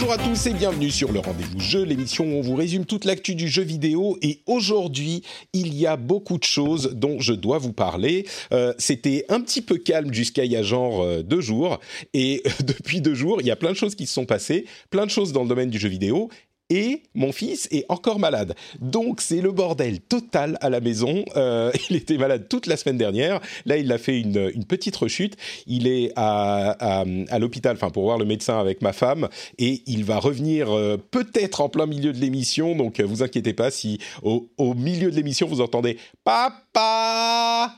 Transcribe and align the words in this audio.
Bonjour 0.00 0.12
à 0.12 0.18
tous 0.18 0.46
et 0.46 0.54
bienvenue 0.54 0.92
sur 0.92 1.10
le 1.10 1.18
Rendez-vous 1.18 1.58
Jeu, 1.58 1.82
l'émission 1.82 2.24
où 2.24 2.38
on 2.38 2.40
vous 2.40 2.54
résume 2.54 2.84
toute 2.86 3.04
l'actu 3.04 3.34
du 3.34 3.48
jeu 3.48 3.64
vidéo. 3.64 4.16
Et 4.22 4.42
aujourd'hui, 4.46 5.24
il 5.52 5.74
y 5.74 5.88
a 5.88 5.96
beaucoup 5.96 6.38
de 6.38 6.44
choses 6.44 6.92
dont 6.94 7.18
je 7.18 7.32
dois 7.32 7.58
vous 7.58 7.72
parler. 7.72 8.24
Euh, 8.52 8.72
C'était 8.78 9.24
un 9.28 9.40
petit 9.40 9.60
peu 9.60 9.76
calme 9.76 10.14
jusqu'à 10.14 10.44
il 10.44 10.52
y 10.52 10.56
a 10.56 10.62
genre 10.62 11.02
euh, 11.02 11.24
deux 11.24 11.40
jours. 11.40 11.80
Et 12.14 12.44
depuis 12.64 13.00
deux 13.00 13.14
jours, 13.14 13.40
il 13.40 13.48
y 13.48 13.50
a 13.50 13.56
plein 13.56 13.72
de 13.72 13.76
choses 13.76 13.96
qui 13.96 14.06
se 14.06 14.14
sont 14.14 14.24
passées, 14.24 14.66
plein 14.90 15.04
de 15.04 15.10
choses 15.10 15.32
dans 15.32 15.42
le 15.42 15.48
domaine 15.48 15.68
du 15.68 15.80
jeu 15.80 15.88
vidéo 15.88 16.30
et 16.70 17.02
mon 17.14 17.32
fils 17.32 17.68
est 17.70 17.84
encore 17.88 18.18
malade. 18.18 18.54
Donc 18.80 19.20
c'est 19.20 19.40
le 19.40 19.52
bordel 19.52 20.00
total 20.00 20.58
à 20.60 20.70
la 20.70 20.80
maison. 20.80 21.24
Euh, 21.36 21.72
il 21.90 21.96
était 21.96 22.18
malade 22.18 22.46
toute 22.48 22.66
la 22.66 22.76
semaine 22.76 22.98
dernière. 22.98 23.40
Là, 23.66 23.76
il 23.76 23.90
a 23.92 23.98
fait 23.98 24.20
une, 24.20 24.64
petite 24.68 24.96
rechute. 24.96 25.36
Il 25.66 25.86
est 25.86 26.12
à, 26.16 27.04
l'hôpital, 27.38 27.76
enfin 27.76 27.90
pour 27.90 28.04
voir 28.04 28.18
le 28.18 28.24
médecin 28.24 28.58
avec 28.58 28.82
ma 28.82 28.92
femme, 28.92 29.28
et 29.58 29.82
il 29.86 30.04
va 30.04 30.18
revenir 30.18 30.70
euh, 30.70 30.96
peut-être 31.10 31.60
en 31.60 31.68
plein 31.68 31.86
milieu 31.86 32.12
de 32.12 32.18
l'émission. 32.18 32.76
Donc 32.76 33.00
euh, 33.00 33.04
vous 33.04 33.22
inquiétez 33.22 33.54
pas 33.54 33.70
si 33.70 33.98
au 34.22 34.74
milieu 34.74 35.10
de 35.10 35.16
l'émission 35.16 35.46
vous 35.46 35.60
entendez 35.60 35.96
papa 36.24 37.74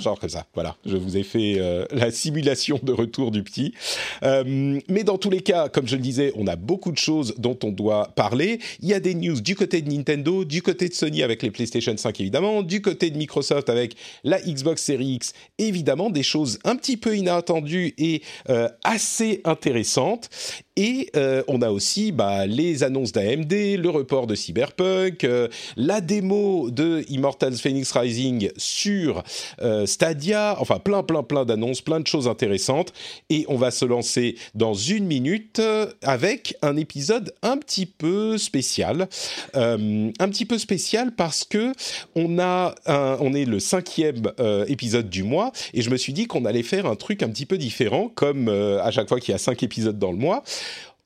genre 0.00 0.18
comme 0.18 0.30
ça 0.30 0.46
voilà. 0.54 0.76
Je 0.86 0.96
vous 0.96 1.16
ai 1.16 1.22
fait 1.22 1.56
euh, 1.58 1.84
la 1.92 2.10
simulation 2.10 2.80
de 2.82 2.92
retour 2.92 3.30
du 3.30 3.42
petit. 3.42 3.74
Euh, 4.22 4.80
mais 4.88 5.04
dans 5.04 5.18
tous 5.18 5.30
les 5.30 5.40
cas 5.40 5.68
comme 5.68 5.86
je 5.86 5.96
le 5.96 6.02
disais 6.02 6.32
on 6.36 6.46
a 6.46 6.56
beaucoup 6.56 6.92
de 6.92 6.98
choses 6.98 7.34
dont 7.38 7.58
on 7.62 7.70
doit 7.70 8.12
parler. 8.16 8.58
Il 8.80 8.88
y 8.88 8.94
a 8.94 9.00
des 9.00 9.14
news 9.14 9.40
du 9.40 9.54
côté 9.54 9.82
de 9.82 9.92
Nintendo 9.92 10.44
du 10.44 10.62
côté 10.62 10.88
de 10.88 10.94
Sony 10.94 11.22
avec 11.22 11.42
les 11.42 11.50
PlayStation 11.50 11.96
5 11.96 12.20
évidemment 12.20 12.62
du 12.62 12.80
côté 12.80 13.10
de 13.10 13.18
Microsoft 13.18 13.68
avec 13.68 13.96
la 14.24 14.40
Xbox 14.40 14.82
Series 14.82 15.14
X 15.14 15.32
évidemment 15.58 16.10
des 16.10 16.22
choses 16.22 16.58
un 16.64 16.76
petit 16.76 16.96
peu 16.96 17.16
inattendues 17.16 17.94
et 17.98 18.22
euh, 18.48 18.68
assez 18.84 19.40
intéressantes 19.44 20.30
et 20.76 21.10
euh, 21.16 21.42
on 21.48 21.60
a 21.60 21.70
aussi 21.70 22.12
bah, 22.12 22.46
les 22.46 22.82
annonces 22.82 23.12
d'AMD, 23.12 23.52
le 23.52 23.90
report 23.90 24.26
de 24.26 24.34
Cyberpunk, 24.34 25.24
euh, 25.24 25.48
la 25.76 26.00
démo 26.00 26.70
de 26.70 27.04
Immortals 27.08 27.56
Phoenix 27.56 27.92
Rising 27.92 28.50
sur 28.56 29.22
euh, 29.60 29.84
Stadia, 29.84 30.56
enfin 30.60 30.78
plein 30.78 31.02
plein 31.02 31.22
plein 31.22 31.44
d'annonces, 31.44 31.82
plein 31.82 32.00
de 32.00 32.06
choses 32.06 32.26
intéressantes. 32.26 32.94
Et 33.28 33.44
on 33.48 33.56
va 33.56 33.70
se 33.70 33.84
lancer 33.84 34.36
dans 34.54 34.72
une 34.72 35.04
minute 35.04 35.60
avec 36.02 36.56
un 36.62 36.76
épisode 36.78 37.34
un 37.42 37.58
petit 37.58 37.86
peu 37.86 38.38
spécial, 38.38 39.08
un 39.54 40.28
petit 40.28 40.46
peu 40.46 40.56
spécial 40.58 41.14
parce 41.14 41.44
que 41.44 41.72
on 42.14 42.38
a 42.38 42.74
un, 42.86 43.18
on 43.20 43.34
est 43.34 43.44
le 43.44 43.60
cinquième 43.60 44.22
épisode 44.68 45.10
du 45.10 45.22
mois 45.22 45.52
et 45.74 45.82
je 45.82 45.90
me 45.90 45.96
suis 45.96 46.12
dit 46.12 46.26
qu'on 46.26 46.44
allait 46.44 46.62
faire 46.62 46.86
un 46.86 46.96
truc 46.96 47.22
un 47.22 47.28
petit 47.28 47.46
peu 47.46 47.58
différent, 47.58 48.08
comme 48.14 48.48
à 48.48 48.90
chaque 48.90 49.08
fois 49.08 49.20
qu'il 49.20 49.32
y 49.32 49.34
a 49.34 49.38
cinq 49.38 49.62
épisodes 49.62 49.98
dans 49.98 50.12
le 50.12 50.18
mois. 50.18 50.42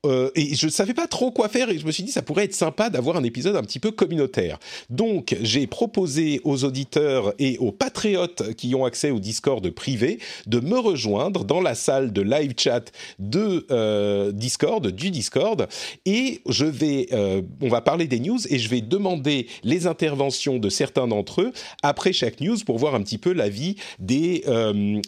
Euh, 0.05 0.29
et 0.35 0.53
je 0.53 0.67
ne 0.67 0.71
savais 0.71 0.93
pas 0.93 1.07
trop 1.07 1.31
quoi 1.31 1.49
faire 1.49 1.69
et 1.69 1.79
je 1.79 1.85
me 1.85 1.91
suis 1.91 2.03
dit 2.03 2.11
ça 2.11 2.21
pourrait 2.21 2.43
être 2.43 2.53
sympa 2.53 2.91
d'avoir 2.91 3.17
un 3.17 3.23
épisode 3.23 3.55
un 3.55 3.63
petit 3.63 3.79
peu 3.79 3.89
communautaire. 3.89 4.59
Donc 4.91 5.35
j'ai 5.41 5.65
proposé 5.65 6.39
aux 6.43 6.63
auditeurs 6.63 7.33
et 7.39 7.57
aux 7.57 7.71
patriotes 7.71 8.53
qui 8.55 8.75
ont 8.75 8.85
accès 8.85 9.09
au 9.09 9.19
Discord 9.19 9.67
privé 9.71 10.19
de 10.45 10.59
me 10.59 10.77
rejoindre 10.77 11.45
dans 11.45 11.61
la 11.61 11.73
salle 11.73 12.13
de 12.13 12.21
live 12.21 12.53
chat 12.57 12.91
de 13.17 13.65
euh, 13.71 14.31
Discord, 14.31 14.85
du 14.87 15.09
Discord, 15.09 15.67
et 16.05 16.41
je 16.47 16.65
vais, 16.65 17.07
euh, 17.11 17.41
on 17.61 17.67
va 17.67 17.81
parler 17.81 18.05
des 18.05 18.19
news 18.19 18.39
et 18.49 18.59
je 18.59 18.69
vais 18.69 18.81
demander 18.81 19.47
les 19.63 19.87
interventions 19.87 20.59
de 20.59 20.69
certains 20.69 21.07
d'entre 21.07 21.41
eux 21.41 21.51
après 21.81 22.13
chaque 22.13 22.39
news 22.39 22.57
pour 22.65 22.77
voir 22.77 22.93
un 22.93 23.01
petit 23.01 23.17
peu 23.17 23.33
l'avis 23.33 23.75
des 23.99 24.43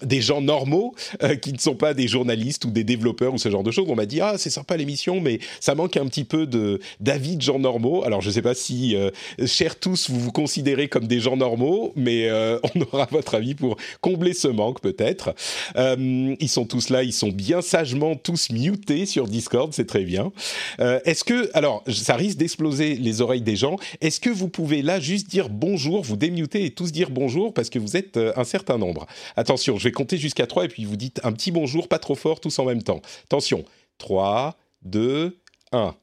des 0.01 0.21
gens 0.21 0.41
normaux 0.41 0.95
qui 1.41 1.53
ne 1.53 1.57
sont 1.57 1.75
pas 1.75 1.94
des 1.94 2.07
journalistes 2.07 2.66
ou 2.66 2.71
des 2.71 2.83
développeurs 2.83 3.33
ou 3.33 3.38
ce 3.38 3.50
genre 3.50 3.63
de 3.63 3.71
choses. 3.71 3.85
On 3.88 3.95
m'a 3.95 4.06
dit 4.06 4.21
ah 4.21 4.35
c'est 4.38 4.50
sympa 4.50 4.77
l'émission, 4.79 5.22
mais 5.22 5.40
ça 5.59 5.75
manque 5.75 5.97
un 5.97 6.07
petit 6.07 6.23
peu 6.23 6.47
de 6.47 6.79
d'avis 7.00 7.35
de 7.35 7.41
gens 7.41 7.59
normaux. 7.59 8.03
Alors 8.03 8.22
je 8.22 8.29
ne 8.29 8.34
sais 8.34 8.41
pas 8.41 8.56
si, 8.56 8.95
euh, 8.95 9.12
chers 9.45 9.79
tous, 9.79 10.09
vous 10.09 10.19
vous 10.19 10.31
considérez 10.31 10.88
comme 10.88 11.07
des 11.07 11.19
gens 11.19 11.38
normaux, 11.38 11.94
mais 11.95 12.29
euh, 12.29 12.59
on 12.75 12.81
aura 12.81 13.07
votre 13.12 13.35
avis 13.35 13.56
pour 13.56 13.78
combler 14.01 14.34
ce 14.34 14.47
manque 14.47 14.81
peut-être. 14.81 15.35
Euh, 15.75 16.35
ils 16.39 16.50
sont 16.50 16.66
tous 16.66 16.89
là, 16.89 17.03
ils 17.03 17.13
sont 17.13 17.29
bien 17.29 17.62
sagement 17.62 18.16
tous 18.16 18.50
mutés 18.50 19.06
sur 19.06 19.28
Discord, 19.28 19.73
c'est 19.73 19.88
très 19.88 20.03
bien. 20.03 20.31
Est-ce 20.79 21.23
que, 21.23 21.50
alors 21.53 21.84
ça 21.88 22.16
risque 22.16 22.38
d'exploser 22.38 22.95
les 22.95 23.22
oreilles 23.22 23.41
des 23.41 23.56
gens. 23.56 23.75
Est-ce 24.01 24.19
que 24.19 24.29
vous 24.29 24.47
pouvez 24.47 24.81
là 24.81 25.00
juste 25.00 25.29
dire 25.29 25.50
bonjour, 25.50 26.03
vous 26.03 26.16
démuter 26.16 26.66
et 26.66 26.72
tous 26.72 26.91
dire 26.91 27.09
bonjour 27.09 27.53
parce 27.53 27.69
que 27.69 27.79
vous 27.79 27.97
êtes 27.97 28.18
un 28.18 28.44
certain 28.44 28.78
nombre. 28.78 29.06
Attention, 29.35 29.78
je 29.78 29.84
vais 29.84 29.91
compter 29.91 30.18
jusqu'à 30.18 30.47
3 30.47 30.66
et 30.66 30.68
puis 30.68 30.85
vous 30.85 30.95
dites 30.95 31.19
un 31.23 31.31
petit 31.31 31.51
bonjour, 31.51 31.88
pas 31.88 32.00
trop 32.00 32.16
fort, 32.16 32.39
tous 32.39 32.57
en 32.59 32.66
même 32.66 32.84
temps. 32.84 33.01
Attention, 33.25 33.63
3, 33.97 34.56
2, 34.84 35.41
1. 35.72 35.95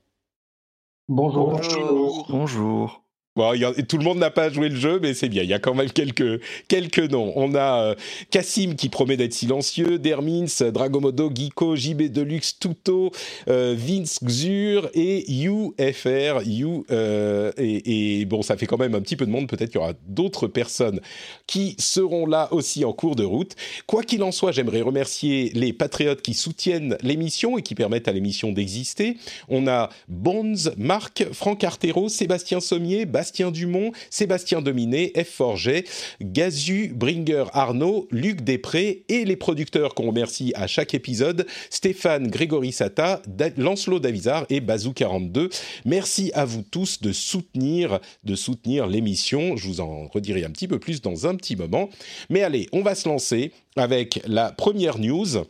Bonjour. 1.08 1.50
Bonjour. 1.50 2.26
Bonjour. 2.28 3.05
Bon, 3.36 3.52
tout 3.86 3.98
le 3.98 4.04
monde 4.04 4.18
n'a 4.18 4.30
pas 4.30 4.48
joué 4.48 4.70
le 4.70 4.76
jeu, 4.76 4.98
mais 5.00 5.12
c'est 5.12 5.28
bien. 5.28 5.42
Il 5.42 5.50
y 5.50 5.52
a 5.52 5.58
quand 5.58 5.74
même 5.74 5.90
quelques 5.90 6.40
quelques 6.68 7.10
noms. 7.10 7.34
On 7.36 7.54
a 7.54 7.82
euh, 7.82 7.94
Cassim 8.30 8.76
qui 8.76 8.88
promet 8.88 9.18
d'être 9.18 9.34
silencieux, 9.34 9.98
Dermins, 9.98 10.46
Dragomodo, 10.72 11.30
Geeko, 11.34 11.76
JB 11.76 12.04
Deluxe, 12.04 12.58
Tuto, 12.58 13.10
euh, 13.48 13.74
Vince 13.76 14.20
Xur 14.24 14.88
et 14.94 15.30
UFR. 15.30 16.42
You 16.46 16.86
euh, 16.90 17.52
et, 17.58 18.20
et 18.20 18.24
bon, 18.24 18.40
ça 18.40 18.56
fait 18.56 18.64
quand 18.64 18.78
même 18.78 18.94
un 18.94 19.02
petit 19.02 19.16
peu 19.16 19.26
de 19.26 19.30
monde. 19.30 19.48
Peut-être 19.48 19.70
qu'il 19.70 19.80
y 19.80 19.84
aura 19.84 19.92
d'autres 20.08 20.46
personnes 20.46 21.00
qui 21.46 21.76
seront 21.78 22.24
là 22.24 22.48
aussi 22.52 22.86
en 22.86 22.94
cours 22.94 23.16
de 23.16 23.24
route. 23.24 23.54
Quoi 23.86 24.02
qu'il 24.02 24.22
en 24.22 24.32
soit, 24.32 24.52
j'aimerais 24.52 24.80
remercier 24.80 25.52
les 25.54 25.74
patriotes 25.74 26.22
qui 26.22 26.32
soutiennent 26.32 26.96
l'émission 27.02 27.58
et 27.58 27.62
qui 27.62 27.74
permettent 27.74 28.08
à 28.08 28.12
l'émission 28.12 28.50
d'exister. 28.50 29.18
On 29.50 29.68
a 29.68 29.90
Bonds, 30.08 30.70
Marc, 30.78 31.26
Franck 31.32 31.64
Artero, 31.64 32.08
Sébastien 32.08 32.60
Sommier, 32.60 33.04
Bastien 33.04 33.25
Dumont, 33.50 33.92
Sébastien 34.10 34.62
Dominé, 34.62 35.12
F. 35.16 35.28
Forget, 35.28 35.84
Gazu, 36.20 36.92
Bringer 36.94 37.44
Arnaud, 37.52 38.08
Luc 38.10 38.42
Després 38.42 39.04
et 39.08 39.24
les 39.24 39.36
producteurs 39.36 39.94
qu'on 39.94 40.06
remercie 40.06 40.52
à 40.54 40.66
chaque 40.66 40.94
épisode, 40.94 41.46
Stéphane 41.70 42.28
Grégory 42.28 42.72
Sata, 42.72 43.22
Lancelot 43.56 43.98
Davizard 43.98 44.46
et 44.50 44.60
Bazou42. 44.60 45.50
Merci 45.84 46.30
à 46.34 46.44
vous 46.44 46.62
tous 46.62 47.00
de 47.00 47.12
soutenir, 47.12 48.00
de 48.24 48.34
soutenir 48.34 48.86
l'émission. 48.86 49.56
Je 49.56 49.66
vous 49.66 49.80
en 49.80 50.08
redirai 50.08 50.44
un 50.44 50.50
petit 50.50 50.68
peu 50.68 50.78
plus 50.78 51.00
dans 51.02 51.26
un 51.26 51.34
petit 51.34 51.56
moment. 51.56 51.90
Mais 52.30 52.42
allez, 52.42 52.68
on 52.72 52.82
va 52.82 52.94
se 52.94 53.08
lancer 53.08 53.52
avec 53.76 54.20
la 54.26 54.52
première 54.52 54.98
news 54.98 55.44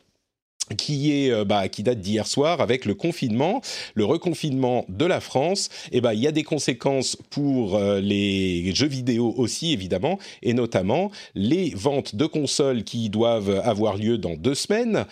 qui 0.76 1.12
est 1.12 1.30
euh, 1.30 1.44
bah, 1.44 1.68
qui 1.68 1.82
date 1.82 2.00
d'hier 2.00 2.26
soir 2.26 2.60
avec 2.60 2.84
le 2.84 2.94
confinement, 2.94 3.60
le 3.94 4.04
reconfinement 4.04 4.84
de 4.88 5.04
la 5.04 5.20
France. 5.20 5.68
Et 5.92 6.00
ben 6.00 6.12
il 6.12 6.20
y 6.20 6.26
a 6.26 6.32
des 6.32 6.42
conséquences 6.42 7.16
pour 7.30 7.76
euh, 7.76 8.00
les 8.00 8.74
jeux 8.74 8.88
vidéo 8.88 9.34
aussi 9.36 9.72
évidemment, 9.72 10.18
et 10.42 10.54
notamment 10.54 11.10
les 11.34 11.70
ventes 11.70 12.16
de 12.16 12.26
consoles 12.26 12.84
qui 12.84 13.10
doivent 13.10 13.60
avoir 13.64 13.96
lieu 13.96 14.18
dans 14.18 14.34
deux 14.34 14.54
semaines. 14.54 15.06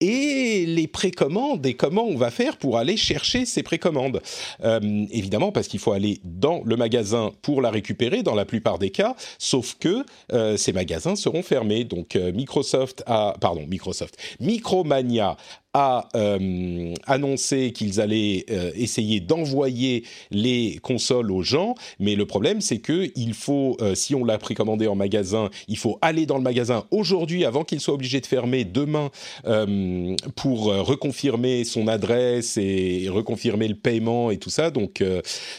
Et 0.00 0.64
les 0.66 0.86
précommandes 0.86 1.66
et 1.66 1.74
comment 1.74 2.04
on 2.04 2.16
va 2.16 2.30
faire 2.30 2.56
pour 2.56 2.78
aller 2.78 2.96
chercher 2.96 3.44
ces 3.44 3.64
précommandes. 3.64 4.22
Euh, 4.62 5.06
évidemment, 5.10 5.50
parce 5.50 5.66
qu'il 5.66 5.80
faut 5.80 5.92
aller 5.92 6.20
dans 6.24 6.62
le 6.64 6.76
magasin 6.76 7.32
pour 7.42 7.60
la 7.62 7.70
récupérer 7.70 8.22
dans 8.22 8.36
la 8.36 8.44
plupart 8.44 8.78
des 8.78 8.90
cas, 8.90 9.16
sauf 9.38 9.74
que 9.74 10.04
euh, 10.32 10.56
ces 10.56 10.72
magasins 10.72 11.16
seront 11.16 11.42
fermés. 11.42 11.84
Donc 11.84 12.14
euh, 12.14 12.32
Microsoft 12.32 13.02
a, 13.06 13.34
pardon, 13.40 13.66
Microsoft, 13.66 14.16
Micromania 14.38 15.36
a 15.74 16.08
euh, 16.14 16.94
annoncé 17.06 17.72
qu'ils 17.72 18.00
allaient 18.00 18.46
euh, 18.50 18.70
essayer 18.74 19.20
d'envoyer 19.20 20.04
les 20.30 20.78
consoles 20.82 21.30
aux 21.30 21.42
gens, 21.42 21.74
mais 21.98 22.14
le 22.14 22.24
problème 22.24 22.62
c'est 22.62 22.78
que 22.78 23.10
il 23.14 23.34
faut, 23.34 23.76
euh, 23.82 23.94
si 23.94 24.14
on 24.14 24.24
l'a 24.24 24.38
précommandé 24.38 24.86
en 24.86 24.94
magasin, 24.94 25.50
il 25.68 25.76
faut 25.76 25.98
aller 26.00 26.24
dans 26.24 26.38
le 26.38 26.42
magasin 26.42 26.84
aujourd'hui 26.90 27.44
avant 27.44 27.64
qu'il 27.64 27.80
soit 27.80 27.92
obligé 27.92 28.20
de 28.20 28.26
fermer 28.26 28.64
demain 28.64 29.10
pour 30.36 30.64
reconfirmer 30.64 31.64
son 31.64 31.88
adresse 31.88 32.56
et 32.56 33.08
reconfirmer 33.08 33.68
le 33.68 33.74
paiement 33.74 34.30
et 34.30 34.38
tout 34.38 34.50
ça. 34.50 34.70
Donc 34.70 35.02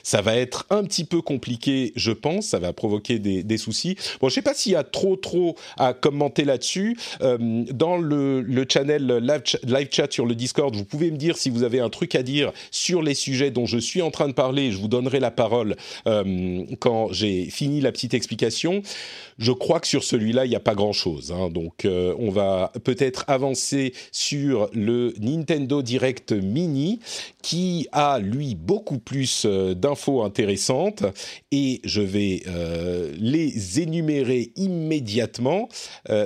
ça 0.04 0.22
va 0.22 0.36
être 0.36 0.66
un 0.70 0.84
petit 0.84 1.04
peu 1.04 1.22
compliqué, 1.22 1.94
je 1.96 2.12
pense. 2.12 2.48
Ça 2.48 2.60
va 2.60 2.74
provoquer 2.74 3.20
des, 3.20 3.58
soucis. 3.58 3.96
Bon, 4.22 4.30
je 4.30 4.36
sais 4.36 4.42
pas 4.42 4.54
s'il 4.54 4.74
y 4.74 4.76
a 4.76 4.84
trop 4.84 5.16
trop 5.16 5.56
à 5.78 5.94
commenter 5.94 6.46
là-dessus. 6.46 6.98
dans 7.20 7.98
le, 7.98 8.42
le 8.42 8.66
channel 8.68 9.18
live, 9.18 9.42
live 9.68 9.90
sur 10.10 10.26
le 10.26 10.36
Discord. 10.36 10.76
Vous 10.76 10.86
pouvez 10.86 11.12
me 11.12 11.18
dire 11.18 11.38
si 11.38 11.50
vous 11.50 11.64
avez 11.64 11.80
un 11.80 11.90
truc 11.90 12.16
à 12.16 12.24
dire 12.24 12.52
sur 12.72 13.02
les 13.02 13.14
sujets 13.14 13.52
dont 13.52 13.66
je 13.66 13.78
suis 13.78 14.02
en 14.02 14.12
train 14.12 14.28
de 14.28 14.34
parler. 14.34 14.72
Je 14.72 14.78
vous 14.78 14.88
donnerai 14.88 15.20
la 15.20 15.32
parole 15.32 15.76
euh, 16.08 16.64
quand 16.80 17.12
j'ai 17.12 17.46
fini 17.46 17.82
la 17.82 17.92
petite 17.92 18.14
explication. 18.14 18.82
Je 19.38 19.52
crois 19.52 19.80
que 19.80 19.88
sur 19.88 20.04
celui-là, 20.04 20.46
il 20.46 20.50
n'y 20.50 20.56
a 20.56 20.62
pas 20.62 20.76
grand-chose. 20.76 21.32
Hein. 21.32 21.50
donc, 21.50 21.86
euh, 21.86 22.14
on 22.20 22.30
va 22.30 22.72
peut-être 22.84 23.26
avancer 23.28 23.94
sur 24.12 24.70
le 24.74 25.14
Nintendo 25.20 25.82
Direct 25.82 26.32
Mini, 26.32 27.00
qui 27.42 27.88
a, 27.92 28.20
lui, 28.20 28.56
beaucoup 28.56 29.00
plus 29.00 29.44
euh, 29.46 29.74
d'infos 29.74 30.24
intéressantes. 30.24 31.04
Et 31.52 31.82
je 31.84 32.02
vais 32.02 32.44
les 33.20 33.80
énumérer 33.80 34.52
immédiatement. 34.56 35.70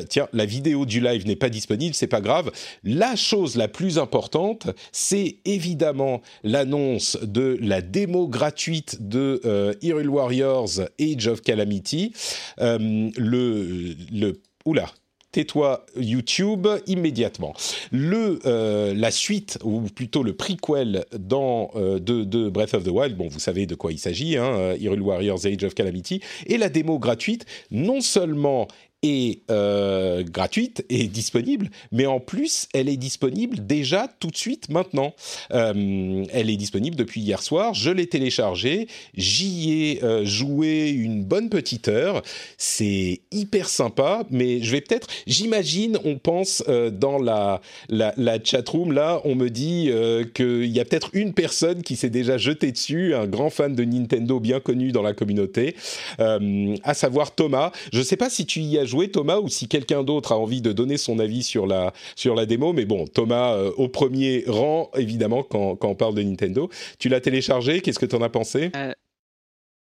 tiens, 0.09 0.27
la 0.33 0.45
vidéo 0.45 0.85
du 0.85 0.99
live 0.99 1.25
n'est 1.27 1.35
pas 1.35 1.49
disponible, 1.49 1.93
c'est 1.93 2.07
pas 2.07 2.21
grave. 2.21 2.51
La 2.83 3.15
chose 3.15 3.55
la 3.55 3.62
plus 3.67 3.97
importante, 3.99 4.67
c'est 4.91 5.37
évidemment 5.45 6.21
l'annonce 6.43 7.17
de 7.21 7.57
la 7.61 7.81
démo 7.81 8.27
gratuite 8.27 9.07
de 9.07 9.41
euh, 9.45 9.73
Hyrule 9.81 10.09
Warriors 10.09 10.81
Age 10.99 11.27
of 11.27 11.41
Calamity. 11.41 12.13
Euh, 12.59 13.09
le, 13.17 13.95
le, 14.11 14.41
oula, 14.65 14.89
tais-toi 15.31 15.85
YouTube 15.95 16.67
immédiatement. 16.87 17.53
Le, 17.91 18.39
euh, 18.45 18.93
la 18.93 19.11
suite, 19.11 19.59
ou 19.63 19.81
plutôt 19.81 20.23
le 20.23 20.33
prequel 20.33 21.05
dans, 21.17 21.71
de, 21.75 21.99
de, 22.23 22.49
Breath 22.49 22.73
of 22.73 22.83
the 22.83 22.89
Wild, 22.89 23.15
bon, 23.17 23.27
vous 23.27 23.39
savez 23.39 23.65
de 23.65 23.75
quoi 23.75 23.91
il 23.91 23.99
s'agit, 23.99 24.37
hein, 24.37 24.75
Hyrule 24.79 25.01
Warriors 25.01 25.45
Age 25.45 25.63
of 25.63 25.73
Calamity, 25.73 26.21
et 26.45 26.57
la 26.57 26.69
démo 26.69 26.99
gratuite, 26.99 27.45
non 27.71 28.01
seulement 28.01 28.67
est 29.03 29.41
euh, 29.51 30.23
gratuite 30.23 30.85
et 30.89 31.07
disponible, 31.07 31.69
mais 31.91 32.05
en 32.05 32.19
plus, 32.19 32.67
elle 32.73 32.89
est 32.89 32.97
disponible 32.97 33.65
déjà 33.65 34.07
tout 34.19 34.29
de 34.29 34.37
suite 34.37 34.69
maintenant. 34.69 35.13
Euh, 35.51 36.23
elle 36.31 36.49
est 36.49 36.55
disponible 36.55 36.95
depuis 36.95 37.21
hier 37.21 37.43
soir. 37.43 37.73
Je 37.73 37.91
l'ai 37.91 38.07
téléchargée, 38.07 38.87
j'y 39.15 39.71
ai 39.71 40.03
euh, 40.03 40.25
joué 40.25 40.89
une 40.89 41.23
bonne 41.23 41.49
petite 41.49 41.89
heure. 41.89 42.23
C'est 42.57 43.21
hyper 43.31 43.67
sympa, 43.67 44.23
mais 44.31 44.61
je 44.61 44.71
vais 44.71 44.81
peut-être, 44.81 45.07
j'imagine, 45.27 45.99
on 46.05 46.17
pense 46.17 46.63
dans 46.93 47.17
la, 47.17 47.61
la, 47.89 48.13
la 48.15 48.41
chatroom 48.41 48.93
là, 48.93 49.21
on 49.25 49.35
me 49.35 49.49
dit 49.49 49.91
qu'il 50.33 50.65
y 50.65 50.79
a 50.79 50.85
peut-être 50.85 51.09
une 51.13 51.33
personne 51.33 51.83
qui 51.83 51.95
s'est 51.95 52.09
déjà 52.09 52.37
jetée 52.37 52.71
dessus, 52.71 53.13
un 53.13 53.27
grand 53.27 53.49
fan 53.49 53.75
de 53.75 53.83
Nintendo 53.83 54.39
bien 54.39 54.59
connu 54.59 54.91
dans 54.91 55.01
la 55.01 55.13
communauté, 55.13 55.75
à 56.19 56.93
savoir 56.93 57.35
Thomas. 57.35 57.71
Je 57.91 57.99
ne 57.99 58.03
sais 58.03 58.17
pas 58.17 58.29
si 58.29 58.45
tu 58.45 58.61
y 58.61 58.77
as 58.77 58.85
joué 58.85 58.92
jouer 58.93 59.09
Thomas 59.09 59.39
ou 59.39 59.49
si 59.49 59.67
quelqu'un 59.67 60.03
d'autre 60.03 60.33
a 60.33 60.37
envie 60.37 60.61
de 60.61 60.71
donner 60.71 60.97
son 60.97 61.17
avis 61.17 61.41
sur 61.41 61.65
la, 61.65 61.93
sur 62.15 62.35
la 62.35 62.45
démo. 62.45 62.73
Mais 62.73 62.85
bon, 62.85 63.07
Thomas 63.07 63.55
euh, 63.55 63.71
au 63.77 63.89
premier 63.89 64.43
rang, 64.47 64.91
évidemment, 64.95 65.41
quand, 65.41 65.75
quand, 65.75 65.89
on 65.89 65.95
parle 65.95 66.13
de 66.13 66.21
Nintendo. 66.21 66.69
Tu 66.99 67.09
l'as 67.09 67.19
téléchargé, 67.19 67.81
qu'est-ce 67.81 67.97
que 67.97 68.05
tu 68.05 68.15
en 68.15 68.21
as 68.21 68.29
pensé? 68.29 68.71
Euh, 68.75 68.93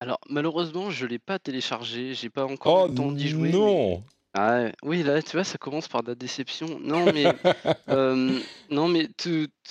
Alors, 0.01 0.21
malheureusement, 0.29 0.91
je 0.91 1.05
ne 1.05 1.11
l'ai 1.11 1.19
pas 1.19 1.41
téléchargé, 1.41 2.15
j'ai 2.15 2.31
pas 2.31 2.45
encore 2.45 2.87
eu 2.87 2.91
le 2.91 2.95
temps 2.95 3.11
d'y 3.11 3.29
jouer. 3.29 3.51
Non 3.51 4.01
Ah, 4.35 4.67
oui, 4.85 5.03
là, 5.03 5.21
tu 5.23 5.33
vois, 5.33 5.43
ça 5.43 5.59
commence 5.59 5.89
par 5.89 6.05
de 6.05 6.11
la 6.11 6.15
déception. 6.15 6.79
Non, 6.79 7.13
mais, 7.13 7.25
euh, 7.89 8.39
non, 8.71 8.87
mais 8.87 9.09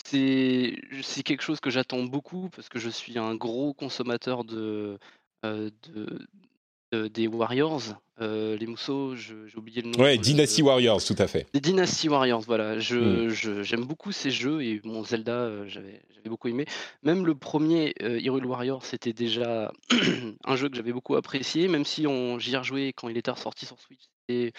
c'est 0.04 1.24
quelque 1.24 1.44
chose 1.44 1.62
que 1.62 1.70
j'attends 1.70 2.04
beaucoup 2.04 2.50
parce 2.54 2.68
que 2.68 2.78
je 2.78 2.90
suis 2.90 3.18
un 3.18 3.36
gros 3.36 3.74
consommateur 3.74 4.44
de, 4.44 5.00
de, 5.44 7.08
des 7.08 7.28
Warriors. 7.28 7.96
Euh, 8.22 8.58
les 8.58 8.68
mousseaux, 8.68 9.16
j'ai 9.16 9.34
oublié 9.56 9.82
le 9.82 9.92
nom. 9.92 10.00
Ouais, 10.00 10.18
Dynasty 10.18 10.62
Warriors, 10.62 11.04
tout 11.04 11.16
à 11.18 11.28
fait. 11.28 11.48
Les 11.54 11.62
Dynasty 11.62 12.10
Warriors, 12.10 12.42
voilà. 12.42 12.76
Hmm. 12.76 13.30
Je, 13.30 13.64
j'aime 13.64 13.86
beaucoup 13.86 14.12
ces 14.12 14.30
jeux 14.30 14.62
et 14.62 14.82
mon 14.84 15.04
Zelda, 15.04 15.32
euh, 15.32 15.66
j'avais, 15.68 16.02
beaucoup 16.26 16.50
aimé. 16.50 16.66
Même 17.02 17.26
le 17.26 17.34
premier 17.34 17.96
euh, 18.02 18.20
Hyrule 18.20 18.46
Warriors, 18.46 18.86
c'était 18.86 19.14
déjà 19.14 19.72
un 20.46 20.56
jeu 20.56 20.70
que 20.70 20.76
j'avais 20.76 20.92
beaucoup 20.92 21.16
apprécié, 21.16 21.68
même 21.68 21.86
si 21.86 22.08
on, 22.08 22.40
j'y 22.40 22.54
ai 22.54 22.58
rejoué 22.58 22.94
quand 22.94 23.08
il 23.08 23.18
était 23.18 23.32
ressorti 23.32 23.66
sur 23.66 23.80
Switch. 23.80 24.04
Et 24.28 24.52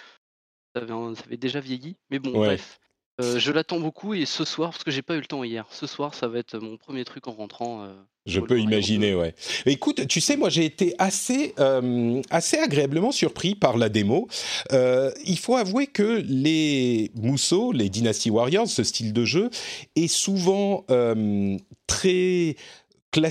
ça 0.75 0.83
avait, 0.83 1.15
ça 1.15 1.23
avait 1.27 1.37
déjà 1.37 1.61
vieilli. 1.61 1.97
Mais 2.11 2.19
bon, 2.19 2.33
bref. 2.33 2.81
Euh, 3.21 3.39
je 3.39 3.53
l'attends 3.53 3.81
beaucoup 3.81 4.15
et 4.15 4.25
ce 4.25 4.47
soir, 4.47 4.71
parce 4.71 4.85
que 4.85 4.91
j'ai 4.91 5.03
pas 5.03 5.17
eu 5.17 5.21
le 5.21 5.27
temps 5.27 5.45
hier, 5.45 5.67
ce 5.71 5.87
soir 5.87 6.15
ça 6.15 6.27
va 6.27 6.39
être 6.39 6.59
mon 6.59 6.79
premier 6.79 7.05
truc 7.05 7.29
en 7.29 7.33
rentrant. 7.33 7.87
Euh, 8.31 8.35
je 8.35 8.41
peux 8.41 8.59
imaginer, 8.59 9.15
ouais. 9.15 9.35
Écoute, 9.67 10.06
tu 10.06 10.21
sais, 10.21 10.37
moi 10.37 10.49
j'ai 10.49 10.65
été 10.65 10.94
assez, 10.99 11.55
euh, 11.59 12.23
assez 12.31 12.59
agréablement 12.59 13.12
surpris 13.12 13.55
par 13.55 13.77
la 13.77 13.88
démo. 13.88 14.29
il 14.71 15.38
faut 15.38 15.56
avouer 15.56 15.87
que 15.87 16.23
les 16.27 17.11
Mousseaux, 17.15 17.73
les 17.73 17.88
Dynasty 17.88 18.31
Warriors, 18.31 18.69
ce 18.69 18.85
style 18.85 19.12
de 19.12 19.25
jeu, 19.25 19.50
est 19.97 20.09
souvent 20.09 20.85
très 21.87 22.56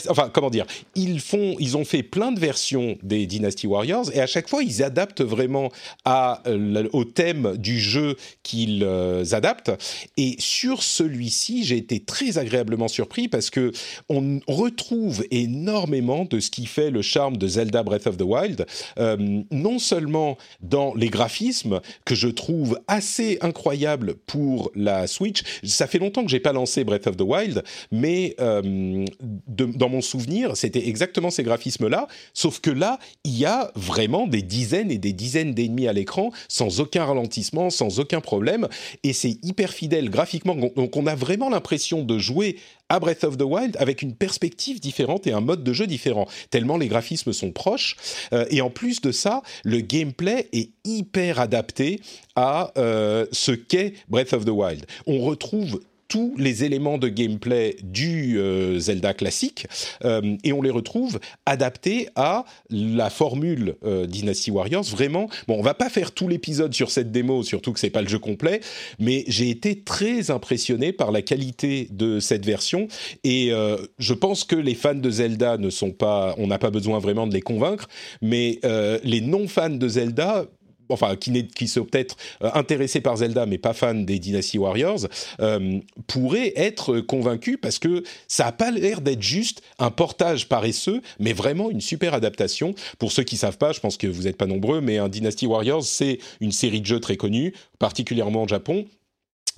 enfin 0.10 0.30
comment 0.34 0.50
dire, 0.50 0.66
ils 0.96 1.20
font, 1.22 1.56
ils 1.60 1.78
ont 1.78 1.86
fait 1.86 2.04
plein 2.04 2.32
de 2.32 2.40
versions 2.40 2.98
des 3.02 3.26
Dynasty 3.26 3.66
Warriors 3.66 4.14
et 4.14 4.20
à 4.20 4.28
chaque 4.28 4.50
fois 4.50 4.62
ils 4.62 4.84
adaptent 4.84 5.22
vraiment 5.22 5.72
euh, 6.08 6.88
au 6.92 7.06
thème 7.06 7.56
du 7.58 7.80
jeu 7.80 8.18
qu'ils 8.44 8.84
euh, 8.84 9.24
adaptent. 9.32 9.72
Et 10.18 10.36
sur 10.40 10.84
celui-ci, 10.84 11.64
j'ai 11.64 11.78
été 11.78 12.02
très 12.02 12.38
agréablement 12.38 12.88
surpris 12.88 13.28
parce 13.28 13.50
que 13.50 13.72
on 14.10 14.40
retrouve 14.48 15.24
énormément 15.32 16.26
de 16.26 16.40
ce 16.40 16.50
qui 16.50 16.66
fait 16.66 16.92
le 16.92 17.02
charme 17.02 17.38
de 17.38 17.48
Zelda 17.48 17.84
Breath 17.84 18.08
of 18.08 18.18
the 18.18 18.24
Wild, 18.24 18.66
euh, 18.98 19.42
non 19.52 19.80
seulement 19.80 20.38
dans 20.62 20.94
les 20.94 21.10
graphismes 21.10 21.80
que 22.06 22.16
je 22.16 22.28
trouve 22.28 22.80
assez 22.88 23.38
incroyables 23.42 24.16
pour 24.26 24.72
la 24.76 25.08
Switch. 25.08 25.42
Ça 25.64 25.88
fait 25.88 26.00
longtemps 26.00 26.24
que 26.24 26.32
j'ai 26.32 26.40
pas 26.40 26.54
lancé 26.54 26.84
Breath 26.84 27.08
of 27.08 27.16
the 27.16 27.22
Wild, 27.22 27.64
mais 27.92 28.36
de 28.40 29.69
dans 29.76 29.90
mon 29.90 30.02
souvenir, 30.02 30.56
c'était 30.56 30.88
exactement 30.88 31.30
ces 31.30 31.44
graphismes-là, 31.44 32.08
sauf 32.34 32.60
que 32.60 32.70
là, 32.70 33.00
il 33.24 33.38
y 33.38 33.46
a 33.46 33.72
vraiment 33.76 34.28
des 34.28 34.42
dizaines 34.42 34.92
et 34.92 34.98
des 34.98 35.14
dizaines 35.14 35.54
d'ennemis 35.54 35.88
à 35.88 35.94
l'écran, 35.94 36.32
sans 36.48 36.80
aucun 36.80 37.06
ralentissement, 37.06 37.70
sans 37.70 38.00
aucun 38.00 38.22
problème, 38.22 38.68
et 39.04 39.14
c'est 39.14 39.38
hyper 39.44 39.72
fidèle 39.72 40.10
graphiquement, 40.10 40.56
donc 40.56 40.96
on 40.96 41.08
a 41.08 41.16
vraiment 41.16 41.50
l'impression 41.50 42.04
de 42.04 42.18
jouer 42.18 42.58
à 42.90 43.00
Breath 43.00 43.24
of 43.24 43.38
the 43.38 43.44
Wild 43.44 43.78
avec 43.80 44.02
une 44.02 44.16
perspective 44.16 44.80
différente 44.80 45.28
et 45.28 45.32
un 45.32 45.42
mode 45.42 45.64
de 45.64 45.74
jeu 45.74 45.88
différent, 45.88 46.28
tellement 46.50 46.78
les 46.78 46.88
graphismes 46.88 47.34
sont 47.34 47.52
proches. 47.52 47.96
Euh, 48.34 48.46
et 48.50 48.62
en 48.62 48.70
plus 48.70 49.02
de 49.02 49.12
ça, 49.12 49.44
le 49.64 49.80
gameplay 49.80 50.50
est 50.52 50.72
hyper 50.84 51.40
adapté 51.40 52.02
à 52.36 52.72
euh, 52.78 53.26
ce 53.32 53.52
qu'est 53.52 53.94
Breath 54.10 54.34
of 54.34 54.46
the 54.46 54.50
Wild. 54.50 54.86
On 55.06 55.20
retrouve 55.20 55.80
tous 56.10 56.34
les 56.38 56.64
éléments 56.64 56.98
de 56.98 57.08
gameplay 57.08 57.78
du 57.84 58.40
euh, 58.40 58.80
Zelda 58.80 59.14
classique 59.14 59.68
euh, 60.04 60.36
et 60.44 60.52
on 60.52 60.62
les 60.62 60.72
retrouve 60.72 61.20
adaptés 61.46 62.10
à 62.16 62.46
la 62.72 63.12
formule 63.12 63.76
euh, 63.86 64.08
Dynasty 64.08 64.50
Warriors. 64.52 64.84
Vraiment, 64.84 65.30
bon, 65.48 65.58
on 65.58 65.62
va 65.62 65.76
pas 65.76 65.90
faire 65.90 66.12
tout 66.12 66.28
l'épisode 66.28 66.74
sur 66.74 66.90
cette 66.90 67.12
démo, 67.12 67.44
surtout 67.44 67.72
que 67.74 67.80
c'est 67.80 67.92
pas 67.92 68.02
le 68.02 68.10
jeu 68.10 68.18
complet, 68.18 68.60
mais 68.98 69.24
j'ai 69.28 69.52
été 69.52 69.84
très 69.84 70.32
impressionné 70.32 70.92
par 70.92 71.12
la 71.12 71.22
qualité 71.22 71.88
de 71.92 72.20
cette 72.20 72.46
version 72.46 72.88
et 73.24 73.52
je 74.00 74.14
pense 74.14 74.44
que 74.44 74.56
les 74.56 74.74
fans 74.74 74.96
de 74.96 75.10
Zelda 75.12 75.58
ne 75.58 75.70
sont 75.70 75.92
pas, 75.92 76.34
on 76.38 76.48
n'a 76.48 76.58
pas 76.58 76.72
besoin 76.72 76.98
vraiment 76.98 77.28
de 77.28 77.34
les 77.34 77.42
convaincre, 77.42 77.88
mais 78.22 78.60
les 79.04 79.22
non 79.22 79.48
fans 79.48 79.70
de 79.70 79.88
Zelda 79.88 80.48
enfin 80.90 81.16
qui, 81.16 81.48
qui 81.48 81.68
sont 81.68 81.86
peut-être 81.86 82.18
euh, 82.44 82.50
intéressés 82.54 83.02
par 83.02 83.18
Zelda 83.18 83.46
mais 83.46 83.58
pas 83.58 83.74
fans 83.74 83.94
des 83.94 84.20
Dynasty 84.20 84.58
Warriors, 84.58 85.08
euh, 85.40 85.80
pourraient 86.08 86.54
être 86.56 87.00
convaincus 87.00 87.58
parce 87.62 87.80
que 87.80 88.04
ça 88.28 88.46
n'a 88.46 88.52
pas 88.52 88.72
l'air 88.72 89.02
d'être 89.02 89.22
juste 89.22 89.62
un 89.78 89.92
portage 89.92 90.48
paresseux, 90.48 91.02
mais 91.20 91.34
vraiment 91.34 91.70
une 91.70 91.82
super 91.82 92.14
adaptation. 92.14 92.74
Pour 92.98 93.12
ceux 93.12 93.24
qui 93.24 93.38
savent 93.38 93.58
pas, 93.58 93.72
je 93.72 93.80
pense 93.80 93.98
que 93.98 94.08
vous 94.08 94.24
n'êtes 94.24 94.38
pas 94.38 94.46
nombreux, 94.46 94.82
mais 94.82 94.98
un 94.98 95.10
Dynasty 95.10 95.48
Warriors, 95.48 95.84
c'est 95.84 96.20
une 96.42 96.52
série 96.52 96.82
de 96.82 96.86
jeux 96.86 97.00
très 97.00 97.18
connue, 97.18 97.54
particulièrement 97.80 98.44
au 98.44 98.48
Japon, 98.48 98.86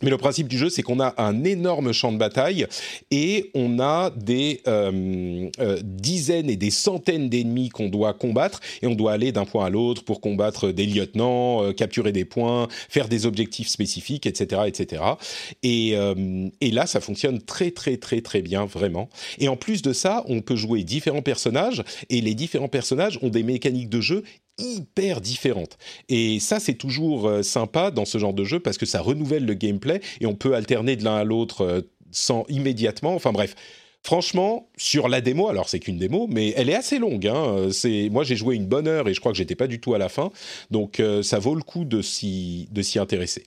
Mais 0.02 0.10
le 0.10 0.18
principe 0.18 0.48
du 0.48 0.58
jeu, 0.58 0.70
c'est 0.70 0.82
qu'on 0.82 1.00
a 1.00 1.14
un 1.18 1.44
énorme 1.44 1.92
champ 1.92 2.12
de 2.12 2.18
bataille 2.18 2.68
et 3.12 3.52
on 3.54 3.80
a 3.80 4.10
des 4.12 4.62
euh, 4.68 5.50
euh, 5.60 5.80
dizaines 5.84 6.50
et 6.50 6.56
des 6.56 6.72
centaines 6.72 7.30
d'ennemis 7.30 7.70
qu'on 7.70 7.90
doit 7.90 8.14
combattre 8.14 8.60
et 8.82 8.88
on 8.88 8.96
doit 8.96 9.14
aller 9.14 9.32
d'un 9.32 9.46
point 9.46 9.66
à 9.66 9.70
l'autre 9.70 10.04
pour 10.04 10.22
combattre 10.22 10.72
des 10.72 10.86
lieutenants, 10.86 11.64
euh, 11.64 11.74
capturer 11.74 12.12
des 12.12 12.26
points, 12.26 12.68
faire 12.90 13.08
des 13.08 13.26
objectifs 13.26 13.68
spécifiques, 13.68 14.26
etc., 14.26 14.62
etc. 14.66 15.04
Et, 15.64 15.96
et 16.62 16.72
là, 16.72 16.86
ça 16.86 17.00
fonctionne 17.00 17.42
très 17.42 17.72
très 17.72 17.98
très 17.98 18.22
très 18.22 18.42
bien 18.42 18.66
vraiment. 18.66 19.10
Et 19.40 19.48
en 19.48 19.56
plus 19.56 19.82
de 19.82 19.94
ça, 19.94 20.24
on 20.28 20.42
peut 20.42 20.56
jouer 20.56 20.84
différents 20.84 21.22
personnages 21.22 21.84
et 22.10 22.22
les 22.22 22.34
différents 22.34 22.68
personnages 22.68 23.20
ont 23.22 23.30
des 23.30 23.44
mécaniques 23.44 23.90
de 23.90 24.02
jeu 24.02 24.24
hyper 24.62 25.22
différentes. 25.22 25.78
Et 26.10 26.40
ça, 26.40 26.60
c'est 26.60 26.76
toujours 26.76 27.28
euh, 27.28 27.44
sympa 27.44 27.92
dans 27.92 28.06
ce 28.06 28.18
genre 28.18 28.34
de 28.34 28.44
jeu 28.44 28.60
parce 28.60 28.78
que 28.78 28.86
ça 28.86 29.02
renouvelle 29.02 29.46
le 29.46 29.54
gameplay 29.54 30.02
et 30.20 30.26
on 30.26 30.36
peut 30.36 30.56
alterner 30.56 30.96
de 30.96 31.04
l'un 31.04 31.16
à 31.16 31.24
l'autre 31.24 31.62
euh, 31.62 31.82
sans 32.12 32.46
immédiatement. 32.50 33.14
Enfin 33.16 33.32
bref. 33.32 33.56
Franchement, 34.04 34.68
sur 34.78 35.10
la 35.10 35.22
démo, 35.22 35.48
alors 35.48 35.70
c'est 35.70 35.80
qu'une 35.80 36.00
démo, 36.00 36.26
mais 36.28 36.56
elle 36.58 36.70
est 36.70 36.76
assez 36.76 36.98
longue. 36.98 37.28
Hein. 37.28 37.68
C'est 37.72 38.10
moi 38.10 38.24
j'ai 38.24 38.36
joué 38.36 38.56
une 38.56 38.66
bonne 38.66 38.88
heure 38.88 39.08
et 39.08 39.14
je 39.14 39.20
crois 39.20 39.32
que 39.32 39.38
j'étais 39.38 39.54
pas 39.54 39.68
du 39.68 39.80
tout 39.80 39.94
à 39.94 40.00
la 40.00 40.10
fin, 40.10 40.32
donc 40.72 41.00
euh, 41.00 41.22
ça 41.22 41.38
vaut 41.38 41.54
le 41.54 41.62
coup 41.62 41.86
de 41.86 42.02
s'y 42.02 42.68
intéresser. 42.96 43.44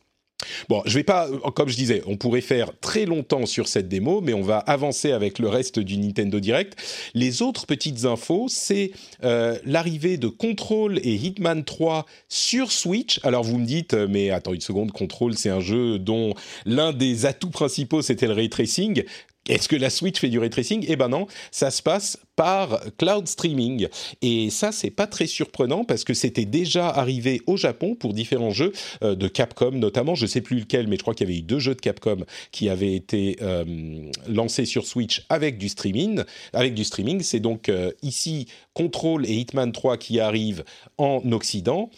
Bon, 0.69 0.83
je 0.87 0.95
vais 0.95 1.05
pas, 1.05 1.29
comme 1.55 1.69
je 1.69 1.77
disais, 1.77 2.03
on 2.07 2.17
pourrait 2.17 2.41
faire 2.41 2.71
très 2.81 3.05
longtemps 3.05 3.47
sur 3.47 3.69
cette 3.69 3.89
démo, 3.89 4.21
mais 4.21 4.35
on 4.35 4.43
va 4.43 4.59
avancer 4.59 5.13
avec 5.13 5.39
le 5.39 5.49
reste 5.49 5.79
du 5.79 5.97
Nintendo 5.97 6.41
Direct. 6.41 6.77
Les 7.15 7.43
autres 7.43 7.67
petites 7.67 8.05
infos, 8.05 8.47
c'est 8.49 8.93
euh, 9.23 9.59
l'arrivée 9.65 10.17
de 10.17 10.29
Control 10.29 10.99
et 10.99 11.15
Hitman 11.15 11.65
3 11.65 12.07
sur 12.29 12.73
Switch. 12.73 13.21
Alors 13.23 13.45
vous 13.45 13.59
me 13.59 13.67
dites, 13.67 13.95
euh, 13.95 14.07
mais 14.09 14.31
attends 14.31 14.55
une 14.55 14.61
seconde, 14.61 14.93
Control, 14.93 15.35
c'est 15.37 15.51
un 15.51 15.61
jeu 15.61 15.99
dont 15.99 16.35
l'un 16.67 16.93
des 16.93 17.27
atouts 17.27 17.51
principaux 17.51 18.03
c'était 18.03 18.27
le 18.27 18.33
ray 18.33 18.49
tracing. 18.49 19.05
Est-ce 19.49 19.69
que 19.69 19.77
la 19.77 19.91
Switch 19.91 20.19
fait 20.19 20.29
du 20.29 20.39
ray 20.39 20.51
tracing? 20.51 20.85
Eh 20.89 20.97
ben 20.97 21.09
non, 21.09 21.27
ça 21.51 21.71
se 21.71 21.83
passe 21.83 22.19
par 22.37 22.81
cloud 22.99 23.29
streaming. 23.29 23.89
Et 24.23 24.51
ça, 24.51 24.73
c'est 24.73 24.91
pas 24.91 25.07
très 25.07 25.27
surprenant 25.27 25.85
parce 25.85 26.05
que 26.05 26.15
c'était 26.15 26.45
déjà 26.45 26.89
arrivé 26.89 27.43
au 27.47 27.57
Japon 27.57 27.95
pour 27.95 28.15
différents 28.15 28.51
jeux 28.51 28.73
euh, 29.03 29.15
de 29.15 29.29
Capcom, 29.29 29.73
notamment. 29.73 30.15
Je 30.15 30.27
sais 30.27 30.41
plus 30.41 30.61
lequel, 30.61 30.89
mais 30.89 30.97
je 30.97 31.03
crois 31.03 31.15
qu'il 31.15 31.29
y 31.29 31.31
avait 31.31 31.41
eu 31.41 31.43
deux 31.43 31.59
jeux 31.59 31.75
de 31.75 31.81
Capcom 31.81 32.25
qui 32.53 32.69
avaient 32.69 32.95
été 32.95 33.37
euh, 33.43 34.11
lancés 34.29 34.65
sur 34.65 34.87
Switch 34.87 35.25
avec 35.29 35.59
du 35.59 35.69
streaming. 35.69 36.23
Avec 36.53 36.75
du 36.75 36.85
streaming, 36.85 37.21
c'est 37.21 37.41
donc 37.41 37.69
euh, 37.69 37.93
ici 38.03 38.47
Control 38.73 39.27
et 39.27 39.35
Hitman 39.35 39.73
3 39.73 39.99
qui 39.99 40.21
arrivent 40.21 40.65
en 40.99 41.21
Occident. 41.33 41.91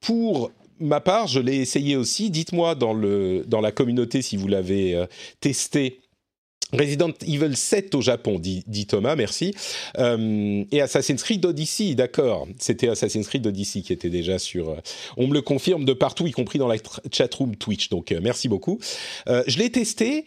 pour 0.00 0.50
ma 0.80 1.00
part, 1.00 1.26
je 1.26 1.40
l'ai 1.40 1.56
essayé 1.56 1.96
aussi. 1.96 2.30
Dites-moi 2.30 2.74
dans, 2.74 2.94
dans 2.94 3.60
la 3.60 3.72
communauté 3.72 4.22
si 4.22 4.36
vous 4.36 4.48
l'avez 4.48 5.04
testé. 5.40 5.99
Resident 6.72 7.12
Evil 7.26 7.56
7 7.56 7.94
au 7.94 8.00
Japon, 8.00 8.38
dit, 8.38 8.86
Thomas, 8.86 9.16
merci. 9.16 9.54
Euh, 9.98 10.64
et 10.70 10.80
Assassin's 10.80 11.22
Creed 11.22 11.44
Odyssey, 11.44 11.94
d'accord. 11.94 12.46
C'était 12.58 12.88
Assassin's 12.88 13.26
Creed 13.26 13.46
Odyssey 13.46 13.82
qui 13.82 13.92
était 13.92 14.10
déjà 14.10 14.38
sur... 14.38 14.70
Euh, 14.70 14.76
on 15.16 15.26
me 15.26 15.34
le 15.34 15.42
confirme 15.42 15.84
de 15.84 15.92
partout, 15.92 16.26
y 16.26 16.32
compris 16.32 16.58
dans 16.58 16.68
la 16.68 16.76
chatroom 17.12 17.56
Twitch, 17.56 17.88
donc 17.88 18.14
merci 18.22 18.48
beaucoup. 18.48 18.78
je 19.26 19.58
l'ai 19.58 19.70
testé, 19.70 20.24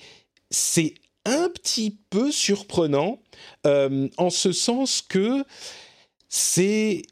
c'est 0.49 0.95
un 1.25 1.49
petit 1.49 1.97
peu 2.09 2.31
surprenant, 2.31 3.19
en 3.65 4.29
ce 4.29 4.51
sens 4.51 5.01
que 5.01 5.43
c'est... 6.29 7.03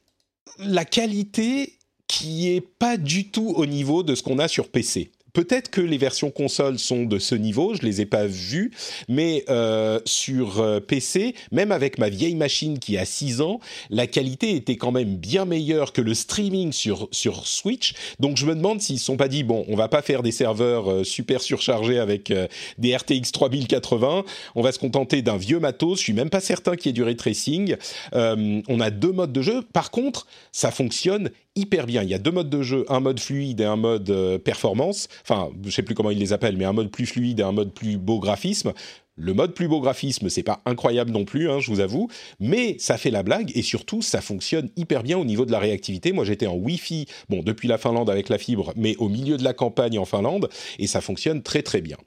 La 0.63 0.85
qualité 0.85 1.79
qui 2.11 2.49
est 2.49 2.61
pas 2.61 2.97
du 2.97 3.29
tout 3.29 3.53
au 3.55 3.65
niveau 3.65 4.03
de 4.03 4.15
ce 4.15 4.21
qu'on 4.21 4.37
a 4.37 4.49
sur 4.49 4.67
PC. 4.67 5.11
Peut-être 5.33 5.69
que 5.69 5.81
les 5.81 5.97
versions 5.97 6.31
consoles 6.31 6.79
sont 6.79 7.05
de 7.05 7.19
ce 7.19 7.35
niveau, 7.35 7.73
je 7.73 7.83
les 7.83 8.01
ai 8.01 8.05
pas 8.05 8.25
vues, 8.25 8.71
mais 9.07 9.43
euh, 9.49 9.99
sur 10.05 10.59
euh, 10.59 10.79
PC, 10.79 11.35
même 11.51 11.71
avec 11.71 11.97
ma 11.97 12.09
vieille 12.09 12.35
machine 12.35 12.79
qui 12.79 12.97
a 12.97 13.05
6 13.05 13.41
ans, 13.41 13.59
la 13.89 14.07
qualité 14.07 14.55
était 14.55 14.75
quand 14.75 14.91
même 14.91 15.15
bien 15.15 15.45
meilleure 15.45 15.93
que 15.93 16.01
le 16.01 16.13
streaming 16.13 16.71
sur, 16.71 17.07
sur 17.11 17.47
Switch. 17.47 17.93
Donc 18.19 18.37
je 18.37 18.45
me 18.45 18.55
demande 18.55 18.81
s'ils 18.81 18.95
ne 18.95 18.99
sont 18.99 19.17
pas 19.17 19.27
dit, 19.27 19.43
bon, 19.43 19.65
on 19.67 19.75
va 19.75 19.87
pas 19.87 20.01
faire 20.01 20.23
des 20.23 20.31
serveurs 20.31 20.91
euh, 20.91 21.03
super 21.03 21.41
surchargés 21.41 21.99
avec 21.99 22.33
des 22.77 22.95
RTX 22.95 23.31
3080, 23.31 24.23
on 24.55 24.61
va 24.61 24.71
se 24.71 24.79
contenter 24.79 25.21
d'un 25.21 25.37
vieux 25.37 25.59
matos, 25.59 25.99
je 25.99 26.03
suis 26.03 26.13
même 26.13 26.29
pas 26.29 26.39
certain 26.39 26.75
qu'il 26.75 26.87
y 26.87 26.89
ait 26.89 26.93
du 26.93 27.03
ray 27.03 27.15
tracing. 27.15 27.75
on 28.13 28.79
a 28.79 28.89
deux 28.89 29.11
modes 29.11 29.33
de 29.33 29.41
jeu, 29.41 29.61
par 29.73 29.91
contre, 29.91 30.27
ça 30.51 30.71
fonctionne 30.71 31.31
hyper 31.55 31.85
bien. 31.85 32.03
Il 32.03 32.09
y 32.09 32.13
a 32.13 32.19
deux 32.19 32.31
modes 32.31 32.49
de 32.49 32.61
jeu, 32.61 32.85
un 32.89 32.99
mode 32.99 33.19
fluide 33.19 33.61
et 33.61 33.65
un 33.65 33.75
mode 33.75 34.09
euh, 34.09 34.37
performance. 34.37 35.07
Enfin, 35.23 35.49
je 35.65 35.71
sais 35.71 35.83
plus 35.83 35.95
comment 35.95 36.11
ils 36.11 36.19
les 36.19 36.33
appellent, 36.33 36.57
mais 36.57 36.65
un 36.65 36.73
mode 36.73 36.91
plus 36.91 37.05
fluide 37.05 37.39
et 37.39 37.43
un 37.43 37.51
mode 37.51 37.73
plus 37.73 37.97
beau 37.97 38.19
graphisme. 38.19 38.73
Le 39.15 39.33
mode 39.33 39.53
plus 39.53 39.67
beau 39.67 39.81
graphisme, 39.81 40.29
c'est 40.29 40.41
pas 40.41 40.61
incroyable 40.65 41.11
non 41.11 41.25
plus, 41.25 41.49
hein, 41.49 41.59
je 41.59 41.69
vous 41.69 41.81
avoue, 41.81 42.07
mais 42.39 42.77
ça 42.79 42.97
fait 42.97 43.11
la 43.11 43.23
blague 43.23 43.51
et 43.55 43.61
surtout 43.61 44.01
ça 44.01 44.21
fonctionne 44.21 44.69
hyper 44.77 45.03
bien 45.03 45.17
au 45.17 45.25
niveau 45.25 45.45
de 45.45 45.51
la 45.51 45.59
réactivité. 45.59 46.13
Moi 46.13 46.23
j'étais 46.23 46.47
en 46.47 46.55
Wi-Fi, 46.55 47.05
bon 47.29 47.43
depuis 47.43 47.67
la 47.67 47.77
Finlande 47.77 48.09
avec 48.09 48.29
la 48.29 48.37
fibre, 48.37 48.73
mais 48.75 48.95
au 48.97 49.09
milieu 49.09 49.37
de 49.37 49.43
la 49.43 49.53
campagne 49.53 49.99
en 49.99 50.05
Finlande 50.05 50.49
et 50.79 50.87
ça 50.87 51.01
fonctionne 51.01 51.43
très 51.43 51.61
très 51.61 51.81
bien. 51.81 51.97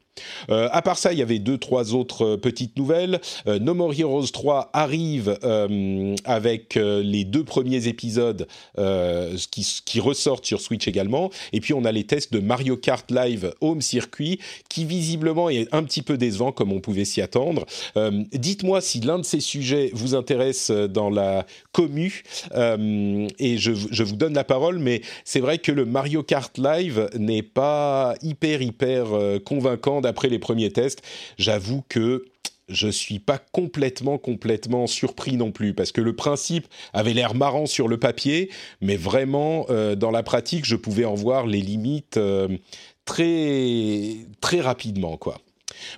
Euh, 0.50 0.68
à 0.72 0.82
part 0.82 0.98
ça, 0.98 1.12
il 1.12 1.18
y 1.18 1.22
avait 1.22 1.38
deux, 1.38 1.58
trois 1.58 1.94
autres 1.94 2.24
euh, 2.24 2.36
petites 2.36 2.76
nouvelles. 2.76 3.20
Euh, 3.46 3.58
no 3.58 3.74
More 3.74 3.94
Heroes 3.98 4.26
3 4.32 4.70
arrive 4.72 5.38
avec 6.24 6.74
les 6.74 7.24
deux 7.24 7.44
premiers 7.44 7.88
épisodes 7.88 8.46
qui, 9.50 9.82
qui, 9.84 10.00
ressortent 10.00 10.44
sur 10.44 10.60
Switch 10.60 10.86
également. 10.88 11.30
Et 11.52 11.60
puis 11.60 11.74
on 11.74 11.84
a 11.84 11.92
les 11.92 12.04
tests 12.04 12.32
de 12.32 12.40
Mario 12.40 12.76
Kart 12.76 13.10
Live 13.10 13.54
Home 13.60 13.80
Circuit, 13.80 14.38
qui 14.68 14.84
visiblement 14.84 15.48
est 15.50 15.72
un 15.72 15.82
petit 15.82 16.02
peu 16.02 16.16
décevant 16.16 16.52
comme 16.52 16.72
on 16.72 16.80
pouvait 16.80 17.04
s'y 17.04 17.20
attendre. 17.20 17.64
Dites-moi 18.32 18.80
si 18.80 19.00
l'un 19.00 19.18
de 19.18 19.24
ces 19.24 19.40
sujets 19.40 19.90
vous 19.94 20.14
intéresse 20.14 20.70
dans 20.70 21.10
la 21.10 21.46
commu, 21.72 22.22
et 22.54 23.58
je, 23.58 23.72
je 23.72 24.02
vous 24.02 24.16
donne 24.16 24.34
la 24.34 24.44
parole, 24.44 24.78
mais 24.78 25.02
c'est 25.24 25.40
vrai 25.40 25.58
que 25.58 25.72
le 25.72 25.84
Mario 25.84 26.22
Kart 26.22 26.56
Live 26.58 27.08
n'est 27.18 27.42
pas 27.42 28.14
hyper, 28.22 28.62
hyper 28.62 29.06
convaincant 29.44 30.00
d'après 30.04 30.28
les 30.28 30.38
premiers 30.38 30.70
tests. 30.70 31.02
J'avoue 31.36 31.82
que 31.88 32.24
je 32.68 32.88
suis 32.88 33.18
pas 33.18 33.38
complètement 33.38 34.18
complètement 34.18 34.86
surpris 34.86 35.36
non 35.36 35.52
plus 35.52 35.74
parce 35.74 35.92
que 35.92 36.00
le 36.00 36.16
principe 36.16 36.66
avait 36.92 37.12
l'air 37.12 37.34
marrant 37.34 37.66
sur 37.66 37.88
le 37.88 37.98
papier, 37.98 38.50
mais 38.80 38.96
vraiment 38.96 39.66
euh, 39.68 39.94
dans 39.94 40.10
la 40.10 40.22
pratique, 40.22 40.64
je 40.64 40.76
pouvais 40.76 41.04
en 41.04 41.14
voir 41.14 41.46
les 41.46 41.60
limites 41.60 42.16
euh, 42.16 42.48
très 43.04 44.16
très 44.40 44.60
rapidement 44.60 45.16
quoi. 45.16 45.38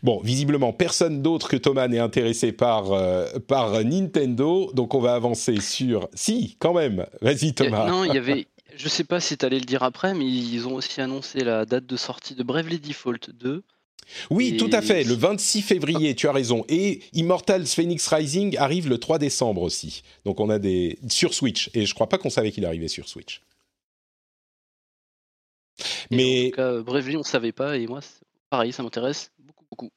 Bon, 0.03 0.21
visiblement, 0.23 0.73
personne 0.73 1.23
d'autre 1.23 1.49
que 1.49 1.57
Thomas 1.57 1.87
n'est 1.87 1.99
intéressé 1.99 2.51
par, 2.51 2.93
euh, 2.93 3.27
par 3.47 3.85
Nintendo, 3.85 4.71
donc 4.73 4.95
on 4.95 5.01
va 5.01 5.15
avancer 5.15 5.61
sur... 5.61 6.09
Si, 6.15 6.57
quand 6.59 6.73
même, 6.73 7.07
vas-y 7.21 7.53
Thomas. 7.53 7.87
Non, 7.87 8.05
il 8.05 8.15
y 8.15 8.19
avait... 8.19 8.47
Je 8.77 8.89
sais 8.89 9.05
pas 9.05 9.21
si 9.21 9.39
tu 9.39 9.47
allais 9.47 9.59
le 9.59 9.65
dire 9.65 9.83
après, 9.83 10.13
mais 10.13 10.27
ils 10.27 10.67
ont 10.67 10.75
aussi 10.75 11.01
annoncé 11.01 11.41
la 11.41 11.65
date 11.65 11.87
de 11.87 11.97
sortie 11.97 12.35
de 12.35 12.43
Bravely 12.43 12.79
Default 12.79 13.31
2, 13.33 13.63
oui, 14.31 14.57
tout 14.57 14.71
à 14.73 14.83
fait, 14.83 15.05
le 15.05 15.15
26 15.15 15.63
février, 15.63 16.15
tu 16.15 16.29
as 16.29 16.33
raison. 16.33 16.65
Et 16.69 17.01
Immortals 17.13 17.67
Phoenix 17.67 18.07
Rising 18.09 18.57
arrive 18.57 18.89
le 18.89 18.99
3 18.99 19.19
décembre 19.19 19.63
aussi. 19.63 20.03
Donc 20.25 20.41
on 20.41 20.49
a 20.51 20.59
des... 20.59 20.99
sur 21.09 21.35
Switch. 21.35 21.71
Et 21.75 21.87
je 21.87 21.95
crois 21.95 22.09
pas 22.09 22.19
qu'on 22.19 22.31
savait 22.31 22.53
qu'il 22.53 22.65
arrivait 22.65 22.89
sur 22.89 23.09
Switch. 23.09 23.43
Mais... 26.11 26.47
En 26.47 26.51
tout 26.51 26.57
cas, 26.57 26.81
Bravely, 26.81 27.17
on 27.17 27.23
savait 27.23 27.53
pas. 27.53 27.77
Et 27.77 27.87
moi, 27.87 28.01
pareil, 28.51 28.73
ça 28.73 28.83
m'intéresse 28.83 29.31
beaucoup, 29.39 29.65
beaucoup. 29.71 29.91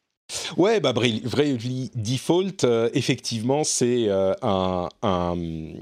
Ouais, 0.58 0.80
bah 0.80 0.94
Bravely 0.94 1.92
Default, 1.96 2.64
euh, 2.64 2.90
effectivement, 2.94 3.64
c'est 3.64 4.10
euh, 4.10 4.34
un, 4.44 4.88
un, 5.02 5.38
euh, 5.38 5.74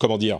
comment 0.00 0.16
dire 0.16 0.38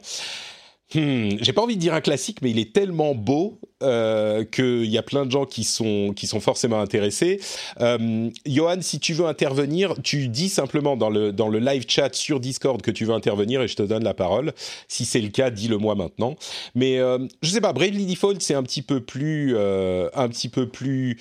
Hmm, 0.95 1.37
j'ai 1.41 1.53
pas 1.53 1.63
envie 1.63 1.75
de 1.75 1.81
dire 1.81 1.95
un 1.95 2.01
classique, 2.01 2.39
mais 2.43 2.51
il 2.51 2.59
est 2.59 2.73
tellement 2.73 3.15
beau 3.15 3.59
euh, 3.83 4.45
qu'il 4.45 4.87
y 4.87 4.97
a 4.97 5.03
plein 5.03 5.27
de 5.27 5.31
gens 5.31 5.45
qui 5.45 5.65
sont, 5.65 6.13
qui 6.15 6.27
sont 6.27 6.41
forcément 6.41 6.81
intéressés. 6.81 7.41
Euh, 7.81 8.31
Johan, 8.47 8.81
si 8.81 9.01
tu 9.01 9.13
veux 9.13 9.27
intervenir, 9.27 9.95
tu 10.03 10.29
dis 10.29 10.49
simplement 10.49 10.97
dans 10.97 11.11
le, 11.11 11.33
dans 11.33 11.49
le 11.49 11.59
live 11.59 11.85
chat 11.89 12.15
sur 12.15 12.39
Discord 12.39 12.81
que 12.81 12.91
tu 12.91 13.05
veux 13.05 13.15
intervenir 13.15 13.61
et 13.63 13.69
je 13.69 13.77
te 13.77 13.83
donne 13.83 14.05
la 14.05 14.15
parole. 14.15 14.53
Si 14.87 15.05
c'est 15.05 15.21
le 15.21 15.31
cas, 15.31 15.51
dis-le 15.51 15.79
moi 15.79 15.97
maintenant. 15.97 16.37
Mais 16.75 16.99
euh, 16.99 17.19
je 17.43 17.51
sais 17.51 17.61
pas, 17.61 17.73
Bravely 17.73 18.07
Default, 18.07 18.37
c'est 18.39 18.55
un 18.55 18.63
petit 18.63 18.83
peu 18.83 19.01
plus, 19.01 19.55
euh, 19.57 20.09
un 20.15 20.29
petit 20.29 20.49
peu 20.49 20.69
plus 20.69 21.19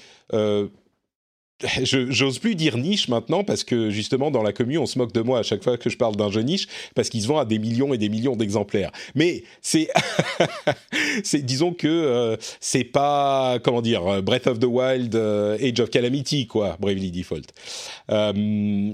j'ose 1.83 2.39
plus 2.39 2.55
dire 2.55 2.77
niche 2.77 3.07
maintenant 3.07 3.43
parce 3.43 3.63
que 3.63 3.89
justement 3.89 4.31
dans 4.31 4.43
la 4.43 4.53
commune 4.53 4.79
on 4.79 4.85
se 4.85 4.97
moque 4.97 5.13
de 5.13 5.21
moi 5.21 5.39
à 5.39 5.43
chaque 5.43 5.63
fois 5.63 5.77
que 5.77 5.89
je 5.89 5.97
parle 5.97 6.15
d'un 6.15 6.31
jeu 6.31 6.41
niche 6.41 6.67
parce 6.95 7.09
qu'il 7.09 7.21
se 7.21 7.27
vend 7.27 7.39
à 7.39 7.45
des 7.45 7.59
millions 7.59 7.93
et 7.93 7.97
des 7.97 8.09
millions 8.09 8.35
d'exemplaires. 8.35 8.91
Mais 9.15 9.43
c'est, 9.61 9.89
disons 11.33 11.73
que 11.73 11.87
euh, 11.87 12.37
c'est 12.59 12.83
pas 12.83 13.59
comment 13.63 13.81
dire 13.81 14.21
Breath 14.23 14.47
of 14.47 14.59
the 14.59 14.65
Wild, 14.65 15.15
euh, 15.15 15.57
Age 15.61 15.79
of 15.79 15.89
Calamity 15.89 16.47
quoi, 16.47 16.77
Bravely 16.79 17.11
Default. 17.11 17.47
Euh, 18.11 18.93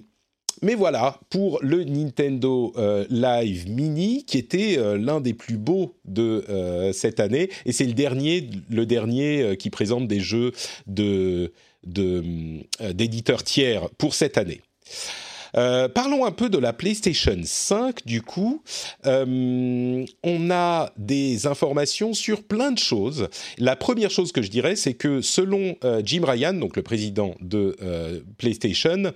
mais 0.61 0.75
voilà 0.75 1.21
pour 1.29 1.59
le 1.61 1.85
Nintendo 1.85 2.73
Live 3.09 3.69
Mini 3.69 4.25
qui 4.25 4.37
était 4.37 4.77
l'un 4.97 5.21
des 5.21 5.33
plus 5.33 5.57
beaux 5.57 5.95
de 6.03 6.43
cette 6.91 7.21
année 7.21 7.49
et 7.65 7.71
c'est 7.71 7.85
le 7.85 7.93
dernier, 7.93 8.49
le 8.69 8.85
dernier 8.85 9.55
qui 9.57 9.69
présente 9.69 10.09
des 10.09 10.19
jeux 10.19 10.51
de 10.85 11.53
d'éditeurs 11.83 13.43
tiers 13.43 13.89
pour 13.97 14.13
cette 14.13 14.37
année. 14.37 14.61
Euh, 15.55 15.87
parlons 15.87 16.25
un 16.25 16.31
peu 16.31 16.49
de 16.49 16.57
la 16.57 16.73
PlayStation 16.73 17.39
5 17.43 18.05
du 18.05 18.21
coup. 18.21 18.61
Euh, 19.05 20.05
on 20.23 20.51
a 20.51 20.91
des 20.97 21.47
informations 21.47 22.13
sur 22.13 22.43
plein 22.43 22.71
de 22.71 22.77
choses. 22.77 23.29
La 23.57 23.75
première 23.75 24.11
chose 24.11 24.31
que 24.31 24.41
je 24.41 24.49
dirais, 24.49 24.75
c'est 24.75 24.93
que 24.93 25.21
selon 25.21 25.75
euh, 25.83 26.01
Jim 26.03 26.23
Ryan, 26.25 26.53
donc 26.53 26.75
le 26.75 26.83
président 26.83 27.35
de 27.41 27.75
PlayStation, 28.37 29.11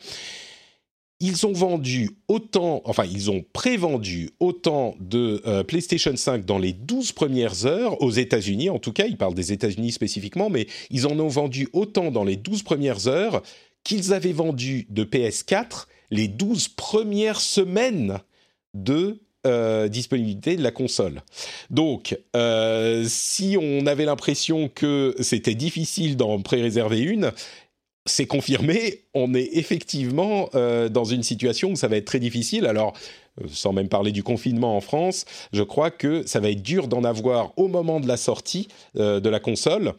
ils 1.24 1.48
ont 1.48 1.54
vendu 1.54 2.12
autant, 2.28 2.82
enfin 2.84 3.06
ils 3.06 3.32
ont 3.32 3.46
prévendu 3.54 4.32
autant 4.40 4.96
de 5.00 5.42
PlayStation 5.64 6.16
5 6.16 6.46
dans 6.46 6.58
les 6.58 6.74
12 6.74 7.14
premières 7.14 7.66
heures 7.66 8.02
aux 8.02 8.12
États-Unis, 8.12 8.70
en 8.70 8.78
tout 8.78 8.92
cas, 8.92 9.06
ils 9.06 9.18
parlent 9.18 9.34
des 9.34 9.54
États-Unis 9.54 9.94
spécifiquement, 9.94 10.50
mais 10.50 10.68
ils 10.90 11.08
en 11.08 11.18
ont 11.20 11.30
vendu 11.30 11.70
autant 11.72 12.12
dans 12.12 12.26
les 12.26 12.36
12 12.36 12.64
premières 12.64 13.08
heures 13.08 13.42
qu'ils 13.84 14.14
avaient 14.14 14.34
vendu 14.34 14.86
de 14.90 15.04
PS4 15.04 15.86
les 16.12 16.28
12 16.28 16.68
premières 16.70 17.40
semaines 17.40 18.20
de 18.74 19.22
euh, 19.46 19.90
disponibilité 19.90 20.56
de 20.56 20.64
la 20.64 20.72
console. 20.72 21.22
Donc, 21.70 22.18
euh, 22.36 23.04
si 23.06 23.58
on 23.60 23.86
avait 23.88 24.06
l'impression 24.06 24.70
que 24.70 25.16
c'était 25.20 25.56
difficile 25.56 26.16
d'en 26.16 26.42
pré-réserver 26.42 27.02
une, 27.02 27.34
c'est 28.06 28.26
confirmé, 28.26 29.02
on 29.14 29.34
est 29.34 29.50
effectivement 29.54 30.50
euh, 30.56 30.90
dans 30.90 31.06
une 31.06 31.24
situation 31.24 31.72
où 31.72 31.76
ça 31.76 31.88
va 31.88 31.98
être 31.98 32.06
très 32.06 32.20
difficile. 32.20 32.66
Alors, 32.66 32.94
sans 33.48 33.74
même 33.74 33.90
parler 33.90 34.12
du 34.12 34.24
confinement 34.24 34.76
en 34.76 34.82
France, 34.82 35.26
je 35.54 35.64
crois 35.64 35.90
que 35.90 36.26
ça 36.28 36.40
va 36.40 36.50
être 36.50 36.62
dur 36.62 36.88
d'en 36.88 37.04
avoir 37.04 37.54
au 37.58 37.68
moment 37.68 38.00
de 38.00 38.08
la 38.08 38.18
sortie 38.18 38.68
de 38.96 39.28
la 39.28 39.40
console 39.40 39.94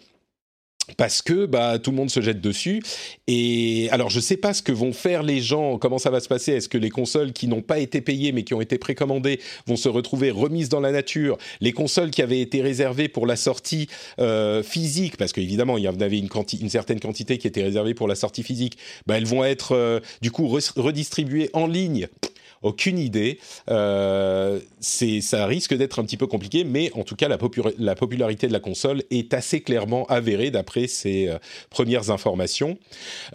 parce 0.97 1.23
que 1.23 1.47
bah 1.47 1.79
tout 1.79 1.91
le 1.91 1.97
monde 1.97 2.11
se 2.11 2.21
jette 2.21 2.41
dessus. 2.41 2.83
Et 3.27 3.89
alors 3.91 4.11
je 4.11 4.21
sais 4.21 4.37
pas 4.37 4.53
ce 4.53 4.63
que 4.63 4.73
vont 4.73 4.93
faire 4.93 5.23
les 5.23 5.41
gens 5.41 5.79
comment 5.79 5.99
ça 5.99 6.11
va 6.11 6.21
se 6.21 6.29
passer. 6.29 6.53
Est-ce 6.53 6.69
que 6.69 6.79
les 6.79 6.91
consoles 6.91 7.33
qui 7.33 7.49
n'ont 7.49 7.63
pas 7.63 7.79
été 7.79 8.01
payées 8.01 8.33
mais 8.33 8.45
qui 8.45 8.55
ont 8.55 8.61
été 8.61 8.79
précommandées 8.79 9.41
vont 9.67 9.77
se 9.77 9.89
retrouver 9.89 10.31
remises 10.31 10.69
dans 10.69 10.81
la 10.81 10.93
nature? 10.93 11.39
Les 11.61 11.73
consoles 11.73 12.11
qui 12.11 12.23
avaient 12.23 12.41
été 12.41 12.61
réservées 12.61 13.09
pour 13.09 13.27
la 13.27 13.37
sortie 13.37 13.89
euh, 14.19 14.63
physique 14.63 15.17
parce 15.17 15.33
qu'évidemment 15.33 15.79
il 15.79 15.85
y 15.85 15.89
en 15.89 16.01
avait 16.01 16.19
une, 16.19 16.29
une, 16.61 16.71
certaine 16.71 17.01
quantité 17.01 17.39
qui 17.39 17.47
était 17.47 17.63
réservée 17.63 17.95
pour 17.95 18.09
la 18.09 18.15
sortie 18.15 18.43
physique 18.43 18.79
bah 19.07 19.17
elles 19.17 19.27
vont 19.27 19.45
être 19.45 19.73
euh, 19.73 20.01
du 20.21 20.31
coup 20.31 20.49
redistribuées 20.77 21.51
en 21.53 21.67
ligne 21.67 22.09
aucune 22.65 22.99
idée. 22.99 23.39
Euh, 23.71 24.59
ça 24.81 25.47
risque 25.47 25.75
d'être 25.75 26.01
un 26.01 26.05
petit 26.05 26.17
peu 26.17 26.27
compliqué, 26.27 26.65
mais 26.65 26.91
en 26.95 27.05
tout 27.05 27.15
cas, 27.15 27.29
la, 27.29 27.95
popularité 27.95 28.49
de 28.49 28.53
la 28.53 28.61
console 28.61 29.03
est 29.11 29.33
assez 29.35 29.61
clairement 29.61 30.05
avérée 30.07 30.51
d'après 30.51 30.89
ces 30.89 31.29
euh, 31.29 31.39
premières 31.71 32.11
informations. 32.11 32.79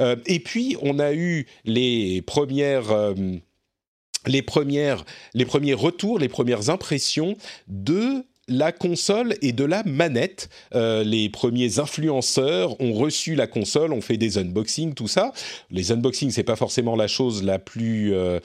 Euh, 0.02 0.18
et 0.26 0.40
puis, 0.40 0.76
on 0.82 1.00
a 1.00 1.14
eu 1.14 1.46
les 1.66 2.22
premières 2.22 3.14
les 4.26 4.42
premiers 4.42 5.74
retours, 5.74 6.20
les 6.20 6.28
premières 6.28 6.70
impressions 6.70 7.38
de 7.68 8.26
la 8.50 8.72
console 8.72 9.36
et 9.42 9.52
de 9.52 9.64
la 9.64 9.84
manette. 9.84 10.50
Euh, 10.76 11.04
les 11.04 11.30
premiers 11.30 11.80
influenceurs 11.80 12.80
ont 12.82 12.94
reçu 12.94 13.36
la 13.36 13.48
console, 13.48 13.94
ont 13.94 14.02
fait 14.02 14.18
des 14.18 14.38
unboxings, 14.38 14.94
tout 14.94 15.08
ça. 15.08 15.32
Les 15.72 15.92
unboxings, 15.92 16.32
c'est 16.32 16.44
pas 16.44 16.56
forcément 16.56 16.96
la 16.96 17.08
chose 17.08 17.44
la 17.44 17.60
plus 17.60 18.14
euh, 18.14 18.40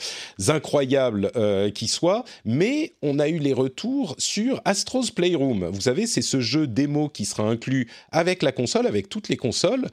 incroyable 0.49 1.31
euh, 1.37 1.71
qui 1.71 1.89
soit, 1.89 2.25
mais 2.45 2.93
on 3.03 3.19
a 3.19 3.29
eu 3.29 3.39
les 3.39 3.53
retours 3.53 4.15
sur 4.19 4.61
Astro's 4.65 5.11
Playroom. 5.11 5.67
Vous 5.67 5.83
savez, 5.83 6.07
c'est 6.07 6.23
ce 6.23 6.41
jeu 6.41 6.67
démo 6.67 7.09
qui 7.09 7.25
sera 7.25 7.45
inclus 7.45 7.89
avec 8.13 8.43
la 8.43 8.53
console, 8.53 8.87
avec 8.87 9.09
toutes 9.09 9.29
les 9.29 9.37
consoles, 9.37 9.87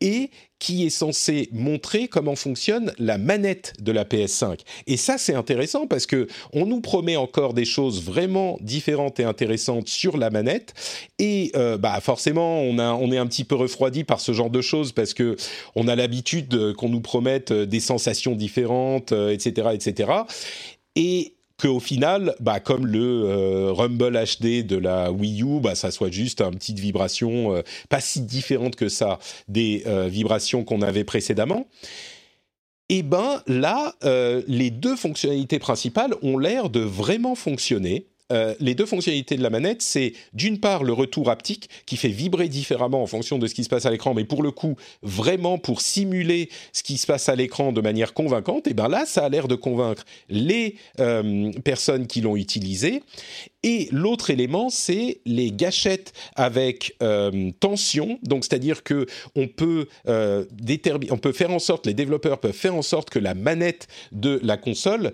et 0.00 0.30
qui 0.58 0.84
est 0.84 0.90
censé 0.90 1.48
montrer 1.52 2.08
comment 2.08 2.36
fonctionne 2.36 2.92
la 2.98 3.18
manette 3.18 3.74
de 3.80 3.92
la 3.92 4.04
PS5. 4.04 4.60
Et 4.86 4.96
ça, 4.96 5.18
c'est 5.18 5.34
intéressant 5.34 5.86
parce 5.86 6.06
que 6.06 6.26
on 6.52 6.66
nous 6.66 6.80
promet 6.80 7.16
encore 7.16 7.54
des 7.54 7.64
choses 7.64 8.02
vraiment 8.02 8.58
différentes 8.60 9.20
et 9.20 9.24
intéressantes 9.24 9.88
sur 9.88 10.16
la 10.16 10.30
manette. 10.30 10.74
Et 11.18 11.52
euh, 11.56 11.78
bah 11.78 12.00
forcément, 12.00 12.60
on, 12.60 12.78
a, 12.78 12.92
on 12.92 13.12
est 13.12 13.18
un 13.18 13.26
petit 13.26 13.44
peu 13.44 13.54
refroidi 13.54 14.04
par 14.04 14.20
ce 14.20 14.32
genre 14.32 14.50
de 14.50 14.60
choses 14.60 14.92
parce 14.92 15.14
que 15.14 15.36
on 15.76 15.88
a 15.88 15.96
l'habitude 15.96 16.74
qu'on 16.74 16.88
nous 16.88 17.00
promette 17.00 17.52
des 17.52 17.80
sensations 17.80 18.34
différentes, 18.34 19.12
etc., 19.12 19.52
euh, 19.58 19.70
etc. 19.72 20.12
Et 20.96 21.37
qu'au 21.58 21.80
final, 21.80 22.34
bah, 22.40 22.60
comme 22.60 22.86
le 22.86 23.24
euh, 23.24 23.72
Rumble 23.72 24.16
HD 24.16 24.64
de 24.64 24.76
la 24.76 25.10
Wii 25.10 25.42
U, 25.42 25.60
bah, 25.60 25.74
ça 25.74 25.90
soit 25.90 26.10
juste 26.10 26.40
une 26.40 26.56
petite 26.56 26.78
vibration 26.78 27.54
euh, 27.54 27.62
pas 27.88 28.00
si 28.00 28.20
différente 28.20 28.76
que 28.76 28.88
ça 28.88 29.18
des 29.48 29.82
euh, 29.86 30.08
vibrations 30.08 30.64
qu'on 30.64 30.82
avait 30.82 31.04
précédemment. 31.04 31.66
Et 32.90 32.98
eh 32.98 33.02
ben 33.02 33.42
là, 33.46 33.94
les 34.46 34.70
deux 34.70 34.96
fonctionnalités 34.96 35.58
principales 35.58 36.14
ont 36.22 36.38
l'air 36.38 36.70
de 36.70 36.80
vraiment 36.80 37.34
fonctionner. 37.34 38.06
Euh, 38.30 38.54
les 38.60 38.74
deux 38.74 38.86
fonctionnalités 38.86 39.36
de 39.36 39.42
la 39.42 39.50
manette, 39.50 39.82
c'est 39.82 40.12
d'une 40.34 40.60
part 40.60 40.84
le 40.84 40.92
retour 40.92 41.30
haptique 41.30 41.70
qui 41.86 41.96
fait 41.96 42.08
vibrer 42.08 42.48
différemment 42.48 43.02
en 43.02 43.06
fonction 43.06 43.38
de 43.38 43.46
ce 43.46 43.54
qui 43.54 43.64
se 43.64 43.68
passe 43.68 43.86
à 43.86 43.90
l'écran, 43.90 44.14
mais 44.14 44.24
pour 44.24 44.42
le 44.42 44.50
coup, 44.50 44.76
vraiment 45.02 45.58
pour 45.58 45.80
simuler 45.80 46.50
ce 46.72 46.82
qui 46.82 46.98
se 46.98 47.06
passe 47.06 47.28
à 47.28 47.36
l'écran 47.36 47.72
de 47.72 47.80
manière 47.80 48.12
convaincante, 48.12 48.66
et 48.66 48.74
bien 48.74 48.88
là, 48.88 49.06
ça 49.06 49.24
a 49.24 49.28
l'air 49.28 49.48
de 49.48 49.54
convaincre 49.54 50.04
les 50.28 50.76
euh, 51.00 51.52
personnes 51.64 52.06
qui 52.06 52.20
l'ont 52.20 52.36
utilisé. 52.36 53.02
Et 53.64 53.88
l'autre 53.90 54.30
élément, 54.30 54.70
c'est 54.70 55.20
les 55.24 55.50
gâchettes 55.50 56.12
avec 56.36 56.94
euh, 57.02 57.50
tension. 57.58 58.18
Donc, 58.22 58.44
c'est-à-dire 58.44 58.84
que 58.84 59.06
on 59.34 59.48
peut 59.48 59.86
on 60.06 61.18
peut 61.18 61.32
faire 61.32 61.50
en 61.50 61.58
sorte, 61.58 61.86
les 61.86 61.94
développeurs 61.94 62.38
peuvent 62.38 62.52
faire 62.52 62.74
en 62.74 62.82
sorte 62.82 63.10
que 63.10 63.18
la 63.18 63.34
manette 63.34 63.88
de 64.12 64.38
la 64.42 64.56
console 64.56 65.12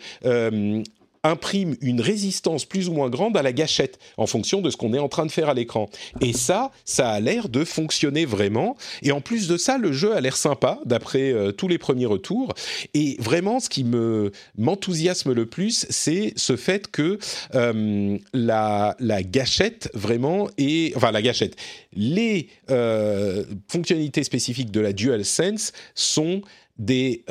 imprime 1.25 1.75
une 1.81 2.01
résistance 2.01 2.65
plus 2.65 2.89
ou 2.89 2.93
moins 2.93 3.09
grande 3.09 3.37
à 3.37 3.43
la 3.43 3.53
gâchette 3.53 3.99
en 4.17 4.27
fonction 4.27 4.61
de 4.61 4.71
ce 4.71 4.77
qu'on 4.77 4.93
est 4.93 4.99
en 4.99 5.09
train 5.09 5.27
de 5.27 5.33
faire 5.33 5.49
à 5.49 5.55
l'écran. 5.55 5.89
Et 6.21 6.33
ça, 6.33 6.71
ça 6.85 7.11
a 7.11 7.21
l'air 7.21 7.49
de 7.49 7.65
fonctionner 7.65 8.27
vraiment. 8.27 8.77
Et 9.03 9.11
en 9.11 9.21
plus 9.21 9.49
de 9.49 9.57
ça, 9.57 9.79
le 9.79 9.93
jeu 9.93 10.15
a 10.15 10.21
l'air 10.21 10.37
sympa 10.37 10.79
d'après 10.85 11.33
euh, 11.33 11.51
tous 11.51 11.67
les 11.67 11.79
premiers 11.79 12.07
retours. 12.07 12.53
Et 12.93 13.17
vraiment, 13.19 13.59
ce 13.59 13.69
qui 13.69 13.85
me 13.85 14.31
m'enthousiasme 14.59 15.33
le 15.33 15.47
plus, 15.47 15.87
c'est 15.89 16.35
ce 16.37 16.57
fait 16.57 16.91
que 16.91 17.19
euh, 17.55 18.19
la, 18.35 18.95
la 19.01 19.23
gâchette 19.23 19.91
vraiment 19.95 20.49
est, 20.59 20.95
enfin 20.97 21.11
la 21.11 21.23
gâchette, 21.23 21.57
les 21.95 22.49
euh, 22.71 23.45
fonctionnalités 23.69 24.25
spécifiques 24.25 24.71
de 24.71 24.81
la 24.81 24.93
DualSense 24.93 25.73
sont 25.95 26.43
des 26.77 27.25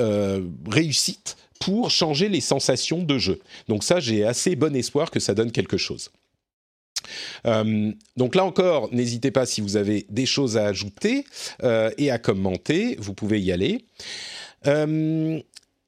réussites 0.69 1.35
pour 1.65 1.91
changer 1.91 2.29
les 2.29 2.41
sensations 2.41 3.03
de 3.03 3.17
jeu. 3.17 3.39
Donc 3.67 3.83
ça, 3.83 3.99
j'ai 3.99 4.25
assez 4.25 4.55
bon 4.55 4.75
espoir 4.75 5.11
que 5.11 5.19
ça 5.19 5.33
donne 5.33 5.51
quelque 5.51 5.77
chose. 5.77 6.09
Euh, 7.45 7.91
donc 8.17 8.35
là 8.35 8.45
encore, 8.45 8.93
n'hésitez 8.93 9.31
pas 9.31 9.45
si 9.45 9.61
vous 9.61 9.77
avez 9.77 10.05
des 10.09 10.25
choses 10.25 10.57
à 10.57 10.65
ajouter 10.65 11.25
euh, 11.63 11.91
et 11.97 12.11
à 12.11 12.17
commenter, 12.17 12.95
vous 12.99 13.13
pouvez 13.13 13.41
y 13.41 13.51
aller. 13.51 13.85
Euh, 14.67 15.39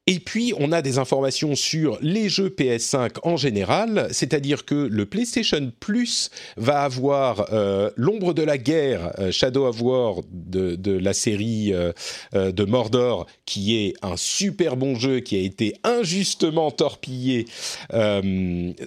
et 0.07 0.19
puis, 0.19 0.53
on 0.59 0.71
a 0.71 0.83
des 0.83 0.99
informations 0.99 1.55
sur 1.55 1.97
les 1.99 2.29
jeux 2.29 2.49
PS5 2.49 3.13
en 3.23 3.37
général, 3.37 4.07
c'est-à-dire 4.11 4.63
que 4.63 4.75
le 4.75 5.07
PlayStation 5.07 5.71
Plus 5.79 6.29
va 6.57 6.83
avoir 6.83 7.51
euh, 7.51 7.89
l'ombre 7.95 8.35
de 8.35 8.43
la 8.43 8.59
guerre, 8.59 9.13
euh, 9.17 9.31
Shadow 9.31 9.65
of 9.65 9.81
War 9.81 10.17
de, 10.31 10.91
la 10.91 11.13
série 11.13 11.73
euh, 11.73 11.91
de 12.33 12.65
Mordor, 12.65 13.25
qui 13.47 13.77
est 13.77 13.95
un 14.03 14.15
super 14.15 14.77
bon 14.77 14.93
jeu 14.93 15.21
qui 15.21 15.37
a 15.37 15.39
été 15.39 15.73
injustement 15.83 16.69
torpillé, 16.69 17.45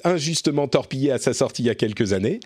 injustement 0.04 0.68
torpillé 0.68 1.11
à 1.11 1.18
sa 1.18 1.35
sortie 1.35 1.62
il 1.62 1.66
y 1.66 1.70
a 1.70 1.74
quelques 1.74 2.12
années 2.12 2.38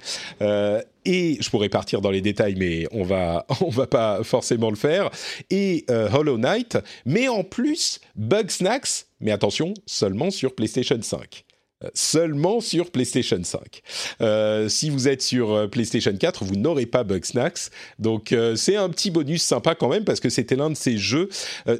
et 1.04 1.38
je 1.40 1.50
pourrais 1.50 1.68
partir 1.68 2.00
dans 2.00 2.10
les 2.10 2.20
détails, 2.20 2.54
mais 2.56 2.86
on 2.92 3.02
va 3.02 3.46
on 3.60 3.70
va 3.70 3.86
pas 3.86 4.22
forcément 4.22 4.70
le 4.70 4.76
faire. 4.76 5.10
Et 5.50 5.84
euh, 5.90 6.08
Hollow 6.10 6.38
Knight, 6.38 6.78
mais 7.06 7.28
en 7.28 7.44
plus 7.44 8.00
Bugsnax, 8.16 9.06
mais 9.20 9.32
attention, 9.32 9.74
seulement 9.86 10.30
sur 10.30 10.54
PlayStation 10.54 10.98
5 11.00 11.44
euh, 11.84 11.88
seulement 11.94 12.60
sur 12.60 12.92
PlayStation 12.92 13.42
5. 13.42 13.82
Euh, 14.20 14.68
si 14.68 14.88
vous 14.88 15.08
êtes 15.08 15.20
sur 15.20 15.68
PlayStation 15.68 16.16
4, 16.16 16.44
vous 16.44 16.54
n'aurez 16.54 16.86
pas 16.86 17.02
Bugsnax. 17.02 17.70
Donc 17.98 18.34
c'est 18.54 18.76
un 18.76 18.88
petit 18.88 19.10
bonus 19.10 19.42
sympa 19.42 19.74
quand 19.74 19.88
même 19.88 20.04
parce 20.04 20.20
que 20.20 20.28
c'était 20.28 20.54
l'un 20.54 20.70
de 20.70 20.76
ces 20.76 20.96
jeux. 20.96 21.28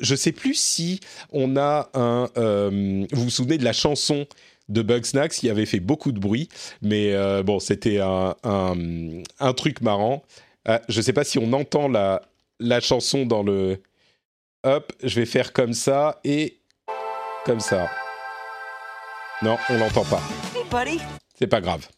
je 0.01 0.15
sais 0.17 0.33
plus 0.33 0.55
si 0.55 0.99
on 1.31 1.57
a 1.57 1.89
un. 1.95 2.29
vous 3.13 3.25
vous 3.25 3.31
souvenez 3.31 3.59
de 3.59 3.65
la 3.65 3.73
chanson 3.73 4.27
de 4.69 4.83
Bugsnax 4.83 5.39
qui 5.39 5.51
avait 5.51 5.67
fait 5.67 5.81
beaucoup 5.81 6.13
de 6.13 6.19
bruit, 6.19 6.49
mais 6.81 7.13
euh, 7.13 7.43
bon, 7.43 7.59
c'était 7.59 8.01
un, 8.01 8.35
un, 8.45 9.53
truc 9.55 9.81
marrant. 9.81 10.23
Euh, 10.69 10.79
je 10.89 10.99
ne 10.99 11.03
sais 11.03 11.13
pas 11.13 11.25
si 11.25 11.39
on 11.39 11.53
entend 11.53 11.89
la, 11.89 12.23
la 12.61 12.81
chanson 12.81 13.27
dans 13.27 13.43
le... 13.43 13.79
Hop, 14.65 14.93
je 15.03 15.19
vais 15.19 15.27
faire 15.27 15.53
comme 15.53 15.73
ça 15.73 16.21
et... 16.25 16.59
comme 17.45 17.61
ça. 17.61 17.91
Non, 19.43 19.57
on 19.69 19.79
l'entend 19.79 20.05
pas. 20.05 20.23
C'est 21.35 21.49
pas 21.49 21.61
grave. 21.61 21.89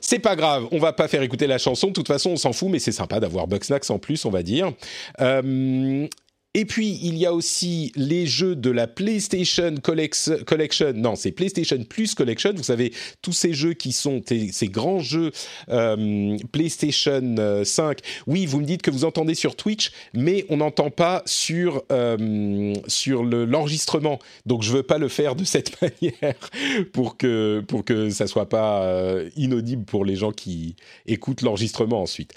C'est 0.00 0.18
pas 0.18 0.34
grave, 0.34 0.66
on 0.72 0.78
va 0.78 0.92
pas 0.92 1.06
faire 1.06 1.22
écouter 1.22 1.46
la 1.46 1.58
chanson. 1.58 1.86
De 1.88 1.92
toute 1.92 2.08
façon, 2.08 2.30
on 2.30 2.36
s'en 2.36 2.52
fout, 2.52 2.68
mais 2.68 2.80
c'est 2.80 2.90
sympa 2.90 3.20
d'avoir 3.20 3.46
Bugsnax 3.46 3.88
en 3.90 4.00
plus, 4.00 4.24
on 4.24 4.30
va 4.30 4.42
dire. 4.42 4.72
Euh, 5.20 6.08
et 6.54 6.66
puis, 6.66 6.98
il 7.02 7.16
y 7.16 7.24
a 7.24 7.32
aussi 7.32 7.92
les 7.96 8.26
jeux 8.26 8.54
de 8.54 8.70
la 8.70 8.86
PlayStation 8.86 9.74
Collection. 9.82 10.92
Non, 10.94 11.16
c'est 11.16 11.32
PlayStation 11.32 11.82
Plus 11.82 12.14
Collection. 12.14 12.52
Vous 12.54 12.62
savez, 12.62 12.92
tous 13.22 13.32
ces 13.32 13.54
jeux 13.54 13.72
qui 13.72 13.92
sont 13.92 14.20
ces 14.26 14.68
grands 14.68 14.98
jeux 14.98 15.30
euh, 15.70 16.36
PlayStation 16.52 17.62
5. 17.64 17.98
Euh, 17.98 18.02
oui, 18.26 18.44
vous 18.44 18.60
me 18.60 18.66
dites 18.66 18.82
que 18.82 18.90
vous 18.90 19.06
entendez 19.06 19.34
sur 19.34 19.56
Twitch, 19.56 19.92
mais 20.12 20.44
on 20.50 20.58
n'entend 20.58 20.90
pas 20.90 21.22
sur, 21.24 21.84
euh, 21.90 22.74
sur 22.86 23.24
l'enregistrement. 23.24 24.18
Donc, 24.44 24.62
je 24.62 24.72
veux 24.72 24.82
pas 24.82 24.98
le 24.98 25.08
faire 25.08 25.34
de 25.36 25.44
cette 25.44 25.80
manière 26.02 26.34
pour 26.92 27.16
que, 27.16 27.64
pour 27.66 27.82
que 27.82 28.10
ça 28.10 28.26
soit 28.26 28.50
pas 28.50 28.86
inaudible 29.36 29.84
pour 29.86 30.04
les 30.04 30.16
gens 30.16 30.32
qui 30.32 30.76
écoutent 31.06 31.40
l'enregistrement 31.40 32.02
ensuite. 32.02 32.34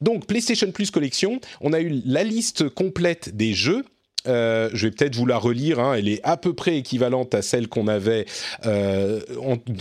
Donc 0.00 0.26
PlayStation 0.26 0.70
Plus 0.72 0.90
Collection, 0.90 1.40
on 1.60 1.72
a 1.72 1.80
eu 1.80 2.02
la 2.04 2.24
liste 2.24 2.68
complète 2.68 3.36
des 3.36 3.52
jeux. 3.52 3.84
Euh, 4.26 4.68
je 4.74 4.86
vais 4.86 4.90
peut-être 4.90 5.16
vous 5.16 5.26
la 5.26 5.38
relire. 5.38 5.80
Hein. 5.80 5.94
elle 5.94 6.08
est 6.08 6.20
à 6.24 6.36
peu 6.36 6.52
près 6.52 6.76
équivalente 6.76 7.34
à 7.34 7.42
celle 7.42 7.68
qu'on 7.68 7.88
avait 7.88 8.26
euh, 8.66 9.20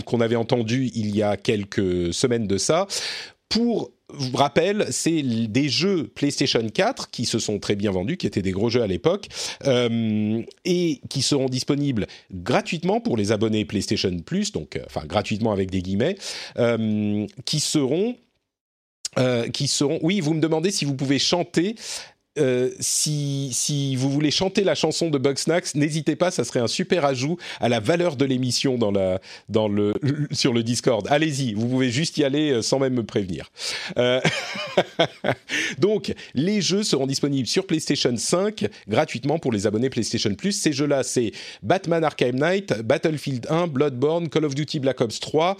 qu'on 0.05 0.21
avait 0.21 0.37
entendue 0.37 0.91
il 0.95 1.15
y 1.15 1.23
a 1.23 1.37
quelques 1.37 2.13
semaines 2.13 2.47
de 2.47 2.57
ça. 2.57 2.87
Pour 3.49 3.91
vous 4.11 4.37
rappelle, 4.37 4.87
c'est 4.89 5.21
des 5.21 5.69
jeux 5.69 6.07
PlayStation 6.07 6.67
4 6.67 7.11
qui 7.11 7.25
se 7.25 7.37
sont 7.37 7.59
très 7.59 7.75
bien 7.75 7.91
vendus, 7.91 8.17
qui 8.17 8.27
étaient 8.27 8.41
des 8.41 8.51
gros 8.51 8.69
jeux 8.69 8.81
à 8.81 8.87
l'époque, 8.87 9.27
euh, 9.65 10.41
et 10.65 11.01
qui 11.09 11.21
seront 11.21 11.47
disponibles 11.47 12.07
gratuitement 12.31 13.01
pour 13.01 13.17
les 13.17 13.31
abonnés 13.31 13.65
PlayStation 13.65 14.15
Plus, 14.19 14.51
donc 14.51 14.79
enfin 14.85 15.05
gratuitement 15.05 15.51
avec 15.51 15.69
des 15.69 15.81
guillemets, 15.81 16.15
qui 17.45 17.59
seront 17.59 18.15
euh, 19.17 19.49
qui 19.49 19.67
seront. 19.67 19.99
Oui, 20.01 20.19
vous 20.19 20.33
me 20.33 20.41
demandez 20.41 20.71
si 20.71 20.85
vous 20.85 20.95
pouvez 20.95 21.19
chanter 21.19 21.75
euh, 22.39 22.69
si, 22.79 23.95
vous 23.95 24.09
voulez 24.09 24.31
chanter 24.31 24.63
la 24.63 24.75
chanson 24.75 25.09
de 25.09 25.17
Bugsnax, 25.17 25.75
n'hésitez 25.75 26.15
pas, 26.15 26.31
ça 26.31 26.43
serait 26.43 26.59
un 26.59 26.67
super 26.67 27.05
ajout 27.05 27.37
à 27.59 27.69
la 27.69 27.79
valeur 27.79 28.15
de 28.15 28.25
l'émission 28.25 28.77
dans 28.77 28.91
le, 28.91 29.93
sur 30.31 30.53
le 30.53 30.63
Discord. 30.63 31.07
Allez-y, 31.09 31.53
vous 31.53 31.67
pouvez 31.67 31.89
juste 31.89 32.17
y 32.17 32.23
aller 32.23 32.51
euh, 32.51 32.61
sans 32.61 32.79
même 32.79 32.93
me 32.93 33.03
prévenir. 33.03 33.51
Euh, 33.97 34.21
donc, 35.77 36.13
les 36.33 36.61
jeux 36.61 36.83
seront 36.83 37.07
disponibles 37.07 37.47
sur 37.47 37.65
PlayStation 37.65 38.15
5 38.15 38.67
gratuitement 38.87 39.39
pour 39.39 39.51
les 39.51 39.67
abonnés 39.67 39.89
PlayStation 39.89 40.33
Plus. 40.33 40.53
Ces 40.53 40.73
jeux-là, 40.73 41.03
c'est 41.03 41.31
Batman 41.63 42.03
Arkham 42.03 42.35
Knight, 42.35 42.81
Battlefield 42.81 43.47
1, 43.49 43.67
Bloodborne, 43.67 44.29
Call 44.29 44.45
of 44.45 44.55
Duty 44.55 44.79
Black 44.79 45.01
Ops 45.01 45.19
3, 45.19 45.57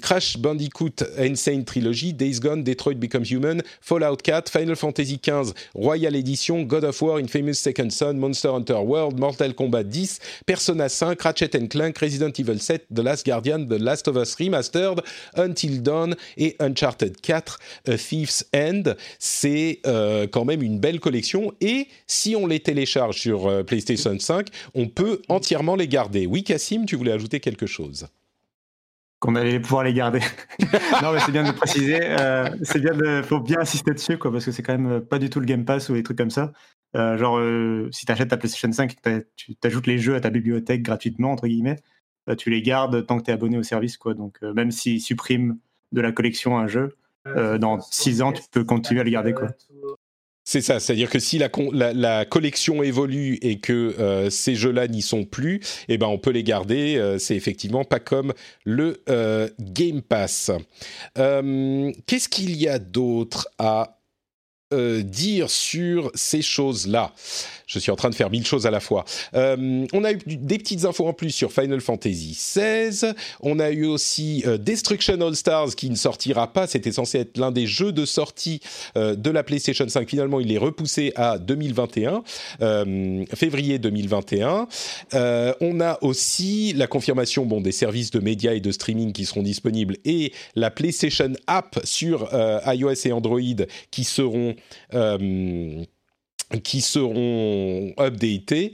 Crash 0.00 0.38
Bandicoot 0.38 1.04
Insane 1.18 1.64
Trilogy, 1.64 2.12
Days 2.12 2.40
Gone, 2.40 2.62
Detroit 2.62 2.94
Becomes 2.94 3.26
Human, 3.30 3.62
Fallout 3.80 4.16
4, 4.22 4.50
Final 4.50 4.76
Fantasy 4.76 5.18
15 5.18 5.54
Royal 5.74 6.14
Edition, 6.14 6.62
God 6.64 6.84
of 6.84 7.00
War, 7.02 7.18
Infamous 7.18 7.54
Second 7.54 7.90
Son, 7.90 8.14
Monster 8.14 8.50
Hunter 8.50 8.80
World, 8.84 9.18
Mortal 9.18 9.54
Kombat 9.54 9.84
10, 9.84 10.20
Persona 10.46 10.88
5, 10.88 11.16
Ratchet 11.20 11.68
Clank, 11.68 11.98
Resident 11.98 12.38
Evil 12.38 12.58
7, 12.58 12.86
The 12.94 13.00
Last 13.00 13.26
Guardian, 13.26 13.66
The 13.66 13.78
Last 13.78 14.08
of 14.08 14.16
Us 14.16 14.36
Remastered, 14.36 15.00
Until 15.36 15.82
Dawn 15.82 16.14
et 16.36 16.56
Uncharted 16.60 17.20
4, 17.20 17.58
A 17.88 17.96
Thief's 17.96 18.46
End. 18.54 18.94
C'est 19.18 19.80
euh, 19.86 20.26
quand 20.26 20.44
même 20.44 20.62
une 20.62 20.78
belle 20.78 21.00
collection 21.00 21.52
et 21.60 21.88
si 22.06 22.36
on 22.36 22.46
les 22.46 22.60
télécharge 22.60 23.20
sur 23.20 23.48
euh, 23.48 23.62
PlayStation 23.62 24.18
5, 24.18 24.48
on 24.74 24.86
peut 24.86 25.22
entièrement 25.28 25.76
les 25.76 25.88
garder. 25.88 26.26
Oui, 26.26 26.44
Cassim, 26.44 26.86
tu 26.86 26.96
voulais 26.96 27.12
ajouter 27.12 27.40
quelque 27.40 27.66
chose? 27.66 28.06
Qu'on 29.24 29.36
allait 29.36 29.58
pouvoir 29.58 29.84
les 29.84 29.94
garder. 29.94 30.20
non, 31.02 31.12
mais 31.12 31.20
c'est 31.20 31.32
bien 31.32 31.44
de 31.44 31.50
préciser. 31.50 31.98
Euh, 32.02 32.46
c'est 32.60 32.78
bien 32.78 32.92
de, 32.92 33.22
faut 33.22 33.40
bien 33.40 33.60
insister 33.60 33.92
dessus, 33.92 34.18
quoi, 34.18 34.30
parce 34.30 34.44
que 34.44 34.52
c'est 34.52 34.62
quand 34.62 34.76
même 34.76 35.00
pas 35.00 35.18
du 35.18 35.30
tout 35.30 35.40
le 35.40 35.46
Game 35.46 35.64
Pass 35.64 35.88
ou 35.88 35.94
des 35.94 36.02
trucs 36.02 36.18
comme 36.18 36.30
ça. 36.30 36.52
Euh, 36.94 37.16
genre, 37.16 37.38
euh, 37.38 37.88
si 37.90 38.04
tu 38.04 38.12
achètes 38.12 38.28
ta 38.28 38.36
PlayStation 38.36 38.70
5 38.70 38.92
et 38.92 38.96
que 38.96 39.26
tu 39.34 39.54
ajoutes 39.62 39.86
les 39.86 39.96
jeux 39.96 40.14
à 40.14 40.20
ta 40.20 40.28
bibliothèque 40.28 40.82
gratuitement, 40.82 41.32
entre 41.32 41.46
guillemets, 41.46 41.76
tu 42.36 42.50
les 42.50 42.60
gardes 42.60 43.06
tant 43.06 43.18
que 43.18 43.24
tu 43.24 43.30
es 43.30 43.34
abonné 43.34 43.56
au 43.56 43.62
service, 43.62 43.96
quoi. 43.96 44.12
Donc, 44.12 44.42
même 44.42 44.70
s'ils 44.70 45.00
suppriment 45.00 45.56
de 45.92 46.00
la 46.02 46.12
collection 46.12 46.58
un 46.58 46.66
jeu, 46.66 46.96
dans 47.26 47.80
6 47.80 48.20
ans, 48.20 48.32
tu 48.32 48.42
peux 48.50 48.64
continuer 48.64 49.00
à 49.00 49.04
le 49.04 49.10
garder, 49.10 49.32
quoi. 49.32 49.48
C'est 50.46 50.60
ça, 50.60 50.78
c'est-à-dire 50.78 51.08
que 51.08 51.18
si 51.18 51.38
la, 51.38 52.24
collection 52.26 52.82
évolue 52.82 53.38
et 53.40 53.60
que 53.60 53.72
euh, 53.98 54.28
ces 54.28 54.54
jeux-là 54.54 54.88
n'y 54.88 55.00
sont 55.00 55.24
plus, 55.24 55.60
eh 55.88 55.96
ben 55.96 56.06
on 56.06 56.18
peut 56.18 56.30
les 56.30 56.44
garder. 56.44 56.96
Euh, 56.96 57.18
c'est 57.18 57.34
effectivement 57.34 57.84
pas 57.84 57.98
comme 57.98 58.34
le 58.64 59.02
euh, 59.08 59.48
Game 59.58 60.02
Pass. 60.02 60.50
Qu'est-ce 61.14 62.28
qu'il 62.28 62.56
y 62.56 62.68
a 62.68 62.78
d'autre 62.78 63.48
à 63.58 63.98
dire 64.72 65.50
sur 65.50 66.10
ces 66.14 66.42
choses-là? 66.42 67.12
Je 67.74 67.80
suis 67.80 67.90
en 67.90 67.96
train 67.96 68.10
de 68.10 68.14
faire 68.14 68.30
mille 68.30 68.46
choses 68.46 68.66
à 68.66 68.70
la 68.70 68.80
fois. 68.80 69.04
Euh, 69.34 69.86
on 69.92 70.04
a 70.04 70.12
eu 70.12 70.18
des 70.26 70.58
petites 70.58 70.84
infos 70.84 71.06
en 71.06 71.12
plus 71.12 71.30
sur 71.30 71.52
Final 71.52 71.80
Fantasy 71.80 72.32
XVI. 72.32 73.12
On 73.40 73.58
a 73.58 73.70
eu 73.70 73.84
aussi 73.84 74.44
euh, 74.46 74.58
Destruction 74.58 75.20
All 75.20 75.34
Stars 75.34 75.74
qui 75.74 75.90
ne 75.90 75.96
sortira 75.96 76.52
pas. 76.52 76.66
C'était 76.66 76.92
censé 76.92 77.18
être 77.18 77.36
l'un 77.36 77.50
des 77.50 77.66
jeux 77.66 77.92
de 77.92 78.04
sortie 78.04 78.60
euh, 78.96 79.16
de 79.16 79.30
la 79.30 79.42
PlayStation 79.42 79.88
5. 79.88 80.08
Finalement, 80.08 80.38
il 80.40 80.52
est 80.52 80.58
repoussé 80.58 81.12
à 81.16 81.38
2021, 81.38 82.22
février 83.34 83.78
2021. 83.78 84.68
on 85.60 85.80
a 85.80 85.98
aussi 86.02 86.72
la 86.74 86.86
confirmation 86.86 87.44
bon, 87.44 87.60
des 87.60 87.72
services 87.72 88.10
de 88.10 88.20
médias 88.20 88.54
et 88.54 88.60
de 88.60 88.70
streaming 88.70 89.12
qui 89.12 89.24
seront 89.24 89.42
disponibles 89.42 89.96
et 90.04 90.32
la 90.54 90.70
PlayStation 90.70 91.32
App 91.46 91.80
sur 91.84 92.28
iOS 92.66 93.06
et 93.06 93.12
Android 93.12 93.40
qui 93.90 94.04
seront 94.04 94.54
qui 96.58 96.80
seront 96.80 97.92
updatés. 97.98 98.72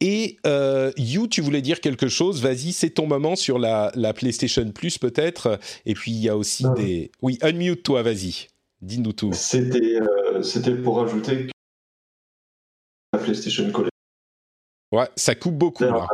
Et 0.00 0.36
euh, 0.46 0.90
You, 0.96 1.28
tu 1.28 1.40
voulais 1.42 1.62
dire 1.62 1.80
quelque 1.80 2.08
chose? 2.08 2.42
Vas-y, 2.42 2.72
c'est 2.72 2.90
ton 2.90 3.06
moment 3.06 3.36
sur 3.36 3.58
la, 3.58 3.92
la 3.94 4.12
PlayStation 4.12 4.68
Plus 4.72 4.98
peut-être. 4.98 5.60
Et 5.86 5.94
puis 5.94 6.10
il 6.10 6.18
y 6.18 6.28
a 6.28 6.36
aussi 6.36 6.64
des. 6.76 7.12
Oui, 7.22 7.38
unmute 7.42 7.84
toi, 7.84 8.02
vas-y. 8.02 8.48
Dis-nous 8.80 9.12
tout. 9.12 9.32
C'était 9.32 10.00
euh, 10.00 10.42
c'était 10.42 10.74
pour 10.74 11.00
ajouter 11.00 11.46
que 11.46 11.52
la 13.12 13.20
PlayStation 13.20 13.70
Collection. 13.70 13.90
Ouais, 14.90 15.08
ça 15.14 15.36
coupe 15.36 15.54
beaucoup 15.54 15.84
là. 15.84 16.08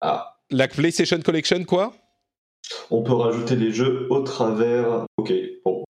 Ah. 0.00 0.36
La 0.50 0.66
PlayStation 0.66 1.20
Collection, 1.20 1.64
quoi? 1.64 1.94
On 2.90 3.02
peut 3.02 3.14
rajouter 3.14 3.54
les 3.54 3.70
jeux 3.70 4.08
au 4.10 4.22
travers. 4.22 5.06
Ok, 5.16 5.32
bon, 5.64 5.84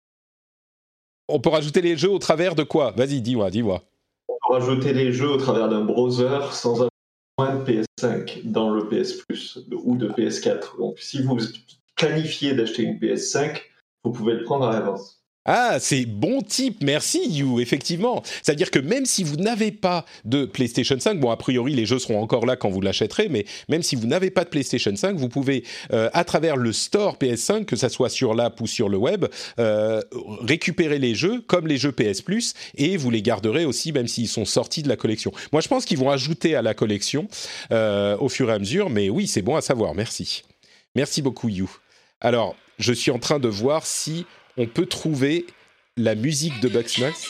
on 1.28 1.40
peut 1.40 1.50
rajouter 1.50 1.80
les 1.80 1.96
jeux 1.96 2.10
au 2.10 2.18
travers 2.18 2.54
de 2.54 2.62
quoi? 2.62 2.92
Vas-y, 2.92 3.20
dis-moi, 3.20 3.50
dis-moi. 3.50 3.82
On 4.28 4.34
peut 4.34 4.54
rajouter 4.54 4.92
les 4.92 5.12
jeux 5.12 5.30
au 5.30 5.36
travers 5.36 5.68
d'un 5.68 5.84
browser 5.84 6.38
sans 6.52 6.74
avoir 6.74 6.90
de 7.38 7.64
PS5 7.64 8.42
dans 8.44 8.70
le 8.70 8.88
PS 8.88 9.14
Plus 9.14 9.58
ou 9.72 9.96
de 9.96 10.08
PS4. 10.08 10.78
Donc, 10.78 10.98
si 10.98 11.22
vous 11.22 11.38
planifiez 11.96 12.54
d'acheter 12.54 12.82
une 12.82 12.98
PS5, 12.98 13.62
vous 14.04 14.12
pouvez 14.12 14.34
le 14.34 14.44
prendre 14.44 14.66
à 14.66 14.72
l'avance. 14.72 15.23
Ah, 15.46 15.76
c'est 15.78 16.06
bon 16.06 16.40
type, 16.40 16.82
merci 16.82 17.20
You, 17.28 17.60
effectivement. 17.60 18.22
C'est-à-dire 18.42 18.70
que 18.70 18.78
même 18.78 19.04
si 19.04 19.22
vous 19.22 19.36
n'avez 19.36 19.72
pas 19.72 20.06
de 20.24 20.46
PlayStation 20.46 20.98
5, 20.98 21.20
bon, 21.20 21.30
a 21.30 21.36
priori, 21.36 21.74
les 21.74 21.84
jeux 21.84 21.98
seront 21.98 22.22
encore 22.22 22.46
là 22.46 22.56
quand 22.56 22.70
vous 22.70 22.80
l'achèterez, 22.80 23.28
mais 23.28 23.44
même 23.68 23.82
si 23.82 23.94
vous 23.94 24.06
n'avez 24.06 24.30
pas 24.30 24.44
de 24.44 24.48
PlayStation 24.48 24.96
5, 24.96 25.16
vous 25.16 25.28
pouvez, 25.28 25.64
euh, 25.92 26.08
à 26.14 26.24
travers 26.24 26.56
le 26.56 26.72
store 26.72 27.18
PS5, 27.18 27.66
que 27.66 27.76
ça 27.76 27.90
soit 27.90 28.08
sur 28.08 28.34
l'app 28.34 28.58
ou 28.62 28.66
sur 28.66 28.88
le 28.88 28.96
web, 28.96 29.26
euh, 29.58 30.00
récupérer 30.40 30.98
les 30.98 31.14
jeux 31.14 31.42
comme 31.42 31.66
les 31.66 31.76
jeux 31.76 31.92
PS 31.92 32.22
Plus 32.22 32.54
et 32.76 32.96
vous 32.96 33.10
les 33.10 33.20
garderez 33.20 33.66
aussi, 33.66 33.92
même 33.92 34.08
s'ils 34.08 34.28
sont 34.28 34.46
sortis 34.46 34.82
de 34.82 34.88
la 34.88 34.96
collection. 34.96 35.30
Moi, 35.52 35.60
je 35.60 35.68
pense 35.68 35.84
qu'ils 35.84 35.98
vont 35.98 36.10
ajouter 36.10 36.54
à 36.54 36.62
la 36.62 36.72
collection 36.72 37.28
euh, 37.70 38.16
au 38.16 38.30
fur 38.30 38.48
et 38.48 38.54
à 38.54 38.58
mesure, 38.58 38.88
mais 38.88 39.10
oui, 39.10 39.26
c'est 39.26 39.42
bon 39.42 39.56
à 39.56 39.60
savoir, 39.60 39.94
merci. 39.94 40.42
Merci 40.94 41.20
beaucoup, 41.20 41.50
You. 41.50 41.68
Alors, 42.22 42.56
je 42.78 42.94
suis 42.94 43.10
en 43.10 43.18
train 43.18 43.38
de 43.38 43.48
voir 43.48 43.84
si 43.84 44.24
on 44.56 44.66
peut 44.66 44.86
trouver 44.86 45.46
la 45.96 46.14
musique 46.14 46.60
de 46.60 46.68
Bugsnax. 46.68 47.28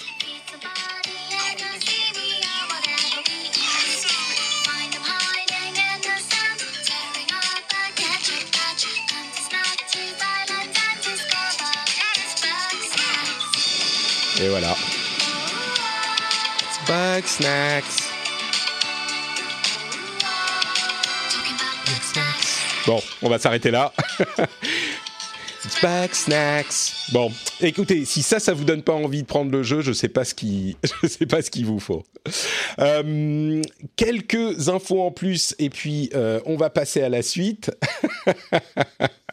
Et 14.40 14.48
voilà. 14.48 14.74
Bugsnax. 16.86 18.10
Bon, 22.86 23.02
on 23.22 23.30
va 23.30 23.38
s'arrêter 23.38 23.70
là. 23.70 23.92
Snacks. 26.12 26.92
Bon, 27.12 27.32
écoutez, 27.60 28.04
si 28.04 28.22
ça, 28.22 28.38
ça 28.38 28.52
vous 28.52 28.64
donne 28.64 28.82
pas 28.82 28.92
envie 28.92 29.22
de 29.22 29.26
prendre 29.26 29.50
le 29.50 29.62
jeu, 29.62 29.80
je 29.80 29.92
sais 29.92 30.08
pas 30.08 30.24
ce 30.24 30.34
qui, 30.34 30.76
je 31.02 31.08
sais 31.08 31.26
pas 31.26 31.42
ce 31.42 31.50
qu'il 31.50 31.66
vous 31.66 31.80
faut. 31.80 32.04
Euh, 32.78 33.62
quelques 33.96 34.68
infos 34.68 35.02
en 35.02 35.10
plus, 35.10 35.54
et 35.58 35.70
puis 35.70 36.10
euh, 36.14 36.40
on 36.46 36.56
va 36.56 36.70
passer 36.70 37.02
à 37.02 37.08
la 37.08 37.22
suite. 37.22 37.70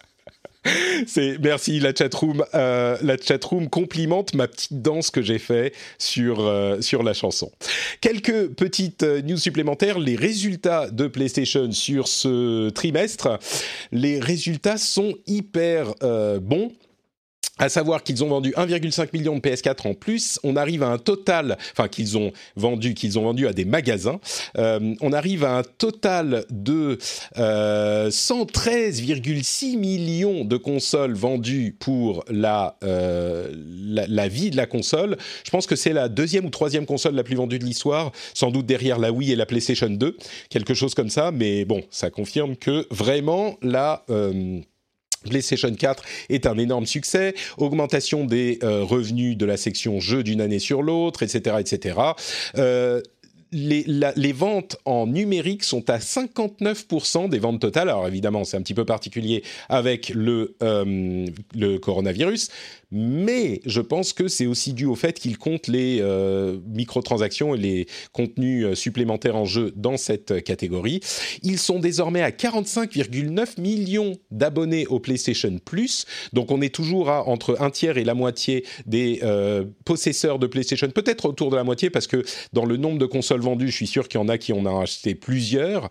C'est 1.08 1.38
merci 1.40 1.80
la 1.80 1.94
chatroom. 1.94 2.44
Euh, 2.54 2.98
la 3.02 3.18
chatroom 3.18 3.70
complimente 3.70 4.36
ma 4.36 4.48
petite 4.48 4.82
danse 4.82 5.10
que 5.10 5.22
j'ai 5.22 5.40
fait 5.40 5.74
sur 5.98 6.42
euh, 6.42 6.82
sur 6.82 7.04
la 7.04 7.14
chanson. 7.14 7.52
Quelques 8.00 8.50
petites 8.50 9.04
euh, 9.04 9.22
news 9.22 9.38
supplémentaires. 9.38 9.98
Les 9.98 10.16
résultats 10.16 10.90
de 10.90 11.08
PlayStation 11.08 11.72
sur 11.72 12.08
ce 12.08 12.70
trimestre. 12.70 13.40
Les 13.92 14.20
résultats 14.20 14.78
sont 14.78 15.16
hyper 15.26 15.94
euh, 16.04 16.40
bons 16.40 16.72
à 17.62 17.70
savoir 17.70 18.02
qu'ils 18.04 18.24
ont 18.24 18.28
vendu 18.28 18.52
1,5 18.58 19.10
million 19.14 19.36
de 19.36 19.40
PS4 19.40 19.88
en 19.88 19.94
plus. 19.94 20.40
On 20.44 20.56
arrive 20.56 20.82
à 20.82 20.88
un 20.88 20.98
total, 20.98 21.58
enfin 21.74 21.88
qu'ils 21.88 22.18
ont 22.18 22.32
vendu, 22.56 22.96
qu'ils 22.96 23.20
ont 23.20 23.24
vendu 23.24 23.48
à 23.48 23.54
des 23.54 23.66
magasins. 23.66 24.20
Euh, 24.58 24.96
on 25.00 25.14
arrive 25.14 25.44
à 25.44 25.58
un 25.58 25.64
total 25.64 26.46
de 26.50 26.98
euh, 27.38 28.10
113,6 28.10 29.78
millions 29.78 30.44
de 30.44 30.58
consoles 30.58 31.14
vendues 31.14 31.76
pour 31.78 32.24
la, 32.30 32.78
euh, 32.84 33.54
la, 33.86 34.08
la 34.08 34.28
vie 34.28 34.50
de 34.50 34.58
la 34.58 34.66
console. 34.66 35.18
Je 35.46 35.52
pense 35.52 35.68
que 35.68 35.76
c'est 35.76 35.94
la 35.94 36.10
deuxième 36.10 36.46
ou 36.46 36.50
troisième 36.50 36.88
console 36.88 37.14
la 37.14 37.24
plus 37.24 37.36
vendue 37.36 37.60
de 37.60 37.66
l'histoire, 37.66 38.12
sans 38.34 38.50
doute 38.50 38.66
derrière 38.66 38.98
la 38.98 39.12
Wii 39.12 39.34
et 39.34 39.36
la 39.36 39.46
PlayStation 39.46 39.90
2, 39.90 40.18
quelque 40.50 40.74
chose 40.74 40.96
comme 40.96 41.10
ça. 41.10 41.32
Mais 41.32 41.66
bon, 41.66 41.84
ça 41.92 42.10
confirme 42.10 42.56
que 42.56 42.88
vraiment 42.90 43.58
la 43.62 44.04
euh, 44.10 44.62
PlayStation 45.30 45.74
4 45.74 46.04
est 46.30 46.46
un 46.48 46.58
énorme 46.58 46.86
succès, 46.86 47.36
augmentation 47.58 48.26
des 48.26 48.60
euh, 48.64 48.84
revenus 48.84 49.38
de 49.38 49.46
la 49.46 49.58
section 49.58 50.00
jeux 50.00 50.24
d'une 50.24 50.42
année 50.42 50.60
sur 50.60 50.82
l'autre, 50.82 51.24
etc., 51.24 51.58
etc. 51.60 52.00
Euh, 52.58 53.02
les, 53.52 54.32
ventes 54.32 54.78
en 54.86 55.08
numérique 55.08 55.64
sont 55.64 55.90
à 55.90 55.98
59% 55.98 57.30
des 57.30 57.40
ventes 57.40 57.60
totales. 57.60 57.90
Alors 57.90 58.08
évidemment, 58.08 58.44
c'est 58.44 58.58
un 58.58 58.62
petit 58.62 58.74
peu 58.74 58.86
particulier 58.86 59.44
avec 59.70 60.10
le, 60.10 60.56
euh, 60.64 61.28
le 61.56 61.78
coronavirus, 61.78 62.50
mais 62.92 63.62
je 63.66 63.82
pense 63.82 64.14
que 64.14 64.28
c'est 64.28 64.46
aussi 64.46 64.74
dû 64.74 64.86
au 64.86 64.96
fait 64.96 65.20
qu'ils 65.20 65.38
comptent 65.38 65.68
les 65.68 66.00
euh, 66.02 66.58
microtransactions 66.68 67.56
et 67.56 67.58
les 67.58 67.88
contenus 68.12 68.66
euh, 68.66 68.76
supplémentaires 68.76 69.36
en 69.36 69.46
jeu 69.46 69.72
dans 69.76 69.98
cette 69.98 70.44
catégorie. 70.44 71.00
Ils 71.44 71.60
sont 71.60 71.80
désormais 71.80 72.22
à 72.22 72.32
45,9 72.32 73.60
millions 73.60 74.18
d'abonnés 74.32 74.88
au 74.88 75.00
PlayStation 75.00 75.58
Plus, 75.64 76.06
donc 76.34 76.52
on 76.52 76.62
est 76.62 76.74
toujours 76.74 77.10
à 77.10 77.28
entre 77.28 77.58
un 77.60 77.70
tiers 77.70 77.98
et 77.98 78.04
la 78.04 78.14
moitié 78.14 78.66
des 78.86 79.20
euh, 79.24 79.66
possesseurs 79.86 80.40
de 80.40 80.48
PlayStation, 80.48 80.90
peut-être 80.90 81.26
autour 81.26 81.50
de 81.50 81.56
la 81.56 81.64
moitié 81.64 81.90
parce 81.90 82.08
que 82.08 82.24
dans 82.54 82.66
le 82.66 82.78
nombre 82.78 82.98
de 82.98 83.06
consoles 83.06 83.42
vendues, 83.42 83.70
je 83.70 83.76
suis 83.76 83.88
sûr 83.88 84.08
qu'il 84.08 84.20
y 84.20 84.24
en 84.24 84.30
a 84.30 84.38
qui 84.38 84.54
en 84.54 84.66
ont 84.66 84.80
acheté 84.80 85.16
plusieurs. 85.16 85.90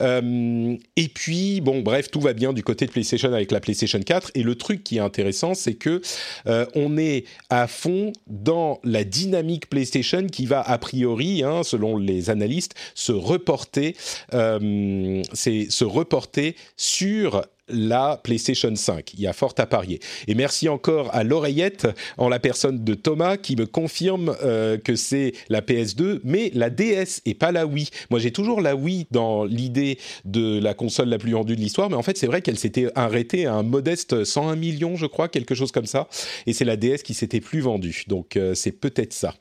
Euh, 0.00 0.76
et 0.96 1.08
puis, 1.08 1.60
bon, 1.60 1.80
bref, 1.80 2.10
tout 2.10 2.20
va 2.20 2.32
bien 2.32 2.52
du 2.52 2.62
côté 2.62 2.86
de 2.86 2.90
PlayStation 2.90 3.32
avec 3.32 3.50
la 3.50 3.60
PlayStation 3.60 4.00
4. 4.00 4.32
Et 4.34 4.42
le 4.42 4.54
truc 4.54 4.84
qui 4.84 4.96
est 4.96 5.00
intéressant, 5.00 5.54
c'est 5.54 5.74
que 5.74 6.00
euh, 6.46 6.66
on 6.74 6.96
est 6.96 7.24
à 7.50 7.66
fond 7.66 8.12
dans 8.26 8.80
la 8.84 9.04
dynamique 9.04 9.68
PlayStation 9.68 10.26
qui 10.26 10.46
va 10.46 10.60
a 10.60 10.78
priori, 10.78 11.42
hein, 11.42 11.62
selon 11.62 11.96
les 11.96 12.30
analystes, 12.30 12.74
se 12.94 13.12
reporter, 13.12 13.96
euh, 14.34 15.22
c'est 15.32 15.70
se 15.70 15.84
reporter 15.84 16.56
sur 16.76 17.42
la 17.72 18.20
PlayStation 18.22 18.74
5. 18.74 19.14
Il 19.14 19.20
y 19.20 19.26
a 19.26 19.32
fort 19.32 19.54
à 19.58 19.66
parier. 19.66 20.00
Et 20.28 20.34
merci 20.34 20.68
encore 20.68 21.14
à 21.14 21.24
l'oreillette, 21.24 21.88
en 22.18 22.28
la 22.28 22.38
personne 22.38 22.84
de 22.84 22.94
Thomas, 22.94 23.36
qui 23.36 23.56
me 23.56 23.66
confirme 23.66 24.34
euh, 24.42 24.78
que 24.78 24.96
c'est 24.96 25.32
la 25.48 25.60
PS2, 25.60 26.20
mais 26.24 26.50
la 26.54 26.70
DS 26.70 27.20
et 27.26 27.34
pas 27.34 27.52
la 27.52 27.66
Wii. 27.66 27.88
Moi, 28.10 28.20
j'ai 28.20 28.30
toujours 28.30 28.60
la 28.60 28.76
Wii 28.76 29.06
dans 29.10 29.44
l'idée 29.44 29.98
de 30.24 30.58
la 30.58 30.74
console 30.74 31.08
la 31.08 31.18
plus 31.18 31.32
vendue 31.32 31.56
de 31.56 31.60
l'histoire, 31.60 31.90
mais 31.90 31.96
en 31.96 32.02
fait, 32.02 32.16
c'est 32.16 32.26
vrai 32.26 32.42
qu'elle 32.42 32.58
s'était 32.58 32.88
arrêtée 32.94 33.46
à 33.46 33.54
un 33.54 33.62
modeste 33.62 34.24
101 34.24 34.56
millions, 34.56 34.96
je 34.96 35.06
crois, 35.06 35.28
quelque 35.28 35.54
chose 35.54 35.72
comme 35.72 35.86
ça. 35.86 36.08
Et 36.46 36.52
c'est 36.52 36.64
la 36.64 36.76
DS 36.76 36.98
qui 37.02 37.14
s'était 37.14 37.40
plus 37.40 37.60
vendue. 37.60 38.04
Donc, 38.08 38.36
euh, 38.36 38.54
c'est 38.54 38.72
peut-être 38.72 39.12
ça. 39.12 39.34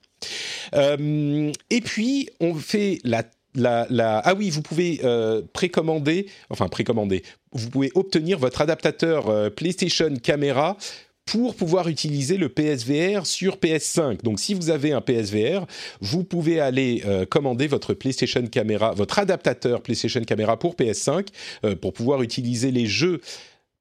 Euh, 0.76 1.52
et 1.70 1.82
puis, 1.82 2.30
on 2.40 2.56
fait 2.56 3.00
la 3.04 3.24
la, 3.54 3.86
ah 4.24 4.34
oui, 4.34 4.50
vous 4.50 4.62
pouvez 4.62 5.02
précommander, 5.52 6.28
enfin 6.50 6.70
précommander, 6.70 7.22
vous 7.54 7.70
pouvez 7.70 7.92
obtenir 7.96 8.40
votre 8.40 8.62
adaptateur 8.62 9.30
euh, 9.30 9.50
PlayStation 9.50 10.14
Camera 10.22 10.78
pour 11.26 11.56
pouvoir 11.56 11.88
utiliser 11.88 12.38
le 12.38 12.50
PSVR 12.50 13.26
sur 13.26 13.58
PS5. 13.58 14.22
Donc 14.24 14.40
si 14.40 14.54
vous 14.54 14.70
avez 14.70 14.92
un 14.92 15.02
PSVR, 15.02 15.66
vous 16.02 16.24
pouvez 16.24 16.60
aller 16.60 17.04
euh, 17.06 17.26
commander 17.26 17.68
votre 17.68 17.94
PlayStation 17.94 18.46
Camera, 18.48 18.94
votre 18.94 19.20
adaptateur 19.20 19.82
PlayStation 19.82 20.22
Camera 20.22 20.58
pour 20.58 20.76
PS5 20.76 21.28
euh, 21.64 21.76
pour 21.76 21.94
pouvoir 21.94 22.22
utiliser 22.22 22.72
les 22.72 22.86
jeux 22.86 23.22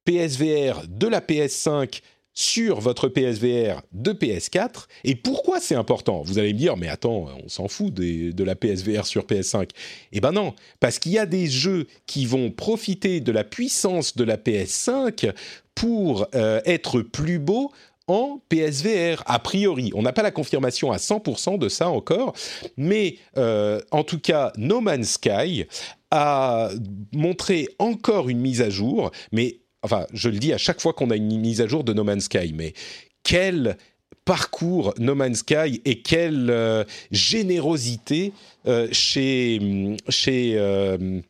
PSVR 0.04 0.82
de 0.88 1.06
la 1.06 1.20
PS5 1.20 2.02
sur 2.34 2.80
votre 2.80 3.08
PSVR 3.08 3.82
de 3.92 4.12
PS4. 4.12 4.86
Et 5.04 5.14
pourquoi 5.14 5.60
c'est 5.60 5.74
important? 5.74 6.22
Vous 6.22 6.38
allez 6.38 6.52
me 6.52 6.58
dire, 6.58 6.76
mais 6.76 6.88
attends, 6.88 7.26
on 7.44 7.48
s'en 7.48 7.68
fout 7.68 7.92
de, 7.92 8.44
la 8.44 8.54
PSVR 8.54 9.06
sur 9.06 9.24
PS5. 9.24 9.68
Eh 10.12 10.20
ben 10.20 10.32
non, 10.32 10.54
parce 10.78 10.98
qu'il 10.98 11.12
y 11.12 11.18
a 11.18 11.26
des 11.26 11.46
jeux 11.46 11.86
qui 12.06 12.26
vont 12.26 12.50
profiter 12.50 13.20
de 13.20 13.32
la 13.32 13.44
puissance 13.44 14.16
de 14.16 14.24
la 14.24 14.36
PS5 14.36 15.32
pour 15.74 16.26
euh, 16.34 16.60
être 16.64 17.02
plus 17.02 17.38
beaux 17.38 17.72
en 18.06 18.40
PSVR, 18.48 19.22
a 19.26 19.38
priori. 19.38 19.92
On 19.94 20.02
n'a 20.02 20.12
pas 20.12 20.22
la 20.22 20.32
confirmation 20.32 20.90
à 20.90 20.96
100% 20.96 21.58
de 21.58 21.68
ça 21.68 21.90
encore, 21.90 22.32
mais 22.76 23.18
euh, 23.36 23.80
en 23.92 24.02
tout 24.02 24.18
cas, 24.18 24.52
No 24.56 24.80
Man's 24.80 25.12
Sky 25.12 25.66
a 26.10 26.70
montré 27.12 27.68
encore 27.78 28.28
une 28.28 28.40
mise 28.40 28.62
à 28.62 28.70
jour, 28.70 29.12
mais 29.30 29.60
enfin, 29.82 30.06
je 30.12 30.28
le 30.28 30.38
dis 30.38 30.52
à 30.52 30.58
chaque 30.58 30.80
fois 30.80 30.92
qu'on 30.92 31.10
a 31.10 31.16
une 31.16 31.38
mise 31.38 31.60
à 31.60 31.66
jour 31.66 31.84
de 31.84 31.92
No 31.92 32.04
Man's 32.04 32.24
Sky, 32.24 32.52
mais 32.54 32.74
quel 33.22 33.76
parcours 34.24 34.94
No 34.98 35.14
Man's 35.14 35.38
Sky 35.38 35.80
et 35.84 36.02
quelle 36.02 36.50
euh, 36.50 36.84
générosité 37.10 38.32
euh, 38.66 38.88
chez 38.92 39.60
chez 40.08 40.54
euh, 40.56 41.20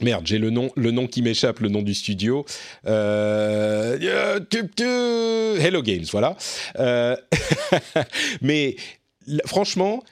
Merde, 0.00 0.26
j'ai 0.26 0.38
le 0.38 0.50
nom, 0.50 0.70
le 0.76 0.90
nom 0.90 1.06
qui 1.06 1.22
m'échappe, 1.22 1.60
le 1.60 1.70
nom 1.70 1.80
du 1.80 1.94
studio. 1.94 2.44
Hello 2.84 3.96
Games, 5.82 6.04
voilà. 6.10 6.36
Mais 8.42 8.76
franchement, 9.46 10.02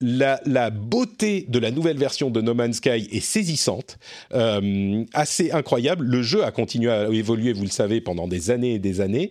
la, 0.00 0.70
beauté 0.70 1.46
de 1.48 1.58
la 1.58 1.70
nouvelle 1.70 1.98
version 1.98 2.30
de 2.30 2.40
No 2.40 2.54
Man's 2.54 2.76
Sky 2.76 3.08
est 3.10 3.20
saisissante, 3.20 3.98
euh, 4.34 5.04
assez 5.12 5.50
incroyable. 5.50 6.04
Le 6.04 6.22
jeu 6.22 6.44
a 6.44 6.50
continué 6.50 6.90
à 6.90 7.08
évoluer, 7.08 7.52
vous 7.52 7.64
le 7.64 7.70
savez, 7.70 8.00
pendant 8.00 8.28
des 8.28 8.50
années 8.50 8.74
et 8.74 8.78
des 8.78 9.00
années. 9.00 9.30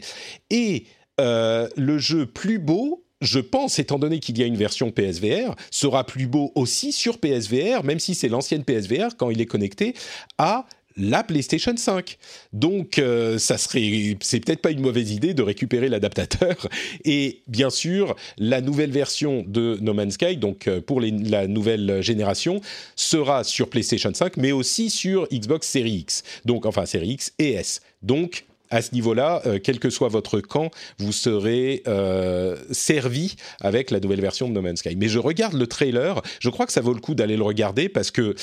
Et 0.49 0.86
euh, 1.19 1.67
le 1.77 1.97
jeu 1.97 2.25
plus 2.25 2.60
beau, 2.60 3.06
je 3.21 3.39
pense, 3.39 3.80
étant 3.80 3.97
donné 3.97 4.19
qu'il 4.19 4.38
y 4.38 4.43
a 4.43 4.45
une 4.45 4.58
version 4.58 4.91
PSVR, 4.91 5.56
sera 5.71 6.06
plus 6.06 6.27
beau 6.27 6.51
aussi 6.56 6.91
sur 6.91 7.17
PSVR, 7.19 7.84
même 7.84 7.99
si 7.99 8.13
c'est 8.13 8.30
l'ancienne 8.30 8.63
PSVR, 8.63 9.15
quand 9.17 9.30
il 9.30 9.41
est 9.41 9.47
connecté 9.47 9.93
à 10.38 10.65
la 10.98 11.24
PlayStation 11.24 11.76
5. 11.76 12.18
Donc, 12.54 13.00
euh, 13.00 13.38
ça 13.38 13.58
serait, 13.58 14.18
c'est 14.22 14.40
peut-être 14.40 14.62
pas 14.62 14.72
une 14.72 14.82
mauvaise 14.82 15.12
idée 15.12 15.34
de 15.34 15.44
récupérer 15.44 15.90
l'adaptateur. 15.90 16.56
Et 17.06 17.42
bien 17.48 17.70
sûr, 17.70 18.16
la 18.38 18.62
nouvelle 18.62 18.92
version 18.92 19.44
de 19.48 19.78
No 19.82 19.94
Man's 19.94 20.16
Sky, 20.16 20.38
donc 20.38 20.68
euh, 20.68 20.82
pour 20.82 21.00
la 21.00 21.48
nouvelle 21.48 22.02
génération, 22.02 22.62
sera 22.96 23.44
sur 23.44 23.70
PlayStation 23.70 24.14
5, 24.14 24.38
mais 24.38 24.52
aussi 24.52 24.90
sur 24.90 25.28
Xbox 25.32 25.68
Series 25.68 25.98
X. 25.98 26.24
Donc, 26.46 26.66
enfin, 26.66 26.86
Series 26.86 27.12
X 27.12 27.34
et 27.40 27.54
S. 27.54 27.82
Donc, 28.02 28.46
à 28.70 28.82
ce 28.82 28.94
niveau-là, 28.94 29.42
euh, 29.46 29.60
quel 29.64 29.80
que 29.80 29.90
soit 29.90 30.10
votre 30.10 30.42
camp, 30.42 30.72
vous 30.98 31.14
serez 31.14 31.84
servi 32.72 33.36
avec 33.62 33.92
la 33.92 34.00
nouvelle 34.00 34.22
version 34.22 34.50
de 34.50 34.54
No 34.54 34.62
Man's 34.62 34.80
Sky. 34.80 34.96
Mais 34.96 35.08
je 35.08 35.20
regarde 35.20 35.54
le 35.54 35.68
trailer, 35.68 36.22
je 36.40 36.50
crois 36.50 36.66
que 36.66 36.74
ça 36.74 36.82
vaut 36.82 36.94
le 36.94 37.00
coup 37.00 37.16
d'aller 37.16 37.38
le 37.38 37.44
regarder 37.44 37.88
parce 37.88 38.12
que 38.12 38.36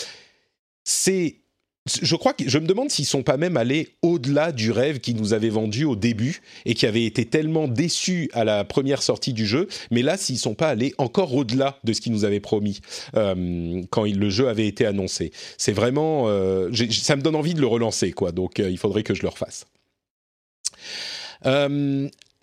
c'est 0.85 1.44
je 1.87 2.17
crois 2.17 2.33
que 2.33 2.49
je 2.49 2.59
me 2.59 2.67
demande 2.67 2.91
s'ils 2.91 3.05
sont 3.05 3.23
pas 3.23 3.37
même 3.37 3.59
allés 3.59 3.91
au-delà 4.01 4.53
du 4.53 4.71
rêve 4.71 5.01
qu'ils 5.01 5.17
nous 5.17 5.35
avaient 5.35 5.51
vendu 5.51 5.85
au 5.85 5.97
début 5.97 6.41
et 6.65 6.75
qui 6.75 6.87
avait 6.87 7.05
été 7.05 7.27
tellement 7.27 7.69
déçu 7.69 8.31
à 8.33 8.45
la 8.45 8.65
première 8.65 9.03
sortie 9.03 9.35
du 9.35 9.47
jeu, 9.47 9.69
mais 9.91 10.01
là 10.01 10.17
s'ils 10.17 10.39
sont 10.39 10.55
pas 10.55 10.69
allés 10.69 10.95
encore 10.97 11.35
au-delà 11.35 11.79
de 11.85 11.93
ce 11.93 12.01
qu'ils 12.01 12.13
nous 12.13 12.25
avaient 12.25 12.41
promis 12.41 12.81
euh, 13.17 13.83
quand 13.91 14.05
le 14.05 14.31
jeu 14.31 14.49
avait 14.49 14.67
été 14.67 14.87
annoncé. 14.87 15.31
C'est 15.59 15.73
vraiment, 15.73 16.25
euh, 16.29 16.71
ça 16.91 17.17
me 17.17 17.23
donne 17.23 17.37
envie 17.37 17.55
de 17.55 17.61
le 17.61 17.67
relancer 17.67 18.13
quoi. 18.13 18.33
Donc 18.33 18.61
euh, 18.61 18.71
il 18.71 18.79
faudrait 18.79 19.03
que 19.03 19.15
je 19.15 19.23
le 19.23 19.29
refasse. 19.29 19.67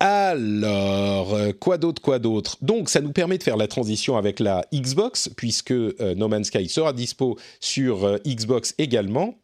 Alors, 0.04 1.32
euh, 1.34 1.52
quoi 1.52 1.78
d'autre, 1.78 2.02
quoi 2.02 2.18
d'autre? 2.18 2.56
Donc, 2.60 2.90
ça 2.90 3.00
nous 3.00 3.12
permet 3.12 3.38
de 3.38 3.44
faire 3.44 3.56
la 3.56 3.68
transition 3.68 4.16
avec 4.16 4.40
la 4.40 4.64
Xbox, 4.74 5.30
puisque 5.36 5.70
euh, 5.70 6.16
No 6.16 6.26
Man's 6.26 6.48
Sky 6.48 6.68
sera 6.68 6.92
dispo 6.92 7.38
sur 7.60 8.04
euh, 8.04 8.18
Xbox 8.26 8.74
également. 8.78 9.36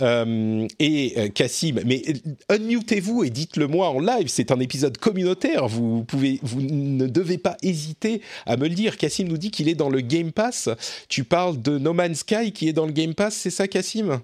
et 0.00 1.30
Cassim, 1.34 1.80
mais 1.84 2.04
unmutez-vous 2.48 3.24
et 3.24 3.30
dites-le 3.30 3.66
moi 3.66 3.88
en 3.88 3.98
live, 3.98 4.28
c'est 4.28 4.52
un 4.52 4.60
épisode 4.60 4.98
communautaire, 4.98 5.66
vous, 5.66 6.04
pouvez, 6.04 6.38
vous 6.44 6.62
ne 6.62 7.08
devez 7.08 7.38
pas 7.38 7.56
hésiter 7.62 8.20
à 8.46 8.56
me 8.56 8.68
le 8.68 8.74
dire. 8.76 8.96
Cassim 8.96 9.26
nous 9.26 9.36
dit 9.36 9.50
qu'il 9.50 9.68
est 9.68 9.74
dans 9.74 9.90
le 9.90 10.00
Game 10.00 10.30
Pass. 10.30 10.68
Tu 11.08 11.24
parles 11.24 11.60
de 11.60 11.76
No 11.76 11.92
Man's 11.92 12.18
Sky 12.18 12.52
qui 12.52 12.68
est 12.68 12.72
dans 12.72 12.86
le 12.86 12.92
Game 12.92 13.14
Pass, 13.14 13.34
c'est 13.34 13.50
ça 13.50 13.66
Cassim? 13.66 14.20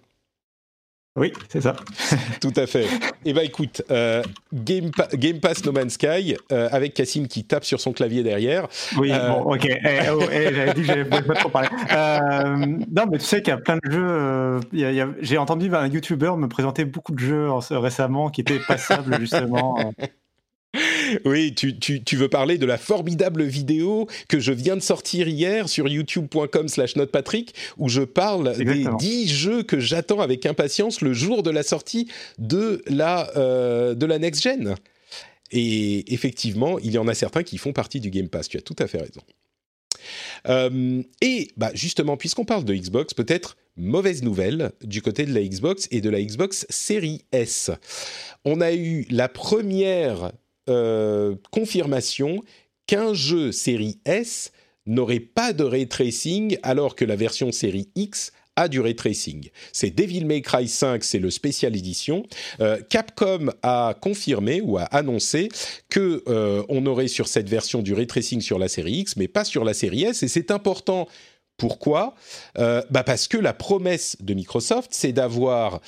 Oui, 1.17 1.33
c'est 1.49 1.61
ça. 1.61 1.75
Tout 2.41 2.53
à 2.55 2.67
fait. 2.67 2.87
Eh 3.25 3.33
bien, 3.33 3.43
écoute, 3.43 3.83
euh, 3.91 4.23
Game, 4.53 4.91
Pass 5.41 5.65
No 5.65 5.73
Man's 5.73 5.95
Sky, 5.95 6.37
euh, 6.53 6.69
avec 6.71 6.95
Cassim 6.95 7.27
qui 7.27 7.45
tape 7.45 7.65
sur 7.65 7.81
son 7.81 7.93
clavier 7.93 8.23
derrière. 8.23 8.69
Oui, 8.97 9.11
euh, 9.13 9.29
bon, 9.29 9.55
ok. 9.55 9.67
Eh, 9.67 10.09
oh, 10.11 10.21
eh, 10.33 10.55
j'avais 10.55 10.75
dit 10.75 10.83
que 10.83 10.87
j'allais 10.87 11.05
pas 11.05 11.35
trop 11.35 11.49
parler. 11.49 11.69
non, 12.95 13.07
mais 13.11 13.19
tu 13.19 13.25
sais 13.25 13.43
qu'il 13.43 13.51
y 13.51 13.57
a 13.57 13.59
plein 13.59 13.79
de 13.83 13.91
jeux. 13.91 14.61
J'ai 15.21 15.39
entendu 15.39 15.75
un 15.75 15.89
YouTuber 15.89 16.33
me 16.37 16.47
présenter 16.47 16.85
beaucoup 16.85 17.13
de 17.13 17.19
jeux 17.19 17.51
récemment 17.71 18.31
qui 18.31 18.43
étaient 18.43 18.61
passables, 18.61 19.19
justement. 19.19 19.93
Oui, 21.25 21.55
tu, 21.55 21.77
tu, 21.79 22.17
veux 22.17 22.29
parler 22.29 22.59
de 22.59 22.67
la 22.67 22.79
formidable 22.79 23.43
vidéo 23.43 24.07
que 24.29 24.39
je 24.39 24.53
viens 24.53 24.77
de 24.77 24.83
sortir 24.83 25.29
hier 25.29 25.69
sur 25.69 25.89
youtube.com 25.89 26.69
slash 26.69 26.97
notepatrick 26.97 27.55
où 27.79 27.89
je 27.89 28.03
parle 28.03 28.57
des 28.57 28.87
10 28.99 29.29
jeux 29.29 29.63
que 29.63 29.81
j'attends 29.81 30.21
avec 30.21 30.47
impatience 30.47 31.01
le 31.01 31.13
jour 31.13 31.43
de 31.43 31.51
la 31.51 31.63
sortie 31.63 32.09
de 32.39 32.83
la, 32.87 33.31
euh, 33.37 33.95
de 33.95 34.07
la 34.07 34.19
next-gen. 34.19 34.77
Et 35.51 36.15
effectivement, 36.15 36.79
il 36.79 36.93
y 36.93 36.99
en 36.99 37.09
a 37.09 37.15
certains 37.15 37.43
qui 37.43 37.59
font 37.59 37.73
partie 37.73 38.01
du 38.01 38.11
Game 38.11 38.29
Pass, 38.29 38.49
tu 38.49 38.57
as 38.57 38.63
tout 38.63 38.77
à 38.79 38.87
fait 38.87 38.99
raison. 38.99 39.23
Euh, 40.49 41.03
et 41.21 41.49
bah 41.57 41.71
justement, 41.75 42.17
puisqu'on 42.17 42.45
parle 42.45 42.65
de 42.65 42.75
Xbox, 42.75 43.15
peut-être 43.15 43.57
mauvaise 43.77 44.23
nouvelle 44.23 44.73
du 44.83 45.03
côté 45.03 45.25
de 45.25 45.35
la 45.35 45.43
Xbox 45.43 45.89
et 45.91 46.01
de 46.01 46.11
la 46.11 46.23
Xbox 46.23 46.67
Series 46.69 47.25
S. 47.33 47.71
On 48.45 48.61
a 48.61 48.73
eu 48.73 49.07
la 49.11 49.29
première 49.29 50.33
euh, 50.71 51.35
confirmation 51.51 52.43
qu'un 52.87 53.13
jeu 53.15 53.53
série 53.53 53.99
S 54.05 54.53
n'aurait 54.87 55.21
pas 55.21 55.53
de 55.53 55.65
ray 55.65 55.87
tracing 55.87 56.59
alors 56.63 56.97
que 56.97 57.05
la 57.05 57.17
version 57.17 57.53
série 57.53 57.89
X 57.95 58.33
a 58.57 58.69
du 58.69 58.81
ray 58.81 58.97
tracing. 58.97 59.51
C'est 59.73 59.91
Devil 59.91 60.25
May 60.25 60.43
Cry 60.43 60.69
5, 60.69 61.05
c'est 61.05 61.19
le 61.19 61.31
spécial 61.31 61.77
édition. 61.77 62.25
Euh, 62.61 62.81
Capcom 62.89 63.51
a 63.63 63.95
confirmé 64.01 64.61
ou 64.61 64.79
a 64.79 64.83
annoncé 64.85 65.49
que 65.89 66.23
euh, 66.29 66.63
aurait 66.69 67.09
sur 67.09 67.29
cette 67.29 67.49
version 67.49 67.83
du 67.83 67.93
ray 67.93 68.07
tracing 68.07 68.41
sur 68.41 68.59
la 68.59 68.69
série 68.69 68.99
X, 68.99 69.17
mais 69.17 69.29
pas 69.29 69.45
sur 69.45 69.65
la 69.65 69.75
série 69.75 70.05
S. 70.05 70.23
Et 70.23 70.29
c'est 70.29 70.51
important 70.51 71.07
pourquoi? 71.57 72.15
Bah 72.57 73.05
Parce 73.05 73.29
que 73.29 73.37
la 73.37 73.53
promesse 73.53 74.17
de 74.21 74.33
Microsoft, 74.33 74.93
c'est 74.93 75.13
d'avoir 75.13 75.83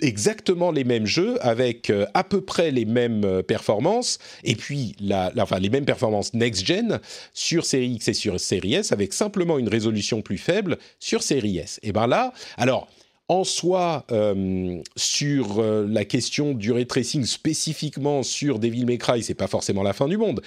exactement 0.00 0.70
les 0.70 0.84
mêmes 0.84 1.06
jeux 1.06 1.44
avec 1.44 1.90
euh, 1.90 2.06
à 2.14 2.22
peu 2.22 2.40
près 2.40 2.70
les 2.70 2.84
mêmes 2.84 3.24
euh, 3.24 3.42
performances 3.42 4.18
et 4.44 4.54
puis 4.54 4.94
la, 5.00 5.32
enfin 5.38 5.58
les 5.58 5.70
mêmes 5.70 5.84
performances 5.84 6.34
next-gen 6.34 7.00
sur 7.34 7.64
série 7.64 7.88
X 7.88 8.08
et 8.08 8.14
sur 8.14 8.38
série 8.38 8.74
S 8.74 8.92
avec 8.92 9.12
simplement 9.12 9.58
une 9.58 9.68
résolution 9.68 10.22
plus 10.22 10.38
faible 10.38 10.78
sur 11.00 11.22
série 11.22 11.58
S. 11.58 11.80
Et 11.82 11.92
ben 11.92 12.06
là, 12.06 12.32
alors 12.56 12.88
en 13.28 13.42
soi, 13.42 14.06
euh, 14.12 14.80
sur 14.94 15.60
la 15.60 16.04
question 16.04 16.54
du 16.54 16.70
ray 16.70 16.86
tracing 16.86 17.24
spécifiquement 17.24 18.22
sur 18.22 18.60
Devil 18.60 18.84
May 18.84 18.98
Cry, 18.98 19.20
c'est 19.24 19.34
pas 19.34 19.48
forcément 19.48 19.82
la 19.82 19.94
fin 19.94 20.06
du 20.06 20.16
monde, 20.16 20.42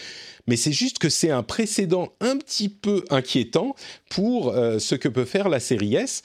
mais 0.48 0.56
c'est 0.56 0.72
juste 0.72 0.98
que 0.98 1.10
c'est 1.10 1.30
un 1.30 1.44
précédent 1.44 2.14
un 2.22 2.38
petit 2.38 2.70
peu 2.70 3.04
inquiétant 3.10 3.76
pour 4.10 4.54
ce 4.54 4.96
que 4.96 5.10
peut 5.10 5.26
faire 5.26 5.50
la 5.50 5.60
série 5.60 5.96
S. 5.96 6.22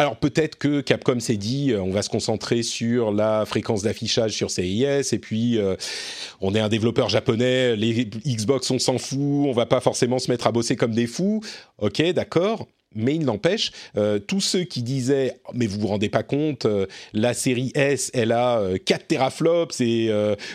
Alors 0.00 0.16
peut-être 0.16 0.56
que 0.56 0.80
Capcom 0.80 1.18
s'est 1.18 1.36
dit 1.36 1.72
euh, 1.72 1.82
on 1.82 1.90
va 1.90 2.02
se 2.02 2.08
concentrer 2.08 2.62
sur 2.62 3.12
la 3.12 3.44
fréquence 3.44 3.82
d'affichage 3.82 4.30
sur 4.30 4.48
CIS 4.48 5.12
et 5.12 5.18
puis 5.18 5.58
euh, 5.58 5.74
on 6.40 6.54
est 6.54 6.60
un 6.60 6.68
développeur 6.68 7.08
japonais, 7.08 7.74
les 7.74 8.04
Xbox 8.04 8.70
on 8.70 8.78
s'en 8.78 8.98
fout, 8.98 9.18
on 9.18 9.52
va 9.52 9.66
pas 9.66 9.80
forcément 9.80 10.20
se 10.20 10.30
mettre 10.30 10.46
à 10.46 10.52
bosser 10.52 10.76
comme 10.76 10.94
des 10.94 11.08
fous. 11.08 11.42
Ok, 11.78 12.00
d'accord 12.12 12.68
mais 12.98 13.14
il 13.14 13.24
n'empêche, 13.24 13.70
euh, 13.96 14.18
tous 14.18 14.40
ceux 14.40 14.64
qui 14.64 14.82
disaient 14.82 15.40
mais 15.54 15.66
vous 15.66 15.80
vous 15.80 15.86
rendez 15.86 16.08
pas 16.08 16.22
compte, 16.22 16.66
euh, 16.66 16.86
la 17.14 17.32
série 17.32 17.70
S, 17.74 18.10
elle 18.12 18.32
a 18.32 18.60
4 18.84 19.00
euh, 19.00 19.04
teraflops 19.08 19.80
et 19.80 20.10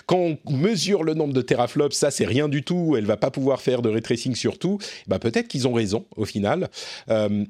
quand 0.05 0.37
on 0.45 0.51
mesure 0.51 1.03
le 1.03 1.13
nombre 1.13 1.33
de 1.33 1.41
teraflops, 1.41 1.95
ça 1.95 2.11
c'est 2.11 2.25
rien 2.25 2.49
du 2.49 2.63
tout, 2.63 2.95
elle 2.97 3.05
va 3.05 3.17
pas 3.17 3.31
pouvoir 3.31 3.61
faire 3.61 3.81
de 3.81 3.89
ray 3.89 4.01
tracing 4.01 4.35
sur 4.35 4.59
tout. 4.59 4.77
Bah 5.07 5.19
peut-être 5.19 5.47
qu'ils 5.47 5.67
ont 5.67 5.73
raison 5.73 6.05
au 6.17 6.25
final. 6.25 6.69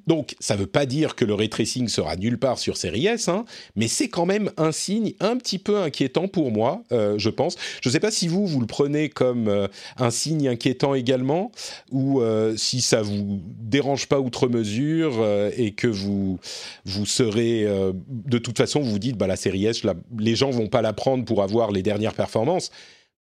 donc 0.08 0.36
ça 0.40 0.56
veut 0.56 0.68
pas 0.68 0.86
dire 0.86 1.16
que 1.16 1.26
le 1.26 1.34
ray 1.34 1.50
tracing 1.50 1.88
sera 1.88 2.16
nulle 2.16 2.38
part 2.38 2.60
sur 2.60 2.78
série 2.78 3.08
S, 3.08 3.28
hein, 3.28 3.46
mais 3.76 3.88
c'est 3.88 4.10
quand 4.10 4.26
même 4.26 4.52
un 4.58 4.72
signe 4.72 5.14
un 5.20 5.38
petit 5.38 5.58
peu 5.58 5.78
inquiétant 5.78 6.28
pour 6.28 6.52
moi, 6.52 6.84
je 6.92 7.30
pense. 7.30 7.56
Je 7.82 7.90
sais 7.90 8.00
pas 8.00 8.12
si 8.12 8.28
vous 8.28 8.46
vous 8.46 8.60
le 8.60 8.68
prenez 8.68 9.10
comme 9.10 9.68
un 9.98 10.12
signe 10.12 10.48
inquiétant 10.48 10.94
également 10.94 11.52
ou 11.92 12.22
si 12.56 12.82
ça 12.82 13.02
vous 13.02 13.42
dérange 13.60 14.08
pas 14.08 14.20
outre 14.20 14.48
mesure 14.48 14.83
euh, 14.84 15.52
et 15.58 15.72
que 15.72 15.88
vous, 15.88 16.40
vous 16.86 17.06
serez. 17.06 17.66
Euh, 17.66 17.94
de 18.08 18.38
toute 18.38 18.58
façon, 18.58 18.82
vous 18.82 18.92
vous 18.92 19.00
dites, 19.00 19.18
bah, 19.18 19.28
la 19.28 19.36
série 19.36 19.66
S, 19.66 19.84
les 20.18 20.36
gens 20.36 20.50
vont 20.50 20.68
pas 20.68 20.82
la 20.82 20.94
prendre 20.94 21.26
pour 21.26 21.44
avoir 21.44 21.72
les 21.72 21.84
dernières 21.84 22.14
performances. 22.14 22.72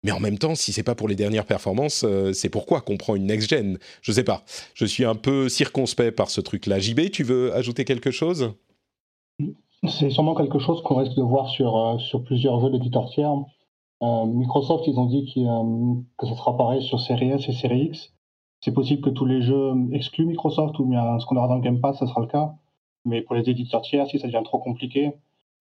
Mais 0.04 0.12
en 0.12 0.20
même 0.20 0.40
temps, 0.40 0.56
si 0.56 0.74
c'est 0.74 0.84
pas 0.84 0.96
pour 0.96 1.08
les 1.08 1.16
dernières 1.16 1.46
performances, 1.46 2.04
euh, 2.04 2.34
c'est 2.34 2.50
pourquoi 2.50 2.82
qu'on 2.82 2.98
prend 2.98 3.16
une 3.16 3.28
next-gen 3.28 3.78
Je 4.02 4.12
sais 4.12 4.24
pas. 4.24 4.44
Je 4.74 4.86
suis 4.86 5.06
un 5.06 5.16
peu 5.16 5.48
circonspect 5.48 6.16
par 6.16 6.30
ce 6.30 6.42
truc-là. 6.42 6.80
JB, 6.80 7.12
tu 7.12 7.24
veux 7.24 7.54
ajouter 7.54 7.86
quelque 7.86 8.10
chose? 8.10 8.54
C'est 9.88 10.10
sûrement 10.10 10.36
quelque 10.36 10.60
chose 10.60 10.82
qu'on 10.84 10.96
risque 10.96 11.16
de 11.16 11.22
voir 11.22 11.50
sur, 11.50 12.00
sur 12.00 12.24
plusieurs 12.24 12.60
jeux 12.62 12.72
d'éditeurs 12.72 13.10
tiers. 13.12 13.34
Microsoft, 14.02 14.86
ils 14.88 14.98
ont 14.98 15.06
dit 15.06 15.32
que 16.18 16.28
ce 16.28 16.36
sera 16.36 16.58
pareil 16.58 16.84
sur 16.84 17.00
Series 17.00 17.32
S 17.32 17.50
et 17.50 17.54
Series 17.54 17.86
X. 17.86 18.12
C'est 18.64 18.74
possible 18.74 19.02
que 19.02 19.10
tous 19.10 19.26
les 19.26 19.42
jeux 19.42 19.74
excluent 19.92 20.26
Microsoft 20.26 20.78
ou 20.80 20.86
bien 20.86 21.20
ce 21.20 21.26
qu'on 21.26 21.36
aura 21.36 21.48
dans 21.48 21.56
le 21.56 21.62
Game 21.62 21.82
Pass, 21.82 22.00
ça 22.00 22.08
sera 22.08 22.22
le 22.22 22.28
cas. 22.28 22.54
Mais 23.06 23.22
pour 23.22 23.36
les 23.36 23.50
éditeurs 23.50 23.82
tiers, 23.82 24.08
si 24.08 24.20
ça 24.20 24.28
devient 24.28 24.44
trop 24.44 24.60
compliqué, 24.60 25.12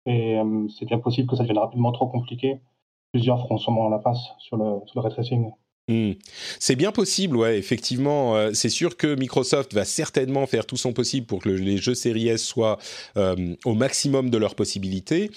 et 0.06 0.38
euh, 0.38 0.68
c'est 0.78 0.86
bien 0.86 1.00
possible 1.00 1.30
que 1.30 1.36
ça 1.36 1.44
devienne 1.44 1.60
rapidement 1.60 1.92
trop 1.92 2.08
compliqué, 2.08 2.60
plusieurs 3.14 3.40
feront 3.42 3.58
sûrement 3.58 3.90
la 3.90 4.00
passe 4.00 4.20
sur 4.40 4.58
le, 4.58 4.80
sur 4.86 5.02
le 5.02 5.08
ray. 5.08 5.40
Hmm. 5.88 6.14
C'est 6.60 6.76
bien 6.76 6.92
possible, 6.92 7.38
ouais, 7.38 7.58
effectivement. 7.58 8.36
Euh, 8.36 8.52
c'est 8.54 8.70
sûr 8.70 8.98
que 8.98 9.16
Microsoft 9.16 9.74
va 9.74 9.86
certainement 9.86 10.46
faire 10.46 10.66
tout 10.66 10.78
son 10.78 10.94
possible 10.94 11.26
pour 11.26 11.40
que 11.40 11.50
les 11.50 11.78
jeux 11.78 11.96
Series 11.96 12.28
S 12.28 12.46
soient 12.46 12.78
euh, 13.18 13.56
au 13.66 13.74
maximum 13.74 14.30
de 14.30 14.38
leurs 14.38 14.56
possibilités. 14.56 15.32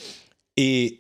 Et 0.59 0.99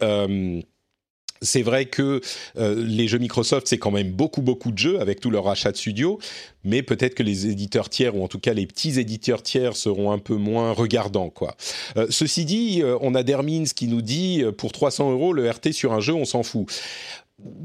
c'est 1.43 1.63
vrai 1.63 1.87
que 1.87 2.21
euh, 2.57 2.85
les 2.87 3.09
jeux 3.09 3.19
Microsoft, 3.19 3.67
c'est 3.67 3.79
quand 3.79 3.91
même 3.91 4.11
beaucoup, 4.11 4.43
beaucoup 4.43 4.71
de 4.71 4.79
jeux 4.79 5.01
avec 5.01 5.21
tout 5.21 5.31
leur 5.31 5.49
achat 5.49 5.73
de 5.73 5.77
studio, 5.77 6.19
mais 6.65 6.83
peut-être 6.83 7.15
que 7.15 7.23
les 7.23 7.49
éditeurs 7.49 7.91
tiers, 7.91 8.17
ou 8.17 8.25
en 8.25 8.29
tout 8.29 8.39
cas 8.39 8.55
les 8.55 8.67
petits 8.67 8.99
éditeurs 8.99 9.43
tiers, 9.43 9.77
seront 9.77 10.13
un 10.13 10.19
peu 10.19 10.37
moins 10.37 10.73
regardants. 10.73 11.31
Quoi. 11.31 11.57
Euh, 11.97 12.07
ceci 12.11 12.45
dit, 12.45 12.83
euh, 12.83 12.97
on 13.01 13.15
a 13.15 13.23
Dermins 13.23 13.65
qui 13.65 13.89
nous 13.89 14.03
dit, 14.03 14.45
pour 14.57 14.73
300 14.73 15.13
euros, 15.13 15.33
le 15.33 15.51
RT 15.51 15.73
sur 15.73 15.93
un 15.93 16.01
jeu, 16.01 16.15
on 16.15 16.25
s'en 16.25 16.43
fout. 16.43 16.67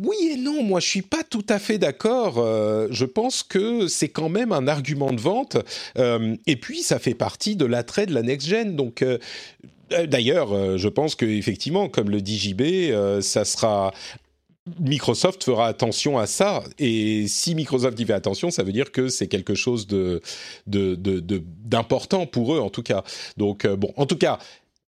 Oui 0.02 0.16
et 0.34 0.38
non, 0.38 0.64
moi 0.64 0.80
je 0.80 0.88
suis 0.88 1.04
pas 1.04 1.24
tout 1.24 1.46
à 1.50 1.60
fait 1.60 1.78
d'accord. 1.78 2.38
je 2.90 3.06
pense 3.06 3.44
que 3.44 3.88
c'est 3.88 4.10
quand 4.10 4.30
même 4.30 4.52
un 4.52 4.68
argument 4.68 5.14
de 5.14 5.22
vente. 5.22 5.58
et 5.98 6.56
puis 6.56 6.82
ça 6.82 6.98
fait 6.98 7.14
partie 7.14 7.56
de 7.56 7.66
l'attrait 7.66 8.08
de 8.08 8.14
la 8.16 8.24
next 8.24 8.48
gen. 8.48 8.76
Donc 8.76 9.04
d'ailleurs, 10.08 10.54
euh, 10.54 10.78
je 10.78 10.88
pense 10.88 11.16
qu'effectivement, 11.16 11.90
comme 11.90 12.10
le 12.10 12.22
dit 12.22 12.38
JB, 12.38 12.62
euh, 12.62 13.22
ça 13.22 13.46
sera 13.46 13.94
Microsoft 14.80 15.44
fera 15.46 15.68
attention 15.68 16.18
à 16.18 16.28
ça. 16.28 16.64
Et 16.78 17.28
si 17.28 17.56
Microsoft 17.56 17.98
y 18.00 18.06
fait 18.06 18.14
attention, 18.14 18.52
ça 18.52 18.64
veut 18.64 18.74
dire 18.74 18.92
que 18.92 19.08
c'est 19.08 19.28
quelque 19.28 19.56
chose 19.56 19.88
d'important 20.68 22.26
pour 22.26 22.54
eux, 22.54 22.60
en 22.60 22.70
tout 22.70 22.84
cas. 22.84 23.04
Donc, 23.38 23.66
bon, 23.66 23.94
en 23.96 24.06
tout 24.06 24.18
cas. 24.18 24.40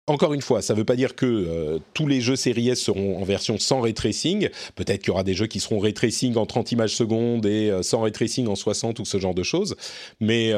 Encore 0.07 0.33
une 0.33 0.41
fois, 0.41 0.63
ça 0.63 0.73
ne 0.73 0.79
veut 0.79 0.85
pas 0.85 0.95
dire 0.95 1.15
que 1.15 1.79
tous 1.93 2.07
les 2.07 2.19
jeux 2.19 2.35
Series 2.35 2.69
S 2.69 2.81
seront 2.81 3.21
en 3.21 3.23
version 3.23 3.59
sans 3.59 3.79
ray. 3.79 3.93
Peut-être 3.93 5.01
qu'il 5.01 5.09
y 5.09 5.11
aura 5.11 5.23
des 5.23 5.35
jeux 5.35 5.45
qui 5.45 5.59
seront 5.59 5.77
ray 5.77 5.93
en 6.35 6.47
30 6.47 6.71
images 6.71 6.95
secondes 6.95 7.45
et 7.45 7.71
sans 7.83 8.01
ray 8.01 8.11
en 8.47 8.55
60 8.55 8.97
ou 8.97 9.05
ce 9.05 9.19
genre 9.19 9.35
de 9.35 9.43
choses. 9.43 9.75
Mais 10.19 10.51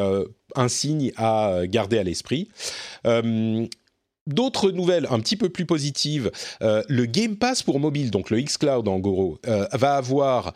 un 0.56 0.70
signe 0.70 1.12
à 1.18 1.64
garder 1.68 1.98
à 1.98 2.04
l'esprit. 2.04 2.48
D'autres 4.28 4.70
nouvelles 4.70 5.08
un 5.10 5.20
petit 5.20 5.36
peu 5.36 5.50
plus 5.50 5.66
positives, 5.66 6.32
euh, 6.62 6.84
le 6.88 7.06
Game 7.06 7.38
Pass 7.38 7.64
pour 7.64 7.80
mobile, 7.80 8.12
donc 8.12 8.30
le 8.30 8.40
xCloud 8.40 8.88
en 8.88 9.00
gros, 9.00 9.40
euh, 9.48 9.66
va 9.74 9.96
avoir 9.96 10.54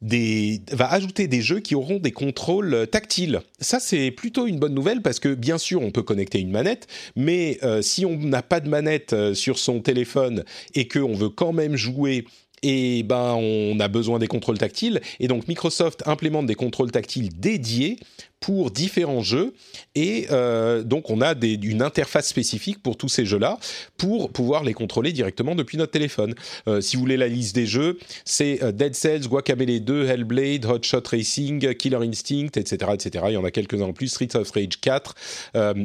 des, 0.00 0.62
va 0.70 0.88
ajouter 0.90 1.26
des 1.26 1.42
jeux 1.42 1.58
qui 1.58 1.74
auront 1.74 1.98
des 1.98 2.12
contrôles 2.12 2.86
tactiles. 2.88 3.40
Ça, 3.58 3.80
c'est 3.80 4.12
plutôt 4.12 4.46
une 4.46 4.60
bonne 4.60 4.74
nouvelle 4.74 5.02
parce 5.02 5.18
que 5.18 5.34
bien 5.34 5.58
sûr, 5.58 5.82
on 5.82 5.90
peut 5.90 6.04
connecter 6.04 6.38
une 6.38 6.52
manette, 6.52 6.86
mais 7.16 7.58
euh, 7.64 7.82
si 7.82 8.06
on 8.06 8.16
n'a 8.16 8.42
pas 8.42 8.60
de 8.60 8.68
manette 8.68 9.34
sur 9.34 9.58
son 9.58 9.80
téléphone 9.80 10.44
et 10.74 10.86
qu'on 10.86 11.14
veut 11.14 11.30
quand 11.30 11.52
même 11.52 11.74
jouer 11.74 12.24
et 12.62 13.02
ben 13.02 13.34
on 13.34 13.78
a 13.80 13.88
besoin 13.88 14.18
des 14.18 14.26
contrôles 14.26 14.58
tactiles 14.58 15.00
et 15.18 15.28
donc 15.28 15.48
Microsoft 15.48 16.02
implémente 16.06 16.46
des 16.46 16.54
contrôles 16.54 16.90
tactiles 16.90 17.30
dédiés 17.38 17.98
pour 18.40 18.70
différents 18.70 19.22
jeux 19.22 19.52
et 19.94 20.26
euh, 20.30 20.82
donc 20.82 21.10
on 21.10 21.20
a 21.20 21.34
une 21.42 21.82
interface 21.82 22.28
spécifique 22.28 22.82
pour 22.82 22.96
tous 22.96 23.08
ces 23.08 23.26
jeux-là 23.26 23.58
pour 23.98 24.32
pouvoir 24.32 24.64
les 24.64 24.72
contrôler 24.72 25.12
directement 25.12 25.54
depuis 25.54 25.76
notre 25.76 25.92
téléphone. 25.92 26.34
Euh, 26.66 26.80
si 26.80 26.96
vous 26.96 27.02
voulez 27.02 27.18
la 27.18 27.28
liste 27.28 27.54
des 27.54 27.66
jeux, 27.66 27.98
c'est 28.24 28.62
euh, 28.62 28.72
Dead 28.72 28.94
Cells, 28.94 29.28
Guacamelee 29.28 29.80
2, 29.80 30.06
Hellblade, 30.06 30.64
Hot 30.64 30.82
Shot 30.82 31.02
Racing, 31.06 31.74
Killer 31.74 31.98
Instinct, 31.98 32.56
etc., 32.56 32.92
etc. 32.94 33.24
Il 33.28 33.34
y 33.34 33.36
en 33.36 33.44
a 33.44 33.50
quelques-uns 33.50 33.84
en 33.84 33.92
plus, 33.92 34.08
Streets 34.08 34.36
of 34.36 34.50
Rage 34.50 34.80
4, 34.80 35.14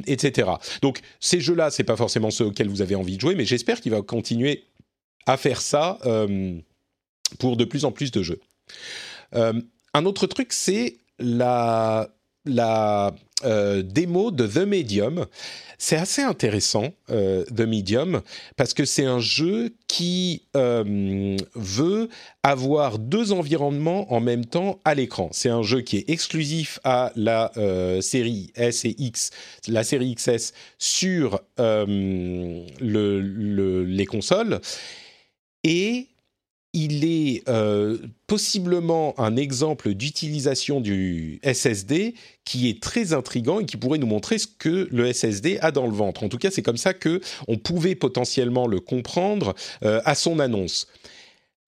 etc. 0.07 0.49
Donc 0.81 1.01
ces 1.19 1.41
jeux-là, 1.41 1.69
c'est 1.71 1.83
pas 1.83 1.97
forcément 1.97 2.31
ceux 2.31 2.45
auxquels 2.45 2.69
vous 2.69 2.81
avez 2.81 2.95
envie 2.95 3.17
de 3.17 3.21
jouer, 3.21 3.35
mais 3.35 3.45
j'espère 3.45 3.81
qu'il 3.81 3.91
va 3.91 4.01
continuer 4.01 4.63
à 5.25 5.37
faire 5.37 5.61
ça 5.61 5.99
pour 7.39 7.57
de 7.57 7.65
plus 7.65 7.85
en 7.85 7.91
plus 7.91 8.11
de 8.11 8.21
jeux. 8.21 8.39
un 9.33 10.05
autre 10.05 10.27
truc, 10.27 10.53
c'est 10.53 10.97
la 11.19 12.09
la 12.45 13.13
euh, 13.43 13.81
démo 13.81 14.31
de 14.31 14.47
The 14.47 14.65
Medium. 14.65 15.25
C'est 15.77 15.97
assez 15.97 16.21
intéressant, 16.21 16.93
euh, 17.09 17.43
The 17.45 17.61
Medium, 17.61 18.21
parce 18.55 18.73
que 18.73 18.85
c'est 18.85 19.03
un 19.03 19.19
jeu 19.19 19.75
qui 19.87 20.43
euh, 20.55 21.35
veut 21.53 22.07
avoir 22.43 22.97
deux 22.97 23.33
environnements 23.33 24.13
en 24.13 24.21
même 24.21 24.45
temps 24.45 24.79
à 24.85 24.95
l'écran. 24.95 25.29
C'est 25.33 25.49
un 25.49 25.63
jeu 25.63 25.81
qui 25.81 25.97
est 25.97 26.09
exclusif 26.09 26.79
à 26.83 27.11
la 27.15 27.51
série 28.01 28.51
S 28.55 28.85
et 28.85 28.95
X, 28.97 29.31
la 29.67 29.83
série 29.83 30.15
XS 30.15 30.53
sur 30.77 31.41
le, 31.57 32.63
les 33.83 34.05
consoles. 34.05 34.61
Et 35.65 36.09
il 36.73 37.05
est 37.05 37.41
euh, 37.47 37.97
possiblement 38.27 39.19
un 39.19 39.35
exemple 39.35 39.93
d'utilisation 39.93 40.79
du 40.79 41.39
SSD 41.41 42.13
qui 42.43 42.69
est 42.69 42.83
très 42.83 43.13
intrigant 43.13 43.61
et 43.61 43.65
qui 43.65 43.75
pourrait 43.75 43.97
nous 43.97 44.05
montrer 44.05 44.37
ce 44.37 44.45
que 44.45 44.87
le 44.91 45.11
SSD 45.11 45.57
a 45.61 45.71
dans 45.71 45.87
le 45.87 45.93
ventre. 45.93 46.23
En 46.23 46.29
tout 46.29 46.37
cas, 46.37 46.51
c'est 46.51 46.61
comme 46.61 46.77
ça 46.77 46.93
que 46.93 47.19
on 47.47 47.57
pouvait 47.57 47.95
potentiellement 47.95 48.67
le 48.67 48.79
comprendre 48.79 49.55
euh, 49.83 50.01
à 50.05 50.13
son 50.13 50.37
annonce. 50.39 50.87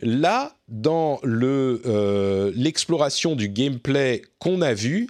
Là, 0.01 0.55
dans 0.67 1.19
euh, 1.25 2.51
l'exploration 2.53 3.35
du 3.35 3.49
gameplay 3.49 4.21
qu'on 4.37 4.61
a 4.61 4.75
vu, 4.75 5.07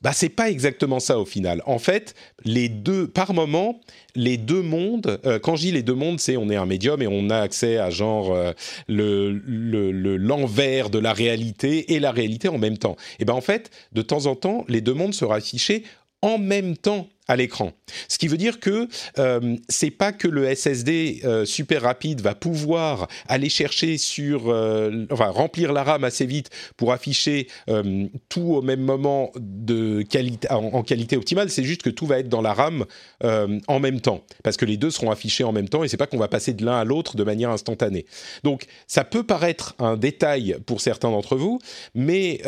bah 0.00 0.12
c'est 0.14 0.30
pas 0.30 0.50
exactement 0.50 0.98
ça 0.98 1.18
au 1.18 1.24
final. 1.24 1.62
En 1.66 1.78
fait, 1.78 2.14
les 2.44 2.68
deux 2.68 3.06
par 3.06 3.34
moment, 3.34 3.80
les 4.14 4.36
deux 4.38 4.62
mondes. 4.62 5.20
Euh, 5.26 5.38
quand 5.38 5.56
je 5.56 5.62
dis 5.62 5.72
les 5.72 5.82
deux 5.82 5.94
mondes, 5.94 6.20
c'est 6.20 6.36
on 6.36 6.48
est 6.48 6.56
un 6.56 6.66
médium 6.66 7.02
et 7.02 7.06
on 7.06 7.28
a 7.28 7.38
accès 7.38 7.76
à 7.78 7.90
genre 7.90 8.32
euh, 8.32 8.52
le 8.88 10.16
l'envers 10.16 10.90
de 10.90 10.98
la 10.98 11.12
réalité 11.12 11.92
et 11.92 12.00
la 12.00 12.12
réalité 12.12 12.48
en 12.48 12.58
même 12.58 12.78
temps. 12.78 12.96
Et 13.18 13.24
ben 13.24 13.34
en 13.34 13.40
fait, 13.40 13.70
de 13.92 14.02
temps 14.02 14.26
en 14.26 14.36
temps, 14.36 14.64
les 14.68 14.80
deux 14.80 14.94
mondes 14.94 15.14
seront 15.14 15.34
affichés 15.34 15.84
en 16.22 16.38
même 16.38 16.76
temps 16.76 17.08
l'écran. 17.36 17.72
Ce 18.08 18.18
qui 18.18 18.28
veut 18.28 18.36
dire 18.36 18.60
que 18.60 18.88
euh, 19.18 19.56
c'est 19.68 19.90
pas 19.90 20.12
que 20.12 20.28
le 20.28 20.54
SSD 20.54 21.20
euh, 21.24 21.44
super 21.44 21.82
rapide 21.82 22.20
va 22.20 22.34
pouvoir 22.34 23.08
aller 23.28 23.48
chercher 23.48 23.98
sur, 23.98 24.50
euh, 24.50 25.06
enfin 25.10 25.28
remplir 25.28 25.72
la 25.72 25.82
RAM 25.82 26.04
assez 26.04 26.26
vite 26.26 26.50
pour 26.76 26.92
afficher 26.92 27.48
euh, 27.68 28.06
tout 28.28 28.54
au 28.54 28.62
même 28.62 28.80
moment 28.80 29.30
de 29.36 30.02
qualité, 30.02 30.50
en, 30.50 30.82
qualité 30.82 31.16
optimale. 31.16 31.50
C'est 31.50 31.64
juste 31.64 31.82
que 31.82 31.90
tout 31.90 32.06
va 32.06 32.18
être 32.18 32.28
dans 32.28 32.42
la 32.42 32.52
RAM 32.52 32.84
en 33.22 33.80
même 33.80 34.00
temps, 34.00 34.24
parce 34.42 34.56
que 34.56 34.64
les 34.64 34.76
deux 34.76 34.90
seront 34.90 35.10
affichés 35.10 35.44
en 35.44 35.52
même 35.52 35.68
temps 35.68 35.84
et 35.84 35.88
c'est 35.88 35.96
pas 35.96 36.06
qu'on 36.06 36.18
va 36.18 36.28
passer 36.28 36.52
de 36.52 36.64
l'un 36.64 36.78
à 36.78 36.84
l'autre 36.84 37.16
de 37.16 37.24
manière 37.24 37.50
instantanée. 37.50 38.06
Donc 38.44 38.66
ça 38.86 39.04
peut 39.04 39.22
paraître 39.22 39.74
un 39.78 39.96
détail 39.96 40.56
pour 40.66 40.80
certains 40.80 41.10
d'entre 41.10 41.36
vous, 41.36 41.58
mais 41.94 42.40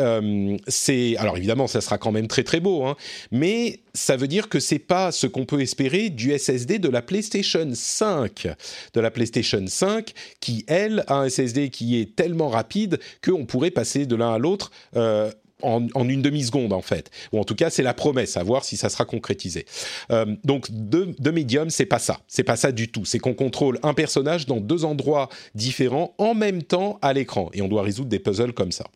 c'est 0.67 1.15
alors 1.17 1.37
évidemment 1.37 1.67
ça 1.67 1.81
sera 1.81 1.97
quand 1.97 2.11
même 2.11 2.27
très 2.27 2.43
très 2.43 2.59
beau, 2.59 2.85
hein, 2.85 2.95
mais 3.31 3.82
ça 3.93 4.17
veut 4.17 4.27
dire 4.27 4.49
que 4.49 4.59
c'est 4.59 4.79
pas 4.79 5.11
ce 5.11 5.27
qu'on 5.27 5.45
peut 5.45 5.61
espérer 5.61 6.09
du 6.09 6.37
SSD 6.37 6.79
de 6.79 6.89
la 6.89 7.01
PlayStation 7.01 7.69
5, 7.71 8.47
de 8.93 8.99
la 8.99 9.11
PlayStation 9.11 9.63
5 9.65 10.13
qui 10.39 10.65
elle 10.67 11.03
a 11.07 11.17
un 11.17 11.29
SSD 11.29 11.69
qui 11.69 11.99
est 11.99 12.15
tellement 12.15 12.49
rapide 12.49 12.99
qu'on 13.23 13.45
pourrait 13.45 13.71
passer 13.71 14.05
de 14.05 14.15
l'un 14.15 14.33
à 14.33 14.37
l'autre. 14.37 14.71
Euh, 14.95 15.31
en, 15.61 16.09
une 16.09 16.21
demi-seconde 16.21 16.73
en 16.73 16.81
fait. 16.81 17.09
Ou 17.31 17.39
en 17.39 17.45
tout 17.45 17.55
cas, 17.55 17.69
c'est 17.69 17.83
la 17.83 17.93
promesse, 17.93 18.35
à 18.35 18.43
voir 18.43 18.65
si 18.65 18.75
ça 18.75 18.89
sera 18.89 19.05
concrétisé. 19.05 19.65
Euh, 20.11 20.25
donc, 20.43 20.69
de, 20.69 21.15
de 21.17 21.31
Medium, 21.31 21.69
c'est 21.69 21.85
pas 21.85 21.99
ça. 21.99 22.19
C'est 22.27 22.43
pas 22.43 22.57
ça 22.57 22.73
du 22.73 22.91
tout. 22.91 23.05
C'est 23.05 23.19
qu'on 23.19 23.33
contrôle 23.33 23.79
un 23.81 23.93
personnage 23.93 24.45
dans 24.45 24.59
deux 24.59 24.83
endroits 24.83 25.29
différents 25.55 26.15
en 26.17 26.33
même 26.33 26.63
temps 26.63 26.99
à 27.01 27.13
l'écran. 27.13 27.49
Et 27.53 27.61
on 27.61 27.69
doit 27.69 27.83
résoudre 27.83 28.09
des 28.09 28.19
puzzles 28.19 28.51
comme 28.51 28.73
ça. 28.73 28.87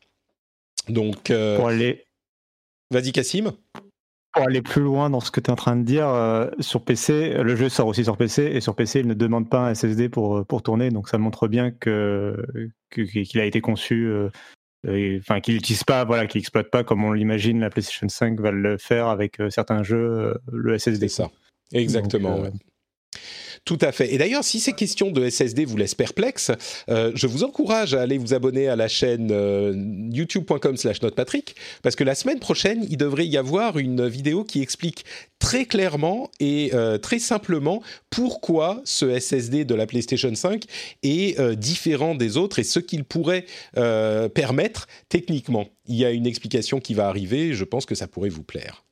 Donc. 0.90 1.30
Euh, 1.30 1.56
Pour 1.56 1.70
aller. 1.70 2.04
Vas-y, 2.92 3.14
Cassim 3.14 3.54
pour 4.38 4.48
aller 4.48 4.62
plus 4.62 4.82
loin 4.82 5.10
dans 5.10 5.20
ce 5.20 5.32
que 5.32 5.40
tu 5.40 5.48
es 5.48 5.52
en 5.52 5.56
train 5.56 5.76
de 5.76 5.84
dire, 5.84 6.08
euh, 6.08 6.50
sur 6.60 6.84
PC, 6.84 7.34
le 7.34 7.56
jeu 7.56 7.70
sort 7.70 7.88
aussi 7.88 8.04
sur 8.04 8.18
PC, 8.18 8.44
et 8.44 8.62
sur 8.62 8.76
PC, 8.76 9.02
il 9.02 9.08
ne 9.08 9.14
demande 9.14 9.50
pas 9.50 9.60
un 9.60 9.74
SSD 9.74 10.10
pour, 10.10 10.38
euh, 10.38 10.44
pour 10.44 10.64
tourner, 10.64 10.90
donc 10.90 11.10
ça 11.10 11.18
montre 11.18 11.48
bien 11.48 11.72
que, 11.72 12.46
qu'il 12.92 13.40
a 13.40 13.46
été 13.46 13.62
conçu, 13.62 14.08
euh, 14.08 14.30
enfin 15.20 15.42
qu'il 15.42 15.56
n'utilise 15.56 15.84
pas, 15.84 16.06
voilà, 16.06 16.28
qu'il 16.28 16.40
n'exploite 16.40 16.70
pas 16.70 16.84
comme 16.84 17.04
on 17.04 17.12
l'imagine, 17.12 17.60
la 17.60 17.70
PlayStation 17.70 18.08
5 18.08 18.40
va 18.40 18.52
le 18.52 18.78
faire 18.78 19.08
avec 19.08 19.38
certains 19.50 19.84
jeux, 19.84 20.36
le 20.52 20.78
SSD. 20.78 21.08
C'est 21.08 21.24
ça, 21.24 21.32
exactement. 21.74 22.44
Tout 23.68 23.78
à 23.82 23.92
fait. 23.92 24.14
Et 24.14 24.18
d'ailleurs, 24.18 24.46
si 24.46 24.62
ces 24.62 24.72
questions 24.72 25.12
de 25.12 25.30
SSD 25.30 25.66
vous 25.66 25.76
laissent 25.76 25.94
perplexe, 25.94 26.52
euh, 26.90 27.12
je 27.16 27.28
vous 27.28 27.44
encourage 27.44 27.94
à 27.94 28.02
aller 28.02 28.18
vous 28.18 28.34
abonner 28.34 28.70
à 28.70 28.78
la 28.78 28.88
chaîne 28.88 29.28
euh, 29.30 29.74
youtube.com/slash 30.10 31.02
notepatrick, 31.02 31.54
parce 31.82 31.98
que 31.98 32.06
la 32.06 32.16
semaine 32.16 32.40
prochaine, 32.40 32.88
il 32.90 32.96
devrait 32.96 33.28
y 33.28 33.36
avoir 33.36 33.78
une 33.78 34.08
vidéo 34.08 34.46
qui 34.46 34.62
explique 34.62 35.04
très 35.40 35.66
clairement 35.66 36.32
et 36.40 36.72
euh, 36.74 36.98
très 36.98 37.20
simplement 37.20 37.84
pourquoi 38.10 38.82
ce 38.86 39.20
SSD 39.20 39.66
de 39.66 39.76
la 39.76 39.86
PlayStation 39.86 40.34
5 40.34 40.64
est 41.04 41.38
différent 41.58 42.16
des 42.16 42.38
autres 42.38 42.60
et 42.60 42.64
ce 42.64 42.80
qu'il 42.80 43.04
pourrait 43.04 43.46
permettre 43.74 44.88
techniquement. 45.10 45.68
Il 45.88 45.96
y 45.96 46.06
a 46.06 46.12
une 46.12 46.26
explication 46.26 46.80
qui 46.80 46.94
va 46.94 47.10
arriver, 47.10 47.54
je 47.54 47.66
pense 47.66 47.86
que 47.86 47.96
ça 47.96 48.08
pourrait 48.08 48.30
vous 48.30 48.44
plaire. 48.44 48.86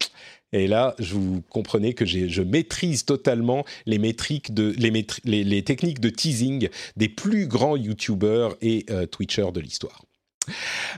Et 0.53 0.67
là, 0.67 0.95
vous 0.99 1.41
comprenez 1.49 1.93
que 1.93 2.05
je 2.05 2.41
maîtrise 2.41 3.05
totalement 3.05 3.65
les, 3.85 3.99
techniques 3.99 4.51
de 4.53 6.09
teasing 6.09 6.69
des 6.95 7.09
plus 7.09 7.47
grands 7.47 7.75
YouTubers 7.75 8.55
et 8.61 8.85
euh, 8.89 9.05
Twitchers 9.05 9.51
de 9.53 9.59
l'histoire. 9.59 10.05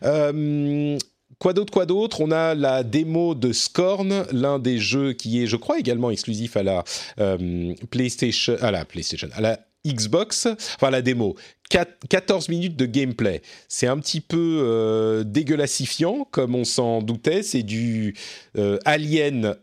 Euh, 0.03 0.97
quoi 1.39 1.53
d'autre, 1.53 1.71
quoi 1.71 1.85
d'autre? 1.85 2.21
On 2.21 2.31
a 2.31 2.55
la 2.55 2.83
démo 2.83 3.35
de 3.35 3.53
Scorn, 3.53 4.25
l'un 4.31 4.59
des 4.59 4.77
jeux 4.77 5.13
qui 5.13 5.41
est, 5.41 5.47
je 5.47 5.55
crois, 5.55 5.79
également 5.79 6.11
exclusif 6.11 6.57
à 6.57 6.63
la 6.63 6.83
euh, 7.19 7.73
PlayStation, 7.89 8.57
à 8.61 8.71
la 8.71 8.85
PlayStation, 8.85 9.29
à 9.33 9.41
la 9.41 9.59
Xbox, 9.85 10.47
enfin 10.75 10.89
la 10.89 11.01
démo, 11.01 11.35
14 11.69 12.47
minutes 12.49 12.77
de 12.77 12.85
gameplay. 12.85 13.41
C'est 13.67 13.87
un 13.87 13.97
petit 13.97 14.21
peu 14.21 14.61
euh, 14.63 15.23
dégueulassifiant, 15.23 16.25
comme 16.31 16.55
on 16.55 16.63
s'en 16.63 17.01
doutait. 17.01 17.43
C'est 17.43 17.63
du 17.63 18.15
euh, 18.57 18.77
Alien, 18.85 19.55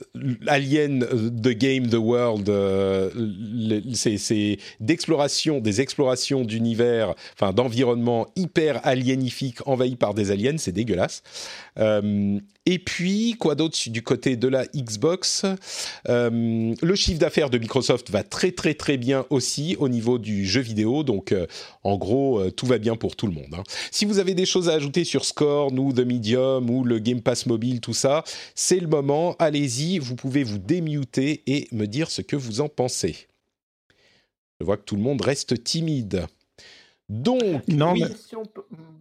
Alien 0.46 1.04
euh, 1.04 1.30
The 1.30 1.56
Game, 1.56 1.88
The 1.88 1.94
World. 1.94 2.50
c'est 3.94 4.58
d'exploration, 4.80 5.60
des 5.60 5.80
explorations 5.80 6.44
d'univers, 6.44 7.14
enfin 7.32 7.52
d'environnement 7.52 8.26
hyper 8.36 8.86
alienifique 8.86 9.66
envahi 9.66 9.96
par 9.96 10.12
des 10.12 10.30
aliens. 10.30 10.58
C'est 10.58 10.72
dégueulasse. 10.72 11.22
Et 12.66 12.78
puis, 12.78 13.36
quoi 13.38 13.54
d'autre 13.54 13.76
du 13.88 14.02
côté 14.02 14.36
de 14.36 14.48
la 14.48 14.64
Xbox? 14.66 15.44
Le 16.06 16.94
chiffre 16.94 17.18
d'affaires 17.18 17.50
de 17.50 17.58
Microsoft 17.58 18.10
va 18.10 18.22
très 18.22 18.52
très 18.52 18.74
très 18.74 18.96
bien 18.96 19.26
aussi 19.30 19.76
au 19.78 19.88
niveau 19.88 20.18
du 20.18 20.46
jeu 20.46 20.60
vidéo. 20.60 21.02
Donc, 21.02 21.34
en 21.82 21.93
en 21.94 21.96
gros, 21.96 22.40
euh, 22.40 22.50
tout 22.50 22.66
va 22.66 22.78
bien 22.78 22.96
pour 22.96 23.14
tout 23.14 23.28
le 23.28 23.32
monde. 23.32 23.54
Hein. 23.54 23.62
Si 23.92 24.04
vous 24.04 24.18
avez 24.18 24.34
des 24.34 24.46
choses 24.46 24.68
à 24.68 24.74
ajouter 24.74 25.04
sur 25.04 25.24
Scorn 25.24 25.78
ou 25.78 25.92
The 25.92 26.00
Medium 26.00 26.68
ou 26.68 26.82
le 26.82 26.98
Game 26.98 27.22
Pass 27.22 27.46
mobile, 27.46 27.80
tout 27.80 27.94
ça, 27.94 28.24
c'est 28.56 28.80
le 28.80 28.88
moment. 28.88 29.36
Allez-y, 29.38 30.00
vous 30.00 30.16
pouvez 30.16 30.42
vous 30.42 30.58
démuter 30.58 31.44
et 31.46 31.68
me 31.70 31.86
dire 31.86 32.10
ce 32.10 32.20
que 32.20 32.34
vous 32.34 32.60
en 32.60 32.68
pensez. 32.68 33.28
Je 34.58 34.66
vois 34.66 34.76
que 34.76 34.82
tout 34.82 34.96
le 34.96 35.02
monde 35.02 35.20
reste 35.20 35.62
timide. 35.62 36.26
Donc, 37.08 37.68
non, 37.68 37.94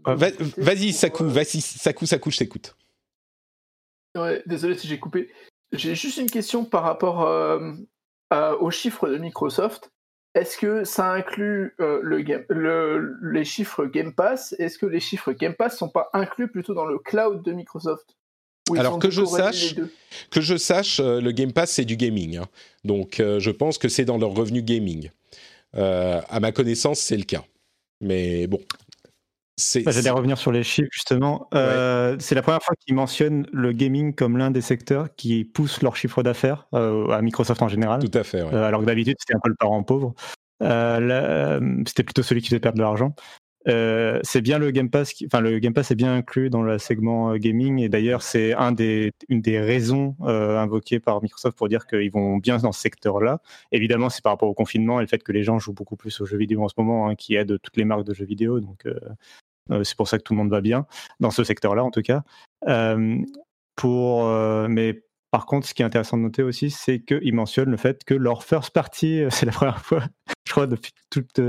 vas-y, 0.06 0.94
Sakou, 0.94 1.28
vas-y, 1.28 1.62
Sakou, 1.62 2.06
Sakou, 2.06 2.30
je 2.30 2.38
t'écoute. 2.38 2.76
désolé 4.46 4.78
si 4.78 4.88
j'ai 4.88 5.00
coupé. 5.00 5.32
J'ai 5.72 5.96
juste 5.96 6.18
une 6.18 6.30
question 6.30 6.64
par 6.64 6.84
rapport 6.84 7.24
euh, 7.24 7.72
aux 8.60 8.70
chiffres 8.70 9.10
de 9.10 9.18
Microsoft. 9.18 9.93
Est-ce 10.36 10.58
que 10.58 10.84
ça 10.84 11.12
inclut 11.12 11.76
euh, 11.80 12.02
le, 12.02 13.18
les 13.32 13.46
chiffres 13.46 13.86
Game 13.86 14.14
Pass? 14.14 14.56
Est-ce 14.58 14.80
que 14.80 14.88
les 14.88 15.00
chiffres 15.00 15.32
Game 15.32 15.54
Pass 15.54 15.78
sont 15.78 15.90
pas 15.90 16.10
inclus 16.14 16.48
plutôt 16.48 16.74
dans 16.74 16.86
le 16.86 16.98
cloud 16.98 17.44
de 17.44 17.52
Microsoft? 17.52 18.16
Alors 18.78 18.98
que 18.98 19.10
je, 19.10 19.26
sache, 19.26 19.76
que 20.32 20.40
je 20.40 20.56
sache, 20.56 21.02
le 21.02 21.32
Game 21.32 21.52
Pass 21.52 21.72
c'est 21.72 21.84
du 21.84 21.98
gaming, 21.98 22.38
hein. 22.38 22.46
donc 22.86 23.20
euh, 23.20 23.38
je 23.38 23.52
pense 23.52 23.78
que 23.78 23.90
c'est 23.90 24.06
dans 24.06 24.18
leur 24.18 24.32
revenu 24.32 24.62
gaming. 24.62 25.10
Euh, 25.76 26.22
à 26.30 26.40
ma 26.40 26.52
connaissance, 26.52 27.00
c'est 27.00 27.18
le 27.18 27.24
cas. 27.24 27.44
Mais 28.00 28.48
bon, 28.48 28.60
j'allais 29.58 30.10
revenir 30.10 30.38
sur 30.38 30.52
les 30.52 30.64
chiffres 30.64 30.90
justement. 30.92 31.48
Euh, 31.54 32.16
c'est 32.20 32.36
la 32.36 32.42
première 32.42 32.62
fois 32.62 32.76
qu'ils 32.80 32.96
mentionnent 32.96 33.48
le 33.52 33.72
gaming 33.72 34.14
comme 34.14 34.38
l'un 34.38 34.52
des 34.52 34.62
secteurs 34.62 35.14
qui 35.16 35.46
pousse 35.46 35.82
leur 35.82 35.96
chiffre 35.96 36.24
d'affaires 36.24 36.68
euh, 36.74 37.10
à 37.10 37.22
Microsoft 37.22 37.62
en 37.62 37.68
général. 37.68 38.02
Tout 38.02 38.18
à 38.18 38.24
fait. 38.24 38.42
Euh, 38.42 38.64
alors 38.64 38.82
que 38.82 38.86
d'habitude 38.86 39.16
c'était 39.20 39.36
un 39.36 39.40
peu 39.44 39.50
le 39.50 39.56
parent 39.56 39.84
pauvre. 39.84 40.14
c'était 40.60 42.04
plutôt 42.04 42.24
celui 42.24 42.42
qui 42.42 42.50
faisait 42.50 42.60
perdre 42.60 42.78
de 42.78 42.84
l'argent. 42.84 43.16
C'est 43.66 44.42
bien 44.42 44.60
le 44.60 44.72
Game 44.72 44.90
Pass, 44.90 45.14
enfin 45.26 45.40
le 45.40 45.60
Game 45.60 45.74
Pass 45.74 45.92
est 45.92 45.96
bien 45.96 46.14
inclus 46.16 46.50
dans 46.50 46.62
le 46.62 46.78
segment 46.78 47.36
gaming 47.38 47.80
et 47.80 47.90
d'ailleurs 47.90 48.22
c'est 48.22 48.54
une 48.54 49.42
des 49.42 49.60
raisons 49.60 50.16
invoquées 50.22 51.00
par 51.00 51.22
Microsoft 51.22 51.58
pour 51.58 51.70
dire 51.70 51.88
qu'ils 51.88 52.12
vont 52.12 52.38
bien 52.38 52.58
dans 52.58 52.72
ce 52.72 52.82
secteur-là. 52.82 53.42
Évidemment 53.72 54.10
c'est 54.10 54.24
par 54.24 54.34
rapport 54.34 54.50
au 54.50 54.54
confinement 54.54 55.00
et 55.00 55.04
le 55.04 55.08
fait 55.08 55.24
que 55.24 55.32
les 55.32 55.44
gens 55.44 55.60
jouent 55.60 55.74
beaucoup 55.74 55.96
plus 55.96 56.20
aux 56.22 56.26
jeux 56.26 56.38
vidéo 56.38 56.64
en 56.64 56.68
ce 56.68 56.76
moment, 56.78 57.08
hein, 57.08 57.16
qui 57.16 57.36
aide 57.36 57.60
toutes 57.62 57.78
les 57.78 57.86
marques 57.86 58.06
de 58.06 58.14
jeux 58.14 58.26
vidéo. 58.26 58.60
Donc 58.60 58.86
euh, 59.72 59.84
c'est 59.84 59.96
pour 59.96 60.08
ça 60.08 60.18
que 60.18 60.24
tout 60.24 60.34
le 60.34 60.38
monde 60.38 60.50
va 60.50 60.62
bien 60.62 60.86
dans 61.20 61.32
ce 61.32 61.44
secteur-là, 61.44 61.84
en 61.84 61.92
tout 61.92 62.02
cas. 62.02 62.24
Euh, 62.68 63.18
pour, 63.76 64.26
euh, 64.26 64.68
mais 64.70 65.04
par 65.32 65.46
contre, 65.46 65.68
ce 65.68 65.74
qui 65.74 65.82
est 65.82 65.86
intéressant 65.86 66.18
de 66.18 66.24
noter 66.24 66.44
aussi, 66.44 66.70
c'est 66.70 67.00
qu'ils 67.00 67.34
mentionnent 67.34 67.72
le 67.72 67.78
fait 67.78 68.04
que 68.04 68.14
leur 68.14 68.44
first 68.44 68.72
party, 68.72 69.24
c'est 69.30 69.46
la 69.46 69.52
première 69.52 69.84
fois, 69.84 70.04
je 70.48 70.52
crois, 70.52 70.68
depuis 70.68 70.92
toute 71.10 71.40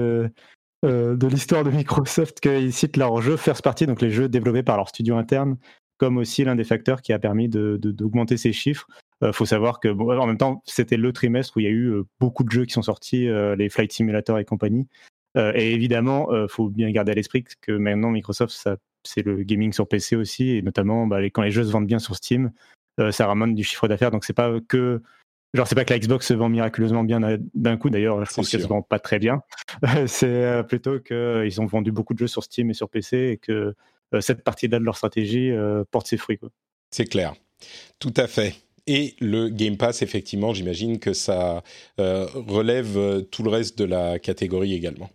de 0.84 1.26
l'histoire 1.26 1.64
de 1.64 1.70
Microsoft, 1.70 2.40
qu'ils 2.40 2.72
citent 2.72 2.96
leurs 2.96 3.20
jeux 3.20 3.36
first 3.36 3.62
party, 3.62 3.86
donc 3.86 4.00
les 4.00 4.10
jeux 4.10 4.28
développés 4.28 4.62
par 4.62 4.76
leur 4.76 4.88
studio 4.88 5.16
interne, 5.16 5.56
comme 5.98 6.18
aussi 6.18 6.44
l'un 6.44 6.54
des 6.54 6.64
facteurs 6.64 7.02
qui 7.02 7.12
a 7.12 7.18
permis 7.18 7.48
d'augmenter 7.48 8.34
de, 8.34 8.40
ces 8.40 8.52
chiffres. 8.52 8.86
Il 9.22 9.32
faut 9.32 9.46
savoir 9.46 9.80
que, 9.80 9.88
en 9.88 10.26
même 10.26 10.36
temps, 10.36 10.62
c'était 10.66 10.96
le 10.96 11.12
trimestre 11.12 11.56
où 11.56 11.60
il 11.60 11.64
y 11.64 11.68
a 11.68 11.72
eu 11.72 12.02
beaucoup 12.20 12.44
de 12.44 12.50
jeux 12.50 12.64
qui 12.66 12.74
sont 12.74 12.82
sortis, 12.82 13.26
les 13.56 13.68
Flight 13.68 13.92
Simulator 13.92 14.38
et 14.38 14.44
compagnie. 14.44 14.86
Euh, 15.36 15.52
et 15.54 15.72
évidemment, 15.72 16.28
il 16.30 16.36
euh, 16.36 16.48
faut 16.48 16.68
bien 16.68 16.90
garder 16.90 17.12
à 17.12 17.14
l'esprit 17.14 17.44
que 17.60 17.72
maintenant 17.72 18.10
Microsoft, 18.10 18.68
c'est 19.02 19.24
le 19.24 19.42
gaming 19.42 19.72
sur 19.72 19.88
PC 19.88 20.16
aussi, 20.16 20.50
et 20.50 20.62
notamment 20.62 21.06
bah, 21.06 21.22
quand 21.24 21.42
les 21.42 21.50
jeux 21.50 21.64
se 21.64 21.72
vendent 21.72 21.86
bien 21.86 21.98
sur 21.98 22.14
Steam, 22.14 22.52
euh, 23.00 23.10
ça 23.10 23.26
ramène 23.26 23.54
du 23.54 23.64
chiffre 23.64 23.88
d'affaires. 23.88 24.10
Donc 24.10 24.24
c'est 24.24 24.32
pas 24.32 24.52
que 24.68 25.02
Genre, 25.54 25.66
c'est 25.66 25.74
pas 25.74 25.84
que 25.84 25.92
la 25.92 25.98
Xbox 25.98 26.26
se 26.26 26.34
vend 26.34 26.48
miraculeusement 26.48 27.04
bien 27.04 27.20
d'un 27.54 27.76
coup, 27.76 27.88
d'ailleurs, 27.88 28.24
je 28.24 28.34
pense 28.34 28.50
qu'elle 28.50 28.62
se 28.62 28.66
vend 28.66 28.82
pas 28.82 28.98
très 28.98 29.18
bien. 29.18 29.42
c'est 30.06 30.62
plutôt 30.68 31.00
qu'ils 31.00 31.60
ont 31.60 31.66
vendu 31.66 31.92
beaucoup 31.92 32.12
de 32.12 32.18
jeux 32.18 32.26
sur 32.26 32.42
Steam 32.42 32.70
et 32.70 32.74
sur 32.74 32.88
PC 32.88 33.16
et 33.16 33.36
que 33.36 33.74
cette 34.20 34.42
partie-là 34.44 34.78
de 34.78 34.84
leur 34.84 34.96
stratégie 34.96 35.52
porte 35.90 36.08
ses 36.08 36.16
fruits. 36.16 36.40
C'est 36.90 37.06
clair. 37.06 37.34
Tout 38.00 38.14
à 38.16 38.26
fait. 38.26 38.54
Et 38.86 39.14
le 39.20 39.48
Game 39.48 39.76
Pass, 39.76 40.02
effectivement, 40.02 40.52
j'imagine 40.52 40.98
que 40.98 41.12
ça 41.12 41.62
relève 41.98 43.22
tout 43.30 43.44
le 43.44 43.50
reste 43.50 43.78
de 43.78 43.84
la 43.84 44.18
catégorie 44.18 44.74
également. 44.74 45.08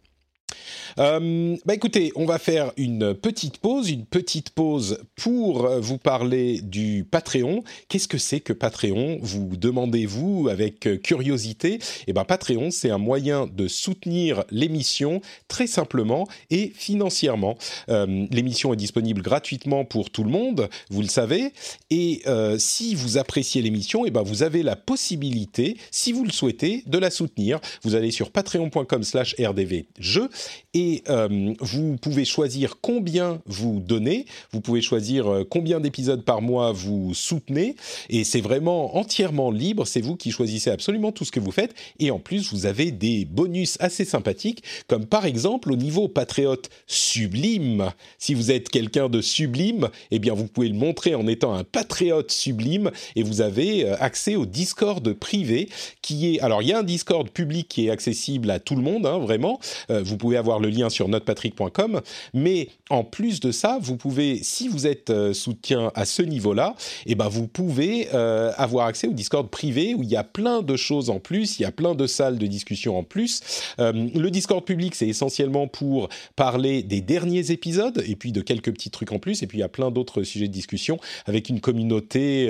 Euh, 0.97 1.55
bah 1.65 1.73
écoutez, 1.73 2.11
on 2.15 2.25
va 2.25 2.39
faire 2.39 2.71
une 2.77 3.13
petite 3.13 3.57
pause, 3.57 3.89
une 3.89 4.05
petite 4.05 4.49
pause 4.51 4.99
pour 5.15 5.67
vous 5.79 5.97
parler 5.97 6.61
du 6.61 7.05
Patreon. 7.09 7.63
Qu'est-ce 7.87 8.07
que 8.07 8.17
c'est 8.17 8.39
que 8.39 8.53
Patreon? 8.53 9.19
Vous 9.21 9.55
demandez-vous 9.55 10.47
avec 10.49 11.01
curiosité? 11.03 11.79
Eh 12.07 12.13
ben 12.13 12.23
Patreon, 12.25 12.71
c'est 12.71 12.89
un 12.89 12.97
moyen 12.97 13.47
de 13.47 13.67
soutenir 13.67 14.43
l'émission 14.51 15.21
très 15.47 15.67
simplement 15.67 16.27
et 16.49 16.71
financièrement. 16.75 17.57
Euh, 17.89 18.25
l'émission 18.31 18.73
est 18.73 18.77
disponible 18.77 19.21
gratuitement 19.21 19.85
pour 19.85 20.09
tout 20.09 20.23
le 20.23 20.31
monde, 20.31 20.69
vous 20.89 21.01
le 21.01 21.07
savez. 21.07 21.51
Et 21.89 22.21
euh, 22.27 22.57
si 22.57 22.95
vous 22.95 23.17
appréciez 23.17 23.61
l'émission, 23.61 24.05
eh 24.05 24.11
ben 24.11 24.23
vous 24.23 24.43
avez 24.43 24.63
la 24.63 24.75
possibilité, 24.75 25.77
si 25.91 26.11
vous 26.11 26.23
le 26.23 26.31
souhaitez, 26.31 26.83
de 26.85 26.97
la 26.97 27.09
soutenir. 27.09 27.59
Vous 27.83 27.95
allez 27.95 28.11
sur 28.11 28.31
patreon.com/rdvjeux 28.31 30.29
et 30.73 30.78
euh, 31.09 31.53
vous 31.59 31.97
pouvez 31.97 32.25
choisir 32.25 32.77
combien 32.81 33.41
vous 33.45 33.79
donnez, 33.79 34.25
vous 34.51 34.61
pouvez 34.61 34.81
choisir 34.81 35.27
euh, 35.27 35.43
combien 35.43 35.79
d'épisodes 35.79 36.23
par 36.23 36.41
mois 36.41 36.71
vous 36.71 37.13
soutenez, 37.13 37.75
et 38.09 38.23
c'est 38.23 38.41
vraiment 38.41 38.97
entièrement 38.97 39.51
libre, 39.51 39.85
c'est 39.85 40.01
vous 40.01 40.15
qui 40.15 40.31
choisissez 40.31 40.69
absolument 40.69 41.11
tout 41.11 41.25
ce 41.25 41.31
que 41.31 41.39
vous 41.39 41.51
faites, 41.51 41.73
et 41.99 42.11
en 42.11 42.19
plus 42.19 42.51
vous 42.51 42.65
avez 42.65 42.91
des 42.91 43.25
bonus 43.25 43.77
assez 43.79 44.05
sympathiques, 44.05 44.63
comme 44.87 45.05
par 45.05 45.25
exemple 45.25 45.71
au 45.71 45.75
niveau 45.75 46.07
patriote 46.07 46.69
sublime. 46.87 47.91
Si 48.17 48.33
vous 48.33 48.51
êtes 48.51 48.69
quelqu'un 48.69 49.09
de 49.09 49.21
sublime, 49.21 49.89
eh 50.11 50.19
bien 50.19 50.33
vous 50.33 50.47
pouvez 50.47 50.69
le 50.69 50.75
montrer 50.75 51.15
en 51.15 51.27
étant 51.27 51.53
un 51.53 51.63
patriote 51.63 52.31
sublime, 52.31 52.91
et 53.15 53.23
vous 53.23 53.41
avez 53.41 53.85
euh, 53.85 53.95
accès 53.99 54.35
au 54.35 54.45
Discord 54.45 55.13
privé, 55.13 55.69
qui 56.01 56.35
est... 56.35 56.39
Alors 56.41 56.61
il 56.61 56.69
y 56.69 56.73
a 56.73 56.79
un 56.79 56.83
Discord 56.83 57.29
public 57.29 57.67
qui 57.67 57.87
est 57.87 57.89
accessible 57.89 58.49
à 58.51 58.59
tout 58.59 58.75
le 58.75 58.81
monde, 58.81 59.05
hein, 59.05 59.17
vraiment, 59.19 59.59
vous 59.89 60.17
pouvez 60.17 60.37
avoir 60.37 60.59
le 60.59 60.68
lien 60.69 60.89
sur 60.89 61.07
notrepatrick.com. 61.07 62.01
Mais 62.33 62.69
en 62.89 63.03
plus 63.03 63.39
de 63.39 63.51
ça, 63.51 63.77
vous 63.81 63.97
pouvez, 63.97 64.41
si 64.43 64.67
vous 64.67 64.87
êtes 64.87 65.09
euh, 65.09 65.33
soutien 65.33 65.91
à 65.95 66.05
ce 66.05 66.21
niveau-là, 66.21 66.75
et 67.05 67.11
eh 67.11 67.15
ben 67.15 67.27
vous 67.27 67.47
pouvez 67.47 68.07
euh, 68.13 68.51
avoir 68.57 68.87
accès 68.87 69.07
au 69.07 69.13
Discord 69.13 69.49
privé 69.49 69.93
où 69.93 70.03
il 70.03 70.09
y 70.09 70.15
a 70.15 70.23
plein 70.23 70.61
de 70.61 70.75
choses 70.75 71.09
en 71.09 71.19
plus, 71.19 71.59
il 71.59 71.63
y 71.63 71.65
a 71.65 71.71
plein 71.71 71.95
de 71.95 72.07
salles 72.07 72.37
de 72.37 72.47
discussion 72.47 72.97
en 72.97 73.03
plus. 73.03 73.41
Euh, 73.79 73.91
le 73.93 74.31
Discord 74.31 74.63
public, 74.63 74.95
c'est 74.95 75.07
essentiellement 75.07 75.67
pour 75.67 76.09
parler 76.35 76.83
des 76.83 77.01
derniers 77.01 77.51
épisodes 77.51 78.03
et 78.07 78.15
puis 78.15 78.31
de 78.31 78.41
quelques 78.41 78.71
petits 78.71 78.89
trucs 78.89 79.11
en 79.11 79.19
plus. 79.19 79.43
Et 79.43 79.47
puis 79.47 79.59
il 79.59 79.61
y 79.61 79.63
a 79.63 79.69
plein 79.69 79.91
d'autres 79.91 80.23
sujets 80.23 80.47
de 80.47 80.53
discussion 80.53 80.99
avec 81.25 81.49
une 81.49 81.61
communauté 81.61 82.47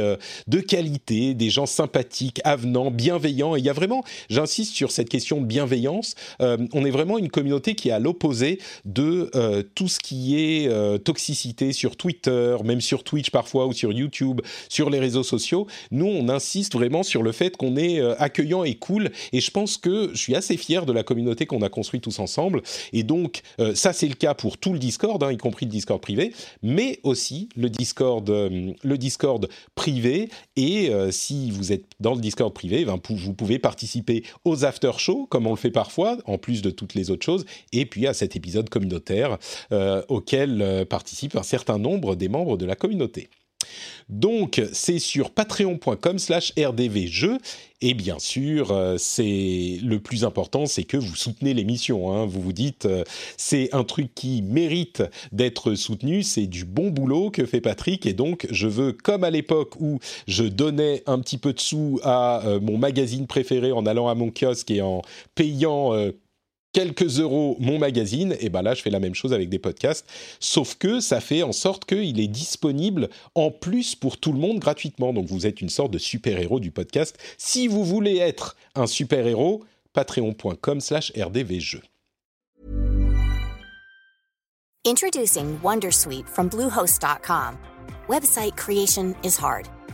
de 0.48 0.60
qualité, 0.60 1.34
des 1.34 1.50
gens 1.50 1.66
sympathiques, 1.66 2.42
avenants, 2.44 2.92
bienveillants. 2.92 3.56
Et 3.56 3.60
il 3.60 3.66
y 3.66 3.70
a 3.70 3.74
vraiment, 3.74 4.04
j'insiste 4.30 4.74
sur 4.74 4.92
cette 4.92 5.10
question 5.10 5.42
de 5.42 5.46
bienveillance, 5.46 6.16
on 6.40 6.86
est 6.86 6.92
vraiment 6.92 7.18
une 7.18 7.30
communauté 7.30 7.76
qui 7.76 7.90
est 7.90 7.94
à 7.94 8.00
l'opposé 8.10 8.60
de 8.86 9.30
euh, 9.36 9.62
tout 9.76 9.88
ce 9.88 10.00
qui 10.00 10.36
est 10.36 10.68
euh, 10.68 10.98
toxicité 10.98 11.74
sur 11.74 11.96
Twitter, 11.96 12.58
même 12.66 12.82
sur 12.82 13.04
Twitch 13.04 13.30
parfois 13.30 13.68
ou 13.68 13.74
sur 13.74 13.92
YouTube, 13.94 14.42
sur 14.68 14.90
les 14.90 15.00
réseaux 15.00 15.22
sociaux. 15.22 15.68
Nous, 15.92 16.08
on 16.08 16.28
insiste 16.28 16.74
vraiment 16.74 17.04
sur 17.04 17.22
le 17.22 17.32
fait 17.32 17.56
qu'on 17.56 17.78
est 17.78 18.00
euh, 18.00 18.16
accueillant 18.18 18.64
et 18.64 18.74
cool. 18.76 19.12
Et 19.32 19.42
je 19.42 19.52
pense 19.52 19.78
que 19.78 20.10
je 20.14 20.18
suis 20.18 20.36
assez 20.36 20.58
fier 20.58 20.88
de 20.88 20.94
la 20.94 21.04
communauté 21.04 21.46
qu'on 21.46 21.62
a 21.62 21.70
construite 21.70 22.04
tous 22.04 22.18
ensemble. 22.18 22.64
Et 22.94 23.04
donc, 23.04 23.42
ça, 23.76 23.94
c'est 23.94 24.08
le 24.08 24.16
cas 24.16 24.34
pour 24.34 24.58
tout 24.58 24.74
le 24.74 24.80
Discord, 24.80 25.22
hein, 25.24 25.32
y 25.32 25.38
compris 25.38 25.66
le 25.66 25.72
Discord 25.72 26.02
privé, 26.02 26.34
mais 26.64 27.00
aussi 27.04 27.50
le 27.56 27.70
Discord, 27.70 28.28
le 28.30 28.98
Discord 28.98 29.48
privé. 29.76 30.30
Et 30.56 30.92
si 31.12 31.52
vous 31.52 31.72
êtes 31.72 31.86
dans 32.00 32.16
le 32.16 32.22
Discord 32.22 32.54
privé, 32.54 32.86
ben, 32.86 33.00
vous 33.10 33.34
pouvez 33.34 33.60
participer 33.60 34.24
aux 34.46 34.66
after 34.66 34.92
shows, 34.98 35.28
comme 35.30 35.48
on 35.48 35.52
le 35.52 35.58
fait 35.58 35.72
parfois, 35.72 36.18
en 36.26 36.38
plus 36.38 36.62
de 36.62 36.70
toutes 36.70 36.96
les 36.96 37.12
autres 37.12 37.26
choses. 37.26 37.46
Et 37.72 37.86
puis 37.86 37.99
à 38.08 38.14
cet 38.14 38.36
épisode 38.36 38.70
communautaire 38.70 39.38
euh, 39.72 40.02
auquel 40.08 40.62
euh, 40.62 40.86
participent 40.86 41.36
un 41.36 41.44
certain 41.44 41.78
nombre 41.78 42.16
des 42.16 42.30
membres 42.30 42.58
de 42.58 42.66
la 42.66 42.76
communauté. 42.76 43.30
Donc, 44.08 44.62
c'est 44.74 44.98
sur 44.98 45.30
patreon.com 45.30 46.18
slash 46.18 46.54
rdvjeux. 46.58 47.38
Et 47.82 47.94
bien 47.94 48.18
sûr, 48.18 48.72
euh, 48.72 48.96
c'est 48.98 49.80
le 49.84 50.00
plus 50.00 50.24
important, 50.24 50.66
c'est 50.66 50.84
que 50.84 50.98
vous 50.98 51.16
soutenez 51.16 51.54
l'émission. 51.54 52.12
Hein. 52.12 52.26
Vous 52.26 52.42
vous 52.42 52.54
dites, 52.54 52.88
c'est 53.38 53.70
un 53.74 53.84
truc 53.84 54.16
qui 54.16 54.42
mérite 54.42 55.04
d'être 55.32 55.76
soutenu, 55.76 56.24
c'est 56.24 56.48
du 56.48 56.66
bon 56.66 56.90
boulot 56.90 57.30
que 57.30 57.46
fait 57.46 57.62
Patrick. 57.62 58.06
Et 58.06 58.14
donc, 58.14 58.48
je 58.50 58.68
veux, 58.68 58.94
comme 58.94 59.24
à 59.24 59.30
l'époque 59.30 59.76
où 59.80 60.00
je 60.28 60.46
donnais 60.46 61.04
un 61.06 61.20
petit 61.20 61.38
peu 61.38 61.54
de 61.54 61.60
sous 61.60 62.00
à 62.04 62.42
mon 62.62 62.78
magazine 62.78 63.28
préféré 63.28 63.72
en 63.72 63.86
allant 63.86 64.08
à 64.08 64.16
mon 64.16 64.32
kiosque 64.32 64.72
et 64.72 64.82
en 64.82 65.04
payant 65.36 65.94
quelques 66.74 67.20
euros 67.20 67.58
mon 67.60 67.80
magazine, 67.80 68.36
et 68.40 68.50
ben 68.50 68.62
là 68.62 68.74
je 68.74 68.82
fais 68.82 68.90
la 68.90 69.00
même 69.00 69.16
chose 69.16 69.34
avec 69.34 69.50
des 69.50 69.60
podcasts, 69.60 70.06
sauf 70.40 70.76
que 70.76 71.00
ça 71.00 71.22
fait 71.22 71.44
en 71.44 71.52
sorte 71.52 71.86
qu'il 71.86 72.20
est 72.20 72.28
disponible 72.28 73.10
en 73.36 73.52
plus 73.52 73.96
pour 73.96 74.18
tout 74.18 74.32
le 74.32 74.40
monde 74.40 74.60
gratuitement. 74.60 75.14
Donc 75.14 75.28
vous 75.28 75.48
êtes 75.48 75.62
une 75.62 75.70
sorte 75.70 75.92
de 75.92 75.98
super-héros 75.98 76.60
du 76.60 76.72
podcast. 76.72 77.18
Si 77.38 77.68
vous 77.68 77.84
voulez 77.84 78.18
être 78.18 78.56
un 78.76 78.88
super-héros, 78.88 79.64
patreon.com 79.94 80.82
slash 80.82 81.12
rdvjeux. 81.18 81.84
Introducing 84.86 85.60
Wondersuite 85.62 86.28
from 86.28 86.50
Bluehost.com. 86.50 87.58
Website 88.08 88.56
creation 88.56 89.14
is 89.24 89.38
hard. 89.38 89.70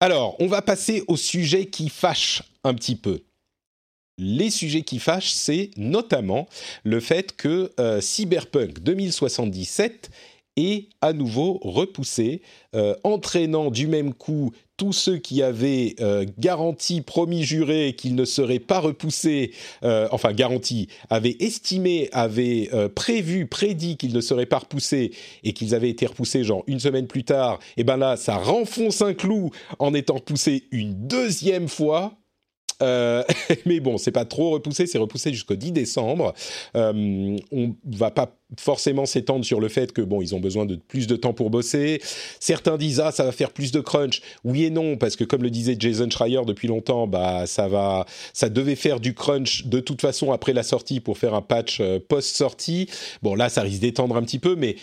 Alors, 0.00 0.34
on 0.40 0.48
va 0.48 0.62
passer 0.62 1.04
au 1.06 1.16
sujet 1.16 1.66
qui 1.66 1.88
fâche 1.88 2.42
un 2.64 2.74
petit 2.74 2.96
peu. 2.96 3.22
Les 4.18 4.50
sujets 4.50 4.82
qui 4.82 4.98
fâchent, 4.98 5.32
c'est 5.32 5.70
notamment 5.76 6.48
le 6.84 7.00
fait 7.00 7.36
que 7.36 7.72
euh, 7.78 8.00
Cyberpunk 8.00 8.80
2077 8.80 10.10
est 10.56 10.88
à 11.00 11.12
nouveau 11.12 11.58
repoussé, 11.62 12.42
euh, 12.74 12.94
entraînant 13.04 13.70
du 13.70 13.86
même 13.86 14.12
coup 14.12 14.52
tous 14.82 14.92
ceux 14.92 15.18
qui 15.18 15.44
avaient 15.44 15.94
euh, 16.00 16.26
garanti, 16.40 17.02
promis, 17.02 17.44
juré 17.44 17.94
qu'il 17.96 18.16
ne 18.16 18.24
serait 18.24 18.58
pas 18.58 18.80
repoussé, 18.80 19.52
euh, 19.84 20.08
enfin 20.10 20.32
garanti, 20.32 20.88
avaient 21.08 21.36
estimé, 21.38 22.08
avaient 22.10 22.68
prévu, 22.96 23.46
prédit 23.46 23.96
qu'il 23.96 24.12
ne 24.12 24.20
serait 24.20 24.46
pas 24.46 24.58
repoussé 24.58 25.12
et 25.44 25.52
qu'ils 25.52 25.76
avaient 25.76 25.88
été 25.90 26.04
repoussés 26.06 26.42
genre 26.42 26.64
une 26.66 26.80
semaine 26.80 27.06
plus 27.06 27.22
tard, 27.22 27.60
et 27.76 27.84
ben 27.84 27.96
là, 27.96 28.16
ça 28.16 28.34
renfonce 28.38 29.02
un 29.02 29.14
clou 29.14 29.50
en 29.78 29.94
étant 29.94 30.14
repoussé 30.14 30.64
une 30.72 31.06
deuxième 31.06 31.68
fois. 31.68 32.18
Euh, 32.80 33.22
mais 33.66 33.80
bon, 33.80 33.98
c'est 33.98 34.12
pas 34.12 34.24
trop 34.24 34.50
repoussé, 34.50 34.86
c'est 34.86 34.98
repoussé 34.98 35.32
jusqu'au 35.32 35.56
10 35.56 35.72
décembre. 35.72 36.34
Euh, 36.76 37.36
on 37.50 37.74
va 37.86 38.10
pas 38.10 38.34
forcément 38.58 39.06
s'étendre 39.06 39.44
sur 39.44 39.60
le 39.60 39.68
fait 39.68 39.92
que 39.92 40.02
bon, 40.02 40.20
ils 40.20 40.34
ont 40.34 40.40
besoin 40.40 40.66
de 40.66 40.76
plus 40.76 41.06
de 41.06 41.16
temps 41.16 41.32
pour 41.32 41.50
bosser. 41.50 42.00
Certains 42.40 42.76
disent 42.76 43.00
ah 43.00 43.12
ça 43.12 43.24
va 43.24 43.32
faire 43.32 43.50
plus 43.50 43.72
de 43.72 43.80
crunch. 43.80 44.20
Oui 44.44 44.64
et 44.64 44.70
non 44.70 44.96
parce 44.96 45.16
que 45.16 45.24
comme 45.24 45.42
le 45.42 45.50
disait 45.50 45.76
Jason 45.78 46.08
Schreier 46.10 46.42
depuis 46.46 46.68
longtemps, 46.68 47.06
bah 47.06 47.46
ça 47.46 47.68
va, 47.68 48.06
ça 48.32 48.48
devait 48.48 48.76
faire 48.76 49.00
du 49.00 49.14
crunch 49.14 49.66
de 49.66 49.80
toute 49.80 50.00
façon 50.00 50.32
après 50.32 50.52
la 50.52 50.62
sortie 50.62 51.00
pour 51.00 51.18
faire 51.18 51.34
un 51.34 51.42
patch 51.42 51.78
euh, 51.80 51.98
post 51.98 52.36
sortie. 52.36 52.88
Bon 53.22 53.34
là 53.34 53.48
ça 53.48 53.62
risque 53.62 53.80
d'étendre 53.80 54.16
un 54.16 54.22
petit 54.22 54.38
peu, 54.38 54.54
mais 54.54 54.76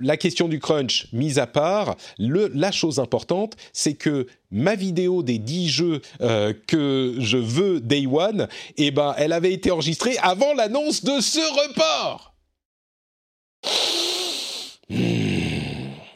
la 0.00 0.16
question 0.16 0.48
du 0.48 0.58
crunch 0.58 1.08
mise 1.12 1.38
à 1.38 1.46
part, 1.46 1.96
la 2.18 2.72
chose 2.72 2.98
importante, 2.98 3.56
c'est 3.72 3.94
que 3.94 4.26
ma 4.50 4.74
vidéo 4.74 5.22
des 5.22 5.38
10 5.38 5.68
jeux 5.68 6.00
euh, 6.20 6.52
que 6.66 7.14
je 7.18 7.38
veux 7.38 7.80
Day 7.80 8.06
One, 8.06 8.48
eh 8.76 8.90
ben, 8.90 9.14
elle 9.16 9.32
avait 9.32 9.52
été 9.52 9.70
enregistrée 9.70 10.16
avant 10.22 10.54
l'annonce 10.54 11.04
de 11.04 11.20
ce 11.20 11.40
report. 11.68 12.34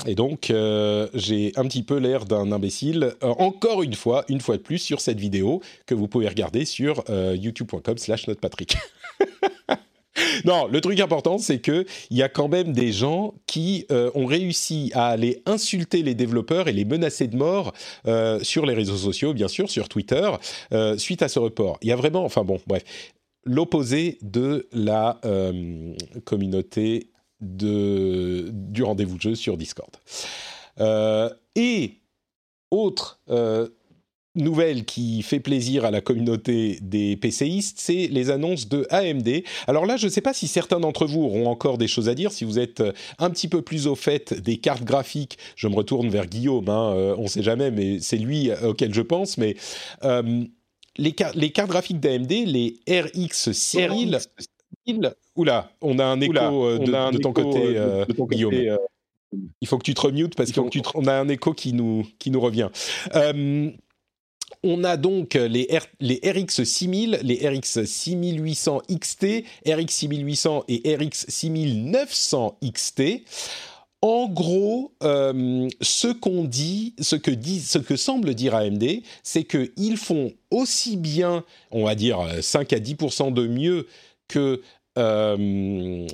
Et 0.06 0.14
donc, 0.14 0.50
euh, 0.50 1.08
j'ai 1.14 1.52
un 1.56 1.64
petit 1.64 1.82
peu 1.82 1.98
l'air 1.98 2.24
d'un 2.24 2.52
imbécile, 2.52 3.14
euh, 3.22 3.34
encore 3.38 3.82
une 3.82 3.94
fois, 3.94 4.24
une 4.28 4.40
fois 4.40 4.56
de 4.56 4.62
plus, 4.62 4.78
sur 4.78 5.00
cette 5.00 5.18
vidéo 5.18 5.60
que 5.86 5.94
vous 5.94 6.08
pouvez 6.08 6.28
regarder 6.28 6.64
sur 6.64 7.04
youtube.com 7.08 7.98
slash 7.98 8.26
notepatrick. 8.26 8.76
non, 10.44 10.66
le 10.66 10.80
truc 10.80 11.00
important, 11.00 11.38
c'est 11.38 11.60
que 11.60 11.84
il 12.10 12.16
y 12.16 12.22
a 12.22 12.28
quand 12.28 12.48
même 12.48 12.72
des 12.72 12.92
gens 12.92 13.34
qui 13.46 13.86
euh, 13.90 14.10
ont 14.14 14.26
réussi 14.26 14.90
à 14.94 15.08
aller 15.08 15.42
insulter 15.46 16.02
les 16.02 16.14
développeurs 16.14 16.68
et 16.68 16.72
les 16.72 16.84
menacer 16.84 17.28
de 17.28 17.36
mort 17.36 17.72
euh, 18.06 18.40
sur 18.42 18.66
les 18.66 18.74
réseaux 18.74 18.96
sociaux, 18.96 19.34
bien 19.34 19.48
sûr, 19.48 19.70
sur 19.70 19.88
Twitter, 19.88 20.30
euh, 20.72 20.96
suite 20.98 21.22
à 21.22 21.28
ce 21.28 21.38
report. 21.38 21.78
Il 21.82 21.88
y 21.88 21.92
a 21.92 21.96
vraiment, 21.96 22.24
enfin 22.24 22.44
bon, 22.44 22.58
bref, 22.66 22.84
l'opposé 23.44 24.18
de 24.22 24.68
la 24.72 25.18
communauté 26.24 27.10
de, 27.40 28.50
du 28.52 28.82
rendez-vous 28.82 29.18
jeu 29.18 29.34
sur 29.34 29.56
Discord. 29.56 29.90
et 31.56 31.94
autre 32.70 33.20
nouvelle 34.34 34.84
qui 34.84 35.22
fait 35.22 35.40
plaisir 35.40 35.84
à 35.84 35.90
la 35.90 36.00
communauté 36.00 36.78
des 36.82 37.16
PCistes, 37.16 37.78
c'est 37.80 38.06
les 38.06 38.30
annonces 38.30 38.68
de 38.68 38.86
AMD. 38.90 39.42
Alors 39.66 39.86
là, 39.86 39.96
je 39.96 40.06
ne 40.06 40.10
sais 40.10 40.20
pas 40.20 40.32
si 40.32 40.48
certains 40.48 40.80
d'entre 40.80 41.06
vous 41.06 41.22
auront 41.22 41.48
encore 41.48 41.78
des 41.78 41.88
choses 41.88 42.08
à 42.08 42.14
dire. 42.14 42.32
Si 42.32 42.44
vous 42.44 42.58
êtes 42.58 42.80
euh, 42.80 42.92
un 43.18 43.30
petit 43.30 43.48
peu 43.48 43.62
plus 43.62 43.86
au 43.86 43.96
fait 43.96 44.34
des 44.34 44.58
cartes 44.58 44.84
graphiques, 44.84 45.38
je 45.56 45.66
me 45.66 45.74
retourne 45.74 46.08
vers 46.08 46.26
Guillaume. 46.26 46.68
Hein, 46.68 46.92
euh, 46.94 47.14
on 47.18 47.24
ne 47.24 47.28
sait 47.28 47.42
jamais, 47.42 47.70
mais 47.70 47.98
c'est 48.00 48.18
lui 48.18 48.50
euh, 48.50 48.70
auquel 48.70 48.94
je 48.94 49.02
pense. 49.02 49.36
Mais 49.36 49.56
les, 50.96 51.14
les, 51.34 51.50
cartes 51.50 51.70
graphiques 51.70 52.00
d'AMD, 52.00 52.30
les 52.30 52.80
RX 52.88 53.52
6000. 53.52 54.18
Oula, 55.36 55.70
on 55.80 55.98
a 55.98 56.04
un 56.04 56.20
écho, 56.20 56.32
de, 56.78 57.18
ton 57.18 57.32
côté, 57.32 57.76
Guillaume. 58.30 58.78
Il 59.60 59.68
faut 59.68 59.78
que 59.78 59.84
tu 59.84 59.94
te 59.94 60.00
remutes 60.00 60.34
parce 60.34 60.50
qu'on 60.50 61.06
a 61.06 61.12
un 61.12 61.28
écho 61.28 61.52
qui 61.52 61.72
nous, 61.72 62.04
qui 62.18 62.30
nous 62.30 62.40
revient. 62.40 62.68
On 64.62 64.84
a 64.84 64.96
donc 64.96 65.34
les, 65.34 65.68
les 66.00 66.20
RX 66.22 66.64
6000, 66.64 67.20
les 67.22 67.48
RX 67.48 67.84
6800 67.84 68.82
XT, 68.90 69.44
RX 69.66 69.88
6800 69.88 70.64
et 70.68 70.96
RX 70.96 71.24
6900 71.28 72.58
XT. 72.62 73.02
En 74.02 74.28
gros, 74.28 74.94
euh, 75.02 75.68
ce 75.82 76.08
qu'on 76.08 76.44
dit, 76.44 76.94
ce 77.00 77.16
que 77.16 77.30
dit, 77.30 77.60
ce 77.60 77.78
que 77.78 77.96
semble 77.96 78.34
dire 78.34 78.54
AMD, 78.54 78.84
c'est 79.22 79.44
qu'ils 79.44 79.98
font 79.98 80.32
aussi 80.50 80.96
bien, 80.96 81.44
on 81.70 81.84
va 81.84 81.94
dire 81.94 82.18
5 82.40 82.72
à 82.72 82.78
10% 82.78 83.32
de 83.32 83.46
mieux 83.46 83.86
que 84.26 84.62
euh, 85.00 86.06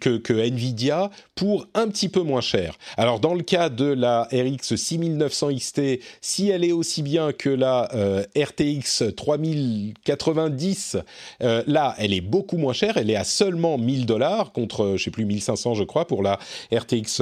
que, 0.00 0.32
Nvidia 0.32 1.10
pour 1.34 1.66
un 1.74 1.88
petit 1.88 2.08
peu 2.08 2.22
moins 2.22 2.40
cher. 2.40 2.78
Alors 2.96 3.18
dans 3.18 3.34
le 3.34 3.42
cas 3.42 3.68
de 3.68 3.86
la 3.86 4.28
RX 4.32 4.76
6900 4.76 5.54
XT, 5.54 5.80
si 6.20 6.48
elle 6.50 6.64
est 6.64 6.72
aussi 6.72 7.02
bien 7.02 7.32
que 7.32 7.50
la 7.50 7.92
euh, 7.94 8.22
RTX 8.36 9.14
3090, 9.16 10.98
euh, 11.42 11.62
là 11.66 11.94
elle 11.98 12.12
est 12.12 12.20
beaucoup 12.20 12.56
moins 12.56 12.72
chère, 12.72 12.96
elle 12.96 13.10
est 13.10 13.16
à 13.16 13.24
seulement 13.24 13.78
1000 13.78 14.06
dollars 14.06 14.52
contre 14.52 14.94
je 14.96 15.02
sais 15.02 15.10
plus 15.10 15.24
1500 15.24 15.74
je 15.74 15.84
crois 15.84 16.06
pour 16.06 16.22
la 16.22 16.38
RTX 16.72 17.20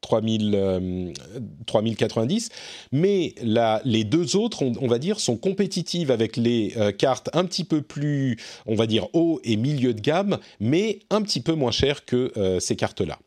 3000, 0.00 1.12
3090, 1.66 2.50
mais 2.92 3.34
les 3.84 4.04
deux 4.04 4.36
autres, 4.36 4.62
on, 4.62 4.86
va 4.86 4.98
dire, 5.00 5.18
sont 5.18 5.36
compétitives 5.36 6.12
avec 6.12 6.36
les 6.36 6.72
cartes 6.98 7.30
un 7.32 7.44
petit 7.44 7.64
peu 7.64 7.82
plus, 7.82 8.36
on 8.66 8.76
va 8.76 8.86
dire, 8.86 9.08
haut 9.12 9.40
et 9.42 9.56
milieu 9.78 9.94
de 9.94 10.00
gamme, 10.00 10.38
mais 10.60 11.00
un 11.10 11.22
petit 11.22 11.40
peu 11.40 11.54
moins 11.54 11.70
cher 11.70 12.04
que 12.04 12.32
euh, 12.36 12.60
ces 12.60 12.76
cartes-là. 12.76 13.18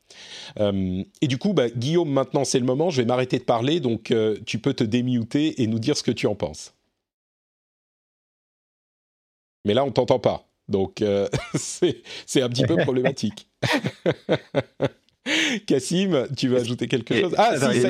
Euh, 0.60 1.04
et 1.22 1.28
du 1.28 1.38
coup, 1.38 1.54
bah, 1.54 1.70
Guillaume, 1.70 2.12
maintenant 2.12 2.44
c'est 2.44 2.60
le 2.60 2.66
moment, 2.66 2.90
je 2.90 3.02
vais 3.02 3.08
m'arrêter 3.08 3.40
de 3.40 3.44
parler, 3.44 3.80
donc 3.80 4.12
euh, 4.12 4.38
tu 4.46 4.60
peux 4.60 4.74
te 4.74 4.84
démuter 4.84 5.62
et 5.62 5.68
nous 5.68 5.80
dire 5.80 5.98
ce 5.98 6.04
que 6.04 6.12
tu 6.12 6.28
en 6.28 6.36
penses. 6.36 6.74
Mais 9.66 9.74
là, 9.74 9.86
on 9.86 9.92
t'entend 9.92 10.20
pas, 10.20 10.48
donc 10.68 11.04
c'est 11.56 12.42
un 12.42 12.50
petit 12.50 12.66
peu 12.66 12.76
problématique. 12.78 13.48
Cassim, 15.68 16.28
tu 16.36 16.48
veux 16.48 16.58
ajouter 16.58 16.88
quelque 16.88 17.16
chose? 17.20 17.36
Ah, 17.38 17.52
si, 17.54 17.60
ça 17.60 17.74
y 17.76 17.78
est, 17.78 17.84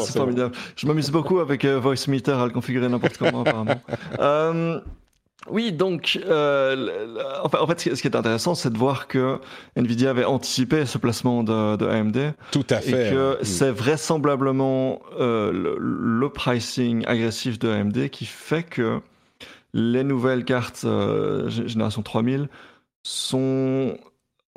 c'est 0.00 0.18
formidable. 0.18 0.54
Je 0.74 0.86
m'amuse 0.86 1.10
beaucoup 1.10 1.38
avec 1.38 1.66
VoiceMeter 1.66 2.32
à 2.32 2.46
le 2.46 2.52
configurer 2.52 2.88
n'importe 2.88 3.18
comment, 3.18 3.42
apparemment. 3.42 3.78
Oui, 5.48 5.72
donc, 5.72 6.20
euh, 6.26 7.16
en 7.42 7.66
fait, 7.66 7.94
ce 7.94 8.00
qui 8.00 8.06
est 8.06 8.16
intéressant, 8.16 8.54
c'est 8.54 8.70
de 8.70 8.76
voir 8.76 9.08
que 9.08 9.38
Nvidia 9.74 10.10
avait 10.10 10.26
anticipé 10.26 10.84
ce 10.84 10.98
placement 10.98 11.42
de, 11.42 11.86
AMD. 11.86 12.34
Tout 12.52 12.66
à 12.68 12.80
fait. 12.80 13.08
Et 13.08 13.10
que 13.10 13.38
c'est 13.42 13.70
vraisemblablement 13.70 15.00
euh, 15.18 15.76
le, 15.78 16.28
pricing 16.28 17.04
agressif 17.06 17.58
de 17.58 17.70
AMD 17.70 18.08
qui 18.10 18.26
fait 18.26 18.62
que 18.62 19.00
les 19.72 20.04
nouvelles 20.04 20.44
cartes 20.44 20.82
euh, 20.84 21.48
génération 21.48 22.02
3000 22.02 22.48
sont 23.02 23.96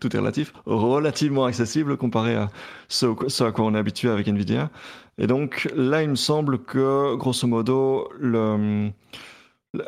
tout 0.00 0.16
est 0.16 0.18
relatif, 0.18 0.52
relativement 0.64 1.44
accessibles 1.44 1.96
comparé 1.96 2.36
à 2.36 2.48
ce, 2.88 3.06
ce, 3.26 3.44
à 3.44 3.52
quoi 3.52 3.66
on 3.66 3.74
est 3.74 3.78
habitué 3.78 4.08
avec 4.08 4.28
Nvidia. 4.28 4.70
Et 5.18 5.26
donc 5.26 5.68
là, 5.76 6.02
il 6.02 6.08
me 6.08 6.14
semble 6.14 6.58
que, 6.58 7.16
grosso 7.16 7.46
modo, 7.46 8.08
le 8.18 8.90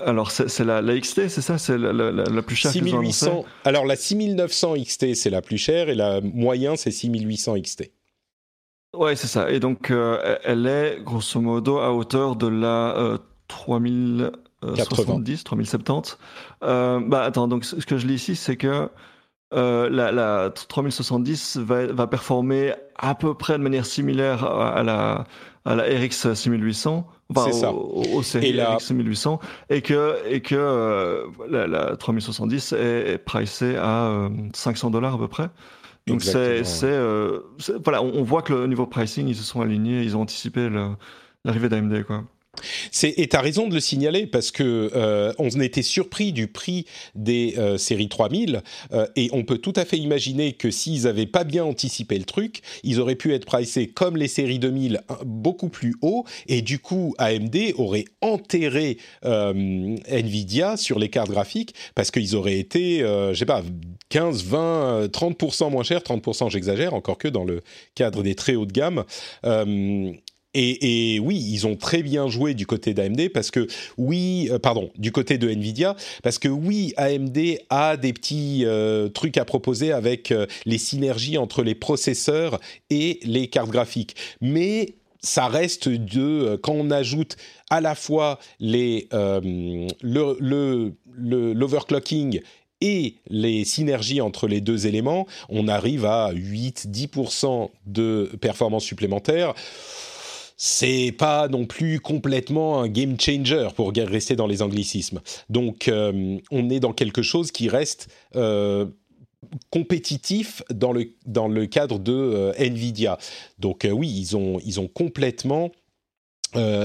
alors, 0.05 0.31
c'est 0.31 0.65
la, 0.65 0.83
XT, 0.83 1.29
c'est 1.29 1.41
ça? 1.41 1.57
C'est 1.57 1.79
la, 1.79 2.43
plus 2.43 2.57
chère 2.57 2.71
6800. 2.71 3.45
Alors, 3.65 3.87
la 3.87 3.97
6900 3.97 4.75
XT, 4.85 5.15
c'est 5.15 5.31
la 5.31 5.41
plus 5.41 5.57
chère 5.57 5.89
et 5.89 5.95
la 5.95 6.21
moyenne, 6.21 6.77
c'est 6.77 6.91
6800 6.91 7.61
XT. 7.63 7.91
Ouais, 8.95 9.17
c'est 9.17 9.27
ça. 9.27 9.51
Et 9.51 9.59
donc, 9.59 9.91
euh, 9.91 10.37
elle 10.45 10.67
est 10.67 10.99
grosso 11.03 11.41
modo 11.41 11.79
à 11.79 11.93
hauteur 11.93 12.37
de 12.37 12.47
la 12.47 12.97
euh, 12.97 13.19
3070, 13.49 15.45
3070. 15.45 16.19
Euh, 16.63 17.01
bah 17.01 17.23
attends, 17.23 17.49
donc 17.49 17.65
ce 17.65 17.77
que 17.87 17.97
je 17.97 18.07
lis 18.07 18.15
ici, 18.15 18.37
c'est 18.37 18.57
que 18.57 18.89
euh, 19.55 19.89
la, 19.91 20.13
la 20.13 20.51
3070 20.51 21.57
va, 21.59 21.87
va 21.87 22.07
performer 22.07 22.75
à 22.97 23.15
peu 23.15 23.35
près 23.35 23.55
de 23.55 23.63
manière 23.63 23.87
similaire 23.87 24.45
à 24.45 24.83
la, 24.83 25.25
à 25.65 25.75
la 25.75 25.85
RX 25.85 26.35
6800. 26.35 27.07
Enfin, 27.31 27.47
C'est 27.51 27.59
ça. 27.61 27.73
Au, 27.73 28.03
au, 28.15 28.23
série 28.23 28.49
Et 28.49 28.53
la- 28.53 28.77
RX 28.77 28.81
6800 28.87 29.39
et 29.71 29.83
que 29.83 30.17
et 30.27 30.41
que 30.41 30.55
euh, 30.57 31.27
la, 31.49 31.67
la 31.67 31.97
3070 31.97 32.73
est, 32.73 32.77
est 33.13 33.19
pricée 33.19 33.77
à 33.77 34.07
euh, 34.09 34.29
500 34.55 34.91
dollars 34.91 35.15
à 35.15 35.19
peu 35.19 35.29
près. 35.29 35.49
Donc 36.07 36.23
c'est 36.65 36.91
euh, 36.91 37.41
c'est- 37.59 37.75
voilà, 37.85 38.03
on, 38.03 38.13
on 38.15 38.23
voit 38.23 38.43
que 38.43 38.53
le 38.53 38.67
niveau 38.67 38.87
pricing 38.87 39.29
ils 39.29 39.37
se 39.37 39.45
sont 39.45 39.61
alignés, 39.61 40.03
ils 40.03 40.17
ont 40.17 40.23
anticipé 40.23 40.69
l'arrivée 41.45 41.69
d'AMD 41.69 42.05
quoi. 42.05 42.25
Et 43.03 43.27
t'as 43.29 43.41
raison 43.41 43.69
de 43.69 43.75
le 43.75 43.81
signaler 43.81 44.27
parce 44.27 44.51
que 44.51 44.91
euh, 44.95 45.33
on 45.39 45.49
était 45.61 45.83
surpris 45.83 46.33
du 46.33 46.47
prix 46.47 46.87
des 47.15 47.55
euh, 47.59 47.79
séries 47.79 48.09
3000 48.09 48.63
euh, 48.93 49.07
et 49.17 49.29
on 49.33 49.45
peut 49.45 49.59
tout 49.59 49.73
à 49.77 49.85
fait 49.85 49.99
imaginer 49.99 50.53
que 50.53 50.71
s'ils 50.71 51.07
avaient 51.07 51.27
pas 51.27 51.45
bien 51.45 51.65
anticipé 51.65 52.19
le 52.19 52.25
truc, 52.25 52.61
ils 52.83 53.01
auraient 53.01 53.15
pu 53.17 53.35
être 53.35 53.45
pricés 53.45 53.89
comme 53.89 54.17
les 54.17 54.29
séries 54.29 54.59
2000 54.59 55.01
un- 55.09 55.19
beaucoup 55.25 55.69
plus 55.69 55.95
haut 56.03 56.25
et 56.47 56.63
du 56.63 56.79
coup 56.79 57.15
AMD 57.19 57.57
aurait 57.77 58.05
enterré 58.21 58.99
euh, 59.25 59.97
Nvidia 60.09 60.77
sur 60.77 60.99
les 60.99 61.09
cartes 61.09 61.31
graphiques 61.31 61.75
parce 61.95 62.11
qu'ils 62.11 62.37
auraient 62.37 62.59
été 62.59 63.03
euh, 63.03 63.33
je 63.35 63.39
sais 63.39 63.47
pas 63.47 63.63
15, 64.09 64.45
20, 64.45 64.59
euh, 64.61 65.09
30% 65.09 65.71
moins 65.71 65.83
cher, 65.85 66.01
30% 66.01 66.51
j'exagère 66.51 66.95
encore 66.95 67.19
que 67.19 67.29
dans 67.29 67.45
le 67.45 67.61
cadre 67.95 68.23
des 68.23 68.35
très 68.35 68.55
haut 68.55 68.67
de 68.67 68.73
gamme. 68.73 69.05
Et, 70.53 71.21
oui, 71.23 71.37
ils 71.37 71.67
ont 71.69 71.77
très 71.77 72.03
bien 72.03 72.29
joué 72.29 72.55
du 72.55 72.67
côté 72.67 72.93
d'AMD 72.93 73.29
parce 73.29 73.53
que 73.53 73.69
oui, 73.97 74.49
euh, 74.51 74.59
pardon, 74.59 74.91
du 74.99 75.13
côté 75.13 75.39
de 75.39 75.49
Nvidia 75.49 75.95
parce 76.25 76.39
que 76.41 76.49
oui, 76.49 76.93
AMD 76.97 77.39
a 77.71 77.97
des 77.97 78.13
petits 78.13 78.63
euh, 78.65 79.09
trucs 79.09 79.37
à 79.37 79.45
proposer 79.45 79.93
avec 79.93 80.33
euh, 80.33 80.47
les 80.67 80.79
synergies 80.79 81.39
entre 81.39 81.63
les 81.63 81.77
processeurs 81.77 82.59
et 82.91 83.21
les 83.23 83.47
cartes 83.47 83.71
graphiques, 83.71 84.17
mais 84.41 84.95
ça 85.23 85.47
reste 85.47 85.89
de 85.89 86.59
quand 86.63 86.73
on 86.73 86.91
ajoute 86.91 87.37
à 87.69 87.81
la 87.81 87.95
fois 87.95 88.39
les 88.59 89.07
le 89.13 89.87
le- 90.41 90.95
le- 91.15 91.53
l'overclocking 91.53 92.41
et 92.81 93.17
les 93.29 93.65
synergies 93.67 94.23
entre 94.23 94.49
les 94.49 94.63
deux 94.63 94.87
éléments, 94.87 95.27
on 95.51 95.69
arrive 95.69 96.07
à 96.07 96.33
8-10% 96.33 97.69
de 97.87 98.31
performance 98.41 98.85
supplémentaire 98.85 99.53
c'est 100.63 101.15
pas 101.17 101.49
non 101.49 101.65
plus 101.65 102.01
complètement 102.01 102.83
un 102.83 102.89
game 102.89 103.19
changer 103.19 103.69
pour 103.75 103.95
rester 103.97 104.37
dans 104.37 104.47
les 104.47 104.61
anglicismes. 104.61 105.23
Donc 105.49 105.89
euh, 105.89 106.37
on 106.51 106.69
est 106.69 106.81
dans 106.81 106.93
quelque 106.93 107.23
chose 107.23 107.51
qui 107.51 107.71
reste 107.71 108.09
euh, 108.37 108.85
compétitif 109.71 110.63
dans 110.69 110.93
le, 110.93 111.15
dans 111.25 111.49
le 111.49 111.65
cadre 111.65 111.99
de 111.99 112.13
euh, 112.13 112.53
Nvidia. 112.59 113.17
Donc 113.59 113.89
oui, 113.91 114.07
ils 114.15 114.37
ont, 114.37 114.61
ils 114.63 114.79
ont 114.81 114.87
complètement 114.87 115.71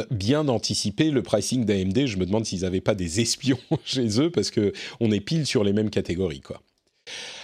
bien 0.09 0.47
anticipé 0.47 1.11
le 1.11 1.21
pricing 1.21 1.65
d'AMD. 1.65 2.05
Je 2.05 2.17
me 2.17 2.25
demande 2.25 2.45
s'ils 2.45 2.61
n'avaient 2.61 2.79
pas 2.79 2.95
des 2.95 3.19
espions 3.19 3.59
chez 3.83 4.21
eux 4.21 4.29
parce 4.29 4.51
que 4.51 4.71
on 5.01 5.11
est 5.11 5.19
pile 5.19 5.45
sur 5.45 5.65
les 5.65 5.73
mêmes 5.73 5.89
catégories, 5.89 6.41
quoi. 6.41 6.61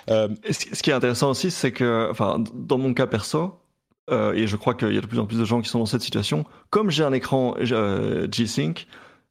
Ce 0.08 0.82
qui 0.82 0.92
est 0.92 0.94
intéressant 0.94 1.32
aussi, 1.32 1.52
c'est 1.52 1.74
que, 1.74 2.08
enfin, 2.10 2.42
dans 2.54 2.78
mon 2.78 2.94
cas 2.94 3.08
perso, 3.08 3.61
euh, 4.10 4.34
et 4.34 4.48
je 4.48 4.56
crois 4.56 4.74
qu'il 4.74 4.94
y 4.94 4.98
a 4.98 5.02
de 5.02 5.06
plus 5.06 5.20
en 5.20 5.26
plus 5.26 5.38
de 5.40 5.46
gens 5.46 5.62
qui 5.62 5.70
sont 5.70 5.80
dans 5.80 5.86
cette 5.86 6.02
situation, 6.02 6.46
comme 6.70 6.90
j'ai 6.90 7.04
un 7.04 7.14
écran 7.14 7.56
euh, 7.60 8.28
G-Sync, 8.32 8.88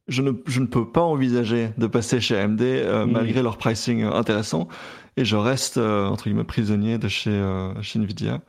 je 0.08 0.22
ne, 0.22 0.32
je 0.46 0.60
ne 0.60 0.66
peux 0.66 0.88
pas 0.90 1.02
envisager 1.02 1.70
de 1.78 1.86
passer 1.86 2.20
chez 2.20 2.36
AMD 2.38 2.60
euh, 2.62 3.06
Mm. 3.06 3.10
malgré 3.12 3.42
leur 3.42 3.58
pricing 3.58 4.02
intéressant, 4.02 4.68
et 5.16 5.24
je 5.24 5.36
reste, 5.36 5.76
euh, 5.76 6.06
entre 6.06 6.24
guillemets, 6.24 6.44
prisonnier 6.44 6.98
de 6.98 7.08
chez, 7.08 7.30
euh, 7.30 7.72
chez 7.82 7.98
Nvidia. 7.98 8.40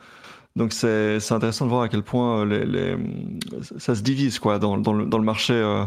Donc 0.56 0.74
c'est 0.74 1.20
c'est 1.22 1.34
intéressant 1.34 1.66
de 1.66 1.70
voir 1.70 1.84
à 1.84 1.88
quel 1.90 2.04
point 2.04 2.46
les, 2.46 2.66
les, 2.66 2.98
ça 3.78 3.96
se 3.96 4.02
divise 4.02 4.38
quoi, 4.40 4.60
dans, 4.60 4.78
dans, 4.78 4.94
le, 4.94 5.06
dans 5.06 5.18
le 5.18 5.24
marché 5.24 5.54
euh, 5.54 5.86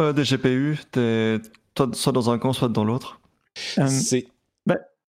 euh, 0.00 0.12
des 0.12 0.22
GPU, 0.22 0.78
t'es 0.90 1.38
toi- 1.74 1.90
soit 1.92 2.12
dans 2.12 2.30
un 2.30 2.38
camp, 2.38 2.52
soit 2.52 2.68
dans 2.68 2.84
l'autre. 2.84 3.20
C'est... 3.88 4.26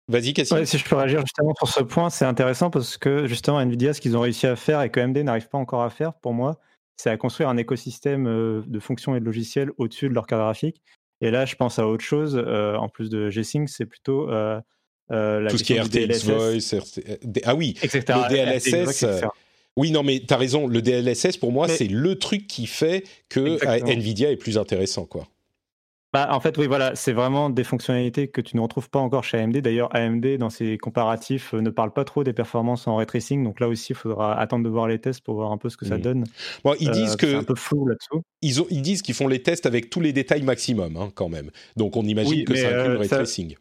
Vas-y, 0.08 0.32
Cassie. 0.34 0.54
Ouais, 0.54 0.66
si 0.66 0.78
je 0.78 0.84
peux 0.84 0.94
réagir 0.94 1.20
justement 1.20 1.52
sur 1.56 1.68
ce 1.68 1.82
point, 1.82 2.10
c'est 2.10 2.24
intéressant 2.24 2.70
parce 2.70 2.96
que 2.96 3.26
justement 3.26 3.60
Nvidia, 3.60 3.92
ce 3.92 4.00
qu'ils 4.00 4.16
ont 4.16 4.20
réussi 4.20 4.46
à 4.46 4.54
faire 4.54 4.80
et 4.82 4.90
que 4.90 5.00
AMD 5.00 5.18
n'arrive 5.18 5.48
pas 5.48 5.58
encore 5.58 5.82
à 5.82 5.90
faire, 5.90 6.14
pour 6.14 6.32
moi, 6.32 6.60
c'est 6.96 7.10
à 7.10 7.16
construire 7.16 7.48
un 7.48 7.56
écosystème 7.56 8.26
euh, 8.26 8.62
de 8.66 8.78
fonctions 8.78 9.16
et 9.16 9.20
de 9.20 9.24
logiciels 9.24 9.70
au-dessus 9.78 10.08
de 10.08 10.14
leur 10.14 10.26
carte 10.26 10.42
graphique. 10.42 10.80
Et 11.20 11.30
là, 11.30 11.44
je 11.44 11.56
pense 11.56 11.78
à 11.78 11.86
autre 11.88 12.04
chose, 12.04 12.36
euh, 12.36 12.76
en 12.76 12.88
plus 12.88 13.10
de 13.10 13.30
G-Sync, 13.30 13.68
c'est 13.68 13.86
plutôt 13.86 14.30
euh, 14.30 14.60
euh, 15.10 15.40
la 15.40 15.50
Tout 15.50 15.58
ce 15.58 15.64
qui 15.64 15.72
est 15.72 15.80
RTX 15.80 16.24
Voice, 16.24 16.58
RT- 16.58 17.40
ah 17.44 17.54
oui, 17.54 17.76
etc. 17.82 18.04
le 18.08 18.28
DLSS, 18.28 19.02
etc. 19.02 19.28
Oui, 19.76 19.90
non, 19.90 20.02
mais 20.02 20.22
t'as 20.26 20.36
raison. 20.36 20.66
Le 20.66 20.80
DLSS, 20.80 21.36
pour 21.36 21.52
moi, 21.52 21.66
Mais- 21.66 21.76
c'est 21.76 21.88
le 21.88 22.18
truc 22.18 22.46
qui 22.46 22.66
fait 22.66 23.04
que 23.28 23.54
Exactement. 23.54 23.90
Nvidia 23.90 24.30
est 24.30 24.36
plus 24.36 24.56
intéressant, 24.56 25.04
quoi. 25.04 25.26
Bah, 26.16 26.28
en 26.30 26.40
fait, 26.40 26.56
oui, 26.56 26.66
voilà, 26.66 26.94
c'est 26.94 27.12
vraiment 27.12 27.50
des 27.50 27.62
fonctionnalités 27.62 28.28
que 28.28 28.40
tu 28.40 28.56
ne 28.56 28.62
retrouves 28.62 28.88
pas 28.88 28.98
encore 29.00 29.22
chez 29.22 29.36
AMD. 29.36 29.58
D'ailleurs, 29.60 29.94
AMD, 29.94 30.38
dans 30.38 30.48
ses 30.48 30.78
comparatifs, 30.78 31.52
euh, 31.52 31.60
ne 31.60 31.68
parle 31.68 31.92
pas 31.92 32.04
trop 32.04 32.24
des 32.24 32.32
performances 32.32 32.86
en 32.86 32.96
ray 32.96 33.04
tracing. 33.04 33.44
Donc 33.44 33.60
là 33.60 33.68
aussi, 33.68 33.92
il 33.92 33.96
faudra 33.96 34.32
attendre 34.40 34.64
de 34.64 34.70
voir 34.70 34.88
les 34.88 34.98
tests 34.98 35.20
pour 35.20 35.34
voir 35.34 35.52
un 35.52 35.58
peu 35.58 35.68
ce 35.68 35.76
que 35.76 35.84
ça 35.84 35.98
donne. 35.98 36.24
Bon, 36.64 36.74
ils 36.80 36.88
Euh, 36.88 36.92
disent 36.92 37.10
c'est 37.20 37.26
que 37.26 37.36
un 37.36 37.42
peu 37.42 37.54
flou 37.54 37.86
là-dessous. 37.86 38.22
ils, 38.40 38.62
ont- 38.62 38.66
ils 38.70 38.80
disent 38.80 39.02
qu'ils 39.02 39.14
font 39.14 39.28
les 39.28 39.42
tests 39.42 39.66
avec 39.66 39.90
tous 39.90 40.00
les 40.00 40.14
détails 40.14 40.40
maximum, 40.42 40.96
hein, 40.96 41.10
quand 41.14 41.28
même. 41.28 41.50
Donc, 41.76 41.96
on 41.98 42.02
imagine 42.04 42.32
Oui, 42.32 42.44
que 42.44 42.54
ça 42.54 42.68
inclut 42.68 42.88
le 42.88 42.94
euh, 42.94 42.98
ray 43.00 43.08
ça- 43.08 43.16
tracing. 43.16 43.54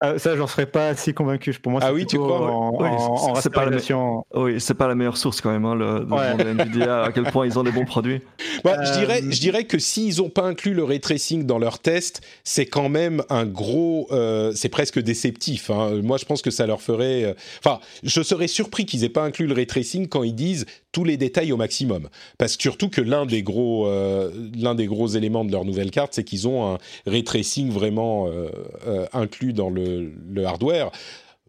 Ah, 0.00 0.18
ça, 0.18 0.36
j'en 0.36 0.46
serais 0.46 0.66
pas 0.66 0.94
si 0.96 1.14
convaincu. 1.14 1.52
Pour 1.54 1.72
moi, 1.72 1.80
Ah 1.82 1.86
c'est 1.88 1.94
oui, 1.94 2.04
tu 2.04 2.18
crois 2.18 2.50
en, 2.50 2.70
Oui, 2.72 2.88
en, 2.88 3.16
c'est- 3.16 3.30
en 3.30 3.34
c'est 3.36 3.48
pas 3.50 3.60
la 3.64 3.70
rasterisation. 3.70 4.24
Oui, 4.34 4.60
c'est 4.60 4.74
pas 4.74 4.88
la 4.88 4.94
meilleure 4.94 5.16
source 5.16 5.40
quand 5.40 5.50
même, 5.50 5.64
hein, 5.64 5.74
le, 5.74 6.00
de 6.04 6.12
Ouais. 6.12 6.26
demander 6.32 6.44
à 6.48 6.64
Nvidia 6.64 7.02
à 7.04 7.12
quel 7.12 7.24
point 7.24 7.46
ils 7.46 7.58
ont 7.58 7.62
des 7.62 7.70
bons 7.72 7.84
produits. 7.86 8.20
Bah, 8.64 8.76
je, 8.84 8.92
dirais, 8.98 9.20
je 9.22 9.40
dirais 9.40 9.64
que 9.64 9.78
s'ils 9.78 10.18
n'ont 10.18 10.28
pas 10.28 10.42
inclus 10.42 10.74
le 10.74 10.84
ray 10.84 11.00
tracing 11.00 11.46
dans 11.46 11.58
leur 11.58 11.78
test, 11.78 12.20
c'est 12.42 12.66
quand 12.66 12.88
même 12.88 13.22
un 13.30 13.46
gros. 13.46 14.08
euh, 14.10 14.52
c'est 14.54 14.68
presque 14.68 14.98
déceptif. 15.00 15.70
hein. 15.70 16.00
Moi, 16.02 16.18
je 16.18 16.24
pense 16.26 16.42
que 16.42 16.50
ça 16.50 16.66
leur 16.66 16.82
ferait. 16.82 17.24
euh, 17.24 17.34
Enfin, 17.64 17.80
je 18.02 18.20
serais 18.22 18.48
surpris 18.48 18.84
qu'ils 18.86 19.04
aient 19.04 19.08
pas 19.08 19.22
inclus 19.24 19.46
le 19.46 19.54
ray 19.54 19.66
tracing 19.66 20.08
quand 20.08 20.22
ils 20.24 20.34
disent 20.34 20.66
tous 20.92 21.04
les 21.04 21.16
détails 21.16 21.50
au 21.52 21.56
maximum. 21.56 22.08
Parce 22.38 22.56
que 22.56 22.62
surtout 22.62 22.88
que 22.88 23.00
l'un 23.00 23.26
des 23.26 23.42
gros, 23.42 23.86
euh, 23.86 24.30
l'un 24.56 24.74
des 24.74 24.86
gros 24.86 25.06
éléments 25.08 25.44
de 25.44 25.50
leur 25.52 25.64
nouvelle 25.64 25.90
carte, 25.90 26.14
c'est 26.14 26.24
qu'ils 26.24 26.46
ont 26.46 26.74
un 26.74 26.78
ray 27.06 27.24
tracing 27.24 27.70
vraiment 27.70 28.26
euh, 28.28 28.48
euh, 28.86 29.06
inclus 29.12 29.52
dans 29.52 29.70
le, 29.70 29.83
le 29.84 30.44
hardware. 30.44 30.90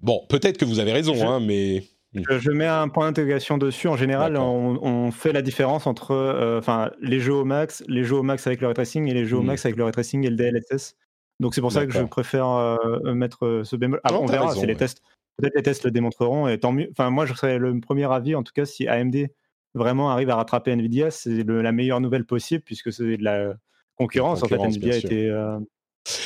Bon, 0.01 0.21
peut-être 0.29 0.57
que 0.57 0.65
vous 0.65 0.79
avez 0.79 0.91
raison, 0.91 1.13
Je- 1.15 1.23
hein, 1.25 1.39
mais. 1.39 1.83
Je, 2.13 2.39
je 2.39 2.51
mets 2.51 2.65
un 2.67 2.87
point 2.87 3.07
d'interrogation 3.07 3.57
dessus. 3.57 3.89
En 3.89 3.97
général, 3.97 4.37
on, 4.37 4.79
on 4.81 5.11
fait 5.11 5.33
la 5.33 5.41
différence 5.41 5.85
entre 5.85 6.11
euh, 6.11 6.61
les 7.01 7.19
jeux 7.19 7.33
au 7.33 7.43
max, 7.43 7.83
les 7.89 8.05
jeux 8.05 8.15
au 8.15 8.23
max 8.23 8.47
avec 8.47 8.61
le 8.61 8.67
ray 8.67 8.73
tracing 8.73 9.07
et 9.09 9.13
les 9.13 9.25
jeux 9.25 9.35
au 9.35 9.41
Mhm. 9.41 9.47
max 9.47 9.65
avec 9.65 9.75
le 9.77 9.83
ray 9.83 9.91
tracing 9.91 10.25
et 10.25 10.29
le 10.29 10.37
DLSS. 10.37 10.95
Donc 11.41 11.53
c'est 11.53 11.59
pour 11.59 11.73
ça 11.73 11.85
que 11.85 11.91
je 11.91 12.03
préfère 12.03 12.47
euh, 12.47 13.13
mettre 13.13 13.45
euh, 13.45 13.63
ce 13.65 13.75
bémol. 13.75 13.99
Ah, 14.05 14.13
on 14.17 14.25
verra 14.27 14.53
si 14.55 14.65
les 14.65 14.75
tests. 14.77 15.01
Peut-être 15.37 15.55
les 15.55 15.63
tests 15.63 15.83
le 15.83 15.91
démontreront 15.91 16.47
et 16.47 16.57
tant 16.57 16.71
mieux. 16.71 16.87
Enfin, 16.91 17.09
moi, 17.09 17.25
je 17.25 17.33
serais 17.33 17.57
le 17.57 17.77
premier 17.81 18.09
avis, 18.09 18.35
en 18.35 18.43
tout 18.43 18.53
cas, 18.55 18.63
si 18.63 18.87
AMD 18.87 19.27
vraiment 19.73 20.09
arrive 20.09 20.29
à 20.29 20.35
rattraper 20.37 20.71
Nvidia, 20.71 21.11
c'est 21.11 21.43
la 21.43 21.71
meilleure 21.73 21.99
nouvelle 21.99 22.23
possible 22.23 22.63
puisque 22.63 22.93
c'est 22.93 23.17
de 23.17 23.23
la 23.25 23.55
concurrence. 23.97 24.41
En 24.41 24.47
fait, 24.47 24.55
Nvidia 24.57 24.95
était 24.95 25.27
euh, 25.27 25.59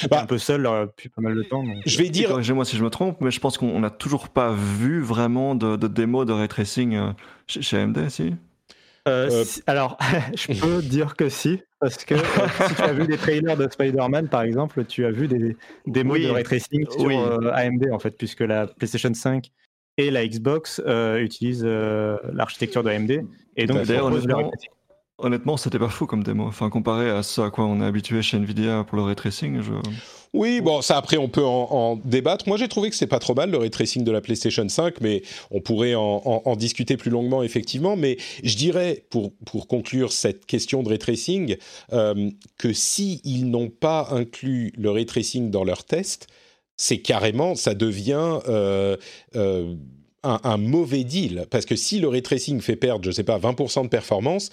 Bah, 0.10 0.22
un 0.22 0.26
peu 0.26 0.38
seul 0.38 0.66
euh, 0.66 0.86
depuis 0.86 1.10
pas 1.10 1.22
mal 1.22 1.36
de 1.36 1.44
temps. 1.44 1.64
donc, 1.64 1.78
Je 1.86 1.98
vais 1.98 2.08
Et 2.08 2.10
dire. 2.10 2.30
Corrigez-moi 2.30 2.66
si 2.66 2.78
je 2.78 2.84
me 2.84 2.90
trompe, 2.90 3.22
mais 3.22 3.32
je 3.32 3.40
pense 3.40 3.58
qu'on 3.58 3.80
n'a 3.80 3.90
toujours 3.90 4.30
pas 4.30 4.52
vu 4.54 5.02
vraiment 5.02 5.56
de, 5.56 5.76
de 5.76 5.88
démo 5.88 6.26
de 6.26 6.34
ray 6.34 6.48
tracing 6.48 6.96
euh, 6.96 7.12
chez, 7.48 7.62
chez 7.62 7.78
AMD, 7.78 8.10
si? 8.10 8.34
Euh, 9.08 9.30
Euh, 9.30 9.44
si- 9.46 9.64
alors, 9.68 9.98
je 10.36 10.48
peux 10.60 10.82
dire 10.84 11.16
que 11.16 11.30
si, 11.30 11.62
parce 11.80 12.04
que 12.04 12.16
euh, 12.16 12.20
si 12.68 12.76
tu 12.76 12.82
as 12.82 12.94
vu 12.94 13.08
des 13.08 13.18
trailers 13.18 13.56
de 13.58 13.68
Spider-Man, 13.72 14.28
par 14.28 14.42
exemple, 14.42 14.84
tu 14.86 15.06
as 15.06 15.12
vu 15.12 15.28
des 15.28 15.56
démos 15.88 16.16
Oui, 16.16 16.26
de 16.26 16.30
ray 16.30 16.44
tracing 16.44 16.86
sur 16.90 17.06
oui. 17.06 17.16
euh, 17.16 17.52
AMD, 17.54 17.88
en 17.92 18.00
fait, 18.00 18.12
puisque 18.12 18.42
la 18.42 18.68
PlayStation 18.68 19.14
5 19.14 19.50
et 19.98 20.12
la 20.12 20.28
Xbox 20.28 20.82
euh, 20.86 21.20
utilisent 21.20 21.64
euh, 21.66 22.18
l'architecture 22.34 22.84
de 22.84 22.90
AMD, 22.90 23.12
et 23.56 23.66
donc 23.66 23.78
Honnêtement, 23.90 24.50
tracing. 24.50 24.79
Honnêtement, 25.20 25.58
c'était 25.58 25.80
pas 25.80 25.90
fou 25.90 26.06
comme 26.06 26.24
démo. 26.24 26.46
Enfin, 26.46 26.70
comparé 26.70 27.10
à 27.10 27.24
ce 27.24 27.42
à 27.42 27.50
quoi 27.50 27.66
on 27.66 27.82
est 27.82 27.86
habitué 27.86 28.22
chez 28.22 28.38
Nvidia 28.38 28.84
pour 28.84 28.98
le 28.98 29.04
ray 29.04 29.16
tracing. 29.16 29.62
Oui, 30.34 30.62
bon, 30.62 30.82
ça 30.84 30.98
après 30.98 31.18
on 31.18 31.28
peut 31.28 31.44
en, 31.44 31.96
débattre. 32.06 32.48
Moi 32.48 32.58
j'ai 32.58 32.68
trouvé 32.68 32.92
que 32.92 32.96
c'est 32.96 33.08
pas 33.08 33.18
trop 33.18 33.34
mal 33.34 33.50
le 33.50 33.58
ray 33.58 33.72
tracing 33.72 34.04
de 34.04 34.12
la 34.12 34.22
PlayStation 34.22 34.68
5, 34.68 35.02
mais 35.02 35.24
on 35.50 35.60
pourrait 35.60 35.96
en 35.96 36.56
discuter 36.56 36.98
plus 36.98 37.10
longuement 37.10 37.42
effectivement. 37.42 37.96
Mais 37.96 38.18
je 38.44 38.56
dirais, 38.56 39.06
pour, 39.10 39.34
pour 39.46 39.68
conclure 39.68 40.12
cette 40.12 40.46
question 40.46 40.84
de 40.84 40.90
ray 40.90 41.00
tracing, 41.00 41.58
euh, 41.94 42.30
que 42.58 42.74
si 42.74 43.22
ils 43.24 43.50
n'ont 43.50 43.70
pas 43.70 44.10
inclus 44.12 44.72
le 44.78 44.92
ray 44.92 45.06
tracing 45.06 45.50
dans 45.50 45.64
leur 45.64 45.84
test, 45.84 46.28
c'est 46.78 47.00
carrément, 47.00 47.56
ça 47.56 47.74
devient 47.74 48.40
euh, 48.48 48.96
euh, 49.36 49.74
un, 50.24 50.58
mauvais 50.58 51.04
deal 51.04 51.46
parce 51.50 51.66
que 51.66 51.76
si 51.76 52.00
le 52.00 52.08
ray 52.08 52.22
tracing 52.22 52.62
fait 52.62 52.76
perdre, 52.76 53.04
je 53.04 53.12
sais 53.12 53.24
pas, 53.24 53.38
20% 53.40 53.84
de 53.84 53.88
performance, 53.90 54.50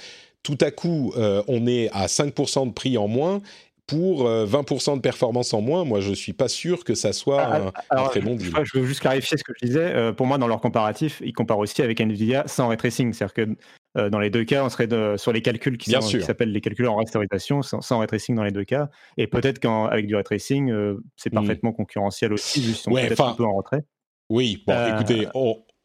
tout 0.47 0.59
à 0.61 0.71
coup, 0.71 1.13
on 1.17 1.67
est 1.67 1.89
à 1.91 2.07
5% 2.07 2.69
de 2.69 2.73
prix 2.73 2.97
en 2.97 3.09
moins 3.09 3.41
pour 3.87 4.29
20% 4.29 4.93
euh, 4.93 4.97
de 4.97 5.01
performance 5.01 5.55
en 5.55 5.61
moins, 5.61 5.85
moi 5.85 6.01
je 6.01 6.13
suis 6.13 6.33
pas 6.33 6.49
sûr 6.49 6.85
que 6.85 6.95
ça 6.95 7.13
soit 7.13 7.43
ah, 7.43 7.73
un, 7.91 8.09
très 8.09 8.21
bon 8.21 8.35
deal. 8.35 8.53
Je, 8.65 8.79
veux 8.79 8.87
juste 8.87 9.01
clarifier 9.01 9.39
ce 9.39 9.45
que 9.45 9.53
je 9.61 9.67
disais. 9.67 9.95
Euh, 9.95 10.13
pour 10.13 10.27
moi, 10.27 10.39
dans 10.39 10.49
leur 10.49 10.61
comparatif, 10.61 11.23
ils 11.25 11.33
comparent 11.33 11.59
aussi 11.59 11.83
avec 11.83 12.01
Nvidia 12.01 12.45
sans 12.47 12.69
ray 12.69 12.77
tracing. 12.77 13.13
C'est-à-dire 13.13 13.35
que 13.35 13.57
euh, 13.97 14.11
dans 14.11 14.19
les 14.19 14.31
deux 14.31 14.45
cas, 14.45 14.65
on 14.65 14.69
serait 14.69 14.89
sur 15.19 15.33
les 15.33 15.41
calculs 15.41 15.79
qui, 15.79 15.91
s'appellent 15.91 16.53
les 16.53 16.61
calculs 16.61 16.89
en 16.89 16.97
rasterisation, 16.97 17.63
sans, 17.63 17.81
sans 17.81 17.99
ray 17.99 18.09
tracing 18.09 18.35
dans 18.35 18.43
les 18.43 18.51
deux 18.51 18.65
cas. 18.65 18.89
Et 19.17 19.29
peut-être 19.29 19.61
qu'avec 19.61 20.07
du 20.07 20.17
ray 20.17 20.25
tracing, 20.25 20.73
c'est 21.17 21.33
hmm. 21.33 21.37
parfaitement 21.37 21.73
concurrentiel 21.73 22.33
aussi, 22.33 22.63
juste 22.63 22.89
ouais, 22.89 23.07
peut-être 23.07 23.25
un 23.25 23.35
peu 23.35 23.45
en 23.45 23.55
retrait. 23.55 23.85
Oui, 24.29 24.65
bon, 24.67 24.97
écoutez, 24.97 25.29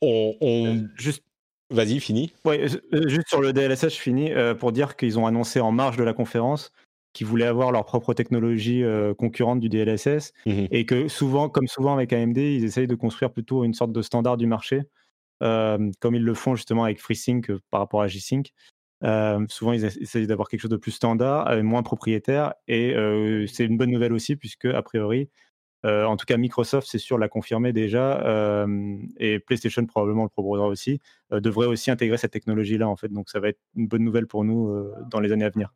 on, 0.01 0.87
juste 0.95 1.23
Vas-y, 1.71 1.99
fini. 1.99 2.31
Oui, 2.45 2.57
juste 3.07 3.29
sur 3.29 3.41
le 3.41 3.53
DLSS, 3.53 3.89
je 3.89 3.99
finis 3.99 4.31
pour 4.59 4.71
dire 4.71 4.95
qu'ils 4.95 5.17
ont 5.17 5.25
annoncé 5.25 5.59
en 5.59 5.71
marge 5.71 5.97
de 5.97 6.03
la 6.03 6.13
conférence 6.13 6.71
qui 7.13 7.23
voulaient 7.23 7.45
avoir 7.45 7.71
leur 7.71 7.85
propre 7.85 8.13
technologie 8.13 8.83
euh, 8.83 9.13
concurrente 9.13 9.59
du 9.59 9.69
DLSS 9.69 10.33
mmh 10.45 10.65
et 10.71 10.85
que 10.85 11.07
souvent, 11.07 11.49
comme 11.49 11.67
souvent 11.67 11.93
avec 11.93 12.13
AMD, 12.13 12.37
ils 12.37 12.63
essayent 12.63 12.87
de 12.87 12.95
construire 12.95 13.31
plutôt 13.31 13.63
une 13.63 13.73
sorte 13.73 13.91
de 13.91 14.01
standard 14.01 14.37
du 14.37 14.47
marché, 14.47 14.83
euh, 15.43 15.91
comme 15.99 16.15
ils 16.15 16.23
le 16.23 16.33
font 16.33 16.55
justement 16.55 16.85
avec 16.85 17.01
FreeSync 17.01 17.49
euh, 17.49 17.59
par 17.69 17.81
rapport 17.81 18.01
à 18.01 18.07
G-Sync. 18.07 18.53
souvent, 19.49 19.73
ils 19.73 19.83
essayent 19.85 20.27
d'avoir 20.27 20.47
quelque 20.47 20.61
chose 20.61 20.71
de 20.71 20.77
plus 20.77 20.91
standard, 20.91 21.51
moins 21.63 21.83
propriétaire, 21.83 22.53
et 22.67 22.93
c'est 23.47 23.65
une 23.65 23.77
bonne 23.77 23.91
nouvelle 23.91 24.13
aussi 24.13 24.35
puisque 24.35 24.65
a 24.65 24.81
priori, 24.81 25.29
en 25.83 26.17
tout 26.17 26.25
cas 26.25 26.37
Microsoft, 26.37 26.87
c'est 26.89 26.97
sûr, 26.97 27.17
l'a 27.17 27.29
confirmé 27.29 27.73
déjà, 27.73 28.65
et 29.17 29.39
PlayStation 29.39 29.85
probablement 29.85 30.23
le 30.23 30.29
proposera 30.29 30.67
aussi, 30.67 30.99
devrait 31.31 31.67
aussi 31.67 31.91
intégrer 31.91 32.17
cette 32.17 32.31
technologie-là 32.31 32.87
en 32.87 32.95
fait. 32.95 33.09
Donc 33.09 33.29
ça 33.29 33.39
va 33.39 33.49
être 33.49 33.59
une 33.75 33.87
bonne 33.87 34.03
nouvelle 34.03 34.27
pour 34.27 34.43
nous 34.43 34.85
dans 35.09 35.19
les 35.19 35.31
années 35.31 35.45
à 35.45 35.49
venir 35.49 35.73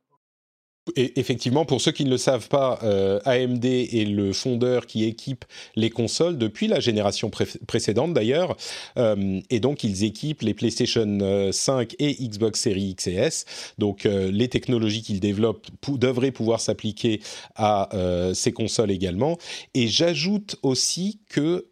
effectivement, 0.95 1.65
pour 1.65 1.81
ceux 1.81 1.91
qui 1.91 2.05
ne 2.05 2.11
le 2.11 2.17
savent 2.17 2.47
pas, 2.47 2.79
euh, 2.83 3.19
AMD 3.25 3.65
est 3.65 4.07
le 4.07 4.33
fondeur 4.33 4.85
qui 4.85 5.03
équipe 5.03 5.45
les 5.75 5.89
consoles 5.89 6.37
depuis 6.37 6.67
la 6.67 6.79
génération 6.79 7.31
précédente 7.65 8.13
d'ailleurs, 8.13 8.55
euh, 8.97 9.39
et 9.49 9.59
donc 9.59 9.83
ils 9.83 10.03
équipent 10.03 10.43
les 10.43 10.53
PlayStation 10.53 11.49
5 11.51 11.93
euh, 11.93 11.95
et 11.99 12.13
Xbox 12.13 12.61
Series 12.61 12.89
X 12.89 13.07
et 13.07 13.13
S. 13.13 13.45
Donc 13.79 14.03
les 14.05 14.47
technologies 14.47 15.01
qu'ils 15.01 15.19
développent 15.19 15.67
devraient 15.87 16.31
pouvoir 16.31 16.59
s'appliquer 16.59 17.21
à 17.55 17.89
ces 18.33 18.51
consoles 18.51 18.91
également. 18.91 19.37
Et 19.73 19.87
j'ajoute 19.87 20.57
aussi 20.61 21.19
que 21.29 21.65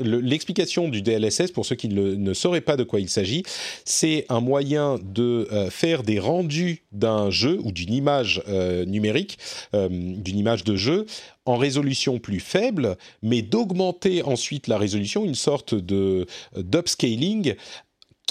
l'explication 0.00 0.88
du 0.88 1.02
DLSS, 1.02 1.52
pour 1.52 1.64
ceux 1.64 1.76
qui 1.76 1.88
ne 1.88 2.34
sauraient 2.34 2.60
pas 2.60 2.76
de 2.76 2.84
quoi 2.84 3.00
il 3.00 3.08
s'agit, 3.08 3.42
c'est 3.84 4.26
un 4.28 4.40
moyen 4.40 4.98
de 5.02 5.48
faire 5.70 6.02
des 6.02 6.18
rendus 6.18 6.82
d'un 6.92 7.30
jeu 7.30 7.58
ou 7.62 7.72
d'une 7.72 7.92
image 7.92 8.09
euh, 8.48 8.84
numérique, 8.84 9.38
euh, 9.74 9.88
d'une 9.90 10.38
image 10.38 10.64
de 10.64 10.76
jeu, 10.76 11.06
en 11.44 11.56
résolution 11.56 12.18
plus 12.18 12.40
faible, 12.40 12.96
mais 13.22 13.42
d'augmenter 13.42 14.22
ensuite 14.22 14.68
la 14.68 14.78
résolution, 14.78 15.24
une 15.24 15.34
sorte 15.34 15.74
de 15.74 16.26
d'upscaling 16.56 17.54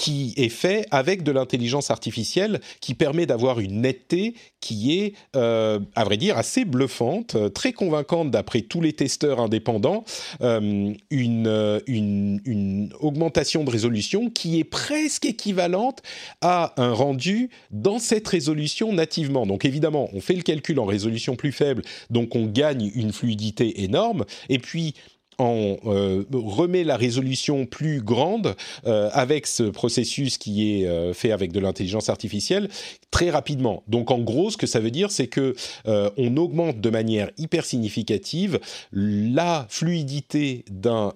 qui 0.00 0.32
est 0.38 0.48
fait 0.48 0.86
avec 0.90 1.22
de 1.24 1.30
l'intelligence 1.30 1.90
artificielle 1.90 2.62
qui 2.80 2.94
permet 2.94 3.26
d'avoir 3.26 3.60
une 3.60 3.82
netteté 3.82 4.32
qui 4.58 4.98
est, 4.98 5.12
euh, 5.36 5.78
à 5.94 6.04
vrai 6.04 6.16
dire, 6.16 6.38
assez 6.38 6.64
bluffante, 6.64 7.34
euh, 7.34 7.50
très 7.50 7.74
convaincante 7.74 8.30
d'après 8.30 8.62
tous 8.62 8.80
les 8.80 8.94
testeurs 8.94 9.40
indépendants, 9.40 10.06
euh, 10.40 10.94
une, 11.10 11.80
une, 11.86 12.40
une, 12.46 12.94
augmentation 13.00 13.62
de 13.62 13.70
résolution 13.70 14.30
qui 14.30 14.58
est 14.58 14.64
presque 14.64 15.26
équivalente 15.26 16.00
à 16.40 16.72
un 16.82 16.94
rendu 16.94 17.50
dans 17.70 17.98
cette 17.98 18.26
résolution 18.26 18.94
nativement. 18.94 19.44
Donc 19.44 19.66
évidemment, 19.66 20.08
on 20.14 20.22
fait 20.22 20.32
le 20.32 20.42
calcul 20.42 20.80
en 20.80 20.86
résolution 20.86 21.36
plus 21.36 21.52
faible, 21.52 21.82
donc 22.08 22.34
on 22.36 22.46
gagne 22.46 22.90
une 22.94 23.12
fluidité 23.12 23.82
énorme, 23.82 24.24
et 24.48 24.58
puis 24.58 24.94
on 25.40 25.78
euh, 25.86 26.24
remet 26.32 26.84
la 26.84 26.96
résolution 26.96 27.66
plus 27.66 28.02
grande 28.02 28.54
euh, 28.86 29.08
avec 29.12 29.46
ce 29.46 29.62
processus 29.62 30.38
qui 30.38 30.82
est 30.82 30.86
euh, 30.86 31.14
fait 31.14 31.32
avec 31.32 31.50
de 31.52 31.60
l'intelligence 31.60 32.08
artificielle 32.08 32.68
très 33.10 33.30
rapidement. 33.30 33.82
Donc 33.88 34.10
en 34.10 34.18
gros, 34.18 34.50
ce 34.50 34.56
que 34.56 34.66
ça 34.66 34.80
veut 34.80 34.90
dire, 34.90 35.10
c'est 35.10 35.26
que 35.26 35.54
on 35.86 36.36
augmente 36.36 36.80
de 36.80 36.90
manière 36.90 37.30
hyper 37.38 37.64
significative 37.64 38.60
la 38.92 39.66
fluidité 39.68 40.64
d'un 40.70 41.12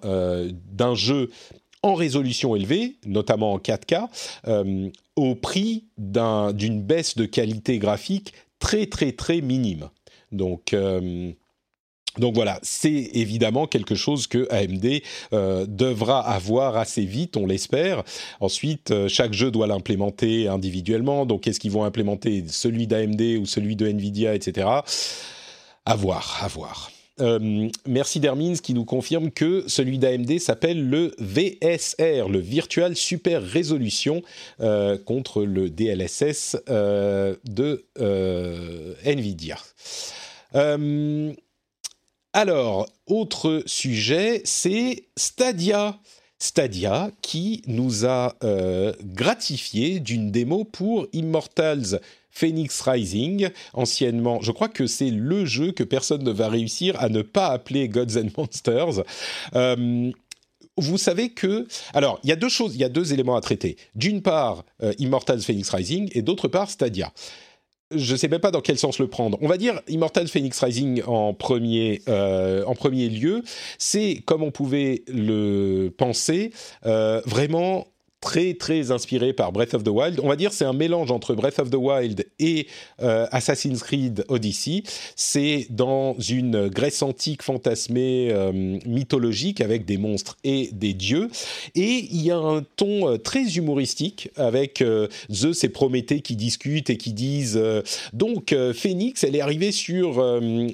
d'un 0.71 0.95
jeu 0.95 1.29
en 1.83 1.93
résolution 1.93 2.55
élevée, 2.55 2.97
notamment 3.05 3.53
en 3.53 3.57
4K, 3.57 4.07
au 5.15 5.35
prix 5.35 5.85
d'une 5.97 6.81
baisse 6.81 7.15
de 7.15 7.25
qualité 7.25 7.77
graphique 7.77 8.33
très 8.59 8.87
très 8.87 9.11
très 9.11 9.41
minime. 9.41 9.89
Donc 10.31 10.75
donc 12.17 12.35
voilà, 12.35 12.59
c'est 12.61 13.09
évidemment 13.13 13.67
quelque 13.67 13.95
chose 13.95 14.27
que 14.27 14.47
AMD 14.51 15.01
euh, 15.33 15.65
devra 15.67 16.19
avoir 16.19 16.77
assez 16.77 17.05
vite, 17.05 17.37
on 17.37 17.45
l'espère. 17.45 18.03
Ensuite, 18.39 18.91
euh, 18.91 19.07
chaque 19.07 19.33
jeu 19.33 19.51
doit 19.51 19.67
l'implémenter 19.67 20.47
individuellement. 20.47 21.25
Donc 21.25 21.47
est-ce 21.47 21.59
qu'ils 21.59 21.71
vont 21.71 21.83
implémenter? 21.83 22.43
Celui 22.47 22.87
d'AMD 22.87 23.21
ou 23.39 23.45
celui 23.45 23.75
de 23.75 23.87
Nvidia, 23.87 24.33
etc. 24.33 24.67
À 25.85 25.95
voir, 25.95 26.39
à 26.41 26.47
voir. 26.47 26.91
Euh, 27.21 27.69
merci 27.87 28.19
Dermins 28.19 28.55
qui 28.55 28.73
nous 28.73 28.83
confirme 28.83 29.31
que 29.31 29.63
celui 29.67 29.97
d'AMD 29.97 30.37
s'appelle 30.39 30.89
le 30.89 31.13
VSR, 31.19 32.27
le 32.29 32.39
Virtual 32.39 32.95
Super 32.95 33.41
Resolution, 33.41 34.21
contre 35.05 35.43
le 35.43 35.69
DLSS 35.69 36.57
de 36.67 37.85
Nvidia. 39.05 39.57
Alors, 42.37 42.89
autre 43.07 43.63
sujet, 43.65 44.41
c'est 44.43 45.05
Stadia. 45.15 45.97
Stadia 46.37 47.09
qui 47.21 47.61
nous 47.65 48.05
a 48.05 48.35
euh, 48.43 48.91
gratifié 49.03 50.01
d'une 50.01 50.31
démo 50.31 50.65
pour 50.65 51.07
Immortals 51.13 52.01
Phoenix 52.31 52.81
Rising, 52.81 53.51
anciennement, 53.71 54.41
je 54.41 54.51
crois 54.51 54.67
que 54.67 54.85
c'est 54.85 55.11
le 55.11 55.45
jeu 55.45 55.71
que 55.71 55.85
personne 55.85 56.23
ne 56.23 56.31
va 56.31 56.49
réussir 56.49 57.01
à 57.01 57.07
ne 57.07 57.21
pas 57.21 57.47
appeler 57.47 57.87
Gods 57.87 58.17
and 58.17 58.27
Monsters. 58.37 59.05
Euh, 59.55 60.11
vous 60.75 60.97
savez 60.97 61.29
que, 61.29 61.65
alors, 61.93 62.19
il 62.25 62.29
y 62.29 62.33
a 62.33 62.35
deux 62.35 62.49
choses, 62.49 62.75
il 62.75 62.81
y 62.81 62.83
a 62.83 62.89
deux 62.89 63.13
éléments 63.13 63.37
à 63.37 63.41
traiter. 63.41 63.77
D'une 63.95 64.21
part, 64.21 64.65
euh, 64.83 64.91
Immortals 64.99 65.39
Phoenix 65.39 65.69
Rising, 65.69 66.09
et 66.11 66.21
d'autre 66.21 66.49
part, 66.49 66.69
Stadia 66.69 67.13
je 67.91 68.13
ne 68.13 68.17
sais 68.17 68.27
même 68.27 68.39
pas 68.39 68.51
dans 68.51 68.61
quel 68.61 68.77
sens 68.77 68.99
le 68.99 69.07
prendre. 69.07 69.37
On 69.41 69.47
va 69.47 69.57
dire 69.57 69.81
Immortal 69.87 70.27
Phoenix 70.27 70.59
Rising 70.59 71.03
en 71.05 71.33
premier, 71.33 72.01
euh, 72.07 72.63
lieu. 73.09 73.43
C'est, 73.77 74.21
comme 74.25 74.43
on 74.43 74.51
pouvait 74.51 75.03
le 75.07 75.89
penser, 75.89 76.51
euh, 76.85 77.21
vraiment 77.25 77.87
très 78.21 78.55
très 78.55 78.91
inspiré 78.91 79.33
par 79.33 79.51
Breath 79.51 79.73
of 79.73 79.83
the 79.83 79.89
Wild. 79.89 80.19
On 80.23 80.29
va 80.29 80.35
dire 80.35 80.51
c'est 80.51 80.65
un 80.65 80.73
mélange 80.73 81.11
entre 81.11 81.35
Breath 81.35 81.59
of 81.59 81.69
the 81.69 81.75
Wild 81.75 82.25
et 82.39 82.67
euh, 83.01 83.27
Assassin's 83.31 83.83
Creed 83.83 84.25
Odyssey. 84.27 84.83
C'est 85.15 85.67
dans 85.69 86.15
une 86.19 86.67
Grèce 86.67 87.01
antique 87.01 87.43
fantasmée 87.43 88.29
euh, 88.31 88.51
mythologique 88.85 89.61
avec 89.61 89.85
des 89.85 89.97
monstres 89.97 90.37
et 90.43 90.69
des 90.73 90.93
dieux. 90.93 91.29
Et 91.75 92.07
il 92.11 92.23
y 92.23 92.31
a 92.31 92.37
un 92.37 92.63
ton 92.75 93.09
euh, 93.09 93.17
très 93.17 93.57
humoristique 93.57 94.29
avec 94.35 94.83
Zeus 95.31 95.63
et 95.63 95.69
Prométhée 95.69 96.21
qui 96.21 96.35
discutent 96.35 96.89
et 96.89 96.97
qui 96.97 97.13
disent 97.13 97.59
donc 98.13 98.55
Phoenix, 98.73 99.23
elle 99.23 99.35
est 99.35 99.41
arrivée 99.41 99.71
sur 99.71 100.23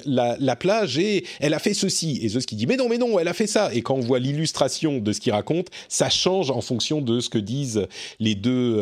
la, 0.06 0.36
la, 0.38 0.56
plage 0.56 0.98
et 0.98 1.24
elle 1.40 1.54
a 1.54 1.58
fait 1.58 1.74
ceci. 1.74 2.18
Et 2.22 2.28
Zeus 2.28 2.46
qui 2.46 2.56
dit 2.56 2.66
mais 2.66 2.76
non 2.76 2.88
mais 2.88 2.98
non, 2.98 3.18
elle 3.18 3.28
a 3.28 3.34
fait 3.34 3.46
ça. 3.46 3.74
Et 3.74 3.82
quand 3.82 3.94
on 3.94 4.00
voit 4.00 4.18
l'illustration 4.18 4.98
de 4.98 5.12
ce 5.12 5.20
qu'il 5.20 5.32
raconte, 5.32 5.68
ça 5.88 6.08
change 6.08 6.50
en 6.50 6.60
fonction 6.60 7.00
de 7.00 7.20
ce 7.20 7.28
que 7.32 7.38
disent 7.38 7.86
les 8.20 8.34
deux 8.34 8.76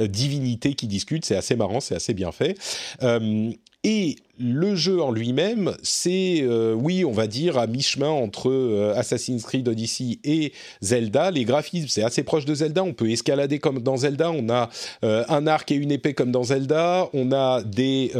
euh, 0.00 0.06
divinités 0.06 0.74
qui 0.74 0.86
discutent. 0.86 1.26
C'est 1.26 1.36
assez 1.36 1.56
marrant, 1.56 1.80
c'est 1.80 1.94
assez 1.94 2.14
bien 2.14 2.32
fait. 2.32 2.56
Euh, 3.02 3.50
et 3.84 4.16
le 4.38 4.76
jeu 4.76 5.02
en 5.02 5.10
lui-même, 5.10 5.74
c'est, 5.82 6.38
euh, 6.42 6.72
oui, 6.72 7.04
on 7.04 7.10
va 7.10 7.26
dire, 7.26 7.58
à 7.58 7.66
mi-chemin 7.66 8.08
entre 8.08 8.92
Assassin's 8.96 9.42
Creed 9.42 9.68
Odyssey 9.68 10.20
et 10.22 10.52
Zelda. 10.80 11.32
Les 11.32 11.44
graphismes, 11.44 11.88
c'est 11.88 12.04
assez 12.04 12.22
proche 12.22 12.44
de 12.44 12.54
Zelda. 12.54 12.84
On 12.84 12.94
peut 12.94 13.10
escalader 13.10 13.58
comme 13.58 13.80
dans 13.80 13.98
Zelda. 13.98 14.30
On 14.30 14.48
a 14.48 14.70
un 15.02 15.46
arc 15.48 15.72
et 15.72 15.74
une 15.74 15.90
épée 15.90 16.14
comme 16.14 16.30
dans 16.30 16.44
Zelda. 16.44 17.08
On 17.12 17.32
a 17.32 17.62
des 17.64 18.12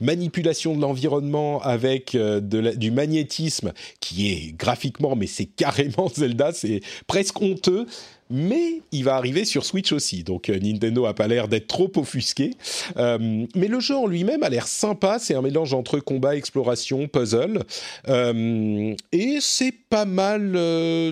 manipulations 0.00 0.76
de 0.76 0.80
l'environnement 0.80 1.62
avec 1.62 2.16
du 2.16 2.90
magnétisme 2.90 3.72
qui 4.00 4.32
est 4.32 4.56
graphiquement, 4.56 5.14
mais 5.14 5.28
c'est 5.28 5.46
carrément 5.46 6.08
Zelda. 6.14 6.52
C'est 6.52 6.80
presque 7.06 7.40
honteux 7.40 7.86
mais 8.34 8.82
il 8.92 9.04
va 9.04 9.16
arriver 9.16 9.44
sur 9.44 9.64
Switch 9.64 9.92
aussi. 9.92 10.22
Donc 10.24 10.48
Nintendo 10.48 11.06
a 11.06 11.14
pas 11.14 11.28
l'air 11.28 11.48
d'être 11.48 11.66
trop 11.66 11.90
offusqué. 11.96 12.50
mais 12.96 13.68
le 13.68 13.80
jeu 13.80 13.96
en 13.96 14.06
lui-même 14.06 14.42
a 14.42 14.48
l'air 14.48 14.66
sympa. 14.66 15.18
C'est 15.18 15.34
un 15.34 15.42
mélange 15.42 15.74
entre 15.74 15.98
combat, 15.98 16.36
exploration, 16.36 17.08
puzzle, 17.08 17.64
et 18.08 19.38
c'est 19.40 19.74
pas 19.88 20.04
mal. 20.04 20.52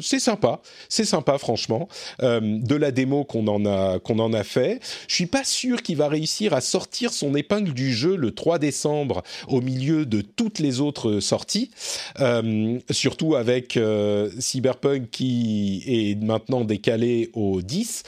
c'est 0.03 0.19
sympa. 0.19 0.61
C'est 0.89 1.05
sympa, 1.05 1.39
franchement. 1.39 1.89
de 2.21 2.75
la 2.75 2.91
démo 2.91 3.25
qu'on 3.25 3.47
en 3.47 3.65
a 3.67 3.99
qu'on 3.99 4.19
fait. 4.43 4.81
Je 5.09 5.15
suis 5.15 5.27
pas 5.27 5.45
sûr 5.45 5.83
qu'il 5.83 5.97
va 5.97 6.09
réussir 6.09 6.55
à 6.55 6.61
sortir 6.61 7.13
son 7.13 7.35
épingle 7.35 7.75
du 7.75 7.93
jeu 7.93 8.17
le 8.17 8.33
3 8.33 8.59
décembre 8.59 9.23
au 9.49 9.61
milieu 9.61 10.07
de 10.07 10.21
toutes 10.23 10.59
les 10.59 10.81
autres 10.81 11.21
sorties, 11.21 11.71
euh, 12.21 12.79
surtout 12.91 13.35
avec 13.35 13.77
euh, 13.77 14.31
Cyberpunk 14.39 15.11
qui 15.11 15.83
est 15.87 16.23
maintenant 16.23 16.65
décalé 16.65 17.12
au 17.35 17.63
10. 17.63 18.03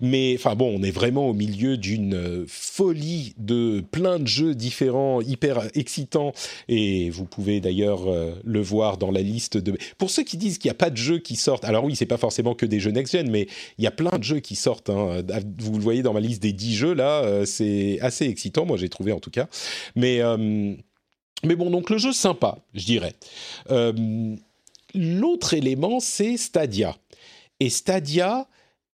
Mais 0.00 0.34
enfin 0.38 0.54
bon, 0.54 0.74
on 0.78 0.82
est 0.82 0.90
vraiment 0.90 1.28
au 1.28 1.34
milieu 1.34 1.76
d'une 1.76 2.44
folie 2.46 3.34
de 3.38 3.82
plein 3.90 4.18
de 4.18 4.26
jeux 4.26 4.54
différents, 4.54 5.20
hyper 5.20 5.68
excitants, 5.74 6.32
et 6.68 7.10
vous 7.10 7.24
pouvez 7.24 7.60
d'ailleurs 7.60 8.08
euh, 8.08 8.32
le 8.44 8.60
voir 8.60 8.96
dans 8.96 9.10
la 9.10 9.22
liste 9.22 9.56
de. 9.56 9.76
Pour 9.98 10.10
ceux 10.10 10.22
qui 10.22 10.36
disent 10.36 10.58
qu'il 10.58 10.68
n'y 10.68 10.74
a 10.74 10.78
pas 10.78 10.90
de 10.90 10.96
jeux 10.96 11.18
qui 11.18 11.36
sortent, 11.36 11.64
alors 11.64 11.84
oui, 11.84 11.96
c'est 11.96 12.06
pas 12.06 12.18
forcément 12.18 12.54
que 12.54 12.66
des 12.66 12.80
jeux 12.80 12.90
next-gen, 12.90 13.30
mais 13.30 13.46
il 13.78 13.84
y 13.84 13.86
a 13.86 13.90
plein 13.92 14.18
de 14.18 14.24
jeux 14.24 14.40
qui 14.40 14.56
sortent. 14.56 14.90
Hein. 14.90 15.22
Vous 15.58 15.72
le 15.72 15.82
voyez 15.82 16.02
dans 16.02 16.12
ma 16.12 16.20
liste 16.20 16.42
des 16.42 16.52
10 16.52 16.74
jeux 16.74 16.94
là, 16.94 17.44
c'est 17.46 17.98
assez 18.00 18.26
excitant. 18.26 18.66
Moi, 18.66 18.76
j'ai 18.76 18.88
trouvé 18.88 19.12
en 19.12 19.20
tout 19.20 19.30
cas. 19.30 19.48
Mais, 19.96 20.20
euh, 20.20 20.74
mais 21.44 21.56
bon, 21.56 21.70
donc 21.70 21.90
le 21.90 21.98
jeu 21.98 22.12
sympa, 22.12 22.58
je 22.74 22.84
dirais. 22.84 23.14
Euh, 23.70 24.36
l'autre 24.94 25.54
élément, 25.54 26.00
c'est 26.00 26.36
Stadia. 26.36 26.96
Et 27.60 27.70
Stadia, 27.70 28.48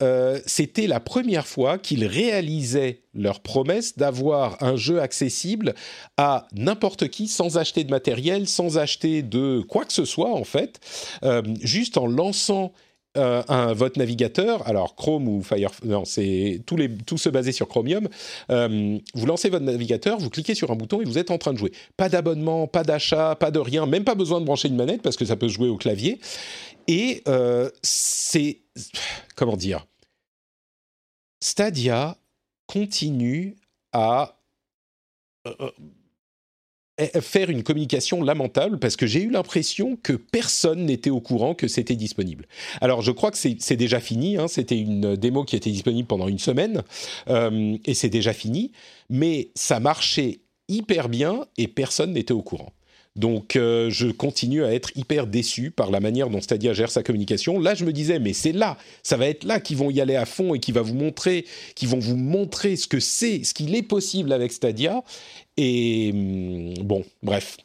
euh, 0.03 0.39
c'était 0.45 0.88
la 0.88 0.99
première 0.99 1.47
fois 1.47 1.78
qu'ils 1.78 2.05
réalisaient 2.05 3.01
leur 3.13 3.39
promesse 3.39 3.97
d'avoir 3.97 4.61
un 4.61 4.76
jeu 4.76 4.99
accessible 4.99 5.74
à 6.18 6.47
n'importe 6.53 7.07
qui 7.07 7.28
sans 7.28 7.57
acheter 7.57 7.84
de 7.84 7.91
matériel, 7.91 8.47
sans 8.47 8.78
acheter 8.78 9.22
de 9.22 9.61
quoi 9.61 9.86
que 9.86 9.93
ce 9.93 10.05
soit 10.05 10.34
en 10.34 10.43
fait, 10.43 10.80
juste 11.61 11.97
en 11.97 12.07
lançant 12.07 12.74
euh, 13.18 13.43
un, 13.47 13.74
votre 13.74 13.97
navigateur, 13.99 14.68
alors 14.68 14.95
Chrome 14.95 15.28
ou 15.28 15.41
Firefox, 15.41 15.84
non, 15.84 16.05
c'est 16.05 16.61
tous 16.66 16.76
les, 16.76 16.95
tout 16.97 17.18
se 17.18 17.30
baser 17.30 17.51
sur 17.51 17.68
Chromium. 17.68 18.07
Euh, 18.49 18.97
vous 19.13 19.26
lancez 19.26 19.49
votre 19.49 19.66
navigateur, 19.66 20.18
vous 20.20 20.30
cliquez 20.30 20.55
sur 20.55 20.72
un 20.72 20.76
bouton 20.76 21.01
et 21.01 21.05
vous 21.05 21.18
êtes 21.18 21.32
en 21.32 21.38
train 21.38 21.53
de 21.53 21.57
jouer. 21.57 21.72
Pas 21.97 22.09
d'abonnement, 22.09 22.68
pas 22.68 22.84
d'achat, 22.84 23.36
pas 23.36 23.51
de 23.51 23.59
rien, 23.59 23.86
même 23.86 24.03
pas 24.03 24.16
besoin 24.16 24.39
de 24.39 24.45
brancher 24.45 24.68
une 24.68 24.76
manette 24.76 25.01
parce 25.01 25.18
que 25.18 25.26
ça 25.26 25.36
peut 25.36 25.47
jouer 25.47 25.70
au 25.70 25.78
clavier. 25.78 26.20
Et 26.88 27.24
euh, 27.28 27.70
c'est 27.82 28.61
comment 29.36 29.57
dire, 29.57 29.86
Stadia 31.41 32.18
continue 32.68 33.55
à 33.93 34.39
faire 37.22 37.50
une 37.50 37.64
communication 37.64 38.24
lamentable 38.24 38.80
parce 38.80 38.96
que 38.96 39.06
j'ai 39.06 39.22
eu 39.22 39.30
l'impression 39.30 39.98
que 40.02 40.14
personne 40.14 40.86
n'était 40.86 41.10
au 41.10 41.20
courant 41.20 41.54
que 41.54 41.68
c'était 41.68 41.96
disponible. 41.96 42.48
Alors 42.82 43.02
je 43.02 43.12
crois 43.12 43.32
que 43.32 43.38
c'est 43.38 43.76
déjà 43.76 44.00
fini, 44.00 44.38
hein. 44.38 44.48
c'était 44.48 44.78
une 44.78 45.16
démo 45.16 45.43
qui 45.43 45.56
était 45.56 45.72
disponible 45.72 46.08
pendant 46.08 46.28
une 46.28 46.39
semaine 46.39 46.84
euh, 47.28 47.78
et 47.86 47.93
c'est 47.93 48.10
déjà 48.10 48.34
fini, 48.34 48.72
mais 49.10 49.50
ça 49.56 49.80
marchait 49.80 50.39
hyper 50.68 51.10
bien 51.10 51.46
et 51.58 51.68
personne 51.68 52.14
n'était 52.14 52.34
au 52.34 52.41
courant. 52.41 52.72
Donc 53.16 53.56
euh, 53.56 53.89
je 53.89 54.08
continue 54.08 54.66
à 54.66 54.74
être 54.74 54.91
hyper 54.96 55.26
déçu 55.26 55.72
par 55.72 55.89
la 55.89 56.02
manière 56.02 56.30
dont 56.30 56.41
Stadia 56.41 56.74
gère 56.74 56.91
sa 56.91 57.02
communication. 57.02 57.60
Là, 57.60 57.74
je 57.74 57.86
me 57.86 57.93
disais, 57.93 58.20
mais 58.20 58.34
c'est 58.34 58.52
là, 58.52 58.78
ça 59.04 59.16
va 59.16 59.28
être 59.28 59.46
là 59.46 59.62
qu'ils 59.62 59.78
vont 59.78 59.89
y 59.89 60.02
aller 60.02 60.18
à 60.18 60.26
fond 60.26 60.54
et 60.54 60.60
qui 60.60 60.74
va 60.74 60.82
vous 60.82 60.96
montrer, 60.96 61.46
qui 61.76 61.86
vont 61.86 62.00
vous 62.00 62.18
montrer 62.18 62.76
ce 62.76 62.88
que 62.88 63.00
c'est, 63.00 63.46
ce 63.46 63.54
qu'il 63.54 63.74
est 63.74 63.84
possible 63.84 64.34
avec 64.34 64.52
Stadia. 64.52 65.02
Et 65.58 66.12
hum, 66.14 66.84
bon, 66.86 67.03
bref, 67.24 67.58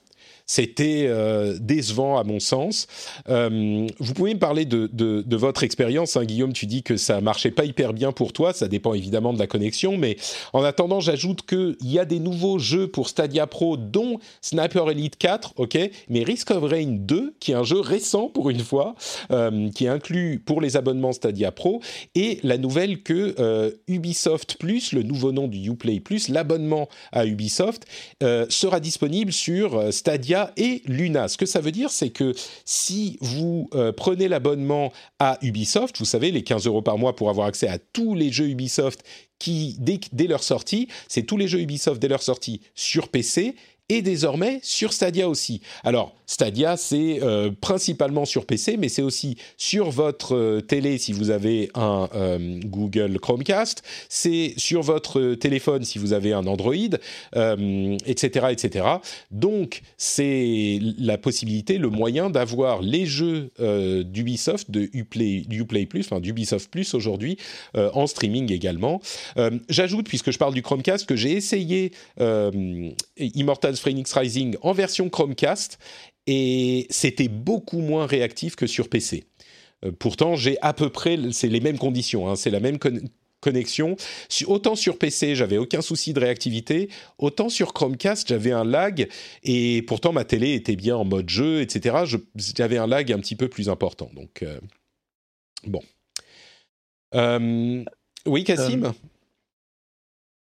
c'était 0.50 1.04
euh, 1.06 1.56
décevant 1.60 2.18
à 2.18 2.24
mon 2.24 2.40
sens. 2.40 2.88
Euh, 3.28 3.86
vous 4.00 4.14
pouvez 4.14 4.34
me 4.34 4.40
parler 4.40 4.64
de, 4.64 5.36
votre 5.36 5.62
expérience, 5.62 6.16
hein, 6.16 6.24
Guillaume. 6.24 6.52
Tu 6.52 6.66
dis 6.66 6.82
que 6.82 6.96
ça 6.96 7.20
marchait 7.20 7.52
pas 7.52 7.64
hyper 7.64 7.92
bien 7.92 8.10
pour 8.10 8.32
toi. 8.32 8.52
Ça 8.52 8.66
dépend 8.66 8.94
évidemment 8.94 9.32
de 9.32 9.38
la 9.38 9.46
connexion, 9.46 9.96
mais 9.96 10.16
en 10.52 10.64
attendant, 10.64 10.98
j'ajoute 10.98 11.42
qu'il 11.46 11.76
y 11.82 12.00
a 12.00 12.04
des 12.04 12.18
nouveaux 12.18 12.58
jeux 12.58 12.88
pour 12.88 13.08
Stadia 13.08 13.46
Pro, 13.46 13.76
dont 13.76 14.18
Sniper 14.40 14.90
Elite 14.90 15.16
4, 15.18 15.52
ok, 15.56 15.78
mais 16.08 16.24
Risk 16.24 16.50
of 16.50 16.64
Rain 16.64 16.96
2, 16.98 17.36
qui 17.38 17.52
est 17.52 17.54
un 17.54 17.62
jeu 17.62 17.78
récent 17.78 18.28
pour 18.28 18.50
une 18.50 18.58
fois, 18.58 18.96
euh, 19.30 19.70
qui 19.70 19.84
est 19.84 19.88
inclus 19.88 20.42
pour 20.44 20.60
les 20.60 20.76
abonnements 20.76 21.12
Stadia 21.12 21.52
Pro, 21.52 21.80
et 22.16 22.40
la 22.42 22.58
nouvelle 22.58 23.04
que 23.04 23.70
Ubisoft 23.86 24.56
Plus, 24.58 24.92
le 24.92 25.04
nouveau 25.04 25.30
nom 25.30 25.46
du 25.46 25.70
Uplay 25.70 26.00
Plus, 26.00 26.28
l'abonnement 26.28 26.88
à 27.12 27.24
Ubisoft, 27.24 27.86
sera 28.20 28.80
disponible 28.80 29.32
sur 29.32 29.92
Stadia 29.92 30.39
et 30.56 30.82
Luna. 30.86 31.28
Ce 31.28 31.36
que 31.36 31.46
ça 31.46 31.60
veut 31.60 31.72
dire, 31.72 31.90
c'est 31.90 32.10
que 32.10 32.34
si 32.64 33.18
vous 33.20 33.68
euh, 33.74 33.92
prenez 33.92 34.28
l'abonnement 34.28 34.92
à 35.18 35.38
Ubisoft, 35.42 35.98
vous 35.98 36.04
savez, 36.04 36.30
les 36.30 36.42
15 36.42 36.66
euros 36.66 36.82
par 36.82 36.98
mois 36.98 37.16
pour 37.16 37.30
avoir 37.30 37.46
accès 37.46 37.68
à 37.68 37.78
tous 37.78 38.14
les 38.14 38.30
jeux 38.30 38.48
Ubisoft 38.48 39.02
qui, 39.38 39.76
dès, 39.78 40.00
dès 40.12 40.26
leur 40.26 40.42
sortie, 40.42 40.88
c'est 41.08 41.22
tous 41.22 41.36
les 41.36 41.48
jeux 41.48 41.60
Ubisoft 41.60 42.00
dès 42.00 42.08
leur 42.08 42.22
sortie 42.22 42.60
sur 42.74 43.08
PC 43.08 43.54
et 43.90 44.02
désormais 44.02 44.60
sur 44.62 44.92
Stadia 44.92 45.28
aussi. 45.28 45.60
Alors, 45.84 46.14
Stadia, 46.30 46.76
c'est 46.76 47.18
euh, 47.22 47.50
principalement 47.60 48.24
sur 48.24 48.46
PC, 48.46 48.76
mais 48.76 48.88
c'est 48.88 49.02
aussi 49.02 49.36
sur 49.56 49.90
votre 49.90 50.36
euh, 50.36 50.60
télé 50.60 50.96
si 50.96 51.12
vous 51.12 51.30
avez 51.30 51.70
un 51.74 52.08
euh, 52.14 52.60
Google 52.64 53.18
Chromecast, 53.18 53.82
c'est 54.08 54.54
sur 54.56 54.82
votre 54.82 55.34
téléphone 55.34 55.82
si 55.82 55.98
vous 55.98 56.12
avez 56.12 56.32
un 56.32 56.46
Android, 56.46 56.70
etc., 57.34 58.46
etc. 58.50 58.86
Donc, 59.32 59.82
c'est 59.96 60.78
la 60.98 61.18
possibilité, 61.18 61.78
le 61.78 61.88
moyen 61.88 62.30
d'avoir 62.30 62.82
les 62.82 63.06
jeux 63.06 63.50
d'Ubisoft, 64.04 64.70
de 64.70 64.88
Uplay, 64.92 65.44
Uplay 65.50 65.86
Plus, 65.86 66.06
enfin 66.06 66.20
d'Ubisoft 66.20 66.70
Plus 66.70 66.94
aujourd'hui, 66.94 67.38
en 67.74 68.06
streaming 68.06 68.52
également. 68.52 69.00
J'ajoute, 69.68 70.06
puisque 70.06 70.30
je 70.30 70.38
parle 70.38 70.54
du 70.54 70.62
Chromecast, 70.62 71.06
que 71.06 71.16
j'ai 71.16 71.32
essayé 71.32 71.92
Immortals 73.18 73.79
Phoenix 73.80 74.12
Rising 74.12 74.56
en 74.62 74.72
version 74.72 75.08
Chromecast 75.08 75.78
et 76.26 76.86
c'était 76.90 77.28
beaucoup 77.28 77.80
moins 77.80 78.06
réactif 78.06 78.56
que 78.56 78.66
sur 78.66 78.88
PC. 78.88 79.24
Euh, 79.84 79.92
pourtant, 79.98 80.36
j'ai 80.36 80.58
à 80.60 80.72
peu 80.72 80.90
près, 80.90 81.18
c'est 81.32 81.48
les 81.48 81.60
mêmes 81.60 81.78
conditions, 81.78 82.28
hein, 82.28 82.36
c'est 82.36 82.50
la 82.50 82.60
même 82.60 82.78
connexion. 83.40 83.96
Autant 84.46 84.76
sur 84.76 84.98
PC, 84.98 85.34
j'avais 85.34 85.58
aucun 85.58 85.80
souci 85.82 86.12
de 86.12 86.20
réactivité, 86.20 86.88
autant 87.18 87.48
sur 87.48 87.72
Chromecast, 87.72 88.28
j'avais 88.28 88.52
un 88.52 88.64
lag, 88.64 89.08
et 89.42 89.82
pourtant 89.82 90.12
ma 90.12 90.24
télé 90.24 90.54
était 90.54 90.76
bien 90.76 90.96
en 90.96 91.04
mode 91.04 91.28
jeu, 91.28 91.60
etc. 91.60 92.04
J'avais 92.36 92.78
un 92.78 92.86
lag 92.86 93.10
un 93.12 93.18
petit 93.18 93.36
peu 93.36 93.48
plus 93.48 93.68
important. 93.68 94.10
Donc, 94.14 94.42
euh, 94.42 94.60
bon. 95.66 95.82
Euh, 97.14 97.82
oui, 98.26 98.44
Cassim? 98.44 98.92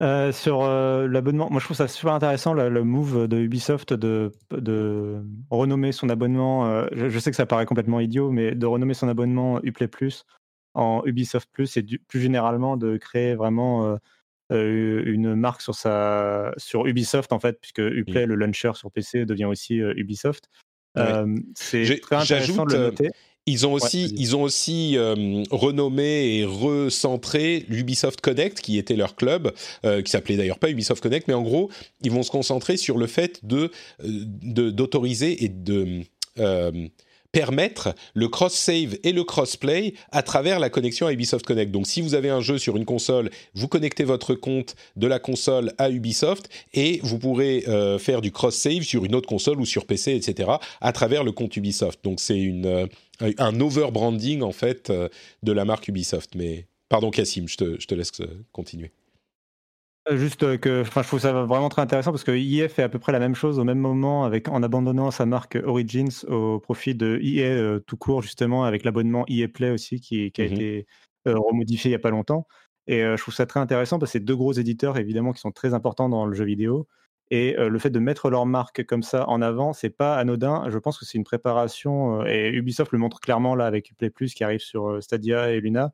Euh, 0.03 0.31
sur 0.31 0.61
euh, 0.61 1.07
l'abonnement, 1.07 1.49
moi 1.49 1.59
je 1.59 1.65
trouve 1.65 1.77
ça 1.77 1.87
super 1.87 2.13
intéressant 2.13 2.53
le, 2.53 2.83
move 2.83 3.27
de 3.27 3.37
Ubisoft 3.37 3.93
de, 3.93 4.31
de 4.51 5.23
renommer 5.49 5.91
son 5.91 6.09
abonnement. 6.09 6.67
Euh, 6.67 6.87
je, 6.91 7.17
sais 7.17 7.31
que 7.31 7.35
ça 7.35 7.47
paraît 7.47 7.65
complètement 7.65 7.99
idiot, 7.99 8.29
mais 8.29 8.53
de 8.53 8.65
renommer 8.67 8.93
son 8.93 9.07
abonnement 9.07 9.59
Uplay 9.63 9.87
Plus 9.87 10.25
en 10.75 11.01
Ubisoft 11.05 11.49
Plus 11.51 11.77
et 11.77 11.83
plus 12.07 12.19
généralement 12.19 12.77
de 12.77 12.97
créer 12.97 13.33
vraiment 13.33 13.97
une 14.51 15.33
marque 15.35 15.61
sur, 15.61 15.73
sa, 15.73 16.53
sur 16.57 16.85
Ubisoft 16.85 17.33
en 17.33 17.39
fait, 17.39 17.59
puisque 17.59 17.79
Uplay, 17.79 18.27
le 18.27 18.35
launcher 18.35 18.73
sur 18.75 18.91
PC, 18.91 19.25
devient 19.25 19.45
aussi 19.45 19.77
Ubisoft. 19.77 20.49
c'est 21.55 21.99
très 22.01 22.17
intéressant 22.17 22.65
de 22.65 22.73
le 22.73 22.79
noter. 22.79 23.09
Ils 23.47 23.65
ont 23.65 23.71
aussi, 23.71 24.13
ils 24.17 24.35
ont 24.35 24.43
aussi 24.43 24.97
euh, 24.97 25.41
renommé 25.51 26.37
et 26.37 26.45
recentré 26.45 27.65
l'Ubisoft 27.69 28.19
Connect, 28.19 28.59
qui 28.59 28.77
était 28.77 28.97
leur 28.97 29.15
club, 29.15 29.53
euh, 29.85 30.01
qui 30.01 30.11
s'appelait 30.11 30.35
d'ailleurs 30.35 30.59
pas 30.59 30.69
Ubisoft 30.69 31.01
Connect, 31.01 31.29
mais 31.29 31.33
en 31.33 31.43
gros, 31.43 31.71
ils 32.01 32.11
vont 32.11 32.23
se 32.23 32.29
concentrer 32.29 32.75
sur 32.75 32.97
le 32.97 33.07
fait 33.07 33.45
de 33.45 33.71
euh, 34.03 34.71
d'autoriser 34.71 35.45
et 35.45 35.49
de 35.49 36.03
permettre 37.37 37.93
le 38.15 38.29
cross-save 38.29 38.97
et 39.03 39.11
le 39.11 39.23
cross-play 39.23 39.93
à 40.11 40.23
travers 40.23 40.57
la 40.57 40.71
connexion 40.71 41.05
à 41.05 41.13
Ubisoft 41.13 41.45
Connect. 41.45 41.71
Donc 41.71 41.85
si 41.85 42.01
vous 42.01 42.15
avez 42.15 42.31
un 42.31 42.41
jeu 42.41 42.57
sur 42.57 42.77
une 42.77 42.85
console, 42.85 43.29
vous 43.53 43.67
connectez 43.67 44.05
votre 44.05 44.33
compte 44.33 44.75
de 44.95 45.05
la 45.05 45.19
console 45.19 45.71
à 45.77 45.91
Ubisoft 45.91 46.49
et 46.73 46.99
vous 47.03 47.19
pourrez 47.19 47.63
euh, 47.67 47.99
faire 47.99 48.21
du 48.21 48.31
cross-save 48.31 48.81
sur 48.81 49.05
une 49.05 49.13
autre 49.13 49.29
console 49.29 49.61
ou 49.61 49.67
sur 49.67 49.85
PC, 49.85 50.15
etc. 50.15 50.49
à 50.81 50.91
travers 50.93 51.23
le 51.23 51.31
compte 51.31 51.55
Ubisoft. 51.55 52.03
Donc 52.03 52.19
c'est 52.19 52.51
euh, 52.65 52.87
un 53.21 53.61
over-branding 53.61 54.41
en 54.41 54.51
fait 54.51 54.89
euh, 54.89 55.07
de 55.43 55.51
la 55.51 55.63
marque 55.63 55.87
Ubisoft. 55.89 56.33
Mais 56.33 56.65
pardon 56.89 57.11
Cassim, 57.11 57.45
je 57.47 57.85
te 57.85 57.93
laisse 57.93 58.13
continuer. 58.51 58.89
Juste 60.11 60.59
que 60.59 60.83
je 60.83 61.07
trouve 61.07 61.19
ça 61.19 61.33
vraiment 61.43 61.69
très 61.69 61.81
intéressant 61.81 62.11
parce 62.11 62.23
que 62.23 62.31
EA 62.31 62.69
fait 62.69 62.83
à 62.83 62.89
peu 62.89 62.99
près 62.99 63.11
la 63.11 63.19
même 63.19 63.35
chose 63.35 63.59
au 63.59 63.63
même 63.65 63.79
moment 63.79 64.23
avec, 64.23 64.47
en 64.47 64.63
abandonnant 64.63 65.11
sa 65.11 65.25
marque 65.25 65.57
Origins 65.65 66.23
au 66.29 66.59
profit 66.59 66.95
de 66.95 67.19
EA 67.21 67.43
euh, 67.43 67.79
tout 67.79 67.97
court, 67.97 68.21
justement, 68.21 68.63
avec 68.63 68.85
l'abonnement 68.85 69.25
EA 69.27 69.47
Play 69.47 69.71
aussi 69.71 69.99
qui, 69.99 70.31
qui 70.31 70.41
a 70.41 70.45
mmh 70.45 70.53
été 70.53 70.87
remodifié 71.25 71.89
il 71.89 71.91
n'y 71.91 71.95
a 71.95 71.99
pas 71.99 72.09
longtemps. 72.09 72.47
Et 72.87 73.01
je 73.01 73.21
trouve 73.21 73.33
ça 73.33 73.45
très 73.45 73.59
intéressant 73.59 73.99
parce 73.99 74.13
que 74.13 74.19
c'est 74.19 74.23
deux 74.23 74.35
gros 74.35 74.53
éditeurs 74.53 74.97
évidemment 74.97 75.33
qui 75.33 75.41
sont 75.41 75.51
très 75.51 75.73
importants 75.73 76.07
dans 76.07 76.25
le 76.25 76.33
jeu 76.33 76.45
vidéo. 76.45 76.87
Et 77.29 77.55
le 77.57 77.79
fait 77.79 77.89
de 77.89 77.99
mettre 77.99 78.29
leur 78.29 78.45
marque 78.45 78.85
comme 78.85 79.03
ça 79.03 79.27
en 79.27 79.41
avant, 79.41 79.73
c'est 79.73 79.89
pas 79.89 80.15
anodin. 80.15 80.69
Je 80.69 80.77
pense 80.77 80.97
que 80.97 81.03
c'est 81.03 81.17
une 81.17 81.25
préparation, 81.25 82.25
et 82.25 82.47
Ubisoft 82.47 82.93
le 82.93 82.99
montre 82.99 83.19
clairement 83.19 83.55
là 83.55 83.65
avec 83.65 83.91
Uplay 83.91 84.09
Plus 84.09 84.33
qui 84.33 84.45
arrive 84.45 84.61
sur 84.61 85.03
Stadia 85.03 85.51
et 85.51 85.59
Luna. 85.59 85.91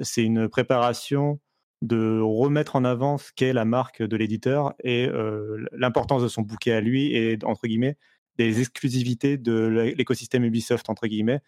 C'est 0.00 0.22
une 0.22 0.50
préparation 0.50 1.40
de 1.84 2.20
remettre 2.20 2.76
en 2.76 2.84
avant 2.84 3.18
ce 3.18 3.30
qu'est 3.34 3.52
la 3.52 3.64
marque 3.64 4.02
de 4.02 4.16
l'éditeur 4.16 4.74
et 4.82 5.08
l'importance 5.72 6.22
de 6.22 6.28
son 6.28 6.42
bouquet 6.42 6.72
à 6.72 6.80
lui 6.80 7.14
et 7.14 7.38
entre 7.44 7.66
guillemets 7.66 7.96
des 8.36 8.60
exclusivités 8.60 9.36
de 9.36 9.92
l'écosystème 9.96 10.44
Ubisoft 10.44 10.88
entre 10.88 11.06
guillemets. 11.06 11.40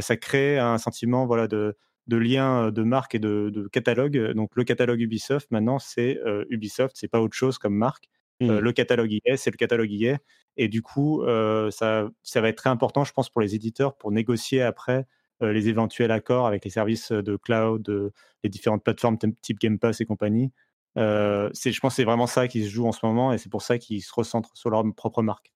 ça 0.00 0.16
crée 0.16 0.58
un 0.58 0.78
sentiment 0.78 1.26
voilà 1.26 1.48
de, 1.48 1.76
de 2.06 2.16
lien 2.16 2.70
de 2.70 2.82
marque 2.82 3.14
et 3.14 3.18
de, 3.18 3.68
catalogue. 3.72 4.32
Donc 4.32 4.56
le 4.56 4.64
catalogue 4.64 5.00
Ubisoft 5.00 5.50
maintenant 5.50 5.78
c'est 5.78 6.18
Ubisoft, 6.48 6.96
c'est 6.96 7.08
pas 7.08 7.20
autre 7.20 7.36
chose 7.36 7.58
comme 7.58 7.74
marque. 7.74 8.08
Mmh. 8.40 8.58
le 8.58 8.72
catalogue 8.72 9.12
y 9.12 9.20
est, 9.24 9.36
c'est 9.36 9.50
le 9.50 9.56
catalogue 9.56 9.92
y 9.92 10.06
est. 10.06 10.18
Et 10.56 10.68
du 10.68 10.82
coup, 10.82 11.22
ça, 11.70 12.08
ça 12.22 12.40
va 12.40 12.48
être 12.48 12.56
très 12.56 12.70
important, 12.70 13.04
je 13.04 13.12
pense, 13.12 13.28
pour 13.28 13.42
les 13.42 13.54
éditeurs 13.54 13.96
pour 13.96 14.12
négocier 14.12 14.62
après 14.62 15.06
les 15.40 15.68
éventuels 15.68 16.10
accords 16.10 16.46
avec 16.46 16.64
les 16.64 16.70
services 16.70 17.12
de 17.12 17.36
cloud, 17.36 18.12
les 18.42 18.50
différentes 18.50 18.84
plateformes 18.84 19.18
type 19.42 19.58
Game 19.58 19.78
Pass 19.78 20.00
et 20.00 20.06
compagnie. 20.06 20.52
je 20.96 21.80
pense 21.80 21.92
que 21.92 21.96
c'est 21.96 22.04
vraiment 22.04 22.26
ça 22.26 22.48
qui 22.48 22.64
se 22.64 22.68
joue 22.68 22.86
en 22.86 22.92
ce 22.92 23.04
moment 23.04 23.32
et 23.32 23.38
c'est 23.38 23.50
pour 23.50 23.62
ça 23.62 23.78
qu'ils 23.78 24.02
se 24.02 24.12
recentrent 24.14 24.56
sur 24.56 24.70
leur 24.70 24.84
propre 24.94 25.22
marque. 25.22 25.52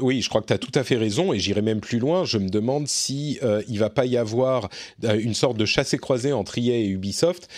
oui, 0.00 0.22
je 0.22 0.28
crois 0.28 0.40
que 0.40 0.46
tu 0.46 0.52
as 0.52 0.58
tout 0.58 0.72
à 0.74 0.84
fait 0.84 0.96
raison 0.96 1.32
et 1.32 1.38
j'irai 1.38 1.62
même 1.62 1.80
plus 1.80 1.98
loin. 1.98 2.24
Je 2.24 2.38
me 2.38 2.48
demande 2.48 2.86
si 2.86 3.38
il 3.68 3.78
va 3.78 3.90
pas 3.90 4.06
y 4.06 4.16
avoir 4.16 4.68
une 5.02 5.34
sorte 5.34 5.56
de 5.56 5.64
chassé-croisé 5.64 6.32
entre 6.32 6.58
EA 6.58 6.76
et 6.76 6.86
Ubisoft 6.86 7.48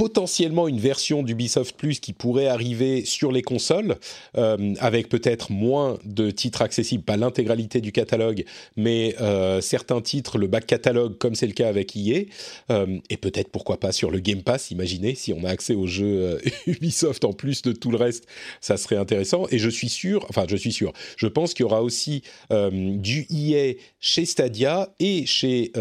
potentiellement 0.00 0.66
une 0.66 0.80
version 0.80 1.22
d'Ubisoft 1.22 1.76
Plus 1.76 2.00
qui 2.00 2.14
pourrait 2.14 2.46
arriver 2.46 3.04
sur 3.04 3.30
les 3.30 3.42
consoles, 3.42 3.96
euh, 4.38 4.72
avec 4.80 5.10
peut-être 5.10 5.52
moins 5.52 5.98
de 6.06 6.30
titres 6.30 6.62
accessibles, 6.62 7.04
pas 7.04 7.18
l'intégralité 7.18 7.82
du 7.82 7.92
catalogue, 7.92 8.46
mais 8.78 9.14
euh, 9.20 9.60
certains 9.60 10.00
titres, 10.00 10.38
le 10.38 10.46
back 10.46 10.64
catalogue, 10.66 11.18
comme 11.18 11.34
c'est 11.34 11.46
le 11.46 11.52
cas 11.52 11.68
avec 11.68 11.94
EA, 11.94 12.22
euh, 12.70 12.98
et 13.10 13.18
peut-être 13.18 13.50
pourquoi 13.50 13.78
pas 13.78 13.92
sur 13.92 14.10
le 14.10 14.20
Game 14.20 14.42
Pass, 14.42 14.70
imaginez, 14.70 15.14
si 15.14 15.34
on 15.34 15.44
a 15.44 15.50
accès 15.50 15.74
aux 15.74 15.86
jeux 15.86 16.40
Ubisoft 16.66 17.26
en 17.26 17.34
plus 17.34 17.60
de 17.60 17.72
tout 17.72 17.90
le 17.90 17.98
reste, 17.98 18.24
ça 18.62 18.78
serait 18.78 18.96
intéressant. 18.96 19.48
Et 19.50 19.58
je 19.58 19.68
suis 19.68 19.90
sûr, 19.90 20.24
enfin 20.30 20.46
je 20.48 20.56
suis 20.56 20.72
sûr, 20.72 20.94
je 21.18 21.26
pense 21.26 21.52
qu'il 21.52 21.64
y 21.64 21.66
aura 21.66 21.82
aussi 21.82 22.22
du 22.50 23.26
EA 23.28 23.74
chez 24.00 24.24
Stadia 24.24 24.94
et 24.98 25.26
chez 25.26 25.72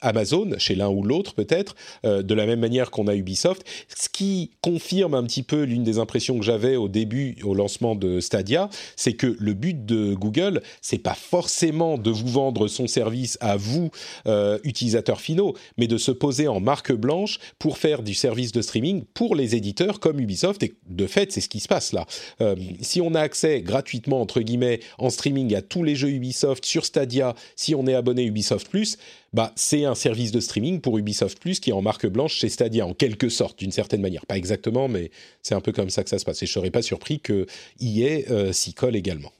Amazon, 0.00 0.52
chez 0.58 0.76
l'un 0.76 0.90
ou 0.90 1.02
l'autre 1.02 1.34
peut-être, 1.34 1.74
de 2.04 2.34
la 2.34 2.46
même 2.46 2.60
manière 2.60 2.92
qu'on 2.92 3.08
a 3.08 3.16
Ubisoft 3.16 3.63
ce 3.88 4.08
qui 4.08 4.50
confirme 4.60 5.14
un 5.14 5.24
petit 5.24 5.42
peu 5.42 5.62
l'une 5.62 5.84
des 5.84 5.98
impressions 5.98 6.38
que 6.38 6.44
j'avais 6.44 6.76
au 6.76 6.88
début, 6.88 7.36
au 7.44 7.54
lancement 7.54 7.94
de 7.94 8.20
Stadia, 8.20 8.68
c'est 8.96 9.14
que 9.14 9.36
le 9.38 9.54
but 9.54 9.84
de 9.84 10.14
Google, 10.14 10.62
c'est 10.80 10.98
pas 10.98 11.14
forcément 11.14 11.98
de 11.98 12.10
vous 12.10 12.28
vendre 12.28 12.68
son 12.68 12.86
service 12.86 13.38
à 13.40 13.56
vous, 13.56 13.90
euh, 14.26 14.58
utilisateurs 14.64 15.20
finaux, 15.20 15.54
mais 15.76 15.86
de 15.86 15.98
se 15.98 16.10
poser 16.10 16.48
en 16.48 16.60
marque 16.60 16.92
blanche 16.92 17.38
pour 17.58 17.78
faire 17.78 18.02
du 18.02 18.14
service 18.14 18.52
de 18.52 18.62
streaming 18.62 19.04
pour 19.14 19.34
les 19.34 19.54
éditeurs 19.54 20.00
comme 20.00 20.20
Ubisoft. 20.20 20.62
Et 20.62 20.74
de 20.88 21.06
fait, 21.06 21.32
c'est 21.32 21.40
ce 21.40 21.48
qui 21.48 21.60
se 21.60 21.68
passe 21.68 21.92
là. 21.92 22.06
Euh, 22.40 22.54
si 22.80 23.00
on 23.00 23.14
a 23.14 23.20
accès 23.20 23.62
gratuitement, 23.62 24.20
entre 24.20 24.40
guillemets, 24.40 24.80
en 24.98 25.10
streaming 25.10 25.54
à 25.54 25.62
tous 25.62 25.82
les 25.82 25.96
jeux 25.96 26.10
Ubisoft 26.10 26.64
sur 26.64 26.84
Stadia, 26.84 27.34
si 27.56 27.74
on 27.74 27.86
est 27.86 27.94
abonné 27.94 28.24
Ubisoft 28.24 28.68
Plus, 28.68 28.98
bah, 29.34 29.52
c'est 29.56 29.84
un 29.84 29.96
service 29.96 30.30
de 30.30 30.38
streaming 30.38 30.80
pour 30.80 30.96
Ubisoft 30.96 31.40
Plus 31.40 31.58
qui 31.58 31.70
est 31.70 31.72
en 31.72 31.82
marque 31.82 32.06
blanche 32.06 32.34
chez 32.34 32.48
Stadia, 32.48 32.86
en 32.86 32.94
quelque 32.94 33.28
sorte, 33.28 33.58
d'une 33.58 33.72
certaine 33.72 34.00
manière. 34.00 34.24
Pas 34.26 34.36
exactement, 34.36 34.86
mais 34.86 35.10
c'est 35.42 35.56
un 35.56 35.60
peu 35.60 35.72
comme 35.72 35.90
ça 35.90 36.04
que 36.04 36.08
ça 36.08 36.20
se 36.20 36.24
passe. 36.24 36.40
Et 36.44 36.46
je 36.46 36.52
ne 36.52 36.54
serais 36.54 36.70
pas 36.70 36.82
surpris 36.82 37.18
que 37.18 37.46
EA 37.80 38.30
euh, 38.30 38.52
s'y 38.52 38.74
colle 38.74 38.94
également. 38.94 39.32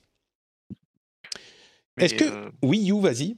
Est-ce 1.97 2.15
que... 2.15 2.25
Euh, 2.25 2.51
oui, 2.61 2.81
You, 2.81 3.01
vas-y. 3.01 3.37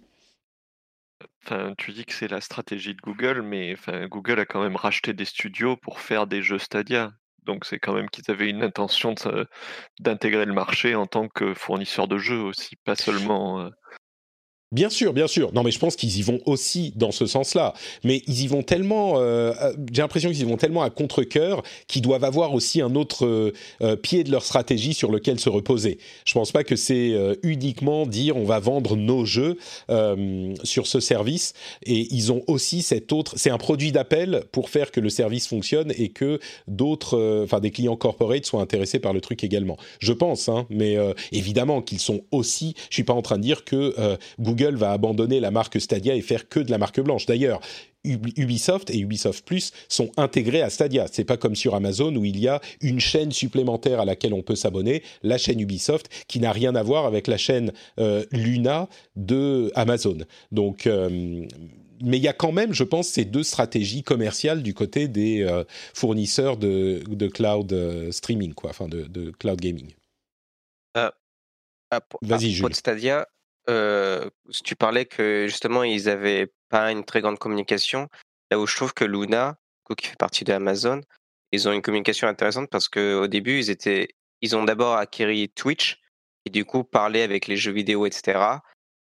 Enfin, 1.45 1.75
tu 1.77 1.93
dis 1.93 2.07
que 2.07 2.15
c'est 2.15 2.29
la 2.29 2.41
stratégie 2.41 2.95
de 2.95 3.03
Google, 3.03 3.43
mais 3.43 3.75
enfin, 3.75 4.07
Google 4.07 4.41
a 4.41 4.47
quand 4.47 4.63
même 4.63 4.77
racheté 4.77 5.13
des 5.13 5.27
studios 5.27 5.77
pour 5.77 6.01
faire 6.01 6.27
des 6.27 6.43
jeux 6.43 6.59
Stadia. 6.59 7.13
Donc 7.45 7.67
c'est 7.67 7.79
quand 7.79 7.93
même 7.93 8.09
qu'ils 8.09 8.31
avaient 8.31 8.49
une 8.49 8.63
intention 8.63 9.15
d'intégrer 10.01 10.47
le 10.47 10.55
marché 10.55 10.95
en 10.95 11.07
tant 11.07 11.29
que 11.29 11.53
fournisseur 11.53 12.09
de 12.09 12.17
jeux 12.17 12.41
aussi, 12.41 12.77
pas 12.77 12.97
seulement. 12.97 13.61
Euh, 13.61 13.71
Bien 14.73 14.91
sûr, 14.91 15.13
bien 15.13 15.29
sûr. 15.29 15.53
Non, 15.53 15.63
mais 15.63 15.71
je 15.71 15.79
pense 15.79 15.95
qu'ils 15.95 16.19
y 16.19 16.23
vont 16.23 16.41
aussi 16.45 16.93
dans 16.97 17.13
ce 17.13 17.27
sens-là. 17.27 17.73
Mais 18.03 18.23
ils 18.27 18.43
y 18.43 18.47
vont 18.49 18.65
tellement. 18.65 19.21
Euh, 19.21 19.53
euh, 19.63 19.73
j'ai 19.93 20.03
l'impression 20.03 20.29
qu'ils 20.29 20.41
y 20.41 20.45
vont 20.45 20.57
tellement 20.57 20.83
à 20.83 20.91
contre-cœur 20.91 21.63
qu'ils 21.87 22.03
doivent 22.03 22.25
avoir 22.25 22.53
aussi 22.53 22.81
un 22.81 22.97
autre 22.97 23.53
euh, 23.81 23.97
pied 23.97 24.25
de 24.25 24.33
leur 24.33 24.43
stratégie 24.43 24.93
sur 24.93 25.13
lequel 25.13 25.39
se 25.39 25.49
reposer. 25.49 25.99
Je 26.25 26.33
pense 26.33 26.51
pas 26.51 26.65
que 26.65 26.75
c'est 26.75 27.15
uniquement 27.45 28.07
dire 28.07 28.37
on 28.37 28.45
va 28.45 28.59
vendre 28.59 28.97
nos 28.97 29.25
jeux 29.25 29.57
sur 30.65 30.87
ce 30.89 30.99
service. 30.99 31.53
Et 31.85 32.09
ils 32.13 32.33
ont 32.33 32.43
aussi 32.49 32.83
cet 32.83 33.13
autre. 33.13 33.35
C'est 33.37 33.51
un 33.51 33.59
produit 33.59 33.93
d'appel 33.93 34.43
pour 34.51 34.69
faire 34.69 34.91
que 34.91 34.99
le 34.99 35.11
service 35.11 35.47
fonctionne 35.47 35.93
et 35.97 36.09
que 36.09 36.41
d'autres, 36.67 37.43
enfin 37.45 37.61
des 37.61 37.71
clients 37.71 37.97
corporate 37.97 38.45
soient 38.45 38.63
intéressés 38.63 38.99
par 38.99 39.13
le 39.13 39.21
truc 39.21 39.45
également. 39.45 39.77
Je 40.01 40.13
pense, 40.13 40.49
hein. 40.49 40.67
Mais 40.71 40.97
évidemment 41.31 41.83
qu'ils 41.83 42.01
sont 42.01 42.23
aussi. 42.33 42.75
Je 42.91 42.95
suis 42.95 43.05
pas 43.05 43.15
en 43.15 43.23
train 43.23 43.37
de 43.37 43.43
dire 43.43 43.65
que 43.65 43.95
Google 44.41 44.56
Google 44.57 44.77
va 44.77 44.93
abandonner 44.93 45.41
la 45.41 45.51
marque 45.51 45.81
Stadia 45.81 46.15
et 46.15 46.23
faire 46.23 46.49
que 46.49 46.61
de 46.61 46.71
la 46.71 46.79
marque 46.79 47.01
blanche. 47.01 47.27
D'ailleurs, 47.27 47.61
Ubisoft 48.05 48.91
et 48.91 48.99
Ubisoft 48.99 49.45
Plus 49.45 49.73
sont 49.89 50.11
intégrés 50.17 50.63
à 50.63 50.71
Stadia. 50.71 51.07
C'est 51.11 51.25
pas 51.25 51.37
comme 51.37 51.57
sur 51.57 51.75
Amazon 51.75 52.15
où 52.15 52.25
il 52.25 52.39
y 52.39 52.49
a 52.49 52.61
une 52.81 53.01
chaîne 53.01 53.33
supplémentaire 53.33 54.01
à 54.01 54.05
laquelle 54.05 54.33
on 54.33 54.43
peut 54.43 54.57
s'abonner, 54.57 55.03
la 55.23 55.39
chaîne 55.39 55.61
Ubisoft, 55.61 56.09
qui 56.29 56.41
n'a 56.41 56.53
rien 56.53 56.75
à 56.75 56.83
voir 56.83 57.07
avec 57.07 57.27
la 57.27 57.37
chaîne 57.37 57.73
euh, 57.99 58.25
Luna 58.31 58.89
de 59.17 59.73
Amazon. 59.75 60.19
Donc 60.53 60.87
euh, 60.87 61.47
mais 62.03 62.19
il 62.19 62.23
y 62.23 62.29
a 62.29 62.35
quand 62.35 62.53
même, 62.53 62.75
je 62.75 62.85
pense, 62.85 63.09
ces 63.09 63.25
deux 63.25 63.43
stratégies 63.43 64.03
commerciales 64.03 64.63
du 64.63 64.75
côté 64.75 65.09
des 65.09 65.43
euh, 65.43 65.65
fournisseurs 65.95 66.59
de, 66.59 67.03
cloud 67.29 67.75
streaming, 68.11 68.53
quoi, 68.53 68.71
enfin 68.71 68.87
de, 68.87 69.31
cloud 69.39 69.59
gaming. 69.59 69.95
Vas-y, 72.23 72.51
Jules. 72.51 72.75
Stadia, 72.75 73.27
euh, 73.69 74.29
tu 74.65 74.77
parlais 74.77 75.07
que 75.07 75.47
justement 75.49 75.83
ils 75.83 76.09
avaient 76.09 76.53
pas 76.69 76.91
une 76.93 77.05
très 77.05 77.21
grande 77.21 77.39
communication. 77.39 78.09
Là 78.51 78.59
où 78.59 78.67
je 78.67 78.77
trouve 78.77 78.95
que 78.95 79.05
Luna, 79.05 79.57
qui 79.99 80.09
fait 80.09 80.17
partie 80.17 80.45
de 80.45 80.53
Amazon, 80.53 81.01
ils 81.53 81.69
ont 81.69 81.73
une 81.73 81.83
communication 81.83 82.29
intéressante 82.29 82.71
parce 82.71 82.89
qu'au 82.89 83.27
début 83.27 83.59
ils 83.59 83.71
étaient, 83.71 84.09
ils 84.41 84.57
ont 84.57 84.65
d'abord 84.65 84.97
acquis 84.97 85.49
Twitch 85.55 86.01
et 86.45 86.51
du 86.51 86.65
coup 86.65 86.85
parlé 86.85 87.23
avec 87.23 87.47
les 87.47 87.57
jeux 87.57 87.73
vidéo, 87.73 88.07
etc. 88.07 88.39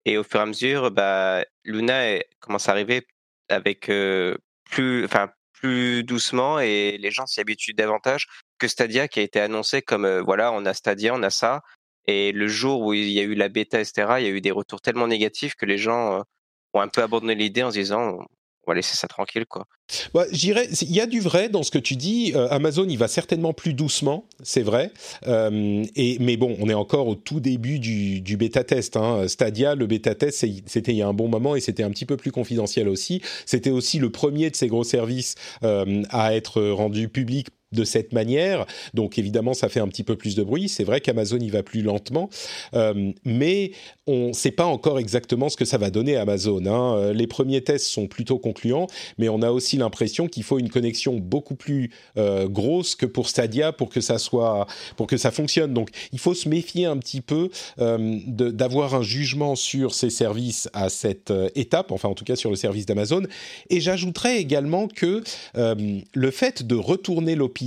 Et 0.04 0.18
au 0.18 0.24
fur 0.24 0.40
et 0.40 0.42
à 0.42 0.46
mesure, 0.46 0.90
bah, 0.90 1.44
Luna 1.64 2.18
commence 2.40 2.68
à 2.68 2.72
arriver 2.72 3.06
avec 3.48 3.86
plus, 3.86 5.04
enfin 5.04 5.30
plus 5.52 6.04
doucement 6.04 6.60
et 6.60 6.98
les 6.98 7.10
gens 7.10 7.26
s'y 7.26 7.40
habituent 7.40 7.74
davantage 7.74 8.26
que 8.58 8.68
Stadia 8.68 9.08
qui 9.08 9.20
a 9.20 9.22
été 9.22 9.40
annoncé 9.40 9.82
comme 9.82 10.20
voilà 10.20 10.52
on 10.52 10.66
a 10.66 10.74
Stadia, 10.74 11.14
on 11.14 11.22
a 11.22 11.30
ça 11.30 11.62
et 12.06 12.32
le 12.32 12.48
jour 12.48 12.82
où 12.82 12.92
il 12.92 13.10
y 13.10 13.20
a 13.20 13.22
eu 13.22 13.34
la 13.34 13.48
bêta, 13.48 13.80
etc., 13.80 14.06
il 14.18 14.24
y 14.24 14.28
a 14.28 14.30
eu 14.30 14.40
des 14.40 14.50
retours 14.50 14.80
tellement 14.80 15.08
négatifs 15.08 15.54
que 15.54 15.66
les 15.66 15.78
gens 15.78 16.22
ont 16.74 16.80
un 16.80 16.88
peu 16.88 17.02
abandonné 17.02 17.34
l'idée 17.34 17.62
en 17.62 17.70
se 17.70 17.78
disant 17.78 18.18
on 18.66 18.72
va 18.72 18.74
laisser 18.74 18.96
ça 18.96 19.06
tranquille, 19.06 19.46
quoi. 19.46 19.64
Bah, 20.12 20.24
J'irais, 20.32 20.66
il 20.82 20.92
y 20.92 21.00
a 21.00 21.06
du 21.06 21.20
vrai 21.20 21.48
dans 21.48 21.62
ce 21.62 21.70
que 21.70 21.78
tu 21.78 21.94
dis. 21.94 22.32
Amazon, 22.50 22.86
il 22.88 22.98
va 22.98 23.06
certainement 23.06 23.52
plus 23.52 23.74
doucement, 23.74 24.26
c'est 24.42 24.62
vrai. 24.62 24.90
et 25.24 26.16
mais 26.18 26.36
bon, 26.36 26.56
on 26.58 26.68
est 26.68 26.74
encore 26.74 27.06
au 27.06 27.14
tout 27.14 27.38
début 27.38 27.78
du, 27.78 28.20
du 28.20 28.36
bêta 28.36 28.64
test. 28.64 28.96
Hein. 28.96 29.28
Stadia, 29.28 29.76
le 29.76 29.86
bêta 29.86 30.16
test, 30.16 30.44
c'était 30.66 30.92
il 30.92 30.98
y 30.98 31.02
a 31.02 31.06
un 31.06 31.14
bon 31.14 31.28
moment 31.28 31.54
et 31.54 31.60
c'était 31.60 31.84
un 31.84 31.90
petit 31.90 32.06
peu 32.06 32.16
plus 32.16 32.32
confidentiel 32.32 32.88
aussi. 32.88 33.22
C'était 33.44 33.70
aussi 33.70 34.00
le 34.00 34.10
premier 34.10 34.50
de 34.50 34.56
ces 34.56 34.66
gros 34.66 34.84
services 34.84 35.36
à 35.62 36.34
être 36.34 36.60
rendu 36.60 37.08
public 37.08 37.48
de 37.76 37.84
cette 37.84 38.12
manière. 38.12 38.66
Donc 38.94 39.18
évidemment, 39.18 39.54
ça 39.54 39.68
fait 39.68 39.78
un 39.78 39.86
petit 39.86 40.02
peu 40.02 40.16
plus 40.16 40.34
de 40.34 40.42
bruit. 40.42 40.68
C'est 40.68 40.82
vrai 40.82 41.00
qu'Amazon 41.00 41.38
y 41.38 41.50
va 41.50 41.62
plus 41.62 41.82
lentement, 41.82 42.28
euh, 42.74 43.12
mais 43.24 43.70
on 44.08 44.28
ne 44.28 44.32
sait 44.32 44.50
pas 44.50 44.64
encore 44.64 44.98
exactement 44.98 45.48
ce 45.48 45.56
que 45.56 45.64
ça 45.64 45.78
va 45.78 45.90
donner 45.90 46.16
Amazon. 46.16 46.64
Hein. 46.66 46.96
Euh, 46.96 47.12
les 47.12 47.26
premiers 47.26 47.62
tests 47.62 47.86
sont 47.86 48.08
plutôt 48.08 48.38
concluants, 48.38 48.86
mais 49.18 49.28
on 49.28 49.42
a 49.42 49.50
aussi 49.50 49.76
l'impression 49.76 50.26
qu'il 50.26 50.42
faut 50.42 50.58
une 50.58 50.70
connexion 50.70 51.16
beaucoup 51.18 51.54
plus 51.54 51.90
euh, 52.16 52.48
grosse 52.48 52.94
que 52.96 53.06
pour 53.06 53.28
Stadia 53.28 53.72
pour 53.72 53.90
que 53.90 54.00
ça 54.00 54.18
soit, 54.18 54.66
pour 54.96 55.06
que 55.06 55.16
ça 55.16 55.30
fonctionne. 55.30 55.74
Donc 55.74 55.90
il 56.12 56.18
faut 56.18 56.34
se 56.34 56.48
méfier 56.48 56.86
un 56.86 56.96
petit 56.96 57.20
peu 57.20 57.50
d'avoir 57.76 58.94
un 58.94 59.02
jugement 59.02 59.54
sur 59.54 59.94
ces 59.94 60.10
services 60.10 60.68
à 60.72 60.88
cette 60.88 61.32
étape, 61.54 61.92
enfin 61.92 62.08
en 62.08 62.14
tout 62.14 62.24
cas 62.24 62.36
sur 62.36 62.50
le 62.50 62.56
service 62.56 62.86
d'Amazon. 62.86 63.22
Et 63.68 63.80
j'ajouterais 63.80 64.38
également 64.38 64.88
que 64.88 65.22
le 65.54 66.30
fait 66.30 66.62
de 66.66 66.74
retourner 66.74 67.34
l'opinion 67.34 67.65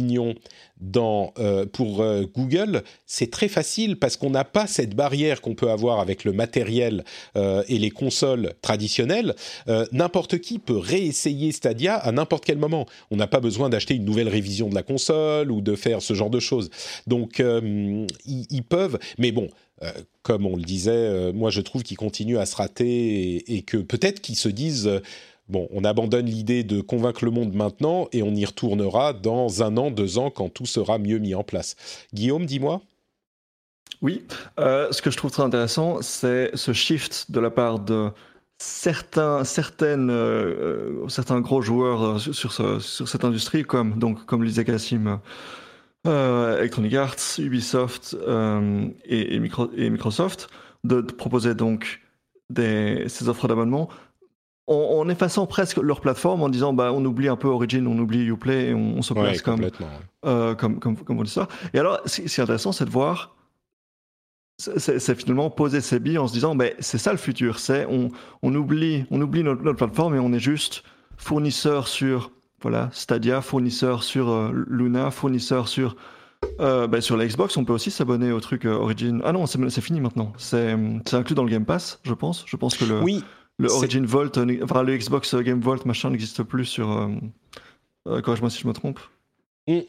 dans, 0.79 1.33
euh, 1.39 1.65
pour 1.65 2.01
euh, 2.01 2.23
Google, 2.35 2.83
c'est 3.05 3.29
très 3.29 3.47
facile 3.47 3.97
parce 3.97 4.15
qu'on 4.15 4.29
n'a 4.29 4.45
pas 4.45 4.65
cette 4.67 4.95
barrière 4.95 5.41
qu'on 5.41 5.55
peut 5.55 5.69
avoir 5.69 5.99
avec 5.99 6.23
le 6.23 6.31
matériel 6.31 7.03
euh, 7.35 7.63
et 7.67 7.77
les 7.77 7.89
consoles 7.89 8.53
traditionnelles. 8.61 9.35
n'importe 9.91 10.39
qui 10.39 10.59
peut 10.59 10.77
réessayer 10.77 11.51
Stadia 11.51 11.95
à 11.95 12.11
n'importe 12.11 12.45
quel 12.45 12.57
moment. 12.57 12.85
On 13.11 13.17
n'a 13.17 13.27
pas 13.27 13.39
besoin 13.39 13.69
d'acheter 13.69 13.95
une 13.95 14.05
nouvelle 14.05 14.29
révision 14.29 14.69
de 14.69 14.75
la 14.75 14.83
console 14.83 15.51
ou 15.51 15.61
de 15.61 15.75
faire 15.75 16.01
ce 16.01 16.13
genre 16.13 16.29
de 16.29 16.39
choses. 16.39 16.69
Donc, 17.07 17.41
ils, 18.25 18.63
peuvent. 18.63 18.99
Mais 19.17 19.31
bon. 19.31 19.49
comme 20.23 20.45
on 20.45 20.55
le 20.55 20.63
disait, 20.63 21.31
moi 21.33 21.49
je 21.49 21.61
trouve 21.61 21.83
qu'ils 21.83 21.97
continuent 21.97 22.37
à 22.37 22.45
se 22.45 22.55
rater 22.55 23.53
et 23.53 23.61
que 23.61 23.77
peut-être 23.77 24.21
qu'ils 24.21 24.35
se 24.35 24.49
disent 24.49 24.89
bon, 25.49 25.67
on 25.71 25.83
abandonne 25.83 26.27
l'idée 26.27 26.63
de 26.63 26.81
convaincre 26.81 27.25
le 27.25 27.31
monde 27.31 27.53
maintenant 27.53 28.07
et 28.13 28.23
on 28.23 28.33
y 28.33 28.45
retournera 28.45 29.13
dans 29.13 29.63
un 29.63 29.75
an, 29.77 29.91
deux 29.91 30.17
ans, 30.17 30.29
quand 30.29 30.49
tout 30.49 30.65
sera 30.65 30.97
mieux 30.97 31.17
mis 31.17 31.35
en 31.35 31.43
place. 31.43 31.75
Guillaume, 32.13 32.45
dis-moi. 32.45 32.81
Oui, 34.01 34.23
euh, 34.59 34.91
ce 34.91 35.01
que 35.01 35.11
je 35.11 35.17
trouve 35.17 35.31
très 35.31 35.43
intéressant, 35.43 36.01
c'est 36.01 36.51
ce 36.53 36.71
shift 36.71 37.31
de 37.31 37.39
la 37.39 37.49
part 37.49 37.79
de 37.79 38.11
certains, 38.57 39.43
euh, 39.89 41.07
certains 41.09 41.41
gros 41.41 41.61
joueurs 41.61 42.03
euh, 42.03 42.17
sur, 42.17 42.53
sur, 42.81 43.07
cette 43.07 43.25
industrie, 43.25 43.63
comme, 43.63 43.99
donc, 43.99 44.25
comme 44.25 44.49
Cassim, 44.49 45.19
Electronic 46.05 46.93
Arts, 46.93 47.39
Ubisoft 47.39 48.15
et, 49.05 49.35
et, 49.35 49.89
Microsoft, 49.89 50.49
de, 50.85 51.01
proposer 51.01 51.53
donc 51.53 51.99
des, 52.49 53.03
ces 53.09 53.27
offres 53.27 53.49
d'abonnement 53.49 53.89
en, 54.69 55.09
effaçant 55.09 55.47
presque 55.47 55.77
leur 55.77 55.99
plateforme, 55.99 56.43
en 56.43 56.49
disant 56.49 56.73
bah, 56.73 56.91
on 56.93 57.03
oublie 57.03 57.27
un 57.27 57.35
peu 57.35 57.47
Origin, 57.47 57.87
on 57.87 57.97
oublie 57.97 58.25
Uplay, 58.25 58.69
et 58.69 58.73
on, 58.73 59.01
se 59.01 59.13
place 59.13 59.41
comme, 59.41 59.61
euh, 60.25 60.53
comme, 60.55 60.79
comme, 60.79 60.95
comme, 60.95 61.25
ça. 61.25 61.47
Et 61.73 61.79
alors, 61.79 61.99
ce 62.05 62.21
qui 62.21 62.27
est 62.27 62.43
intéressant, 62.43 62.71
c'est 62.71 62.85
de 62.85 62.89
voir, 62.89 63.35
c'est 64.57 65.15
finalement 65.15 65.49
poser 65.49 65.81
ses 65.81 65.99
billes 65.99 66.17
en 66.17 66.27
se 66.27 66.33
disant 66.33 66.53
bah, 66.53 66.65
c'est 66.79 66.97
ça 66.97 67.11
le 67.11 67.17
futur, 67.17 67.59
c'est 67.59 67.85
on, 67.89 68.09
on, 68.43 68.53
oublie, 68.53 69.05
on 69.09 69.21
oublie 69.21 69.43
notre, 69.43 69.73
plateforme 69.73 70.15
et 70.15 70.19
on 70.19 70.33
est 70.33 70.39
juste 70.39 70.83
fournisseur 71.17 71.87
sur 71.87 72.31
voilà, 72.61 72.89
Stadia, 72.91 73.41
fournisseur 73.41 74.03
sur 74.03 74.29
euh, 74.29 74.65
Luna, 74.67 75.11
fournisseur 75.11 75.67
sur. 75.67 75.95
Euh, 76.61 76.87
bah, 76.87 77.01
sur 77.01 77.17
la 77.17 77.25
Xbox, 77.25 77.57
on 77.57 77.65
peut 77.65 77.73
aussi 77.73 77.91
s'abonner 77.91 78.31
au 78.31 78.39
truc 78.39 78.63
Origin. 78.63 79.21
Ah 79.25 79.33
non, 79.33 79.45
c'est 79.45 79.81
fini 79.81 79.99
maintenant. 79.99 80.31
C'est 80.37 80.73
inclus 81.11 81.35
dans 81.35 81.43
le 81.43 81.49
Game 81.49 81.65
Pass, 81.65 81.99
je 82.03 82.13
pense. 82.13 82.45
Je 82.47 82.55
pense 82.55 82.77
que 82.77 82.85
le. 82.85 83.01
Oui, 83.01 83.23
le 83.59 83.69
Origin 83.71 84.05
Vault, 84.05 84.37
euh, 84.37 84.59
enfin 84.63 84.83
le 84.83 84.97
Xbox 84.97 85.35
Game 85.35 85.59
Vault 85.59 85.85
machin 85.85 86.09
n'existe 86.09 86.41
plus 86.43 86.65
sur. 86.65 86.89
Euh, 86.91 87.07
euh, 88.07 88.21
corrige-moi 88.21 88.49
si 88.49 88.61
je 88.61 88.67
me 88.67 88.73
trompe. 88.73 88.99
Mm. 89.67 89.79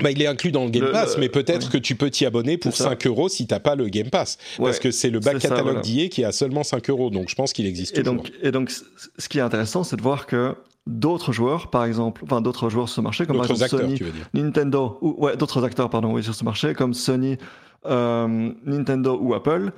Bah, 0.00 0.10
il 0.10 0.20
est 0.20 0.26
inclus 0.26 0.52
dans 0.52 0.64
le 0.64 0.70
Game 0.70 0.90
Pass, 0.92 1.16
mais 1.18 1.28
peut-être 1.28 1.70
que 1.70 1.78
tu 1.78 1.94
peux 1.94 2.10
t'y 2.10 2.26
abonner 2.26 2.56
pour 2.56 2.76
5 2.76 3.06
euros 3.06 3.28
si 3.28 3.46
t'as 3.46 3.58
pas 3.58 3.74
le 3.74 3.88
Game 3.88 4.10
Pass. 4.10 4.38
parce 4.58 4.78
que 4.78 4.90
c'est 4.90 5.10
le 5.10 5.18
back 5.18 5.38
catalogue 5.38 5.80
d'IA 5.80 6.08
qui 6.08 6.24
a 6.24 6.32
seulement 6.32 6.62
5 6.62 6.90
euros, 6.90 7.10
donc 7.10 7.28
je 7.28 7.34
pense 7.34 7.52
qu'il 7.52 7.66
existe 7.66 7.96
et 7.96 8.02
Donc, 8.02 8.30
et 8.42 8.50
donc, 8.50 8.70
ce 8.70 9.28
qui 9.28 9.38
est 9.38 9.42
intéressant, 9.42 9.84
c'est 9.84 9.96
de 9.96 10.02
voir 10.02 10.26
que 10.26 10.54
d'autres 10.86 11.32
joueurs, 11.32 11.70
par 11.70 11.84
exemple, 11.84 12.22
enfin 12.24 12.40
d'autres 12.40 12.70
joueurs 12.70 12.88
sur 12.88 12.96
ce 12.96 13.00
marché, 13.00 13.26
comme 13.26 13.36
par 13.36 13.46
exemple 13.46 13.64
acteurs, 13.64 13.80
Sony, 13.80 14.00
Nintendo, 14.34 14.98
ou 15.00 15.16
ouais, 15.24 15.36
d'autres 15.36 15.64
acteurs, 15.64 15.90
pardon, 15.90 16.12
oui, 16.12 16.22
sur 16.22 16.34
ce 16.34 16.44
marché, 16.44 16.74
comme 16.74 16.94
Sony, 16.94 17.36
Nintendo 17.84 19.18
ou 19.20 19.34
Apple, 19.34 19.72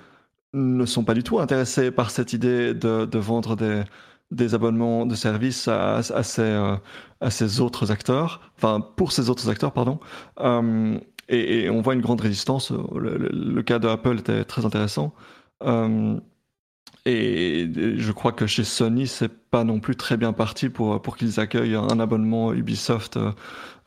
ne 0.52 0.84
sont 0.84 1.04
pas 1.04 1.14
du 1.14 1.22
tout 1.22 1.38
intéressés 1.38 1.90
par 1.90 2.10
cette 2.10 2.32
idée 2.32 2.74
de, 2.74 3.18
vendre 3.18 3.56
des, 4.30 4.54
abonnements 4.54 5.06
de 5.06 5.14
services 5.14 5.68
à, 5.68 5.96
à, 5.96 6.22
ces, 6.22 6.42
euh, 6.42 6.76
à, 7.20 7.30
ces, 7.30 7.60
autres 7.60 7.90
acteurs, 7.90 8.52
enfin 8.56 8.80
pour 8.80 9.12
ces 9.12 9.30
autres 9.30 9.48
acteurs, 9.48 9.72
pardon. 9.72 10.00
Euh, 10.40 10.98
et, 11.28 11.70
on 11.70 11.80
voit 11.80 11.94
une 11.94 12.00
grande 12.00 12.20
résistance. 12.20 12.70
Le, 12.70 13.16
le, 13.16 13.62
cas 13.62 13.78
de 13.78 13.88
Apple 13.88 14.18
était 14.18 14.44
très 14.44 14.64
intéressant. 14.64 15.14
Euh, 15.62 16.18
et 17.06 17.70
je 17.96 18.12
crois 18.12 18.32
que 18.32 18.46
chez 18.46 18.64
Sony, 18.64 19.06
c'est 19.06 19.30
pas 19.50 19.64
non 19.64 19.80
plus 19.80 19.96
très 19.96 20.16
bien 20.16 20.32
parti 20.32 20.68
pour, 20.68 21.02
pour 21.02 21.16
qu'ils 21.16 21.40
accueillent 21.40 21.74
un 21.74 21.98
abonnement 21.98 22.52
Ubisoft 22.52 23.16
euh, 23.16 23.32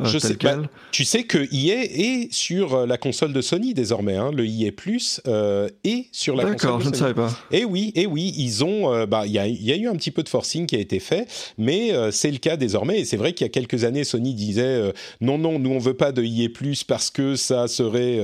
euh, 0.02 0.06
je 0.06 0.18
sais, 0.18 0.35
bah, 0.41 0.57
tu 0.91 1.06
sais 1.06 1.23
que 1.23 1.38
EA 1.38 1.84
est 1.84 2.34
sur 2.34 2.73
euh, 2.73 2.85
la 2.85 2.98
console 2.98 3.31
de 3.31 3.41
Sony 3.41 3.73
désormais, 3.73 4.15
hein, 4.15 4.31
le 4.31 4.45
EA 4.45 4.72
Plus 4.72 5.22
euh, 5.27 5.69
est 5.84 6.07
sur 6.11 6.35
la 6.35 6.44
console. 6.44 6.57
D'accord, 6.57 6.81
je 6.81 6.90
ne 6.90 6.95
savais 6.95 7.14
pas. 7.14 7.30
Et 7.52 7.64
oui, 7.64 7.91
et 7.95 8.07
oui, 8.07 8.34
ils 8.38 8.64
ont, 8.64 9.06
bah, 9.06 9.23
il 9.26 9.34
y, 9.34 9.40
a, 9.40 9.48
y, 9.48 9.72
a, 9.72 9.76
eu 9.76 9.88
un 9.88 9.95
petit 9.95 10.11
peu 10.11 10.23
de 10.23 10.30
forcing 10.30 10.65
qui 10.65 10.76
a 10.76 10.80
été 10.80 10.99
fait, 10.99 11.27
mais 11.57 11.91
c'est 12.11 12.31
le 12.31 12.38
cas 12.38 12.57
désormais. 12.57 13.02
Et 13.02 13.06
c'est 13.06 13.18
vrai 13.18 13.34
qu'il 13.34 13.45
y 13.45 13.49
a 13.49 13.52
quelques 13.52 13.84
années, 13.84 14.03
Sony 14.03 14.34
disait 14.34 14.94
non, 15.22 15.38
non, 15.38 15.60
nous 15.60 15.72
on 15.72 15.80
veut 15.80 15.94
pas 15.94 16.11
de 16.11 16.23
EA 16.23 16.49
Plus 16.49 16.84
parce 16.84 17.10
que 17.10 17.35
ça 17.35 17.68
serait, 17.68 18.19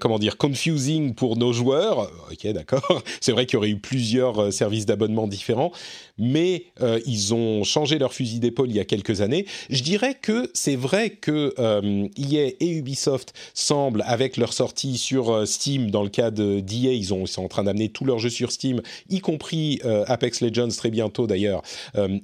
comment 0.00 0.18
dire, 0.18 0.36
confusing 0.36 1.14
pour 1.14 1.36
nos 1.36 1.52
joueurs. 1.52 2.10
Ok, 2.30 2.46
d'accord. 2.52 3.02
C'est 3.20 3.32
vrai 3.32 3.46
qu'il 3.46 3.54
y 3.54 3.58
aurait 3.58 3.70
eu 3.70 3.78
plusieurs 3.78 4.52
services 4.52 4.86
d'abonnement 4.86 5.26
différents, 5.26 5.72
mais 6.18 6.64
euh, 6.80 7.00
ils 7.06 7.34
ont 7.34 7.64
changé 7.64 7.98
leur 7.98 8.12
fusil 8.12 8.40
d'épaule 8.40 8.70
il 8.70 8.76
y 8.76 8.80
a 8.80 8.84
quelques 8.84 9.20
années. 9.20 9.46
Je 9.70 9.82
dirais 9.82 10.14
que 10.20 10.50
c'est 10.54 10.76
vrai 10.76 11.10
que 11.10 11.54
euh, 11.58 12.08
EA 12.16 12.52
et 12.60 12.68
Ubisoft 12.68 13.34
semblent, 13.54 14.02
avec 14.06 14.36
leur 14.36 14.52
sortie 14.52 14.98
sur 14.98 15.30
euh, 15.30 15.46
Steam, 15.46 15.90
dans 15.90 16.02
le 16.02 16.08
cas 16.08 16.30
d'EA, 16.30 16.92
ils, 16.92 17.10
ils 17.10 17.28
sont 17.28 17.44
en 17.44 17.48
train 17.48 17.64
d'amener 17.64 17.88
tous 17.88 18.04
leurs 18.04 18.18
jeux 18.18 18.30
sur 18.30 18.52
Steam, 18.52 18.80
y 19.08 19.20
compris 19.20 19.80
euh, 19.84 20.04
Apex 20.06 20.40
Legends 20.40 20.68
très 20.68 20.90
bientôt 20.90 21.26
d'ailleurs, 21.26 21.62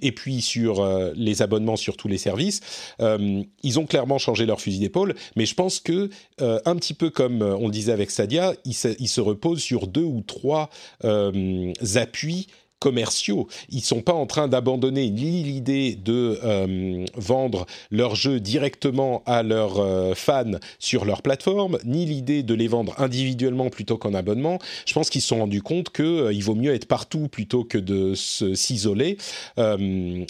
et 0.03 0.13
puis 0.13 0.41
sur 0.41 0.87
les 1.15 1.43
abonnements 1.43 1.77
sur 1.77 1.97
tous 1.97 2.09
les 2.09 2.19
services. 2.19 2.61
ils 2.99 3.79
ont 3.79 3.87
clairement 3.87 4.19
changé 4.19 4.47
leur 4.47 4.61
fusil 4.61 4.79
d'épaule, 4.81 5.15
mais 5.37 5.47
je 5.47 5.55
pense 5.55 5.81
que 5.81 6.11
un 6.41 6.77
petit 6.77 6.95
peu 6.95 7.11
comme 7.11 7.43
on 7.43 7.67
le 7.67 7.73
disait 7.73 7.93
avec 7.93 8.11
Stadia, 8.11 8.55
ils 8.65 8.75
se, 8.75 8.89
ils 8.99 9.09
se 9.09 9.21
reposent 9.21 9.63
sur 9.63 9.87
deux 9.87 10.03
ou 10.03 10.23
trois 10.23 10.71
appuis 11.03 12.49
commerciaux. 12.81 13.47
Ils 13.69 13.83
sont 13.83 14.01
pas 14.01 14.15
en 14.15 14.27
train 14.27 14.49
d'abandonner 14.49 15.11
ni 15.11 15.45
l'idée 15.45 15.95
de 15.95 16.41
euh, 16.43 17.05
vendre 17.15 17.67
leurs 17.91 18.17
jeux 18.17 18.41
directement 18.41 19.23
à 19.27 19.43
leurs 19.43 19.79
euh, 19.79 20.15
fans 20.15 20.59
sur 20.79 21.05
leur 21.05 21.23
plateforme, 21.23 21.79
ni 21.85 22.07
l'idée 22.07 22.43
de 22.43 22.55
les 22.55 22.67
vendre 22.67 22.95
individuellement 22.99 23.71
plutôt 23.71 23.99
qu'en 23.99 24.15
abonnement. 24.15 24.59
Je 24.87 24.95
pense 24.95 25.11
qu'ils 25.11 25.21
se 25.21 25.29
sont 25.29 25.39
rendus 25.39 25.63
compte 25.63 25.91
qu'il 25.91 26.05
euh, 26.05 26.41
vaut 26.41 26.55
mieux 26.55 26.75
être 26.75 26.87
partout 26.87 27.29
plutôt 27.29 27.65
que 27.65 27.79
de 27.79 28.15
s'isoler. 28.15 29.19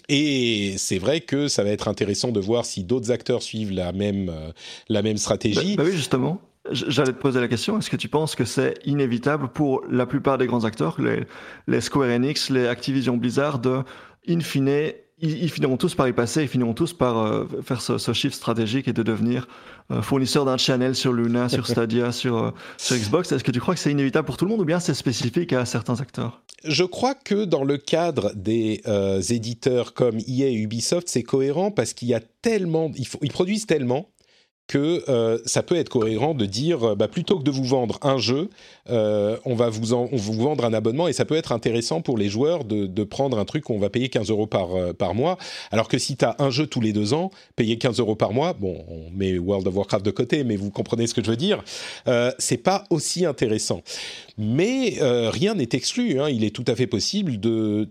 et 0.08 0.74
c'est 0.76 0.98
vrai 0.98 1.20
que 1.20 1.46
ça 1.46 1.62
va 1.62 1.70
être 1.70 1.86
intéressant 1.86 2.32
de 2.32 2.40
voir 2.40 2.66
si 2.66 2.82
d'autres 2.82 3.12
acteurs 3.12 3.42
suivent 3.42 3.72
la 3.72 3.92
même, 3.92 4.32
la 4.88 5.02
même 5.02 5.16
stratégie. 5.16 5.76
Bah, 5.76 5.84
bah 5.84 5.90
oui, 5.90 5.96
justement. 5.96 6.40
J'allais 6.70 7.12
te 7.12 7.18
poser 7.18 7.40
la 7.40 7.48
question, 7.48 7.78
est-ce 7.78 7.90
que 7.90 7.96
tu 7.96 8.08
penses 8.08 8.34
que 8.34 8.44
c'est 8.44 8.74
inévitable 8.84 9.48
pour 9.48 9.82
la 9.90 10.06
plupart 10.06 10.38
des 10.38 10.46
grands 10.46 10.64
acteurs, 10.64 11.00
les, 11.00 11.26
les 11.66 11.80
Square 11.80 12.10
Enix, 12.10 12.50
les 12.50 12.66
Activision 12.66 13.16
Blizzard, 13.16 13.58
de, 13.58 13.82
in 14.28 14.40
fine, 14.40 14.92
ils, 15.22 15.50
finiront 15.50 15.76
tous 15.76 15.94
par 15.94 16.08
y 16.08 16.12
passer, 16.12 16.42
ils 16.42 16.48
finiront 16.48 16.72
tous 16.72 16.92
par 16.92 17.18
euh, 17.18 17.46
faire 17.62 17.82
ce, 17.82 17.98
ce, 17.98 18.12
shift 18.12 18.34
stratégique 18.34 18.88
et 18.88 18.92
de 18.92 19.02
devenir 19.02 19.48
euh, 19.90 20.00
fournisseur 20.00 20.44
d'un 20.44 20.56
channel 20.56 20.94
sur 20.94 21.12
Luna, 21.12 21.48
sur 21.48 21.66
Stadia, 21.68 22.12
sur, 22.12 22.38
euh, 22.38 22.50
sur 22.78 22.96
Xbox. 22.96 23.30
Est-ce 23.32 23.44
que 23.44 23.50
tu 23.50 23.60
crois 23.60 23.74
que 23.74 23.80
c'est 23.80 23.92
inévitable 23.92 24.24
pour 24.24 24.36
tout 24.36 24.46
le 24.46 24.50
monde 24.50 24.60
ou 24.60 24.64
bien 24.64 24.80
c'est 24.80 24.94
spécifique 24.94 25.52
à 25.52 25.66
certains 25.66 26.00
acteurs? 26.00 26.42
Je 26.64 26.84
crois 26.84 27.14
que 27.14 27.44
dans 27.44 27.64
le 27.64 27.76
cadre 27.76 28.32
des 28.34 28.82
éditeurs 29.30 29.94
comme 29.94 30.18
EA 30.18 30.48
et 30.48 30.54
Ubisoft, 30.54 31.08
c'est 31.08 31.22
cohérent 31.22 31.70
parce 31.70 31.94
qu'il 31.94 32.08
y 32.08 32.14
a 32.14 32.20
tellement, 32.20 32.90
ils, 32.94 33.06
ils 33.22 33.32
produisent 33.32 33.66
tellement 33.66 34.10
que 34.70 35.02
euh, 35.08 35.38
ça 35.46 35.64
peut 35.64 35.74
être 35.74 35.88
cohérent 35.88 36.32
de 36.32 36.46
dire, 36.46 36.90
euh, 36.90 36.94
bah, 36.94 37.08
plutôt 37.08 37.40
que 37.40 37.42
de 37.42 37.50
vous 37.50 37.64
vendre 37.64 37.98
un 38.02 38.18
jeu, 38.18 38.50
euh, 38.88 39.36
on 39.44 39.56
va 39.56 39.68
vous, 39.68 39.94
en, 39.94 40.08
vous 40.12 40.32
vendre 40.34 40.64
un 40.64 40.72
abonnement 40.72 41.08
et 41.08 41.12
ça 41.12 41.24
peut 41.24 41.34
être 41.34 41.50
intéressant 41.50 42.02
pour 42.02 42.16
les 42.16 42.28
joueurs 42.28 42.64
de, 42.64 43.02
prendre 43.02 43.40
un 43.40 43.44
truc 43.44 43.64
qu'on 43.64 43.80
va 43.80 43.90
payer 43.90 44.08
15 44.08 44.30
euros 44.30 44.46
par, 44.46 44.68
par 44.96 45.14
mois. 45.14 45.38
Alors 45.72 45.88
que 45.88 45.98
si 45.98 46.16
tu 46.16 46.24
as 46.24 46.36
un 46.38 46.50
jeu 46.50 46.68
tous 46.68 46.80
les 46.80 46.92
deux 46.92 47.14
ans, 47.14 47.32
payer 47.56 47.78
15 47.78 47.98
euros 47.98 48.14
par 48.14 48.32
mois, 48.32 48.52
bon, 48.52 48.84
on 48.88 49.10
met 49.10 49.38
World 49.38 49.66
of 49.66 49.74
Warcraft 49.74 50.04
de 50.04 50.12
côté, 50.12 50.44
mais 50.44 50.54
vous 50.54 50.70
comprenez 50.70 51.08
ce 51.08 51.14
que 51.14 51.24
je 51.24 51.30
veux 51.30 51.36
dire, 51.36 51.64
c'est 52.38 52.58
pas 52.58 52.84
aussi 52.90 53.24
intéressant. 53.24 53.82
Mais 54.38 54.98
rien 55.00 55.54
n'est 55.54 55.68
exclu. 55.72 56.20
Hein. 56.20 56.28
Il 56.28 56.44
est 56.44 56.54
tout 56.54 56.64
à 56.68 56.76
fait 56.76 56.86
possible 56.86 57.38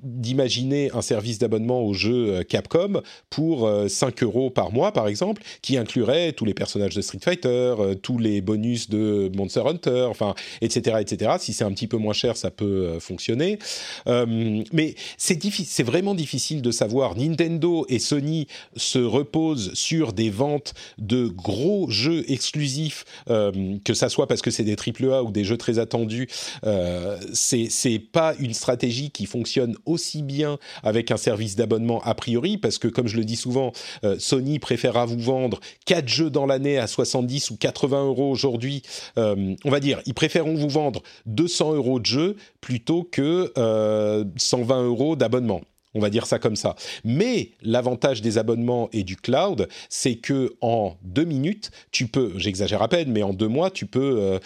d'imaginer 0.03 0.91
un 0.93 1.01
service 1.01 1.39
d'abonnement 1.39 1.81
au 1.81 1.93
jeu 1.93 2.43
Capcom 2.43 3.01
pour 3.30 3.69
5 3.88 4.23
euros 4.23 4.51
par 4.51 4.72
mois, 4.72 4.93
par 4.93 5.07
exemple, 5.07 5.41
qui 5.61 5.76
inclurait 5.76 6.31
tous 6.31 6.45
les 6.45 6.53
personnages 6.53 6.69
personnages 6.70 6.94
de 6.94 7.02
Street 7.02 7.20
Fighter, 7.20 7.48
euh, 7.80 7.96
tous 7.96 8.20
les 8.20 8.41
bonus 8.41 8.91
de 8.91 9.32
Monster 9.36 9.64
Hunter, 9.66 10.06
enfin, 10.08 10.36
etc., 10.62 10.98
etc. 11.00 11.32
Si 11.40 11.52
c'est 11.52 11.64
un 11.64 11.72
petit 11.72 11.88
peu 11.88 11.98
moins 11.98 12.14
cher, 12.14 12.38
ça 12.38 12.52
peut 12.52 12.66
euh, 12.66 13.00
fonctionner. 13.00 13.58
Euh, 14.06 14.62
mais 14.72 14.94
c'est 15.18 15.40
c'est 15.41 15.84
vraiment 15.84 16.14
difficile 16.14 16.62
de 16.62 16.70
savoir. 16.70 17.18
Nintendo 17.18 17.88
et 17.90 17.98
Sony 17.98 18.46
se 18.76 19.00
reposent 19.00 19.74
sur 19.74 20.14
des 20.14 20.30
ventes 20.30 20.76
de 21.00 21.28
gros 21.28 21.90
jeux 21.90 22.24
exclusifs, 22.30 23.06
que 23.28 23.94
ça 23.94 24.10
soit 24.10 24.28
parce 24.28 24.41
que 24.41 24.52
c'est 24.52 24.66
des 24.66 24.76
AAA 24.76 25.24
ou 25.24 25.32
des 25.32 25.44
jeux 25.44 25.58
très 25.58 25.80
attendus. 25.80 26.28
c'est 27.34 27.68
c'est 27.70 28.00
pas 28.00 28.36
une 28.40 28.54
stratégie 28.54 29.12
qui 29.12 29.26
fonctionne 29.26 29.76
aussi 29.86 30.22
bien 30.22 30.60
avec 30.84 31.10
un 31.10 31.18
service 31.18 31.56
d'abonnement 31.56 32.02
a 32.04 32.14
priori, 32.16 32.58
parce 32.58 32.78
que 32.78 32.90
comme 32.90 33.08
je 33.08 33.16
le 33.16 33.24
dis 33.24 33.38
souvent, 33.38 33.72
Sony 34.18 34.60
préférera 34.60 35.06
vous 35.06 35.20
vendre 35.20 35.60
4 35.86 36.08
jeux 36.08 36.30
dans 36.30 36.46
l'année 36.49 36.77
à 36.77 36.88
70 36.88 37.51
ou 37.51 37.57
80 37.57 38.05
euros 38.05 38.30
aujourd'hui, 38.30 38.84
euh, 39.17 39.55
on 39.63 39.69
va 39.69 39.80
dire, 39.80 40.01
ils 40.05 40.13
préféreront 40.13 40.55
vous 40.55 40.69
vendre 40.69 41.01
200 41.26 41.76
euros 41.76 41.99
de 41.99 42.05
jeux 42.05 42.35
plutôt 42.61 43.03
que 43.03 43.53
120 43.55 44.76
euh, 44.76 44.88
euros 44.88 45.15
d'abonnement. 45.15 45.61
On 45.95 45.99
va 45.99 46.11
dire 46.11 46.28
ça 46.28 46.38
comme 46.38 46.56
ça. 46.56 46.76
Mais 47.03 47.52
l'avantage 47.64 48.22
des 48.22 48.38
abonnements 48.38 48.90
et 48.94 49.03
du 49.03 49.16
cloud, 49.16 49.68
c'est 49.90 50.16
que 50.16 50.53
en 50.61 50.95
deux 51.03 51.24
minutes, 51.24 51.72
tu 51.91 52.06
peux, 52.06 52.34
j'exagère 52.38 52.84
à 52.84 52.88
peine, 52.88 53.11
mais 53.11 53.24
en 53.24 53.34
deux 53.34 53.48
mois, 53.48 53.72
tu 53.72 53.88
peux 53.88 54.20
euh, 54.20 54.40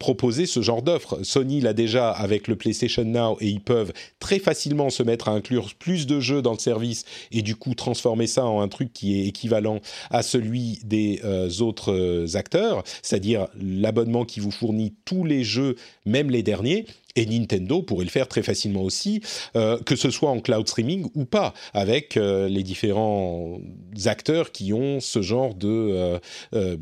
proposer 0.00 0.46
ce 0.46 0.60
genre 0.60 0.82
d'offre. 0.82 1.20
Sony 1.22 1.60
l'a 1.60 1.72
déjà 1.72 2.10
avec 2.10 2.48
le 2.48 2.56
PlayStation 2.56 3.04
Now 3.04 3.36
et 3.40 3.46
ils 3.46 3.60
peuvent 3.60 3.92
très 4.18 4.40
facilement 4.40 4.90
se 4.90 5.04
mettre 5.04 5.28
à 5.28 5.32
inclure 5.32 5.72
plus 5.78 6.08
de 6.08 6.18
jeux 6.18 6.42
dans 6.42 6.52
le 6.52 6.58
service 6.58 7.04
et 7.30 7.42
du 7.42 7.54
coup 7.54 7.74
transformer 7.74 8.26
ça 8.26 8.44
en 8.44 8.60
un 8.60 8.68
truc 8.68 8.92
qui 8.92 9.20
est 9.20 9.26
équivalent 9.26 9.80
à 10.10 10.22
celui 10.22 10.80
des 10.82 11.20
euh, 11.24 11.48
autres 11.60 11.92
euh, 11.92 12.26
acteurs, 12.34 12.82
c'est-à-dire 13.02 13.46
l'abonnement 13.60 14.24
qui 14.24 14.40
vous 14.40 14.50
fournit 14.50 14.94
tous 15.04 15.24
les 15.24 15.44
jeux, 15.44 15.76
même 16.06 16.30
les 16.30 16.42
derniers 16.42 16.86
et 17.18 17.26
Nintendo 17.26 17.82
pourrait 17.82 18.04
le 18.04 18.10
faire 18.10 18.28
très 18.28 18.42
facilement 18.42 18.82
aussi, 18.82 19.20
euh, 19.56 19.78
que 19.78 19.96
ce 19.96 20.10
soit 20.10 20.30
en 20.30 20.40
cloud 20.40 20.68
streaming 20.68 21.06
ou 21.14 21.24
pas, 21.24 21.52
avec 21.74 22.16
euh, 22.16 22.48
les 22.48 22.62
différents 22.62 23.58
acteurs 24.06 24.52
qui 24.52 24.72
ont 24.72 25.00
ce 25.00 25.20
genre 25.20 25.54
de 25.54 26.18
euh, 26.54 26.76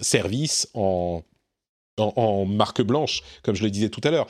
service 0.00 0.68
en, 0.74 1.22
en, 1.98 2.44
marque 2.44 2.82
blanche, 2.82 3.22
comme 3.42 3.56
je 3.56 3.64
le 3.64 3.70
disais 3.70 3.88
tout 3.88 4.00
à 4.04 4.10
l'heure. 4.10 4.28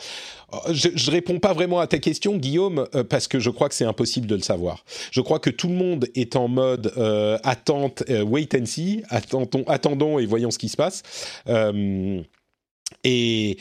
Je 0.71 0.89
ne 0.89 1.11
réponds 1.11 1.39
pas 1.39 1.53
vraiment 1.53 1.79
à 1.79 1.87
ta 1.87 1.99
question, 1.99 2.37
Guillaume, 2.37 2.89
parce 3.11 3.29
que 3.29 3.39
je 3.39 3.51
crois 3.51 3.69
que 3.69 3.75
c'est 3.75 3.85
impossible 3.85 4.27
de 4.27 4.35
le 4.35 4.43
savoir. 4.43 4.85
Je 5.13 5.21
crois 5.21 5.39
que 5.39 5.51
tout 5.51 5.69
le 5.69 5.75
monde 5.75 6.09
est 6.15 6.37
en 6.37 6.49
mode 6.49 6.93
attente, 7.45 8.03
wait 8.09 8.55
and 8.59 8.67
see, 8.67 9.03
attendons, 9.11 9.65
attendons 9.67 10.19
et 10.19 10.27
voyons 10.27 10.51
ce 10.51 10.59
qui 10.59 10.71
se 10.71 10.77
passe. 10.77 11.03
Et 13.05 13.57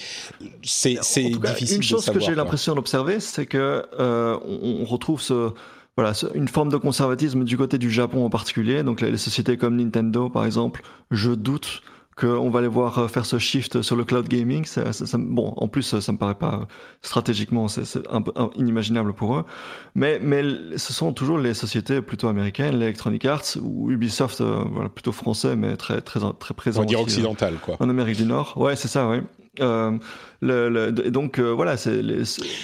c'est 0.64 1.00
difficile 1.30 1.78
Une 1.78 1.84
chose 1.84 2.10
que 2.10 2.20
j'ai 2.20 2.36
l'impression 2.36 2.76
d'observer, 2.76 3.20
c'est 3.20 3.46
que 3.46 3.86
euh, 4.00 4.38
on, 4.44 4.84
retrouve 4.86 5.22
ce, 5.22 5.52
voilà, 5.96 6.14
une 6.34 6.48
forme 6.48 6.70
de 6.70 6.78
conservatisme 6.78 7.44
du 7.44 7.58
côté 7.58 7.78
du 7.78 7.90
Japon 7.90 8.26
en 8.26 8.30
particulier. 8.30 8.84
Donc 8.84 9.02
les, 9.02 9.18
sociétés 9.18 9.58
comme 9.58 9.78
Nintendo, 9.78 10.30
par 10.30 10.46
exemple, 10.46 10.82
je 11.12 11.32
doute 11.32 11.82
qu'on 12.20 12.50
va 12.50 12.62
les 12.62 12.68
voir 12.68 13.00
euh, 13.00 13.08
faire 13.08 13.26
ce 13.26 13.38
shift 13.38 13.82
sur 13.82 13.96
le 13.96 14.04
cloud 14.04 14.28
gaming. 14.28 14.66
bon, 15.14 15.54
en 15.56 15.68
plus, 15.68 16.00
ça 16.00 16.12
me 16.12 16.18
paraît 16.18 16.36
pas 16.36 16.68
stratégiquement, 17.02 17.68
c'est 17.68 18.08
un 18.10 18.22
peu 18.22 18.32
inimaginable 18.56 19.14
pour 19.14 19.38
eux. 19.38 19.46
Mais, 19.96 20.20
mais 20.22 20.44
ce 20.78 20.94
sont 20.94 21.14
toujours 21.14 21.38
les 21.38 21.54
sociétés 21.54 22.02
plutôt 22.02 22.28
américaines, 22.28 22.78
l'Electronic 22.78 23.26
Arts 23.26 23.58
ou 23.62 23.92
Ubisoft, 23.92 24.42
euh, 24.42 24.64
voilà, 24.72 24.90
plutôt 24.90 25.12
français, 25.12 25.56
mais 25.56 25.78
très 25.78 26.02
très 26.02 26.20
très 26.40 26.54
présent. 26.54 26.82
On 26.82 26.84
va 26.84 26.88
dire 26.88 27.00
occidental, 27.00 27.56
quoi. 27.62 27.78
En 27.80 27.90
Amérique 27.90 28.18
du 28.18 28.26
Nord. 28.26 28.54
Ouais, 28.58 28.76
c'est 28.76 28.90
ça, 28.90 29.08
oui. 29.08 29.20
Euh, 29.62 29.98
le, 30.42 30.92
donc 30.92 31.38
euh, 31.38 31.52
voilà, 31.52 31.76
c'est 31.76 32.02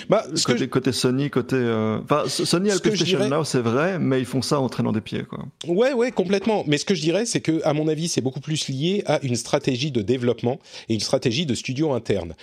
bah, 0.10 0.26
côté, 0.45 0.68
côté, 0.68 0.91
Sony, 0.93 1.30
côté 1.30 1.57
euh, 1.57 1.99
enfin 2.03 2.23
Sony 2.27 2.72
a 2.72 2.76
le 2.76 2.80
PlayStation 2.80 3.18
dirais... 3.18 3.30
Now, 3.30 3.43
c'est 3.43 3.60
vrai, 3.60 3.99
mais 3.99 4.19
ils 4.19 4.26
font 4.26 4.41
ça 4.41 4.60
en 4.60 4.69
traînant 4.69 4.93
des 4.93 5.02
pieds, 5.02 5.23
quoi. 5.23 5.39
Ouais, 5.68 5.91
ouais, 5.91 6.11
complètement. 6.11 6.64
Mais 6.68 6.77
ce 6.77 6.85
que 6.85 6.95
je 6.95 7.02
dirais, 7.02 7.26
c'est 7.26 7.41
que 7.41 7.61
à 7.65 7.73
mon 7.73 7.88
avis, 7.89 8.07
c'est 8.07 8.22
beaucoup 8.22 8.39
plus 8.39 8.69
lié 8.69 9.03
à 9.07 9.19
une 9.23 9.35
stratégie 9.35 9.91
de 9.91 10.02
développement 10.02 10.60
et 10.88 10.93
une 10.93 11.02
stratégie 11.02 11.45
de 11.45 11.53
studio 11.53 11.91
interne. 11.91 12.34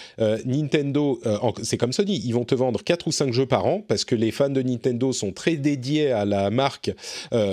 Nintendo, 0.44 1.20
c'est 1.62 1.78
comme 1.78 1.92
Sony, 1.92 2.20
ils 2.24 2.32
vont 2.32 2.44
te 2.44 2.54
vendre 2.54 2.82
4 2.82 3.06
ou 3.06 3.12
5 3.12 3.32
jeux 3.32 3.46
par 3.46 3.64
an 3.66 3.82
parce 3.86 4.04
que 4.04 4.14
les 4.14 4.30
fans 4.30 4.50
de 4.50 4.62
Nintendo 4.62 5.12
sont 5.12 5.32
très 5.32 5.56
dédiés 5.56 6.12
à 6.12 6.24
la 6.24 6.50
marque 6.50 6.90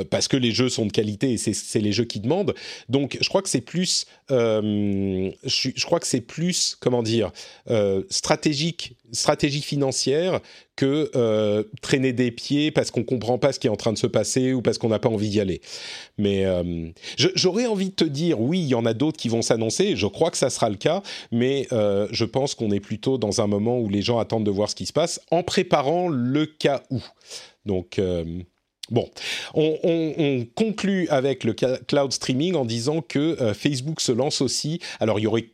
parce 0.09 0.27
que 0.27 0.37
les 0.37 0.51
jeux 0.51 0.69
sont 0.69 0.85
de 0.85 0.91
qualité 0.91 1.33
et 1.33 1.37
c'est 1.37 1.79
les 1.79 1.91
jeux 1.91 2.03
qui 2.03 2.19
demandent. 2.19 2.53
Donc, 2.89 3.17
je 3.21 3.29
crois 3.29 3.41
que 3.41 3.49
c'est 3.49 3.61
plus, 3.61 4.05
je, 4.29 5.29
je 5.43 5.85
crois 5.85 5.99
que 5.99 6.07
c'est 6.07 6.21
plus 6.21 6.77
comment 6.79 7.03
dire, 7.03 7.31
euh, 7.71 8.03
stratégique, 8.09 8.95
stratégie 9.11 9.61
financière 9.61 10.39
que 10.75 11.11
euh, 11.15 11.63
traîner 11.81 12.13
des 12.13 12.31
pieds 12.31 12.71
parce 12.71 12.89
qu'on 12.89 13.03
comprend 13.03 13.37
pas 13.37 13.53
ce 13.53 13.59
qui 13.59 13.67
est 13.67 13.69
en 13.69 13.75
train 13.75 13.93
de 13.93 13.97
se 13.97 14.07
passer 14.07 14.53
ou 14.53 14.61
parce 14.61 14.79
qu'on 14.79 14.89
n'a 14.89 14.97
pas 14.97 15.09
envie 15.09 15.29
d'y 15.29 15.39
aller. 15.39 15.61
Mais 16.17 16.45
euh, 16.45 16.89
j'aurais 17.17 17.67
envie 17.67 17.89
de 17.89 17.95
te 17.95 18.05
dire, 18.05 18.41
oui, 18.41 18.59
il 18.59 18.67
y 18.67 18.75
en 18.75 18.85
a 18.85 18.93
d'autres 18.93 19.17
qui 19.17 19.29
vont 19.29 19.43
s'annoncer. 19.43 19.95
Je 19.95 20.07
crois 20.07 20.31
que 20.31 20.37
ça 20.37 20.49
sera 20.49 20.69
le 20.69 20.77
cas, 20.77 21.03
mais 21.31 21.67
je 21.69 22.25
pense 22.25 22.55
qu'on 22.55 22.71
est 22.71 22.79
plutôt 22.79 23.17
dans 23.17 23.41
un 23.41 23.47
moment 23.47 23.79
où 23.79 23.87
les 23.87 24.01
gens 24.01 24.17
attendent 24.17 24.45
de 24.45 24.51
voir 24.51 24.69
ce 24.69 24.75
qui 24.75 24.85
se 24.85 24.93
passe 24.93 25.21
en 25.29 25.43
préparant 25.43 26.07
le 26.07 26.45
cas 26.45 26.83
où. 26.89 27.01
Donc 27.65 28.01
Bon, 28.91 29.07
on, 29.53 29.77
on, 29.83 30.45
conclut 30.55 31.07
avec 31.09 31.43
le 31.43 31.53
cloud 31.53 32.11
streaming 32.11 32.55
en 32.55 32.65
disant 32.65 33.01
que 33.01 33.53
Facebook 33.53 34.01
se 34.01 34.11
lance 34.11 34.41
aussi. 34.41 34.79
Alors, 34.99 35.19
il 35.19 35.23
y 35.23 35.27
aurait 35.27 35.49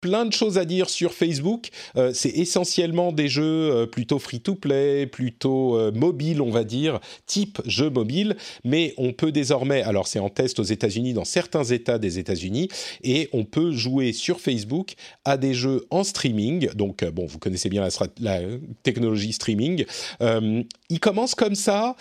plein 0.00 0.24
de 0.24 0.32
choses 0.32 0.58
à 0.58 0.64
dire 0.64 0.88
sur 0.88 1.12
Facebook. 1.12 1.68
Euh, 1.96 2.12
c'est 2.14 2.30
essentiellement 2.30 3.12
des 3.12 3.28
jeux 3.28 3.42
euh, 3.44 3.86
plutôt 3.86 4.18
free-to-play, 4.18 5.06
plutôt 5.06 5.76
euh, 5.76 5.92
mobile, 5.92 6.40
on 6.40 6.50
va 6.50 6.64
dire, 6.64 7.00
type 7.26 7.60
jeu 7.66 7.90
mobile. 7.90 8.36
Mais 8.64 8.94
on 8.96 9.12
peut 9.12 9.32
désormais, 9.32 9.82
alors 9.82 10.06
c'est 10.06 10.18
en 10.18 10.28
test 10.28 10.58
aux 10.58 10.64
États-Unis, 10.64 11.12
dans 11.12 11.24
certains 11.24 11.64
États 11.64 11.98
des 11.98 12.18
États-Unis, 12.18 12.68
et 13.02 13.28
on 13.32 13.44
peut 13.44 13.72
jouer 13.72 14.12
sur 14.12 14.40
Facebook 14.40 14.94
à 15.24 15.36
des 15.36 15.54
jeux 15.54 15.86
en 15.90 16.04
streaming. 16.04 16.70
Donc, 16.74 17.04
bon, 17.04 17.26
vous 17.26 17.38
connaissez 17.38 17.68
bien 17.68 17.82
la, 17.82 18.06
la 18.20 18.40
technologie 18.82 19.32
streaming. 19.32 19.84
il 20.20 21.00
commence 21.00 21.34
comme 21.34 21.54
ça 21.54 21.96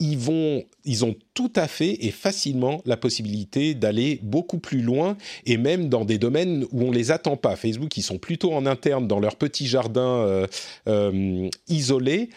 ils, 0.00 0.18
vont, 0.18 0.64
ils 0.84 1.04
ont 1.04 1.14
tout 1.34 1.52
à 1.54 1.68
fait 1.68 2.04
et 2.04 2.10
facilement 2.10 2.80
la 2.86 2.96
possibilité 2.96 3.74
d'aller 3.74 4.18
beaucoup 4.22 4.58
plus 4.58 4.80
loin 4.80 5.16
et 5.46 5.56
même 5.56 5.88
dans 5.88 6.04
des 6.04 6.18
domaines 6.18 6.64
où 6.72 6.82
on 6.82 6.90
les 6.90 7.10
attend 7.10 7.36
pas. 7.36 7.54
Facebook, 7.56 7.96
ils 7.96 8.02
sont 8.02 8.18
plutôt 8.18 8.52
en 8.52 8.66
interne 8.66 9.06
dans 9.06 9.20
leur 9.20 9.36
petit 9.36 9.66
jardin 9.66 10.24
euh, 10.24 10.46
euh, 10.88 11.48
isolé. 11.68 12.30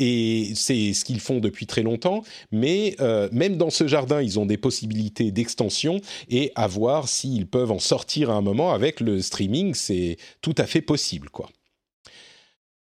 Et 0.00 0.52
c'est 0.54 0.92
ce 0.92 1.04
qu'ils 1.04 1.18
font 1.18 1.40
depuis 1.40 1.66
très 1.66 1.82
longtemps, 1.82 2.22
mais 2.52 2.94
euh, 3.00 3.28
même 3.32 3.56
dans 3.56 3.70
ce 3.70 3.88
jardin, 3.88 4.22
ils 4.22 4.38
ont 4.38 4.46
des 4.46 4.56
possibilités 4.56 5.32
d'extension 5.32 6.00
et 6.30 6.52
à 6.54 6.68
voir 6.68 7.08
s'ils 7.08 7.48
peuvent 7.48 7.72
en 7.72 7.80
sortir 7.80 8.30
à 8.30 8.34
un 8.34 8.40
moment 8.40 8.72
avec 8.72 9.00
le 9.00 9.20
streaming, 9.20 9.74
c'est 9.74 10.16
tout 10.40 10.54
à 10.56 10.66
fait 10.66 10.82
possible, 10.82 11.30
quoi. 11.30 11.48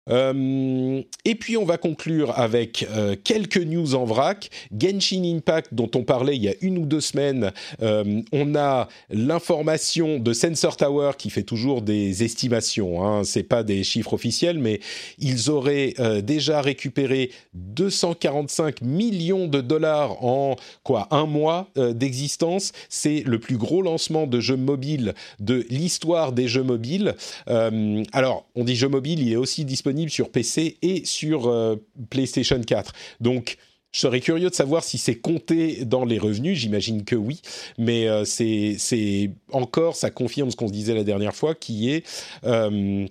Euh, 0.10 1.02
et 1.26 1.36
puis 1.36 1.58
on 1.58 1.66
va 1.66 1.78
conclure 1.78 2.38
avec 2.38 2.88
euh, 2.92 3.16
quelques 3.24 3.58
news 3.58 3.96
en 3.96 4.06
vrac. 4.06 4.50
Genshin 4.78 5.24
Impact 5.24 5.74
dont 5.74 5.90
on 5.96 6.04
parlait 6.04 6.36
il 6.36 6.44
y 6.44 6.50
a 6.50 6.54
une 6.62 6.78
ou 6.78 6.86
deux 6.86 7.02
semaines, 7.02 7.52
euh, 7.82 8.22
on 8.32 8.56
a 8.56 8.88
l'information 9.10 10.20
de 10.20 10.34
Sensor 10.34 10.78
Tower 10.78 11.12
qui 11.18 11.30
fait 11.30 11.44
toujours 11.44 11.82
des 11.82 12.24
estimations, 12.24 13.06
hein, 13.06 13.24
c'est 13.24 13.44
pas 13.44 13.64
des 13.64 13.84
chiffres 13.84 14.14
officiels, 14.14 14.60
mais 14.60 14.80
ils 15.18 15.50
auraient 15.50 15.94
déjà 16.24 16.62
récupéré 16.62 17.32
245 17.54 18.82
millions 18.82 19.48
de 19.48 19.62
dollars 19.62 20.24
en 20.24 20.56
quoi 20.84 21.08
un 21.12 21.26
mois 21.26 21.70
d'existence. 21.76 22.72
C'est 22.90 23.24
le 23.26 23.40
plus 23.40 23.58
gros 23.58 23.82
lancement 23.82 24.28
de 24.28 24.40
jeux 24.40 24.58
mobiles 24.58 25.14
de 25.40 25.66
l'histoire 25.70 26.32
des 26.32 26.48
jeux 26.48 26.64
mobiles. 26.64 27.16
alors 27.48 28.46
on 28.56 28.64
dit 28.64 28.76
jeux 28.76 28.88
mobiles, 28.88 29.22
il 29.22 29.32
est 29.32 29.38
aussi 29.38 29.66
disponible 29.66 29.99
sur 30.08 30.32
PC 30.32 30.78
et 30.82 31.04
sur 31.04 31.48
euh, 31.48 31.76
PlayStation 32.10 32.62
4. 32.62 32.94
Donc, 33.20 33.58
je 33.92 34.02
serais 34.02 34.20
curieux 34.20 34.50
de 34.50 34.56
savoir 34.56 34.84
si 34.84 34.98
c'est 34.98 35.16
compté 35.16 35.84
dans 35.84 36.06
les 36.06 36.20
revenus, 36.20 36.58
j'imagine 36.58 37.04
que 37.04 37.16
oui, 37.16 37.42
mais 37.78 38.08
euh, 38.08 38.24
c'est 38.24 39.32
encore, 39.52 39.96
ça 39.96 40.12
confirme 40.12 40.52
ce 40.52 40.56
qu'on 40.56 40.68
se 40.68 40.74
disait 40.74 40.94
la 40.94 41.04
dernière 41.04 41.36
fois, 41.36 41.56
qui 41.56 41.90
est, 41.90 42.06
euh, 42.44 43.08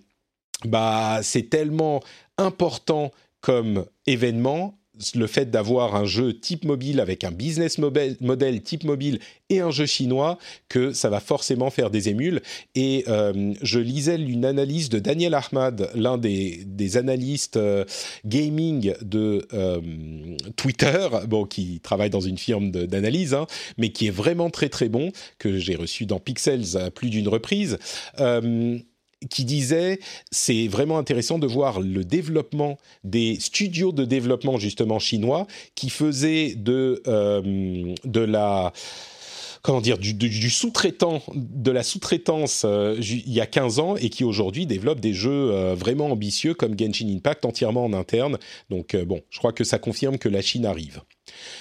bah, 0.65 1.21
c'est 1.23 1.51
tellement 1.51 2.01
important 2.37 3.11
comme 3.41 3.87
événement 4.07 4.79
le 5.15 5.27
fait 5.27 5.51
d'avoir 5.51 5.95
un 5.95 6.05
jeu 6.05 6.39
type 6.39 6.65
mobile 6.65 7.01
avec 7.01 7.25
un 7.25 7.31
business 7.31 7.79
model, 7.79 8.63
type 8.63 8.85
mobile 8.85 9.21
et 9.51 9.61
un 9.61 9.71
jeu 9.71 9.87
chinois 9.87 10.39
que 10.69 10.93
ça 10.93 11.09
va 11.09 11.21
forcément 11.21 11.71
faire 11.71 11.91
des 11.91 12.09
émules. 12.09 12.43
Et 12.75 13.05
euh, 13.09 13.55
je 13.63 13.79
lisais 13.79 14.17
une 14.17 14.45
analyse 14.45 14.89
de 14.89 14.99
Daniel 14.99 15.35
Ahmad, 15.35 15.91
l'un 15.95 16.19
des, 16.19 16.67
analystes 16.97 17.57
euh, 17.57 17.85
gaming 18.25 18.95
de 19.03 19.47
euh, 19.53 19.81
Twitter, 20.57 21.09
bon, 21.27 21.45
qui 21.45 21.81
travaille 21.81 22.11
dans 22.11 22.21
une 22.21 22.39
firme 22.39 22.71
d'analyse, 22.71 23.35
hein, 23.35 23.47
mais 23.77 23.91
qui 23.91 24.07
est 24.07 24.11
vraiment 24.11 24.51
très 24.51 24.69
très 24.69 24.89
bon, 24.89 25.13
que 25.39 25.59
j'ai 25.59 25.77
reçu 25.77 26.07
dans 26.07 26.19
Pixels 26.19 26.77
à 26.77 26.91
plus 26.91 27.11
d'une 27.11 27.29
reprise. 27.29 27.79
Qui 29.31 29.45
disait 29.45 29.99
c'est 30.31 30.69
vraiment 30.69 30.97
intéressant 30.97 31.41
de 31.41 31.47
voir 31.49 31.81
le 31.81 32.05
développement 32.05 32.79
des 33.03 33.37
studios 33.41 33.91
de 33.91 34.05
développement 34.05 34.59
justement 34.59 35.01
chinois 35.01 35.49
qui 35.75 35.91
faisaient 35.91 36.55
de 36.55 37.03
euh, 37.09 37.95
de 38.05 38.21
la 38.21 38.73
comment 39.63 39.81
dire 39.81 39.99
du, 39.99 40.51
sous-traitant 40.51 41.21
de 41.35 41.71
la 41.73 41.83
sous-traitance 41.83 42.63
euh, 42.65 42.97
il 43.01 43.33
y 43.33 43.41
a 43.41 43.47
15 43.47 43.81
ans 43.81 43.97
et 43.97 44.09
qui 44.09 44.23
aujourd'hui 44.23 44.67
développent 44.67 45.01
des 45.01 45.15
jeux 45.15 45.51
euh, 45.51 45.75
vraiment 45.75 46.07
ambitieux 46.13 46.55
comme 46.55 46.79
Genshin 46.79 47.09
Impact 47.09 47.45
entièrement 47.45 47.85
en 47.85 47.95
interne. 47.95 48.39
Donc 48.71 48.95
bon 48.95 49.21
je 49.31 49.39
crois 49.39 49.53
que 49.53 49.65
ça 49.65 49.81
confirme 49.81 50.19
que 50.19 50.29
la 50.29 50.43
Chine 50.43 50.65
arrive 50.65 51.03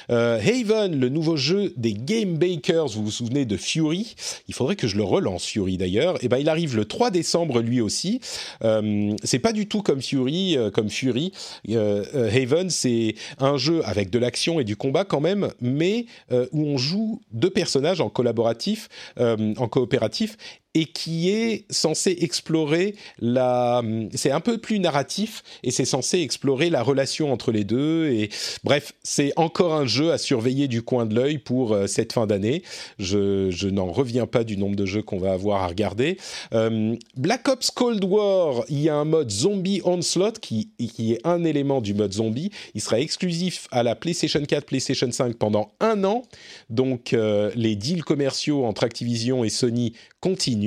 euh, 0.09 0.39
Haven, 0.39 0.99
le 0.99 1.09
nouveau 1.09 1.35
jeu 1.35 1.73
des 1.77 1.93
Game 1.93 2.37
Bakers, 2.37 2.87
vous 2.87 3.05
vous 3.05 3.11
souvenez 3.11 3.45
de 3.45 3.57
Fury? 3.57 4.15
Il 4.47 4.53
faudrait 4.53 4.75
que 4.75 4.87
je 4.87 4.97
le 4.97 5.03
relance, 5.03 5.45
Fury 5.45 5.77
d'ailleurs. 5.77 6.23
Et 6.23 6.27
ben, 6.27 6.37
il 6.37 6.49
arrive 6.49 6.75
le 6.75 6.85
3 6.85 7.11
décembre 7.11 7.61
lui 7.61 7.81
aussi. 7.81 8.21
Euh, 8.63 9.15
c'est 9.23 9.39
pas 9.39 9.53
du 9.53 9.67
tout 9.67 9.81
comme 9.81 10.01
Fury, 10.01 10.57
euh, 10.57 10.71
comme 10.71 10.89
Fury. 10.89 11.31
Haven, 11.67 12.69
c'est 12.69 13.15
un 13.39 13.57
jeu 13.57 13.81
avec 13.85 14.09
de 14.09 14.19
l'action 14.19 14.59
et 14.59 14.63
du 14.63 14.75
combat 14.75 15.05
quand 15.05 15.21
même, 15.21 15.49
mais 15.61 16.05
où 16.51 16.65
on 16.65 16.77
joue 16.77 17.21
deux 17.31 17.49
personnages 17.49 18.01
en 18.01 18.09
collaboratif, 18.09 18.89
en 19.17 19.67
coopératif, 19.67 20.37
et 20.77 20.85
qui 20.85 21.31
est 21.31 21.65
censé 21.71 22.15
explorer 22.21 22.93
la. 23.19 23.81
C'est 24.13 24.29
un 24.29 24.41
peu 24.41 24.59
plus 24.59 24.77
narratif 24.77 25.43
et 25.63 25.71
c'est 25.71 25.85
censé 25.85 26.19
explorer 26.19 26.69
la 26.69 26.83
relation 26.83 27.33
entre 27.33 27.51
les 27.51 27.63
deux. 27.63 28.11
Et 28.11 28.29
bref, 28.63 28.93
c'est 29.01 29.33
encore 29.37 29.73
un 29.73 29.87
jeu 29.87 30.11
à 30.11 30.19
surveiller 30.19 30.67
du 30.67 30.83
coin 30.83 31.07
de 31.07 31.15
l'œil 31.15 31.39
pour 31.39 31.73
euh, 31.73 31.87
cette 31.87 32.13
fin 32.13 32.27
d'année. 32.27 32.61
Je, 32.99 33.49
je 33.49 33.67
n'en 33.67 33.91
reviens 33.91 34.27
pas 34.27 34.43
du 34.43 34.55
nombre 34.55 34.75
de 34.75 34.85
jeux 34.85 35.01
qu'on 35.01 35.17
va 35.17 35.33
avoir 35.33 35.63
à 35.63 35.67
regarder. 35.67 36.17
Euh, 36.53 36.95
Black 37.15 37.47
Ops 37.47 37.71
Cold 37.71 38.03
War, 38.03 38.63
il 38.69 38.79
y 38.79 38.89
a 38.89 38.95
un 38.95 39.05
mode 39.05 39.31
Zombie 39.31 39.81
Onslaught 39.83 40.37
qui, 40.37 40.69
qui 40.77 41.13
est 41.13 41.25
un 41.25 41.43
élément 41.43 41.81
du 41.81 41.95
mode 41.95 42.13
zombie. 42.13 42.51
Il 42.75 42.81
sera 42.81 42.99
exclusif 42.99 43.67
à 43.71 43.81
la 43.81 43.95
PlayStation 43.95 44.43
4, 44.43 44.63
PlayStation 44.63 45.11
5 45.11 45.37
pendant 45.37 45.71
un 45.79 46.03
an. 46.03 46.21
Donc 46.69 47.13
euh, 47.13 47.49
les 47.55 47.75
deals 47.75 48.03
commerciaux 48.03 48.63
entre 48.63 48.83
Activision 48.83 49.43
et 49.43 49.49
Sony 49.49 49.93
continuent. 50.19 50.66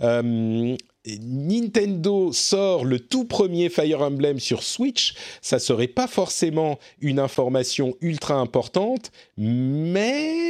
Euh, 0.00 0.76
Nintendo 1.22 2.32
sort 2.32 2.84
le 2.84 3.00
tout 3.00 3.24
premier 3.24 3.68
Fire 3.68 4.02
Emblem 4.02 4.38
sur 4.38 4.62
Switch. 4.62 5.14
Ça 5.40 5.58
serait 5.58 5.88
pas 5.88 6.06
forcément 6.06 6.78
une 7.00 7.18
information 7.18 7.94
ultra 8.00 8.34
importante, 8.34 9.10
mais 9.36 10.48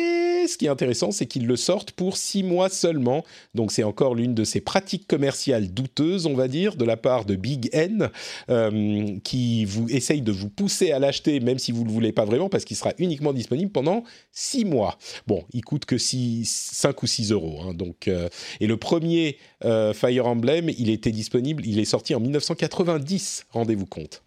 ce 0.49 0.57
qui 0.57 0.67
est 0.67 0.71
intéressant, 0.71 1.13
c'est 1.13 1.27
qu'ils 1.27 1.47
le 1.47 1.57
sortent 1.57 1.93
pour 1.93 2.17
six 2.17 2.43
mois 2.43 2.69
seulement. 2.69 3.25
Donc 3.55 3.71
c'est 3.71 3.85
encore 3.85 4.15
l'une 4.15 4.35
de 4.35 4.45
ces 4.45 4.61
pratiques 4.61 5.07
commerciales 5.07 5.73
douteuses, 5.73 6.27
on 6.27 6.35
va 6.35 6.49
dire, 6.49 6.77
de 6.77 6.85
la 6.85 6.97
part 6.97 7.25
de 7.25 7.37
Big 7.37 7.69
N, 7.73 8.11
euh, 8.51 9.19
qui 9.23 9.65
vous 9.65 9.89
essaye 9.91 10.23
de 10.23 10.33
vous 10.33 10.49
pousser 10.49 10.91
à 10.93 10.99
l'acheter, 10.99 11.41
même 11.41 11.59
si 11.59 11.71
vous 11.71 11.83
ne 11.83 11.89
le 11.89 11.93
voulez 11.93 12.13
pas 12.13 12.25
vraiment, 12.25 12.49
parce 12.49 12.65
qu'il 12.65 12.77
sera 12.77 12.93
uniquement 12.99 13.33
disponible 13.33 13.71
pendant 13.71 14.03
six 14.33 14.65
mois. 14.65 14.99
Bon, 15.27 15.45
il 15.53 15.65
coûte 15.65 15.85
que 15.85 15.99
6, 15.99 16.45
5 16.45 17.03
ou 17.03 17.07
6 17.07 17.33
euros. 17.33 17.61
hein, 17.63 17.75
donc, 17.75 18.09
euh, 18.09 18.29
et 18.61 18.67
le 18.67 18.77
premier 18.77 19.37
euh, 19.65 19.93
Fire 19.93 20.27
Emblem, 20.27 20.48
il 20.57 20.91
était 20.91 21.11
disponible, 21.13 21.65
il 21.67 21.79
est 21.79 21.85
sorti 21.85 22.15
en 22.15 22.21
1990, 22.21 23.47
rendez-vous 23.51 23.87
compte. 23.87 24.23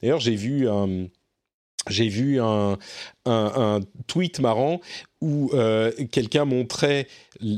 D'ailleurs, 0.00 0.20
j'ai 0.20 0.34
vu 0.36 0.68
un, 0.68 1.06
j'ai 1.90 2.08
vu 2.08 2.40
un- 2.40 2.78
un 3.24 3.80
tweet 4.06 4.38
marrant 4.40 4.80
où 5.20 5.50
euh, 5.54 5.90
quelqu'un 6.10 6.44
montrait 6.44 7.06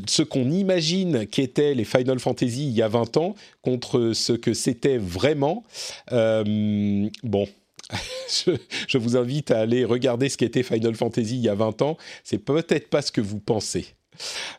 ce 0.07 0.23
qu'on 0.23 0.51
imagine 0.51 1.27
qu'étaient 1.27 1.75
les 1.75 1.85
Final 1.85 2.19
Fantasy 2.19 2.67
il 2.69 2.73
y 2.75 2.83
a 2.83 2.89
20 2.89 3.17
ans 3.19 3.35
contre 3.63 4.13
ce 4.15 4.33
que 4.33 4.55
c'était 4.55 4.99
vraiment. 4.99 5.65
Euh, 6.13 7.09
bon. 7.23 7.47
Je, 8.47 8.53
je 8.89 8.97
vous 8.97 9.15
invite 9.19 9.51
à 9.51 9.61
aller 9.61 9.85
regarder 9.85 10.31
ce 10.31 10.39
qu'était 10.39 10.63
Final 10.63 10.95
Fantasy 10.95 11.35
il 11.37 11.43
y 11.43 11.51
a 11.51 11.55
20 11.55 11.83
ans. 11.83 11.99
C'est 12.25 12.39
peut-être 12.39 12.89
pas 12.89 13.03
ce 13.03 13.13
que 13.13 13.21
vous 13.21 13.39
pensez. 13.39 13.85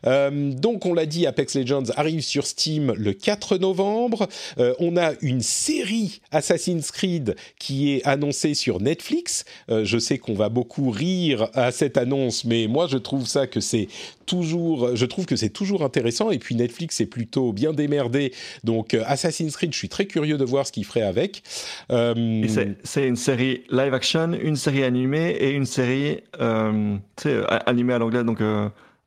Euh, 0.06 0.52
donc, 0.52 0.86
on 0.86 0.94
l'a 0.94 1.06
dit, 1.06 1.26
Apex 1.26 1.54
Legends 1.54 1.90
arrive 1.96 2.20
sur 2.20 2.46
Steam 2.46 2.92
le 2.96 3.12
4 3.12 3.58
novembre. 3.58 4.28
Euh, 4.58 4.74
on 4.78 4.96
a 4.96 5.12
une 5.20 5.40
série 5.40 6.20
Assassin's 6.30 6.90
Creed 6.90 7.36
qui 7.58 7.92
est 7.92 8.06
annoncée 8.06 8.54
sur 8.54 8.80
Netflix. 8.80 9.44
Euh, 9.70 9.84
je 9.84 9.98
sais 9.98 10.18
qu'on 10.18 10.34
va 10.34 10.48
beaucoup 10.48 10.90
rire 10.90 11.48
à 11.54 11.72
cette 11.72 11.96
annonce, 11.96 12.44
mais 12.44 12.66
moi, 12.66 12.86
je 12.88 12.98
trouve 12.98 13.26
ça 13.26 13.46
que 13.46 13.60
c'est 13.60 13.88
toujours, 14.26 14.96
je 14.96 15.06
trouve 15.06 15.26
que 15.26 15.36
c'est 15.36 15.50
toujours 15.50 15.82
intéressant. 15.82 16.30
Et 16.30 16.38
puis 16.38 16.54
Netflix 16.54 17.00
est 17.00 17.06
plutôt 17.06 17.52
bien 17.52 17.72
démerdé. 17.72 18.32
Donc, 18.64 18.94
Assassin's 18.94 19.56
Creed, 19.56 19.72
je 19.72 19.78
suis 19.78 19.88
très 19.88 20.06
curieux 20.06 20.38
de 20.38 20.44
voir 20.44 20.66
ce 20.66 20.72
qu'il 20.72 20.84
ferait 20.84 21.02
avec. 21.02 21.42
C'est- 21.88 23.06
une 23.06 23.16
série 23.16 23.62
live 23.70 23.94
action, 23.94 24.32
une 24.32 24.56
série 24.56 24.82
animée 24.82 25.30
et 25.30 25.50
une 25.50 25.66
série 25.66 26.18
animée 26.38 27.92
à 27.92 27.98
l'anglais, 27.98 28.24
donc 28.24 28.40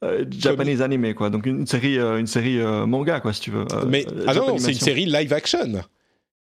euh, 0.04 0.26
Japanese 0.32 0.82
animé, 0.82 1.14
quoi. 1.14 1.30
Donc 1.30 1.46
une 1.46 1.66
série, 1.68 1.98
euh, 1.98 2.20
une 2.20 2.28
série 2.28 2.60
euh, 2.60 2.86
manga, 2.86 3.20
quoi, 3.20 3.34
si 3.34 3.42
tu 3.42 3.52
veux. 3.52 3.66
euh, 3.74 3.86
mais 3.88 4.06
euh, 4.08 4.26
ah 4.28 4.34
non, 4.34 4.58
c'est 4.58 4.72
une 4.72 4.78
série 4.80 5.06
live 5.06 5.34
action. 5.34 5.82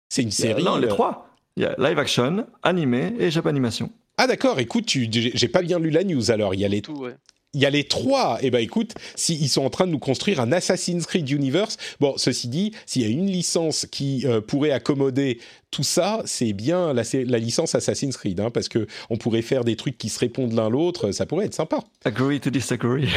C'est 0.08 0.22
une 0.22 0.30
série. 0.30 0.62
Non, 0.62 0.76
les 0.76 0.88
trois. 0.88 1.30
Il 1.56 1.62
y 1.62 1.66
a 1.66 1.74
live 1.78 1.98
action, 1.98 2.46
animé 2.62 3.14
et 3.18 3.30
Japanimation. 3.30 3.90
Ah 4.18 4.26
d'accord, 4.26 4.58
écoute, 4.60 4.86
tu- 4.86 5.08
j'ai 5.10 5.30
j'ai 5.34 5.48
pas 5.48 5.62
bien 5.62 5.78
lu 5.78 5.90
la 5.90 6.04
news 6.04 6.30
alors. 6.30 6.54
Il 6.54 6.60
y 6.60 6.64
a 6.64 6.68
les, 6.68 6.82
Tout, 6.82 6.98
ouais. 6.98 7.14
Il 7.56 7.62
y 7.62 7.66
a 7.66 7.70
les 7.70 7.84
trois. 7.84 8.38
Eh 8.42 8.50
ben 8.50 8.58
écoute, 8.58 8.92
si 9.14 9.34
ils 9.34 9.48
sont 9.48 9.64
en 9.64 9.70
train 9.70 9.86
de 9.86 9.90
nous 9.90 9.98
construire 9.98 10.40
un 10.40 10.52
Assassin's 10.52 11.06
Creed 11.06 11.28
Universe. 11.30 11.78
Bon, 12.00 12.14
ceci 12.18 12.48
dit, 12.48 12.72
s'il 12.84 13.02
y 13.02 13.06
a 13.06 13.08
une 13.08 13.26
licence 13.26 13.86
qui 13.90 14.26
euh, 14.26 14.42
pourrait 14.42 14.72
accommoder 14.72 15.40
tout 15.70 15.82
ça, 15.82 16.20
c'est 16.26 16.52
bien 16.52 16.92
la 16.92 17.38
licence 17.38 17.74
Assassin's 17.74 18.16
Creed, 18.16 18.40
hein, 18.40 18.50
parce 18.50 18.68
que 18.68 18.86
on 19.08 19.16
pourrait 19.16 19.42
faire 19.42 19.64
des 19.64 19.74
trucs 19.74 19.96
qui 19.96 20.10
se 20.10 20.18
répondent 20.18 20.52
l'un 20.52 20.68
l'autre. 20.68 21.12
Ça 21.12 21.24
pourrait 21.24 21.46
être 21.46 21.54
sympa. 21.54 21.80
Agree 22.04 22.40
to 22.40 22.50
disagree. 22.50 23.08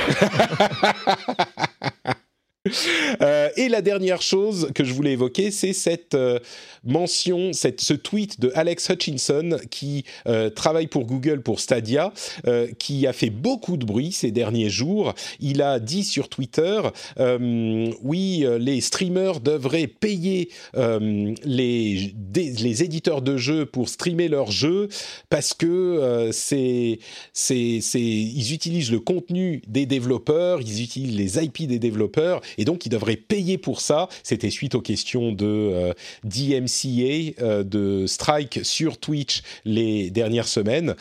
Euh, 3.21 3.38
et 3.55 3.69
la 3.69 3.81
dernière 3.81 4.21
chose 4.21 4.69
que 4.73 4.83
je 4.83 4.93
voulais 4.93 5.13
évoquer, 5.13 5.51
c'est 5.51 5.73
cette 5.73 6.15
euh, 6.15 6.39
mention, 6.83 7.53
cette, 7.53 7.81
ce 7.81 7.93
tweet 7.93 8.39
de 8.39 8.51
Alex 8.55 8.89
Hutchinson 8.89 9.57
qui 9.69 10.05
euh, 10.27 10.49
travaille 10.49 10.87
pour 10.87 11.05
Google 11.05 11.41
pour 11.41 11.59
Stadia, 11.59 12.13
euh, 12.47 12.67
qui 12.77 13.07
a 13.07 13.13
fait 13.13 13.29
beaucoup 13.29 13.77
de 13.77 13.85
bruit 13.85 14.11
ces 14.11 14.31
derniers 14.31 14.69
jours. 14.69 15.13
Il 15.39 15.61
a 15.61 15.79
dit 15.79 16.03
sur 16.03 16.29
Twitter, 16.29 16.81
euh, 17.19 17.91
oui, 18.01 18.43
euh, 18.43 18.57
les 18.57 18.81
streamers 18.81 19.39
devraient 19.39 19.87
payer 19.87 20.49
euh, 20.75 21.33
les, 21.43 22.13
les 22.35 22.83
éditeurs 22.83 23.21
de 23.21 23.37
jeux 23.37 23.65
pour 23.65 23.89
streamer 23.89 24.27
leurs 24.27 24.51
jeux 24.51 24.89
parce 25.29 25.53
que 25.53 25.65
euh, 25.67 26.31
c'est, 26.31 26.99
c'est, 27.33 27.79
c'est, 27.81 28.01
ils 28.01 28.53
utilisent 28.53 28.91
le 28.91 28.99
contenu 28.99 29.61
des 29.67 29.85
développeurs, 29.85 30.61
ils 30.61 30.83
utilisent 30.83 31.15
les 31.15 31.43
IP 31.43 31.67
des 31.67 31.79
développeurs, 31.79 32.41
et 32.57 32.65
donc 32.65 32.85
ils 32.85 32.89
devraient 32.89 33.15
payer 33.15 33.38
pour 33.57 33.81
ça. 33.81 34.07
C'était 34.23 34.49
suite 34.49 34.75
aux 34.75 34.81
questions 34.81 35.31
de 35.31 35.45
euh, 35.45 35.93
DMCA, 36.23 37.41
euh, 37.41 37.63
de 37.63 38.05
Strike 38.07 38.61
sur 38.63 38.97
Twitch 38.97 39.41
les 39.65 40.09
dernières 40.11 40.47
semaines. 40.47 40.95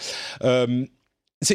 Euh, 0.45 0.85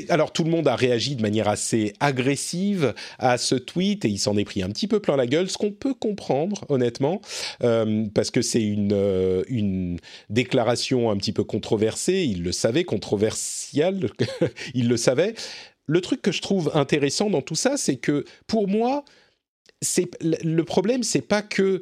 alors 0.08 0.32
tout 0.32 0.46
le 0.46 0.50
monde 0.50 0.70
a 0.70 0.78
réagi 0.78 1.18
de 1.18 1.22
manière 1.22 1.50
assez 1.50 1.92
agressive 2.00 2.94
à 3.20 3.38
ce 3.38 3.56
tweet 3.56 4.06
et 4.06 4.08
il 4.08 4.18
s'en 4.18 4.38
est 4.38 4.46
pris 4.46 4.64
un 4.64 4.70
petit 4.70 4.88
peu 4.88 5.02
plein 5.02 5.18
la 5.18 5.28
gueule, 5.28 5.50
ce 5.50 5.58
qu'on 5.58 5.72
peut 5.72 5.94
comprendre 5.94 6.64
honnêtement, 6.70 7.20
parce 7.60 8.32
que 8.32 8.42
c'est 8.42 8.64
une, 8.64 9.98
déclaration 10.30 11.12
un 11.12 11.18
petit 11.18 11.34
peu 11.34 11.44
controversée, 11.44 12.24
il 12.24 12.44
le 12.44 12.54
savait, 12.54 12.86
controversiale, 12.86 14.10
il 14.74 14.88
le 14.88 14.96
savait. 14.96 15.36
Le 15.86 16.00
truc 16.00 16.22
que 16.22 16.32
je 16.32 16.42
trouve 16.42 16.72
intéressant 16.76 17.30
dans 17.30 17.42
tout 17.42 17.56
ça, 17.56 17.76
c'est 17.76 17.98
que 17.98 18.24
pour 18.48 18.70
moi, 18.70 19.04
le 20.22 20.64
problème, 20.64 21.04
c'est 21.04 21.22
pas 21.22 21.42
que 21.42 21.82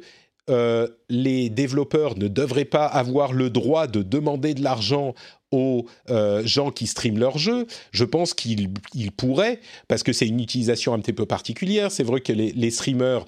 euh, 0.50 0.88
les 1.08 1.50
développeurs 1.50 2.18
ne 2.18 2.26
devraient 2.26 2.64
pas 2.64 2.86
avoir 2.86 3.32
le 3.32 3.48
droit 3.48 3.86
de 3.86 4.02
demander 4.02 4.54
de 4.54 4.62
l'argent 4.62 5.14
aux 5.52 5.86
euh, 6.10 6.44
gens 6.44 6.70
qui 6.70 6.86
streament 6.86 7.18
leurs 7.18 7.38
jeux. 7.38 7.66
Je 7.92 8.04
pense 8.04 8.34
qu'ils 8.34 8.70
ils 8.94 9.12
pourraient, 9.12 9.60
parce 9.86 10.02
que 10.02 10.12
c'est 10.12 10.26
une 10.26 10.40
utilisation 10.40 10.94
un 10.94 10.98
petit 10.98 11.12
peu 11.12 11.26
particulière. 11.26 11.92
C'est 11.92 12.02
vrai 12.02 12.20
que 12.20 12.32
les, 12.32 12.52
les 12.52 12.70
streamers 12.70 13.24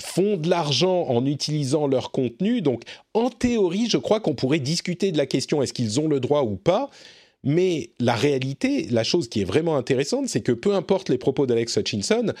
font 0.00 0.36
de 0.36 0.48
l'argent 0.48 1.06
en 1.08 1.24
utilisant 1.24 1.86
leur 1.86 2.10
contenu. 2.10 2.60
Donc, 2.60 2.82
en 3.14 3.30
théorie, 3.30 3.88
je 3.88 3.96
crois 3.96 4.20
qu'on 4.20 4.34
pourrait 4.34 4.60
discuter 4.60 5.10
de 5.10 5.18
la 5.18 5.26
question 5.26 5.62
est-ce 5.62 5.72
qu'ils 5.72 6.00
ont 6.00 6.08
le 6.08 6.20
droit 6.20 6.42
ou 6.42 6.56
pas. 6.56 6.90
Mais 7.44 7.90
la 8.00 8.14
réalité, 8.14 8.88
la 8.90 9.04
chose 9.04 9.28
qui 9.28 9.40
est 9.40 9.44
vraiment 9.44 9.76
intéressante, 9.76 10.28
c'est 10.28 10.40
que 10.40 10.52
peu 10.52 10.74
importe 10.74 11.08
les 11.08 11.18
propos 11.18 11.46
d'Alex 11.46 11.76
Hutchinson, 11.76 12.32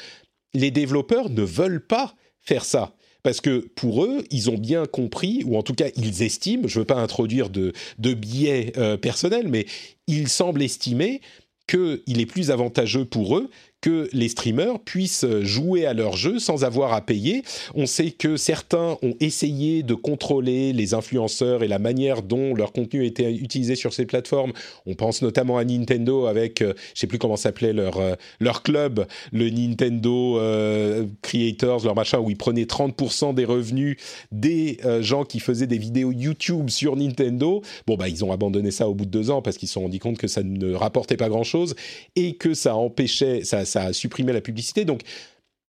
les 0.54 0.70
développeurs 0.70 1.30
ne 1.30 1.42
veulent 1.42 1.84
pas 1.84 2.14
faire 2.40 2.64
ça. 2.64 2.94
Parce 3.22 3.40
que 3.40 3.68
pour 3.74 4.04
eux, 4.04 4.24
ils 4.30 4.48
ont 4.48 4.56
bien 4.56 4.86
compris, 4.86 5.42
ou 5.44 5.56
en 5.56 5.62
tout 5.62 5.74
cas 5.74 5.88
ils 5.96 6.22
estiment, 6.22 6.68
je 6.68 6.78
ne 6.78 6.82
veux 6.82 6.86
pas 6.86 7.00
introduire 7.00 7.50
de, 7.50 7.72
biais 7.98 8.72
euh, 8.76 8.96
personnels, 8.96 9.48
mais 9.48 9.66
ils 10.06 10.28
semblent 10.28 10.62
estimer 10.62 11.20
qu'il 11.66 12.20
est 12.20 12.26
plus 12.26 12.50
avantageux 12.50 13.04
pour 13.04 13.36
eux 13.36 13.50
que 13.80 14.08
les 14.12 14.28
streamers 14.28 14.80
puissent 14.80 15.26
jouer 15.42 15.86
à 15.86 15.94
leur 15.94 16.16
jeu 16.16 16.38
sans 16.38 16.64
avoir 16.64 16.92
à 16.92 17.00
payer. 17.00 17.42
On 17.74 17.86
sait 17.86 18.10
que 18.10 18.36
certains 18.36 18.98
ont 19.02 19.14
essayé 19.20 19.82
de 19.82 19.94
contrôler 19.94 20.72
les 20.72 20.94
influenceurs 20.94 21.62
et 21.62 21.68
la 21.68 21.78
manière 21.78 22.22
dont 22.22 22.54
leur 22.54 22.72
contenu 22.72 23.04
était 23.06 23.32
utilisé 23.32 23.76
sur 23.76 23.92
ces 23.92 24.06
plateformes. 24.06 24.52
On 24.86 24.94
pense 24.94 25.22
notamment 25.22 25.58
à 25.58 25.64
Nintendo 25.64 26.26
avec, 26.26 26.62
euh, 26.62 26.74
je 26.94 27.00
sais 27.00 27.06
plus 27.06 27.18
comment 27.18 27.36
s'appelait 27.36 27.72
leur 27.72 27.98
euh, 27.98 28.14
leur 28.40 28.62
club, 28.62 29.06
le 29.32 29.48
Nintendo 29.50 30.38
euh, 30.38 31.06
Creators, 31.22 31.84
leur 31.84 31.94
machin 31.94 32.18
où 32.18 32.30
ils 32.30 32.36
prenaient 32.36 32.64
30% 32.64 33.34
des 33.34 33.44
revenus 33.44 33.96
des 34.32 34.78
gens 35.00 35.24
qui 35.24 35.40
faisaient 35.40 35.66
des 35.66 35.78
vidéos 35.78 36.12
YouTube 36.12 36.70
sur 36.70 36.96
Nintendo. 36.96 37.62
Bon 37.86 37.96
bah 37.96 38.08
ils 38.08 38.24
ont 38.24 38.32
abandonné 38.32 38.70
ça 38.70 38.88
au 38.88 38.94
bout 38.94 39.04
de 39.04 39.10
deux 39.10 39.30
ans 39.30 39.42
parce 39.42 39.56
qu'ils 39.56 39.68
se 39.68 39.74
sont 39.74 39.82
rendus 39.82 39.98
compte 39.98 40.18
que 40.18 40.28
ça 40.28 40.42
ne 40.42 40.74
rapportait 40.74 41.16
pas 41.16 41.28
grand 41.28 41.44
chose 41.44 41.74
et 42.16 42.34
que 42.34 42.54
ça 42.54 42.74
empêchait 42.74 43.44
ça 43.44 43.64
ça 43.68 43.84
a 43.84 43.92
supprimé 43.92 44.32
la 44.32 44.40
publicité. 44.40 44.84
Donc, 44.84 45.02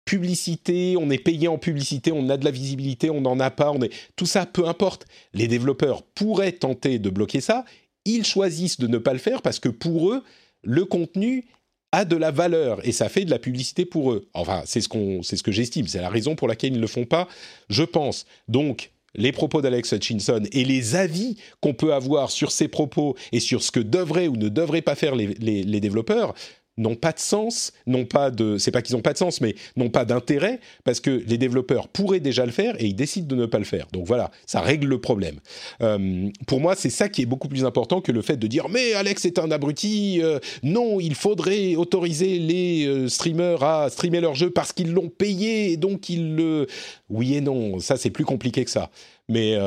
publicité, 0.09 0.97
on 0.99 1.11
est 1.11 1.19
payé 1.19 1.49
en 1.49 1.59
publicité, 1.59 2.13
on 2.13 2.31
a 2.31 2.39
de 2.39 2.45
la 2.45 2.51
visibilité, 2.51 3.11
on 3.11 3.21
n'en 3.21 3.39
a 3.41 3.51
pas, 3.51 3.71
on 3.73 3.83
est... 3.83 3.93
tout 4.17 4.25
ça, 4.25 4.47
peu 4.47 4.67
importe. 4.67 5.07
Les 5.35 5.49
développeurs 5.49 6.03
pourraient 6.03 6.53
tenter 6.53 6.99
de 6.99 7.11
bloquer 7.11 7.43
ça, 7.43 7.67
ils 8.07 8.25
choisissent 8.25 8.81
de 8.81 8.87
ne 8.87 8.97
pas 8.97 9.13
le 9.13 9.19
faire 9.19 9.43
parce 9.43 9.61
que 9.61 9.69
pour 9.69 10.11
eux, 10.11 10.25
le 10.63 10.87
contenu 10.87 11.45
a 11.93 12.07
de 12.07 12.17
la 12.17 12.31
valeur 12.31 12.87
et 12.87 12.93
ça 12.93 13.11
fait 13.11 13.27
de 13.27 13.31
la 13.31 13.39
publicité 13.39 13.85
pour 13.85 14.13
eux. 14.13 14.29
Enfin, 14.33 14.63
c'est 14.65 14.81
ce, 14.81 14.89
qu'on, 14.89 15.23
ce 15.23 15.43
que 15.43 15.53
j'estime, 15.53 15.87
c'est 15.87 16.01
la 16.01 16.09
raison 16.09 16.37
pour 16.37 16.49
laquelle 16.49 16.73
ils 16.73 16.77
ne 16.77 16.81
le 16.81 16.87
font 16.87 17.05
pas, 17.05 17.29
je 17.69 17.83
pense. 17.83 18.25
Donc, 18.49 18.93
les 19.15 19.33
propos 19.33 19.61
d'Alex 19.61 19.93
Hutchinson 19.93 20.43
et 20.53 20.65
les 20.65 20.95
avis 20.97 21.37
qu'on 21.61 21.75
peut 21.75 21.93
avoir 21.93 22.31
sur 22.31 22.51
ces 22.51 22.69
propos 22.69 23.15
et 23.33 23.41
sur 23.41 23.63
ce 23.63 23.71
que 23.71 23.81
devraient 23.81 24.29
ou 24.29 24.37
ne 24.37 24.49
devraient 24.49 24.81
pas 24.81 24.95
faire 24.95 25.15
les 25.17 25.81
développeurs, 25.81 26.35
n'ont 26.79 26.95
pas 26.95 27.13
de 27.13 27.19
sens, 27.19 27.73
n'ont 27.87 28.07
pas 28.07 28.31
de, 28.31 28.57
c'est 28.57 28.71
pas 28.71 28.83
qu'ils 28.83 28.97
n'ont 28.97 29.03
pas 29.03 29.13
de 29.13 29.19
sens, 29.19 29.41
mais 29.41 29.55
n'ont 29.77 29.91
pas 29.91 30.05
d'intérêt 30.05 30.61
parce 30.85 31.01
que 31.01 31.23
les 31.27 31.37
développeurs 31.37 31.89
pourraient 31.89 32.21
déjà 32.21 32.47
le 32.47 32.53
faire 32.53 32.81
et 32.81 32.87
ils 32.87 32.95
décident 32.97 33.27
de 33.27 33.41
ne 33.41 33.47
pas 33.47 33.59
le 33.59 33.65
faire. 33.65 33.87
Donc 33.93 34.07
voilà, 34.07 34.31
ça 34.47 34.61
règle 34.61 34.87
le 34.87 35.01
problème. 35.01 35.37
Euh, 35.83 36.31
pour 36.47 36.61
moi, 36.61 36.75
c'est 36.75 36.91
ça 36.91 37.09
qui 37.09 37.23
est 37.23 37.27
beaucoup 37.27 37.49
plus 37.49 37.65
important 37.65 38.01
que 38.01 38.13
le 38.13 38.23
fait 38.23 38.37
de 38.37 38.47
dire 38.47 38.69
mais 38.69 38.95
Alex 38.95 39.25
est 39.25 39.39
un 39.39 39.51
abruti. 39.51 40.21
Euh, 40.23 40.39
non, 40.63 41.01
il 41.01 41.15
faudrait 41.15 41.75
autoriser 41.75 42.39
les 42.39 42.87
euh, 42.87 43.09
streamers 43.09 43.63
à 43.63 43.91
streamer 43.91 44.21
leur 44.21 44.35
jeu 44.35 44.51
parce 44.51 44.73
qu'ils 44.73 44.93
l'ont 44.93 45.09
payé 45.09 45.73
et 45.73 45.77
donc 45.77 46.09
ils 46.09 46.35
le. 46.35 46.67
Oui 47.11 47.35
et 47.35 47.41
non, 47.41 47.81
ça 47.81 47.97
c'est 47.97 48.11
plus 48.11 48.25
compliqué 48.25 48.65
que 48.65 48.71
ça. 48.71 48.91
Mais 49.29 49.59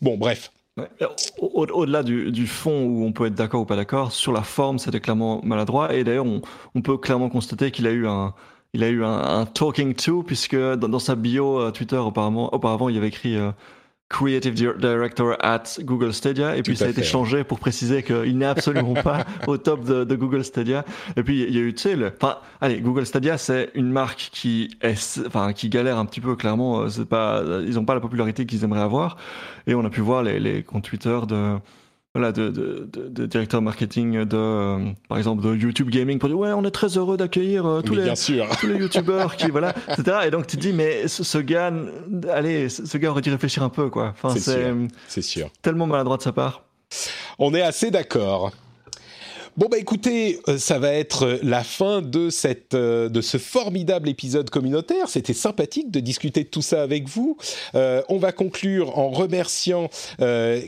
bon, 0.00 0.16
bref. 0.16 0.50
Au-delà 1.38 2.02
du, 2.02 2.46
fond 2.46 2.84
où 2.84 3.04
on 3.04 3.12
peut 3.12 3.26
être 3.26 3.34
d'accord 3.34 3.62
ou 3.62 3.64
pas 3.64 3.76
d'accord, 3.76 4.12
sur 4.12 4.32
la 4.32 4.42
forme, 4.42 4.78
c'était 4.78 5.00
clairement 5.00 5.40
maladroit. 5.42 5.94
Et 5.94 6.04
d'ailleurs, 6.04 6.26
on, 6.26 6.82
peut 6.82 6.98
clairement 6.98 7.30
constater 7.30 7.70
qu'il 7.70 7.86
a 7.86 7.92
eu 7.92 8.06
un, 8.06 8.34
il 8.74 8.84
a 8.84 8.88
eu 8.88 9.02
un, 9.02 9.46
talking 9.46 9.94
to, 9.94 10.22
puisque 10.22 10.56
dans, 10.56 10.98
sa 10.98 11.14
bio 11.14 11.60
euh, 11.60 11.70
Twitter, 11.70 11.96
auparavant, 11.96 12.50
auparavant, 12.52 12.90
il 12.90 12.96
avait 12.98 13.08
écrit 13.08 13.36
euh, 13.36 13.52
Creative 14.08 14.54
Director 14.54 15.36
at 15.40 15.64
Google 15.80 16.12
Stadia, 16.12 16.56
et 16.56 16.62
puis 16.62 16.76
ça 16.76 16.84
a 16.84 16.88
été 16.88 17.02
changé 17.02 17.42
pour 17.42 17.58
préciser 17.58 18.04
qu'il 18.04 18.38
n'est 18.38 18.46
absolument 18.46 18.94
pas 19.02 19.24
au 19.48 19.58
top 19.58 19.84
de, 19.84 20.14
Google 20.14 20.44
Stadia. 20.44 20.84
Et 21.16 21.24
puis 21.24 21.42
il 21.42 21.54
y 21.54 21.58
a 21.58 21.62
eu, 21.62 21.74
tu 21.74 21.82
sais, 21.82 21.96
le, 21.96 22.12
enfin, 22.20 22.38
allez, 22.60 22.80
Google 22.80 23.04
Stadia, 23.04 23.36
c'est 23.36 23.70
une 23.74 23.90
marque 23.90 24.30
qui 24.32 24.70
est, 24.80 25.20
enfin, 25.26 25.52
qui 25.52 25.68
galère 25.68 25.98
un 25.98 26.06
petit 26.06 26.20
peu, 26.20 26.36
clairement. 26.36 26.82
Euh, 26.82 26.88
c'est 26.88 27.04
pas, 27.04 27.42
ils 27.66 27.74
n'ont 27.74 27.84
pas 27.84 27.94
la 27.94 28.00
popularité 28.00 28.46
qu'ils 28.46 28.62
aimeraient 28.62 28.80
avoir. 28.80 29.16
Et 29.66 29.74
on 29.74 29.84
a 29.84 29.90
pu 29.90 30.00
voir 30.02 30.22
les, 30.22 30.38
les 30.38 30.62
comptes 30.62 30.84
Twitter 30.84 31.18
de, 31.26 31.58
voilà, 32.16 32.32
de, 32.32 32.48
de, 32.48 32.88
de, 32.90 33.26
directeur 33.26 33.60
marketing 33.60 34.24
de, 34.24 34.36
euh, 34.36 34.90
par 35.06 35.18
exemple, 35.18 35.42
de 35.42 35.54
YouTube 35.54 35.90
Gaming 35.90 36.18
pour 36.18 36.30
dire 36.30 36.38
ouais, 36.38 36.52
on 36.52 36.64
est 36.64 36.70
très 36.70 36.96
heureux 36.96 37.18
d'accueillir 37.18 37.66
euh, 37.66 37.82
tous, 37.82 37.94
les, 37.94 38.04
tous 38.60 38.66
les 38.66 38.78
YouTubeurs 38.78 39.36
qui, 39.36 39.50
voilà, 39.50 39.74
etc. 39.90 40.20
Et 40.26 40.30
donc 40.30 40.46
tu 40.46 40.56
te 40.56 40.62
dis, 40.62 40.72
mais 40.72 41.08
ce, 41.08 41.36
gars, 41.36 41.70
allez, 42.32 42.70
ce 42.70 42.96
gars 42.96 43.10
aurait 43.10 43.20
dû 43.20 43.30
réfléchir 43.30 43.62
un 43.62 43.68
peu, 43.68 43.90
quoi. 43.90 44.14
Enfin, 44.16 44.34
c'est 45.08 45.22
sûr. 45.22 45.50
Tellement 45.60 45.86
maladroit 45.86 46.16
de 46.16 46.22
sa 46.22 46.32
part. 46.32 46.62
On 47.38 47.52
est 47.52 47.60
assez 47.60 47.90
d'accord. 47.90 48.52
Bon 49.56 49.68
bah 49.70 49.78
écoutez, 49.78 50.38
euh, 50.48 50.58
ça 50.58 50.78
va 50.78 50.92
être 50.92 51.22
euh, 51.22 51.38
la 51.42 51.64
fin 51.64 52.02
de 52.02 52.28
cette 52.28 52.74
euh, 52.74 53.08
de 53.08 53.22
ce 53.22 53.38
formidable 53.38 54.06
épisode 54.06 54.50
communautaire. 54.50 55.08
C'était 55.08 55.32
sympathique 55.32 55.90
de 55.90 55.98
discuter 56.00 56.44
de 56.44 56.48
tout 56.48 56.60
ça 56.60 56.82
avec 56.82 57.08
vous. 57.08 57.38
on 57.72 58.18
va 58.18 58.32
conclure 58.32 58.98
en 58.98 59.08
remerciant 59.10 59.88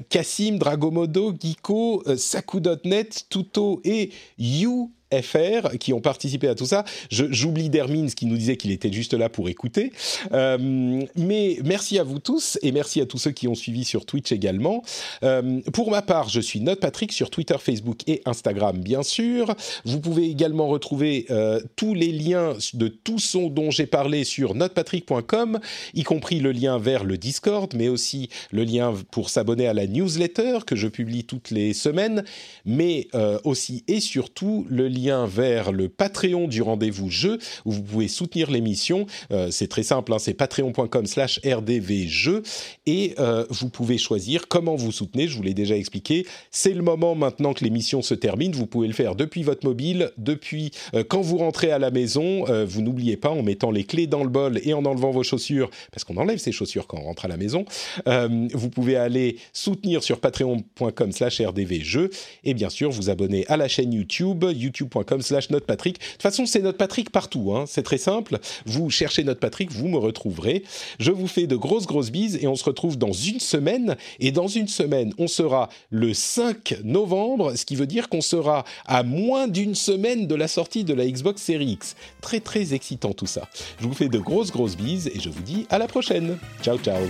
Cassim, 0.08 0.56
Dragomodo, 0.56 1.34
Geeko, 1.38 2.02
Saku.net, 2.16 3.26
Tuto 3.28 3.80
et 3.84 4.10
You 4.38 4.90
FR 5.12 5.78
qui 5.78 5.92
ont 5.92 6.00
participé 6.00 6.48
à 6.48 6.54
tout 6.54 6.66
ça. 6.66 6.84
J'oublie 7.10 7.70
Dermins 7.70 8.08
qui 8.08 8.26
nous 8.26 8.36
disait 8.36 8.56
qu'il 8.56 8.70
était 8.70 8.92
juste 8.92 9.14
là 9.14 9.28
pour 9.28 9.48
écouter. 9.48 9.92
Euh, 10.32 11.02
mais 11.16 11.58
merci 11.64 11.98
à 11.98 12.04
vous 12.04 12.18
tous 12.18 12.58
et 12.62 12.72
merci 12.72 13.00
à 13.00 13.06
tous 13.06 13.18
ceux 13.18 13.30
qui 13.30 13.48
ont 13.48 13.54
suivi 13.54 13.84
sur 13.84 14.04
Twitch 14.04 14.32
également. 14.32 14.82
Euh, 15.22 15.60
pour 15.72 15.90
ma 15.90 16.02
part, 16.02 16.28
je 16.28 16.40
suis 16.40 16.60
Note 16.60 16.80
Patrick 16.80 17.12
sur 17.12 17.30
Twitter, 17.30 17.56
Facebook 17.58 18.00
et 18.06 18.22
Instagram, 18.26 18.78
bien 18.78 19.02
sûr. 19.02 19.54
Vous 19.84 20.00
pouvez 20.00 20.26
également 20.26 20.68
retrouver 20.68 21.26
euh, 21.30 21.60
tous 21.76 21.94
les 21.94 22.12
liens 22.12 22.54
de 22.74 22.88
tout 22.88 23.18
son 23.18 23.48
dont 23.48 23.70
j'ai 23.70 23.86
parlé 23.86 24.24
sur 24.24 24.54
notepatrick.com, 24.54 25.58
y 25.94 26.02
compris 26.02 26.40
le 26.40 26.52
lien 26.52 26.78
vers 26.78 27.04
le 27.04 27.16
Discord, 27.16 27.72
mais 27.74 27.88
aussi 27.88 28.28
le 28.50 28.64
lien 28.64 28.94
pour 29.10 29.30
s'abonner 29.30 29.66
à 29.66 29.72
la 29.72 29.86
newsletter 29.86 30.58
que 30.66 30.76
je 30.76 30.88
publie 30.88 31.24
toutes 31.24 31.50
les 31.50 31.72
semaines, 31.72 32.24
mais 32.64 33.08
aussi 33.44 33.84
et 33.88 34.00
surtout 34.00 34.66
le 34.68 34.88
lien 34.88 34.97
lien 34.98 35.26
vers 35.26 35.72
le 35.72 35.88
Patreon 35.88 36.48
du 36.48 36.62
rendez-vous 36.62 37.10
jeu 37.10 37.38
où 37.64 37.72
vous 37.72 37.82
pouvez 37.82 38.08
soutenir 38.08 38.50
l'émission. 38.50 39.06
Euh, 39.32 39.50
c'est 39.50 39.68
très 39.68 39.82
simple, 39.82 40.12
hein, 40.12 40.18
c'est 40.18 40.34
patreon.com 40.34 41.06
slash 41.06 41.40
rdvjeu 41.44 42.42
et 42.86 43.14
euh, 43.18 43.44
vous 43.50 43.68
pouvez 43.68 43.98
choisir 43.98 44.48
comment 44.48 44.76
vous 44.76 44.92
soutenez. 44.92 45.28
Je 45.28 45.36
vous 45.36 45.42
l'ai 45.42 45.54
déjà 45.54 45.76
expliqué. 45.76 46.26
C'est 46.50 46.74
le 46.74 46.82
moment 46.82 47.14
maintenant 47.14 47.54
que 47.54 47.64
l'émission 47.64 48.02
se 48.02 48.14
termine. 48.14 48.52
Vous 48.52 48.66
pouvez 48.66 48.88
le 48.88 48.94
faire 48.94 49.14
depuis 49.14 49.42
votre 49.42 49.66
mobile, 49.66 50.10
depuis 50.18 50.70
euh, 50.94 51.04
quand 51.06 51.20
vous 51.20 51.38
rentrez 51.38 51.70
à 51.70 51.78
la 51.78 51.90
maison. 51.90 52.44
vous 52.66 52.82
n'oubliez 52.82 53.16
pas 53.16 53.30
en 53.30 53.42
mettant 53.42 53.70
les 53.70 53.84
clés 53.84 54.06
dans 54.06 54.22
le 54.22 54.28
bol 54.28 54.60
et 54.64 54.74
en 54.74 54.84
enlevant 54.84 55.10
vos 55.10 55.22
chaussures 55.22 55.70
parce 55.92 56.04
qu'on 56.04 56.16
enlève 56.16 56.38
ses 56.38 56.52
chaussures 56.52 56.86
quand 56.86 56.98
on 56.98 57.04
rentre 57.04 57.24
à 57.24 57.28
la 57.28 57.36
maison. 57.36 57.64
vous 58.06 58.70
pouvez 58.70 58.96
aller 58.96 59.36
soutenir 59.52 60.02
sur 60.02 60.20
patreon.com 60.20 61.12
slash 61.12 61.40
rdvjeu 61.40 62.10
et 62.44 62.54
bien 62.54 62.70
sûr 62.70 62.90
vous 62.90 63.10
abonner 63.10 63.46
à 63.48 63.56
la 63.56 63.68
chaîne 63.68 63.92
YouTube 63.92 64.44
YouTube 64.44 64.87
youtube.com 64.88 65.22
slash. 65.22 65.48
De 65.48 65.58
toute 65.58 66.22
façon, 66.22 66.46
c'est 66.46 66.60
Notepatrick 66.60 67.10
partout, 67.10 67.52
hein. 67.54 67.64
c'est 67.66 67.82
très 67.82 67.98
simple. 67.98 68.38
Vous 68.66 68.90
cherchez 68.90 69.24
Notepatrick, 69.24 69.70
vous 69.70 69.88
me 69.88 69.98
retrouverez. 69.98 70.62
Je 70.98 71.10
vous 71.10 71.26
fais 71.26 71.46
de 71.46 71.56
grosses, 71.56 71.86
grosses 71.86 72.10
bises 72.10 72.38
et 72.42 72.46
on 72.46 72.54
se 72.54 72.64
retrouve 72.64 72.98
dans 72.98 73.12
une 73.12 73.40
semaine. 73.40 73.96
Et 74.20 74.32
dans 74.32 74.48
une 74.48 74.68
semaine, 74.68 75.12
on 75.18 75.26
sera 75.26 75.68
le 75.90 76.14
5 76.14 76.78
novembre, 76.84 77.54
ce 77.56 77.64
qui 77.64 77.76
veut 77.76 77.86
dire 77.86 78.08
qu'on 78.08 78.20
sera 78.20 78.64
à 78.86 79.02
moins 79.02 79.48
d'une 79.48 79.74
semaine 79.74 80.26
de 80.26 80.34
la 80.34 80.48
sortie 80.48 80.84
de 80.84 80.94
la 80.94 81.06
Xbox 81.06 81.42
Series 81.42 81.72
X. 81.72 81.96
Très, 82.20 82.40
très 82.40 82.74
excitant 82.74 83.12
tout 83.12 83.26
ça. 83.26 83.48
Je 83.80 83.86
vous 83.86 83.94
fais 83.94 84.08
de 84.08 84.18
grosses, 84.18 84.50
grosses 84.50 84.76
bises 84.76 85.08
et 85.08 85.20
je 85.20 85.28
vous 85.28 85.42
dis 85.42 85.66
à 85.70 85.78
la 85.78 85.86
prochaine. 85.86 86.38
Ciao, 86.62 86.78
ciao. 86.78 87.02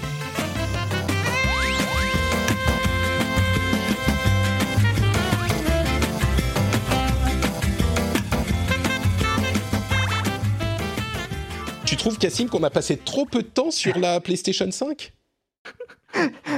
Trouves, 11.98 12.18
Cassim, 12.18 12.48
qu'on 12.48 12.62
a 12.62 12.70
passé 12.70 12.96
trop 12.96 13.26
peu 13.26 13.42
de 13.42 13.48
temps 13.48 13.70
sur 13.70 13.98
la 13.98 14.20
PlayStation 14.20 14.70
5 14.70 15.12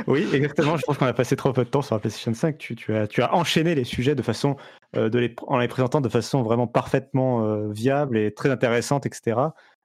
oui, 0.07 0.27
exactement. 0.33 0.77
Je 0.77 0.83
pense 0.83 0.97
qu'on 0.97 1.07
a 1.07 1.13
passé 1.13 1.37
trop 1.37 1.53
peu 1.53 1.65
de 1.65 1.69
temps 1.69 1.83
sur 1.83 1.95
la 1.95 2.01
PlayStation 2.01 2.33
5. 2.33 2.57
Tu, 2.57 2.95
as, 2.95 3.35
enchaîné 3.35 3.75
les 3.75 3.85
sujets 3.85 4.15
de 4.15 4.23
façon, 4.23 4.57
euh, 4.97 5.11
en 5.47 5.59
les 5.59 5.69
présentant 5.69 6.01
de 6.01 6.09
façon 6.09 6.43
vraiment 6.43 6.67
parfaitement 6.67 7.45
euh, 7.45 7.71
viable 7.73 8.17
et 8.17 8.33
très 8.33 8.51
intéressante, 8.51 9.07
etc. 9.07 9.41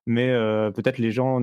Mais 0.06 0.30
euh, 0.30 0.69
peut-être 0.69 0.99
les 0.99 1.11
gens 1.11 1.41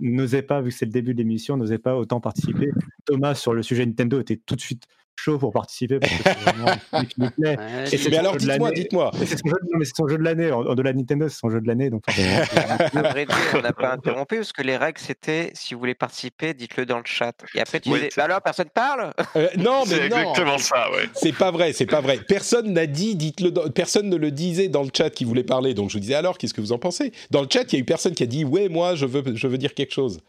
n'osaient 0.00 0.42
pas, 0.42 0.60
vu 0.60 0.70
que 0.70 0.76
c'est 0.76 0.84
le 0.84 0.90
début 0.90 1.14
de 1.14 1.18
l'émission, 1.18 1.56
n'osaient 1.56 1.78
pas 1.78 1.96
autant 1.96 2.20
participer. 2.20 2.70
Thomas, 3.06 3.34
sur 3.34 3.54
le 3.54 3.62
sujet 3.62 3.86
Nintendo, 3.86 4.20
était 4.20 4.36
tout 4.36 4.56
de 4.56 4.60
suite 4.60 4.86
chaud 5.20 5.38
pour 5.38 5.52
participer 5.52 5.98
parce 5.98 6.12
que 6.12 6.22
c'est 6.24 6.40
vraiment 6.54 6.68
un 6.92 6.98
truc 6.98 7.08
qui 7.10 7.20
me 7.20 7.28
plaît. 7.30 7.56
Ouais, 7.58 7.84
Et 7.84 7.98
c'est 7.98 8.08
Mais 8.10 8.16
son 8.16 8.20
alors, 8.20 8.32
jeu 8.34 8.38
de 8.40 8.44
dites-moi, 8.46 8.68
l'année. 8.70 8.80
dites-moi. 8.82 9.10
C'est 9.20 9.26
son, 9.38 9.48
jeu- 9.48 9.56
non, 9.72 9.78
mais 9.78 9.84
c'est 9.84 9.96
son 9.96 10.08
jeu 10.08 10.18
de 10.18 10.22
l'année. 10.22 10.50
En, 10.50 10.60
en 10.66 10.74
de 10.74 10.82
la 10.82 10.92
Nintendo, 10.92 11.28
c'est 11.28 11.38
son 11.38 11.50
jeu 11.50 11.60
de 11.60 11.66
l'année. 11.66 11.90
Donc, 11.90 12.02
c'est- 12.10 12.98
À 12.98 13.02
vrai 13.02 13.26
dire, 13.26 13.36
on 13.54 13.60
n'a 13.62 13.72
pas 13.72 13.92
interrompu 13.92 14.36
parce 14.36 14.52
que 14.52 14.62
les 14.62 14.76
règles 14.76 15.00
c'était 15.00 15.50
si 15.54 15.74
vous 15.74 15.80
voulez 15.80 15.94
participer, 15.94 16.54
dites-le 16.54 16.86
dans 16.86 16.98
le 16.98 17.04
chat. 17.04 17.32
Et 17.54 17.60
après 17.60 17.80
tu 17.80 17.88
Oui, 17.90 17.96
disais, 17.98 18.08
c'est- 18.12 18.20
bah 18.20 18.24
alors 18.24 18.40
personne 18.42 18.68
parle? 18.72 19.12
Euh, 19.36 19.48
non, 19.56 19.82
C'est 19.84 19.96
mais 20.00 20.08
non. 20.08 20.16
exactement 20.18 20.58
ça, 20.58 20.90
ouais. 20.92 21.08
C'est 21.14 21.32
pas 21.36 21.50
vrai, 21.50 21.72
c'est 21.72 21.86
pas 21.86 22.00
vrai. 22.00 22.18
Personne 22.26 22.72
n'a 22.72 22.86
dit, 22.86 23.14
dites-le, 23.16 23.50
dans- 23.50 23.68
personne 23.70 24.08
ne 24.08 24.16
le 24.16 24.30
disait 24.30 24.68
dans 24.68 24.82
le 24.82 24.90
chat 24.96 25.10
qui 25.10 25.24
voulait 25.24 25.44
parler. 25.44 25.74
Donc 25.74 25.90
je 25.90 25.94
vous 25.94 26.00
disais 26.00 26.14
alors, 26.14 26.38
qu'est-ce 26.38 26.54
que 26.54 26.60
vous 26.60 26.72
en 26.72 26.78
pensez? 26.78 27.12
Dans 27.30 27.42
le 27.42 27.48
chat, 27.52 27.64
il 27.72 27.76
y 27.76 27.76
a 27.76 27.80
eu 27.80 27.84
personne 27.84 28.14
qui 28.14 28.22
a 28.22 28.26
dit, 28.26 28.44
ouais, 28.44 28.68
moi, 28.68 28.94
je 28.94 29.06
veux, 29.06 29.22
je 29.34 29.46
veux 29.46 29.58
dire 29.58 29.74
quelque 29.74 29.92
chose. 29.92 30.20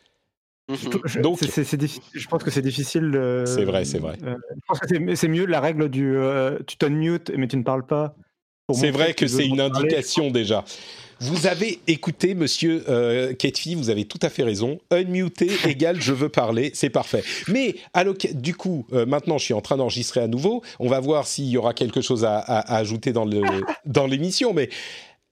Je- 0.70 1.20
Donc- 1.20 1.40
c'est- 1.40 1.50
c'est- 1.52 1.64
c'est 1.64 1.78
diffi- 1.78 2.02
je 2.14 2.28
pense 2.28 2.44
que 2.44 2.52
c'est 2.52 2.62
difficile. 2.62 3.12
euh, 3.16 3.46
C'est 3.46 3.66
vrai, 3.66 3.84
c'est 3.84 4.00
vrai. 4.00 4.16
euh, 4.24 4.36
je 4.56 4.60
pense 4.68 4.80
que 4.80 4.88
c'est- 5.16 5.28
mieux 5.28 5.46
la 5.46 5.60
règle 5.60 5.90
du 5.90 6.16
euh, 6.16 6.60
tu 6.68 6.78
t'unmute 6.78 7.32
mais 7.36 7.48
tu 7.48 7.58
ne 7.58 7.64
parles 7.64 7.86
pas. 7.86 8.16
C'est 8.74 8.92
vrai 8.92 9.14
que 9.14 9.28
c'est 9.28 9.46
une 9.46 9.58
parler. 9.58 9.74
indication 9.80 10.32
déjà. 10.32 10.64
Vous 11.20 11.46
avez 11.46 11.80
écouté, 11.88 12.34
monsieur 12.36 12.84
euh, 12.90 13.34
Ketfi, 13.34 13.76
vous 13.76 13.90
avez 13.90 14.06
tout 14.06 14.18
à 14.22 14.30
fait 14.30 14.44
raison. 14.44 14.80
Unmuté 14.92 15.48
égale 15.68 16.00
je 16.02 16.14
veux 16.14 16.30
parler, 16.30 16.72
c'est 16.74 16.90
parfait. 16.90 17.24
Mais 17.50 17.76
du 18.34 18.56
coup, 18.56 18.88
euh, 18.94 19.06
maintenant 19.06 19.38
je 19.38 19.44
suis 19.46 19.54
en 19.54 19.62
train 19.62 19.76
d'enregistrer 19.78 20.22
à 20.22 20.28
nouveau. 20.28 20.64
On 20.80 20.88
va 20.88 21.00
voir 21.02 21.28
s'il 21.28 21.46
y 21.48 21.58
aura 21.58 21.74
quelque 21.74 22.00
chose 22.02 22.24
à, 22.24 22.38
à- 22.40 22.60
à 22.60 22.78
ajouter 22.78 23.12
dans 23.12 23.26
le 23.26 23.42
dans 23.86 24.08
l'émission. 24.08 24.54
Mais 24.54 24.70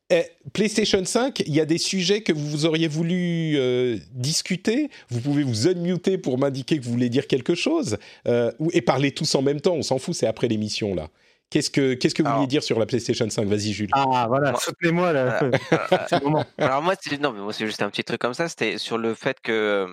eh, 0.09 0.23
PlayStation 0.53 1.03
5, 1.03 1.41
il 1.45 1.53
y 1.53 1.59
a 1.59 1.65
des 1.65 1.77
sujets 1.77 2.21
que 2.21 2.33
vous 2.33 2.65
auriez 2.65 2.87
voulu 2.87 3.53
euh, 3.57 3.97
discuter. 4.11 4.89
Vous 5.09 5.21
pouvez 5.21 5.43
vous 5.43 5.67
unmuter 5.67 6.17
pour 6.17 6.37
m'indiquer 6.37 6.79
que 6.79 6.83
vous 6.85 6.91
voulez 6.91 7.09
dire 7.09 7.27
quelque 7.27 7.55
chose 7.55 7.97
euh, 8.27 8.51
ou- 8.59 8.69
et 8.73 8.81
parler 8.81 9.11
tous 9.11 9.33
en 9.35 9.41
même 9.41 9.61
temps. 9.61 9.73
On 9.75 9.81
s'en 9.83 9.99
fout, 9.99 10.15
c'est 10.15 10.27
après 10.27 10.47
l'émission 10.47 10.95
là. 10.95 11.09
Qu'est-ce 11.51 11.71
que 11.71 11.95
qu'est-ce 11.95 12.13
que 12.13 12.21
vous 12.21 12.27
Alors- 12.27 12.39
vouliez 12.41 12.47
dire 12.47 12.61
sur 12.63 12.77
la 12.79 12.85
PlayStation 12.85 13.27
5 13.29 13.47
Vas-y, 13.47 13.71
Jules. 13.73 13.89
Ah 13.93 14.25
voilà, 14.27 14.51
Moi- 14.51 14.59
soutenez-moi 14.59 15.13
là. 15.13 15.39
c'est 16.09 16.19
le 16.19 16.23
moment. 16.25 16.45
Alors 16.59 16.81
moi, 16.83 16.93
c'est 16.99 17.19
non, 17.19 17.31
mais 17.33 17.41
moi 17.41 17.53
c'est 17.53 17.65
juste 17.65 17.81
un 17.81 17.89
petit 17.89 18.03
truc 18.03 18.19
comme 18.21 18.33
ça. 18.35 18.47
C'était 18.49 18.77
sur 18.77 18.97
le 18.99 19.15
fait 19.15 19.37
que, 19.41 19.87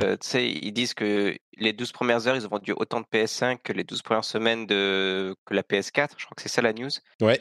euh, 0.00 0.16
tu 0.16 0.28
sais, 0.28 0.48
ils 0.50 0.72
disent 0.72 0.94
que 0.94 1.36
les 1.56 1.72
12 1.72 1.92
premières 1.92 2.26
heures, 2.26 2.34
ils 2.36 2.44
ont 2.46 2.50
vendu 2.50 2.72
autant 2.76 3.00
de 3.00 3.06
PS5 3.12 3.58
que 3.62 3.72
les 3.72 3.84
12 3.84 4.02
premières 4.02 4.24
semaines 4.24 4.66
de 4.66 5.34
que 5.44 5.54
la 5.54 5.62
PS4. 5.62 6.10
Je 6.16 6.24
crois 6.24 6.34
que 6.36 6.42
c'est 6.42 6.48
ça 6.48 6.62
la 6.62 6.72
news. 6.72 6.90
Ouais. 7.20 7.40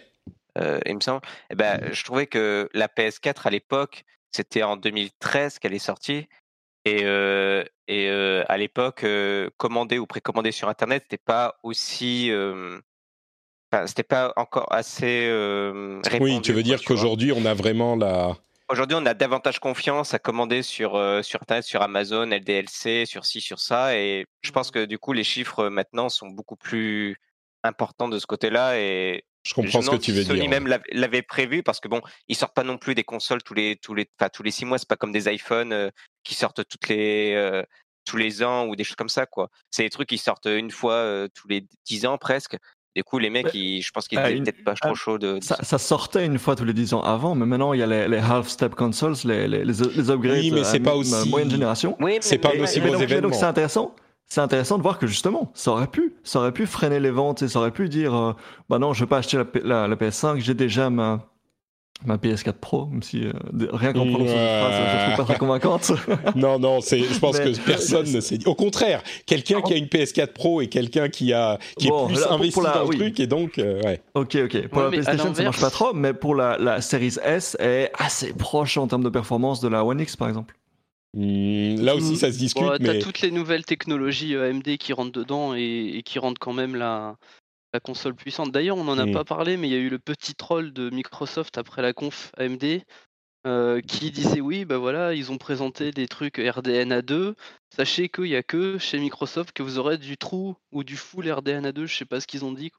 Euh, 0.57 0.79
il 0.85 0.95
me 0.95 1.01
semble. 1.01 1.21
Eh 1.49 1.55
ben, 1.55 1.79
je 1.91 2.03
trouvais 2.03 2.27
que 2.27 2.69
la 2.73 2.87
PS4 2.87 3.47
à 3.47 3.49
l'époque, 3.49 4.03
c'était 4.31 4.63
en 4.63 4.77
2013 4.77 5.59
qu'elle 5.59 5.73
est 5.73 5.79
sortie. 5.79 6.27
Et, 6.85 7.01
euh, 7.03 7.63
et 7.87 8.09
euh, 8.09 8.43
à 8.47 8.57
l'époque, 8.57 9.03
euh, 9.03 9.49
commander 9.57 9.99
ou 9.99 10.05
précommander 10.05 10.51
sur 10.51 10.69
Internet, 10.69 11.03
c'était 11.03 11.21
pas 11.23 11.59
aussi. 11.63 12.31
enfin, 13.71 13.87
c'était 13.87 14.03
pas 14.03 14.33
encore 14.37 14.71
assez. 14.71 15.27
euh, 15.29 16.01
Oui, 16.05 16.09
répandu, 16.11 16.41
tu 16.41 16.51
veux 16.53 16.61
quoi, 16.61 16.63
dire 16.63 16.83
qu'aujourd'hui 16.83 17.31
on 17.33 17.45
a 17.45 17.53
vraiment 17.53 17.95
la. 17.95 18.37
Aujourd'hui, 18.69 18.97
on 18.99 19.05
a 19.05 19.13
davantage 19.13 19.59
confiance 19.59 20.13
à 20.13 20.19
commander 20.19 20.61
sur, 20.61 20.91
sur 21.23 21.41
Internet, 21.41 21.63
sur 21.63 21.81
Amazon, 21.81 22.25
LDLC, 22.25 23.05
sur 23.05 23.23
ci, 23.25 23.39
sur 23.39 23.59
ça. 23.59 23.95
Et 23.97 24.25
je 24.41 24.51
pense 24.51 24.71
que 24.71 24.83
du 24.83 24.99
coup, 24.99 25.13
les 25.13 25.23
chiffres 25.23 25.69
maintenant 25.69 26.09
sont 26.09 26.27
beaucoup 26.27 26.57
plus 26.57 27.15
importants 27.63 28.09
de 28.09 28.19
ce 28.19 28.25
côté-là. 28.25 28.77
Et 28.77 29.23
Je 29.47 29.53
comprends 29.53 29.81
je 29.81 29.85
ce 29.85 29.91
que 29.91 29.95
tu 29.97 30.11
veux 30.11 30.23
Sony 30.23 30.41
dire. 30.41 30.49
même 30.49 30.67
l'av- 30.67 30.81
l'avait 30.91 31.21
prévu 31.21 31.63
parce 31.63 31.79
que 31.79 31.87
bon, 31.87 32.01
ils 32.27 32.35
sortent 32.35 32.53
pas 32.55 32.63
non 32.63 32.77
plus 32.77 32.95
des 32.95 33.03
consoles 33.03 33.41
tous 33.43 33.53
les 33.53 33.75
tous 33.77 33.93
les 33.95 34.07
enfin, 34.19 34.29
tous 34.33 34.43
les 34.43 34.51
six 34.51 34.65
mois. 34.65 34.77
C'est 34.77 34.87
pas 34.87 34.95
comme 34.97 35.11
des 35.11 35.27
iPhones 35.33 35.71
euh, 35.73 35.89
qui 36.23 36.35
sortent 36.35 36.67
toutes 36.67 36.87
les 36.89 37.33
euh, 37.35 37.63
tous 38.05 38.17
les 38.17 38.43
ans 38.43 38.65
ou 38.67 38.75
des 38.75 38.83
choses 38.83 38.95
comme 38.95 39.09
ça 39.09 39.25
quoi. 39.25 39.49
C'est 39.71 39.83
des 39.83 39.89
trucs 39.89 40.09
qui 40.09 40.17
sortent 40.17 40.47
une 40.47 40.71
fois 40.71 40.93
euh, 40.93 41.27
tous 41.33 41.47
les 41.47 41.65
dix 41.85 42.05
ans 42.05 42.17
presque. 42.17 42.57
Du 42.95 43.03
coup, 43.03 43.19
les 43.19 43.29
mecs, 43.29 43.45
Ouais. 43.45 43.51
ils, 43.53 43.81
je 43.83 43.91
pense 43.91 44.07
qu'ils 44.07 44.17
Ah, 44.17 44.27
étaient 44.27 44.37
une- 44.39 44.43
peut-être 44.43 44.63
pas 44.63 44.73
ah, 44.81 44.87
trop 44.87 44.95
chauds 44.95 45.19
de. 45.19 45.37
Ça, 45.43 45.55
ça 45.61 45.77
sortait 45.77 46.25
une 46.25 46.39
fois 46.39 46.55
tous 46.55 46.65
les 46.65 46.73
10 46.73 46.95
ans 46.95 47.01
avant, 47.03 47.35
mais 47.35 47.45
maintenant 47.45 47.73
il 47.73 47.79
y 47.79 47.83
a 47.83 47.85
les, 47.85 48.07
les 48.07 48.17
half-step 48.17 48.73
consoles, 48.73 49.13
les, 49.25 49.47
les, 49.47 49.63
les, 49.65 50.09
upgrades 50.09 50.39
Oui, 50.39 50.49
mais 50.49 50.63
c'est 50.63 50.79
pas 50.79 50.95
aussi- 50.95 51.29
moyenne 51.29 51.51
génération. 51.51 51.95
Oui, 51.99 52.13
mais- 52.13 52.17
C'est 52.21 52.39
pas 52.39 52.49
un 52.55 52.59
aussi 52.59 52.79
Mais 52.79 52.87
gros 52.87 52.93
donc, 52.97 53.01
mais 53.01 53.07
donc 53.07 53.11
événement. 53.19 53.33
c'est 53.37 53.45
intéressant. 53.45 53.95
C'est 54.29 54.41
intéressant 54.41 54.77
de 54.77 54.83
voir 54.83 54.99
que 54.99 55.07
justement, 55.07 55.51
ça 55.53 55.71
aurait 55.71 55.87
pu, 55.87 56.13
ça 56.23 56.39
aurait 56.39 56.51
pu 56.51 56.65
freiner 56.65 56.99
les 56.99 57.11
ventes 57.11 57.41
et 57.43 57.47
ça 57.47 57.59
aurait 57.59 57.71
pu 57.71 57.87
dire, 57.87 58.13
euh, 58.13 58.33
bah 58.69 58.77
non, 58.77 58.93
je 58.93 59.05
vais 59.05 59.07
pas 59.09 59.19
acheter 59.19 59.37
la, 59.37 59.45
P- 59.45 59.61
la- 59.63 59.87
la 59.87 59.95
PS5, 59.95 60.39
j'ai 60.39 60.53
déjà 60.53 60.89
ma, 60.89 61.25
ma 62.05 62.17
PS4 62.17 62.51
Pro, 62.59 62.87
même 62.87 63.01
si 63.03 63.23
euh, 63.23 63.31
rien 63.71 63.93
qu'en 63.93 64.05
prononçant 64.05 64.33
cette 64.33 64.59
phrase, 64.59 64.73
je 64.75 65.05
trouve 65.05 65.15
pas 65.17 65.23
très 65.33 65.39
convaincante. 65.39 65.91
Non, 66.35 66.59
non, 66.59 66.81
c'est. 66.81 66.99
Je 66.99 67.17
pense 67.19 67.39
Mais- 67.39 67.53
que 67.53 67.59
personne 67.61 68.11
ne 68.11 68.19
s'est 68.19 68.37
dit. 68.37 68.45
Au 68.45 68.53
contraire, 68.53 69.01
quelqu'un 69.25 69.61
qui 69.61 69.73
a 69.73 69.77
une 69.77 69.85
PS4 69.85 70.33
Pro 70.33 70.59
et 70.61 70.67
quelqu'un 70.67 71.07
qui 71.07 71.31
a 71.31 71.57
qui 71.77 71.87
Bon, 71.87 72.09
est 72.09 72.11
plus 72.13 72.19
là, 72.19 72.27
pour- 72.27 72.33
investi 72.35 72.51
pour 72.53 72.63
la- 72.63 72.73
dans 72.73 72.81
le 72.83 72.87
oui. 72.89 72.97
truc 72.97 73.19
et 73.21 73.27
donc 73.27 73.57
euh, 73.59 73.81
ouais. 73.83 74.01
ok, 74.13 74.37
ok. 74.43 74.67
Pour 74.67 74.77
Ouais, 74.79 74.83
la 74.83 74.89
PlayStation, 74.89 75.33
ça 75.33 75.43
marche 75.43 75.61
pas 75.61 75.69
trop, 75.71 75.93
mais 75.93 76.13
pour 76.13 76.35
la, 76.35 76.57
la 76.57 76.81
Series 76.81 77.15
S 77.23 77.55
est 77.61 77.91
assez 77.97 78.33
proche 78.33 78.77
en 78.77 78.87
termes 78.87 79.03
de 79.05 79.09
performance 79.09 79.61
de 79.61 79.69
la 79.69 79.85
One 79.85 80.01
X, 80.01 80.17
par 80.17 80.27
exemple. 80.27 80.53
Hmm, 81.13 81.75
là 81.81 81.95
aussi, 81.95 82.17
ça 82.17 82.31
se 82.31 82.37
discute, 82.37 82.77
T'as 82.83 82.95
toutes 82.95 83.21
les 83.21 83.31
nouvelles 83.31 83.65
technologies 83.65 84.35
euh, 84.35 84.45
AMD 84.47 84.77
qui 84.77 84.93
rentrent 84.93 85.11
dedans 85.11 85.53
et, 85.55 85.91
et 85.95 86.03
qui 86.03 86.19
rendent 86.19 86.39
quand 86.39 86.53
même 86.53 86.75
la, 86.75 87.17
la 87.73 87.79
console 87.79 88.15
puissante. 88.15 88.51
D'ailleurs, 88.51 88.77
on 88.77 88.85
n'en 88.85 88.97
a 88.97 89.07
Mm. 89.07 89.13
pas 89.13 89.25
parlé, 89.25 89.57
mais 89.57 89.67
il 89.69 89.73
y 89.73 89.75
a 89.75 89.79
eu 89.79 89.89
le 89.89 89.99
petit 89.99 90.35
troll 90.35 90.73
de 90.73 90.89
Microsoft 90.91 91.57
après 91.57 91.81
la 91.81 91.93
conf 91.93 92.31
AMD 92.37 92.83
euh, 93.47 93.81
qui 93.81 94.11
disait 94.11 94.41
oui, 94.41 94.65
bah 94.65 94.77
voilà, 94.79 95.13
ils 95.15 95.31
ont 95.31 95.37
présenté 95.39 95.91
des 95.91 96.07
trucs 96.07 96.37
RDNA 96.39 97.01
2. 97.03 97.35
Sachez 97.75 98.09
qu'il 98.09 98.25
n'y 98.25 98.35
a 98.35 98.43
que 98.43 98.77
chez 98.79 98.99
Microsoft 98.99 99.53
que 99.53 99.63
vous 99.63 99.79
aurez 99.79 99.97
du 99.99 100.17
true 100.17 100.53
ou 100.71 100.83
du 100.83 100.97
full 100.97 101.31
RDNA 101.31 101.71
2, 101.73 101.87
je 101.87 101.97
sais 101.97 102.05
pas 102.05 102.21
ce 102.21 102.27
qu'ils 102.27 102.45
ont 102.45 102.53
dit. 102.53 102.71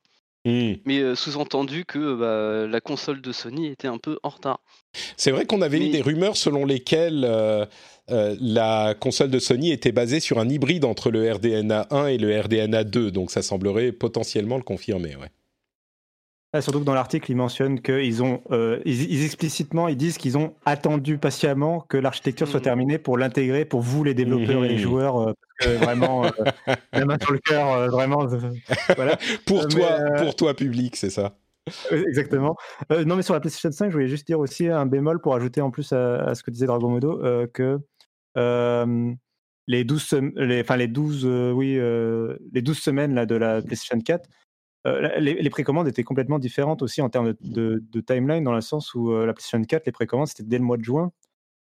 Hmm. 0.49 0.77
Mais 0.87 1.01
euh, 1.01 1.15
sous-entendu 1.15 1.85
que 1.85 2.15
bah, 2.15 2.67
la 2.67 2.81
console 2.81 3.21
de 3.21 3.33
Sony 3.33 3.67
était 3.67 3.87
un 3.87 3.99
peu 3.99 4.19
en 4.23 4.31
retard. 4.31 4.61
c'est 5.19 5.31
vrai 5.31 5.45
qu'on 5.45 5.61
avait 5.61 5.79
eu 5.79 5.91
des 5.91 6.01
rumeurs 6.01 6.39
selon 6.39 6.65
lesquelles 6.65 7.27
euh, 7.29 7.67
euh, 8.11 8.35
la 8.41 8.95
console 8.99 9.29
de 9.29 9.41
Sony 9.41 9.73
était 9.73 9.93
basée 9.93 10.21
sur 10.21 10.39
un 10.39 10.49
hybride 10.49 10.87
entre 10.87 11.11
le 11.11 11.31
RDNA 11.31 11.89
1 11.91 12.07
et 12.07 12.17
le 12.17 12.41
RDNA 12.41 12.85
2, 12.85 13.11
donc 13.11 13.31
ça 13.31 13.43
semblerait 13.43 13.93
potentiellement 13.93 14.57
le 14.57 14.63
confirmer, 14.63 15.17
ouais. 15.17 15.29
Surtout 16.61 16.81
que 16.81 16.85
dans 16.85 16.95
l'article, 16.95 17.31
ils 17.31 17.35
mentionnent 17.37 17.81
qu'ils 17.81 18.23
ont, 18.23 18.43
euh, 18.51 18.81
ils, 18.85 19.11
ils 19.13 19.25
explicitement, 19.25 19.89
ils 19.89 19.97
disent 19.97 20.19
qu'ils 20.19 20.37
ont 20.39 20.55
attendu 20.65 21.19
patiemment 21.19 21.81
que 21.89 21.97
l'architecture 21.97 22.47
soit 22.49 22.61
Mhm. 22.61 22.65
terminée 22.65 22.99
pour 22.99 23.19
l'intégrer 23.19 23.65
pour 23.65 23.81
vous, 23.81 24.05
les 24.05 24.15
développeurs 24.15 24.65
et 24.65 24.69
les 24.69 24.75
Mhm. 24.75 24.81
joueurs. 24.81 25.17
euh, 25.21 25.33
parce 25.61 25.71
que 25.73 25.77
vraiment, 25.85 26.27
euh, 26.27 26.31
la 26.93 27.05
main 27.05 27.17
sur 27.21 27.33
le 27.33 27.39
cœur, 27.39 27.91
vraiment. 27.91 28.27
voilà, 28.97 29.19
Pour 29.47 29.67
toi, 29.69 29.99
mais, 30.01 30.25
pour 30.25 30.37
toi 30.37 30.55
public, 30.55 30.97
c'est 30.97 31.11
ça. 31.11 31.37
Exactement. 31.91 32.57
Euh, 32.93 33.05
non, 33.05 33.17
mais 33.17 33.23
sur 33.23 33.35
la 33.35 33.41
PlayStation 33.41 33.71
5, 33.71 33.89
je 33.89 33.93
voulais 33.95 34.09
juste 34.09 34.27
dire 34.27 34.39
aussi 34.41 34.69
un 34.69 34.87
bémol 34.87 35.21
pour 35.21 35.35
ajouter 35.35 35.61
en 35.61 35.71
plus 35.71 35.93
à, 35.93 36.23
à 36.29 36.35
ce 36.35 36.43
que 36.43 36.51
disait 36.51 36.67
Dragon 36.67 36.89
Modo 36.89 37.23
euh, 37.25 37.47
que 37.53 37.79
euh, 38.37 39.13
les 39.67 39.85
12, 39.85 40.03
sem- 40.03 40.33
les, 40.37 40.61
enfin, 40.63 40.77
les 40.77 40.89
12, 40.89 41.25
euh, 41.27 41.53
oui, 41.53 41.75
les 42.53 42.63
12 42.63 42.79
semaines 42.79 43.15
là, 43.15 43.27
de 43.27 43.35
la 43.35 43.61
PlayStation 43.61 44.01
4, 44.01 44.27
euh, 44.27 44.33
les, 44.85 45.35
les 45.35 45.51
précommandes 45.51 45.89
étaient 45.89 46.05
complètement 46.05 46.39
différentes 46.39 46.83
aussi 46.83 47.03
en 47.03 47.09
termes 47.11 47.35
de, 47.41 47.83
timeline, 48.01 48.45
dans 48.45 48.55
le 48.55 48.61
sens 48.61 48.95
où 48.95 49.13
euh, 49.13 49.27
la 49.27 49.35
PlayStation 49.35 49.63
4, 49.63 49.87
les 49.87 49.93
précommandes, 49.93 50.29
c'était 50.29 50.45
dès 50.45 50.59
le 50.59 50.65
mois 50.65 50.77
de 50.77 50.85
juin, 50.85 51.13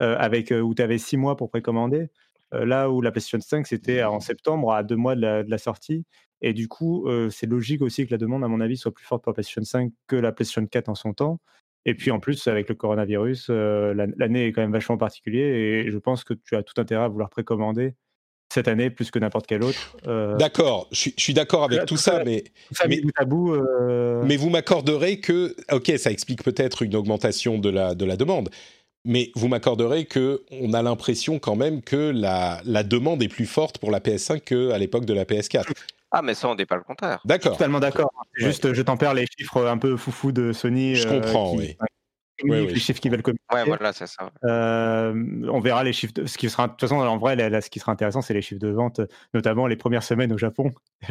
euh, 0.03 0.17
avec, 0.19 0.53
euh, 0.53 0.61
où 0.61 0.75
tu 0.75 0.83
avais 0.83 0.99
6 0.99 1.17
mois 1.17 1.37
pour 1.37 1.51
précommander. 1.51 2.11
Euh, 2.55 2.65
là 2.67 2.91
où 2.91 3.01
la 3.01 3.11
PlayStation 3.13 3.41
5, 3.41 3.67
c'était 3.67 4.03
en 4.05 4.21
septembre, 4.21 4.73
à 4.73 4.83
deux 4.83 4.97
mois 4.97 5.17
de 5.17 5.45
la, 5.49 5.59
sortie. 5.59 6.05
Et 6.43 6.53
du 6.53 6.69
coup, 6.69 7.09
euh, 7.09 7.31
c'est 7.31 7.47
logique 7.47 7.83
aussi 7.83 8.07
que 8.07 8.13
la 8.13 8.19
demande, 8.19 8.45
à 8.45 8.49
mon 8.49 8.61
avis, 8.61 8.77
soit 8.77 8.93
plus 8.93 9.05
forte 9.07 9.23
pour 9.25 9.31
la 9.31 9.35
PlayStation 9.35 9.65
5 9.65 9.93
que 10.07 10.17
la 10.17 10.33
PlayStation 10.33 10.67
4 10.67 10.89
en 10.89 10.95
son 10.95 11.15
temps. 11.15 11.41
Et 11.87 11.95
puis 11.95 12.11
en 12.11 12.21
plus, 12.21 12.47
avec 12.49 12.69
le 12.69 12.75
coronavirus, 12.75 13.49
euh, 13.51 13.95
l'an- 13.95 14.13
l'année 14.17 14.47
est 14.47 14.53
quand 14.53 14.63
même 14.63 14.73
vachement 14.73 14.99
particulière 14.99 15.55
et 15.55 15.91
je 15.91 15.99
pense 15.99 16.25
que 16.25 16.35
tu 16.35 16.57
as 16.57 16.63
tout 16.63 16.81
intérêt 16.81 17.05
à 17.05 17.09
vouloir 17.09 17.31
précommander 17.31 17.95
cette 18.57 18.69
année 18.69 18.91
plus 18.91 19.11
que 19.11 19.19
n'importe 19.19 19.47
quelle 19.47 19.63
autre. 19.63 19.97
Euh, 20.09 20.37
D'accord, 20.37 20.89
je 20.91 20.97
suis- 20.97 21.15
je 21.17 21.23
suis 21.23 21.35
d'accord 21.35 21.63
avec 21.65 21.81
tout 21.81 21.87
tout 21.95 21.97
ça, 21.97 22.13
ça- 22.19 22.25
mais 22.25 22.43
ça 22.73 22.89
mais- 22.89 22.97
mis 22.97 23.03
bout 23.03 23.11
à 23.17 23.25
bout. 23.25 23.55
euh, 23.55 24.23
Mais 24.25 24.37
vous 24.37 24.51
m'accorderez 24.51 25.21
que, 25.21 25.55
ok, 25.71 25.93
ça 25.99 26.11
explique 26.11 26.43
peut-être 26.43 26.83
une 26.83 26.97
augmentation 26.97 27.59
de 27.59 27.69
la, 27.69 27.95
de 27.95 28.05
la 28.05 28.17
demande, 28.17 28.49
mais 29.05 29.31
vous 29.37 29.47
m'accorderez 29.49 30.07
que 30.07 30.43
on 30.51 30.73
a 30.73 30.83
l'impression 30.83 31.39
quand 31.39 31.55
même 31.55 31.83
que 31.83 32.11
la, 32.15 32.61
la 32.65 32.83
demande 32.83 33.23
est 33.23 33.29
plus 33.29 33.47
forte 33.47 33.79
pour 33.79 33.91
la 33.91 34.01
PS5 34.01 34.41
qu'à 34.41 34.79
l'époque 34.79 35.05
de 35.05 35.15
la 35.15 35.25
PS4. 35.25 35.71
Ah, 36.13 36.23
mais 36.23 36.35
ça, 36.35 36.49
on 36.49 36.55
n'est 36.55 36.67
pas 36.67 36.77
le 36.77 36.83
contraire. 36.83 37.21
D'accord. 37.25 37.53
Totalement 37.53 37.81
d'accord. 37.81 38.11
Ouais. 38.39 38.47
Juste, 38.47 38.73
je 38.73 38.81
tempère 38.83 39.13
les 39.13 39.27
chiffres 39.39 39.67
un 39.67 39.77
peu 39.77 39.97
foufou 39.97 40.33
de 40.33 40.53
Sony. 40.53 40.95
Je 40.95 41.07
euh, 41.07 41.21
comprends, 41.21 41.53
qui- 41.53 41.59
oui. 41.59 41.77
Qui 42.39 42.49
Oui. 42.49 42.67
Les 42.67 42.77
chiffres 42.79 43.01
qu'ils 43.01 43.11
veulent 43.11 43.23
communiquer. 43.23 43.45
Ouais, 43.55 43.65
voilà, 43.65 43.93
c'est 43.93 44.07
ça. 44.07 44.31
Euh, 44.45 45.15
on 45.51 45.61
verra 45.61 45.83
les 45.85 45.93
chiffres. 45.93 46.13
De, 46.15 46.27
ce 46.27 46.37
qui 46.39 46.49
sera, 46.51 46.67
de 46.67 46.73
toute 46.73 46.81
façon, 46.81 46.97
en 46.97 47.19
vrai, 47.19 47.37
là, 47.37 47.49
là, 47.49 47.61
ce 47.61 47.71
qui 47.71 47.79
sera 47.79 47.93
intéressant, 47.93 48.23
c'est 48.23 48.35
les 48.35 48.43
chiffres 48.43 48.61
de 48.61 48.69
vente, 48.69 49.01
notamment 49.35 49.67
les 49.67 49.77
premières 49.77 50.03
semaines 50.03 50.33
au 50.33 50.39
Japon. 50.39 50.73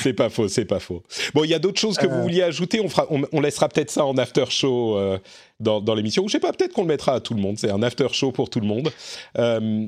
C'est 0.00 0.14
pas 0.14 0.30
faux, 0.30 0.48
c'est 0.48 0.64
pas 0.64 0.80
faux. 0.80 1.02
Bon, 1.34 1.44
il 1.44 1.50
y 1.50 1.54
a 1.54 1.58
d'autres 1.58 1.80
choses 1.80 1.96
que 1.98 2.06
vous 2.06 2.14
Euh. 2.16 2.22
vouliez 2.22 2.42
ajouter? 2.42 2.80
On, 2.80 2.88
fera, 2.88 3.06
on, 3.10 3.22
on 3.32 3.40
laissera 3.40 3.68
peut-être 3.68 3.90
ça 3.90 4.04
en 4.06 4.16
after 4.18 4.46
show 4.48 4.96
euh, 4.96 5.18
dans, 5.60 5.80
dans 5.80 5.94
l'émission. 5.94 6.24
Ou 6.24 6.28
je 6.28 6.32
sais 6.32 6.40
pas, 6.40 6.52
peut-être 6.52 6.72
qu'on 6.72 6.82
le 6.82 6.88
mettra 6.88 7.14
à 7.14 7.20
tout 7.20 7.34
le 7.34 7.40
monde. 7.40 7.58
C'est 7.58 7.70
un 7.70 7.82
after 7.82 8.08
show 8.12 8.32
pour 8.32 8.50
tout 8.50 8.60
le 8.60 8.66
monde. 8.66 8.90
Euh, 9.38 9.86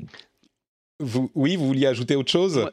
vous, 0.99 1.31
oui, 1.35 1.55
vous 1.55 1.67
vouliez 1.67 1.87
ajouter 1.87 2.15
autre 2.15 2.31
chose? 2.31 2.57
Ouais. 2.57 2.71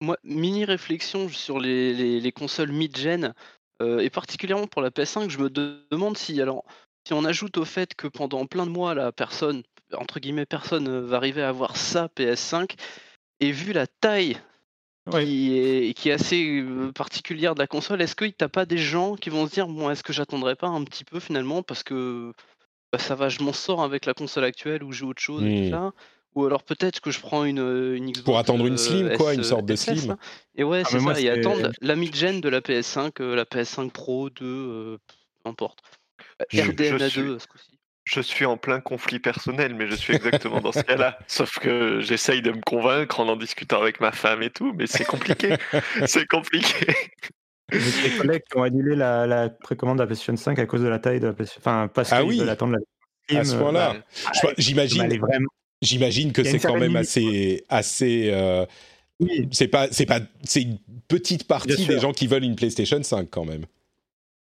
Moi, 0.00 0.16
mini 0.22 0.64
réflexion 0.64 1.28
sur 1.28 1.58
les, 1.58 1.92
les- 1.92 2.20
les 2.20 2.32
consoles 2.32 2.70
mid-gen, 2.70 3.34
euh, 3.82 4.00
et 4.00 4.10
particulièrement 4.10 4.66
pour 4.66 4.82
la 4.82 4.90
PS5, 4.90 5.30
je 5.30 5.38
me 5.38 5.50
de- 5.50 5.86
demande 5.90 6.16
si, 6.18 6.40
alors, 6.40 6.64
si 7.06 7.12
on 7.14 7.24
ajoute 7.24 7.56
au 7.58 7.64
fait 7.64 7.94
que 7.94 8.06
pendant 8.08 8.46
plein 8.46 8.66
de 8.66 8.70
mois, 8.70 8.94
la 8.94 9.12
personne, 9.12 9.62
entre 9.94 10.20
guillemets, 10.20 10.46
personne 10.46 10.88
euh, 10.88 11.00
va 11.00 11.16
arriver 11.16 11.42
à 11.42 11.48
avoir 11.48 11.76
sa 11.76 12.08
PS5, 12.08 12.74
et 13.40 13.52
vu 13.52 13.72
la 13.72 13.86
taille 13.86 14.36
qui 15.24 15.56
est, 15.56 15.94
qui 15.94 16.10
est 16.10 16.12
assez 16.12 16.60
euh, 16.60 16.92
particulière 16.92 17.54
de 17.54 17.60
la 17.60 17.66
console, 17.66 18.02
est-ce 18.02 18.16
qu'il 18.16 18.34
t'a 18.34 18.48
pas 18.48 18.66
des 18.66 18.78
gens 18.78 19.16
qui 19.16 19.30
vont 19.30 19.46
se 19.46 19.52
dire, 19.52 19.66
bon, 19.68 19.90
est-ce 19.90 20.02
que 20.02 20.12
j'attendrai 20.12 20.54
pas 20.56 20.68
un 20.68 20.84
petit 20.84 21.04
peu 21.04 21.20
finalement, 21.20 21.62
parce 21.62 21.82
que 21.82 22.32
bah, 22.92 22.98
ça 22.98 23.14
va, 23.14 23.28
je 23.28 23.42
m'en 23.42 23.52
sors 23.52 23.82
avec 23.82 24.06
la 24.06 24.14
console 24.14 24.44
actuelle 24.44 24.82
ou 24.84 24.92
j'ai 24.92 25.04
autre 25.04 25.22
chose 25.22 25.46
et 25.46 25.52
tout 25.52 25.64
ça. 25.64 25.92
Ou 26.38 26.46
alors 26.46 26.62
peut-être 26.62 27.00
que 27.00 27.10
je 27.10 27.18
prends 27.18 27.44
une, 27.44 27.58
euh, 27.58 27.96
une 27.96 28.12
Xbox. 28.12 28.24
Pour 28.24 28.38
attendre 28.38 28.64
une 28.64 28.74
euh, 28.74 28.76
slim, 28.76 29.12
quoi, 29.16 29.34
une 29.34 29.42
sorte 29.42 29.66
de 29.66 29.74
slim. 29.74 30.06
là. 30.10 30.16
Et 30.54 30.62
ouais, 30.62 30.82
Ah, 30.84 30.88
c'est 30.88 31.00
ça, 31.00 31.20
et 31.20 31.28
attendre 31.30 31.70
la 31.80 31.96
mid-gen 31.96 32.40
de 32.40 32.48
la 32.48 32.60
PS5, 32.60 33.20
euh, 33.20 33.34
la 33.34 33.44
PS5 33.44 33.90
Pro 33.90 34.30
2, 34.30 34.44
euh, 34.44 34.98
peu 35.42 35.50
importe. 35.50 35.80
Je 36.52 36.62
RDNA2 36.62 37.08
suis- 37.08 37.20
ce 37.40 37.46
coup-ci. 37.48 37.78
Je 38.04 38.20
suis 38.20 38.44
en 38.46 38.56
plein 38.56 38.78
conflit 38.80 39.18
personnel, 39.18 39.74
mais 39.74 39.88
je 39.88 39.96
suis 39.96 40.14
exactement 40.14 40.60
dans 40.60 40.70
ce 40.70 40.80
cas-là. 40.82 41.18
Sauf 41.26 41.58
que 41.58 41.98
j'essaye 42.02 42.40
de 42.40 42.52
me 42.52 42.60
convaincre 42.60 43.18
en 43.18 43.28
en 43.28 43.36
discutant 43.36 43.82
avec 43.82 44.00
ma 44.00 44.12
femme 44.12 44.42
et 44.44 44.50
tout, 44.50 44.72
mais 44.76 44.86
c'est 44.86 45.04
compliqué. 45.04 45.56
c'est 46.06 46.26
compliqué. 46.26 46.86
J'ai 47.72 48.10
des 48.10 48.16
collègues 48.16 48.42
qui 48.48 48.56
ont 48.56 48.62
annulé 48.62 48.94
la, 48.94 49.26
la 49.26 49.50
précommande 49.50 49.98
de 49.98 50.02
la 50.02 50.06
PlayStation 50.06 50.36
5 50.36 50.56
à 50.60 50.66
cause 50.66 50.82
de 50.82 50.88
la 50.88 51.00
taille 51.00 51.18
de 51.18 51.26
la 51.26 51.32
PlayStation. 51.32 51.60
Enfin, 51.60 51.88
parce 51.92 52.12
Ah 52.12 52.20
qu'ils 52.20 52.28
oui. 52.28 52.38
veulent 52.38 52.48
attendre 52.48 52.74
la 52.74 53.40
À 53.40 53.44
ce 53.44 53.56
elle 53.56 54.50
est 54.50 54.54
j'imagine, 54.58 55.18
vraiment. 55.18 55.48
J'imagine 55.82 56.32
que 56.32 56.42
c'est 56.44 56.58
quand 56.58 56.74
même 56.74 56.82
limite, 56.92 56.96
assez, 56.98 57.64
assez. 57.68 58.30
euh, 58.32 58.66
Oui, 59.20 59.48
c'est 59.52 59.68
pas, 59.68 59.88
c'est 59.90 60.06
pas, 60.06 60.20
c'est 60.44 60.62
une 60.62 60.78
petite 61.08 61.46
partie 61.48 61.86
des 61.86 61.98
gens 61.98 62.12
qui 62.12 62.26
veulent 62.26 62.44
une 62.44 62.56
PlayStation 62.56 63.02
5 63.02 63.28
quand 63.30 63.44
même. 63.44 63.64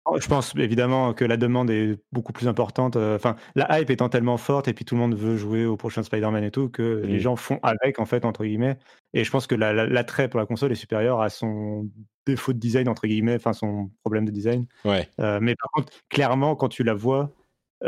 Oh, 0.09 0.17
Je 0.21 0.27
pense 0.27 0.53
évidemment 0.55 1.13
que 1.13 1.25
la 1.25 1.35
demande 1.35 1.69
est 1.69 1.99
beaucoup 2.13 2.31
plus 2.31 2.47
importante. 2.47 2.95
euh, 2.95 3.17
Enfin, 3.17 3.35
la 3.55 3.81
hype 3.81 3.89
étant 3.89 4.07
tellement 4.07 4.37
forte 4.37 4.69
et 4.69 4.73
puis 4.73 4.85
tout 4.85 4.95
le 4.95 5.01
monde 5.01 5.15
veut 5.15 5.35
jouer 5.35 5.65
au 5.65 5.75
prochain 5.75 6.01
Spider-Man 6.01 6.45
et 6.45 6.51
tout 6.51 6.69
que 6.69 7.01
Mm. 7.03 7.07
les 7.07 7.19
gens 7.19 7.35
font 7.35 7.59
avec 7.61 7.99
en 7.99 8.05
fait 8.05 8.23
entre 8.23 8.45
guillemets. 8.45 8.77
Et 9.13 9.25
je 9.25 9.31
pense 9.31 9.47
que 9.47 9.55
la- 9.55 9.73
la- 9.73 9.85
l'attrait 9.85 10.29
pour 10.29 10.39
la 10.39 10.45
console 10.45 10.71
est 10.71 10.75
supérieur 10.75 11.19
à 11.19 11.29
son 11.29 11.89
défaut 12.25 12.53
de 12.53 12.57
design 12.59 12.87
entre 12.87 13.05
guillemets, 13.07 13.35
enfin 13.35 13.51
son 13.51 13.89
problème 14.03 14.23
de 14.25 14.31
design. 14.31 14.65
Ouais. 14.85 15.09
Euh, 15.19 15.39
mais 15.41 15.55
par 15.55 15.71
contre, 15.71 15.91
clairement, 16.07 16.55
quand 16.55 16.69
tu 16.69 16.83
la 16.83 16.93
vois, 16.93 17.33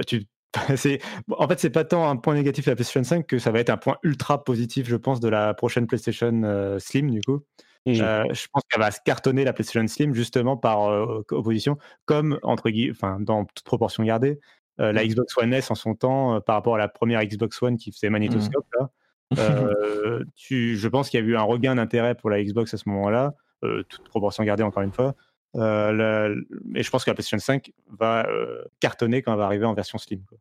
tu 0.07 0.25
c'est 0.75 0.99
en 1.31 1.47
fait 1.47 1.59
c'est 1.59 1.69
pas 1.69 1.83
tant 1.83 2.09
un 2.09 2.15
point 2.15 2.33
négatif 2.33 2.65
de 2.65 2.71
la 2.71 2.75
PlayStation 2.75 3.03
5 3.03 3.27
que 3.27 3.37
ça 3.37 3.51
va 3.51 3.59
être 3.59 3.69
un 3.69 3.77
point 3.77 3.97
ultra 4.03 4.43
positif, 4.43 4.87
je 4.87 4.95
pense, 4.95 5.19
de 5.19 5.29
la 5.29 5.53
prochaine 5.53 5.85
PlayStation 5.85 6.41
euh, 6.43 6.79
Slim 6.79 7.11
du 7.11 7.21
coup. 7.21 7.41
Euh, 7.87 8.23
je 8.31 8.47
pense 8.51 8.61
qu'elle 8.69 8.81
va 8.81 8.91
se 8.91 8.99
cartonner 9.03 9.43
la 9.43 9.53
PlayStation 9.53 9.87
Slim 9.87 10.13
justement 10.13 10.57
par 10.57 10.89
euh, 10.89 11.23
opposition, 11.31 11.77
comme 12.05 12.39
entre 12.43 12.69
guillemets, 12.69 12.91
enfin 12.91 13.19
dans 13.19 13.45
toute 13.45 13.63
proportion 13.63 14.03
gardée, 14.03 14.39
la. 14.77 15.05
Xbox 15.05 15.37
One 15.37 15.53
S 15.53 15.71
en 15.71 15.75
son 15.75 15.93
temps 15.93 16.39
par 16.41 16.55
rapport 16.55 16.75
à 16.75 16.77
la 16.77 16.87
première 16.87 17.23
Xbox 17.23 17.61
One 17.61 17.77
qui 17.77 17.91
faisait 17.91 18.09
magnétoscope 18.09 18.65
là. 18.79 18.89
tu, 20.35 20.77
je 20.77 20.87
pense 20.87 21.09
qu'il 21.09 21.19
y 21.19 21.23
a 21.23 21.25
eu 21.25 21.35
un 21.35 21.43
regain 21.43 21.75
d'intérêt 21.75 22.15
pour 22.15 22.29
la 22.29 22.43
Xbox 22.43 22.73
à 22.73 22.77
ce 22.77 22.89
moment-là, 22.89 23.33
toute 23.61 24.07
proportion 24.09 24.43
gardée 24.43 24.63
encore 24.63 24.83
une 24.83 24.93
fois. 24.93 25.15
Euh, 25.55 25.91
la- 25.91 26.35
et 26.75 26.83
je 26.83 26.89
pense 26.89 27.03
que 27.03 27.09
la 27.09 27.15
PlayStation 27.15 27.39
5 27.39 27.71
va 27.87 28.27
euh, 28.27 28.63
cartonner 28.79 29.21
quand 29.21 29.31
elle 29.33 29.39
va 29.39 29.45
arriver 29.45 29.65
en 29.65 29.73
version 29.73 29.97
Slim. 29.97 30.23
quoi. 30.25 30.37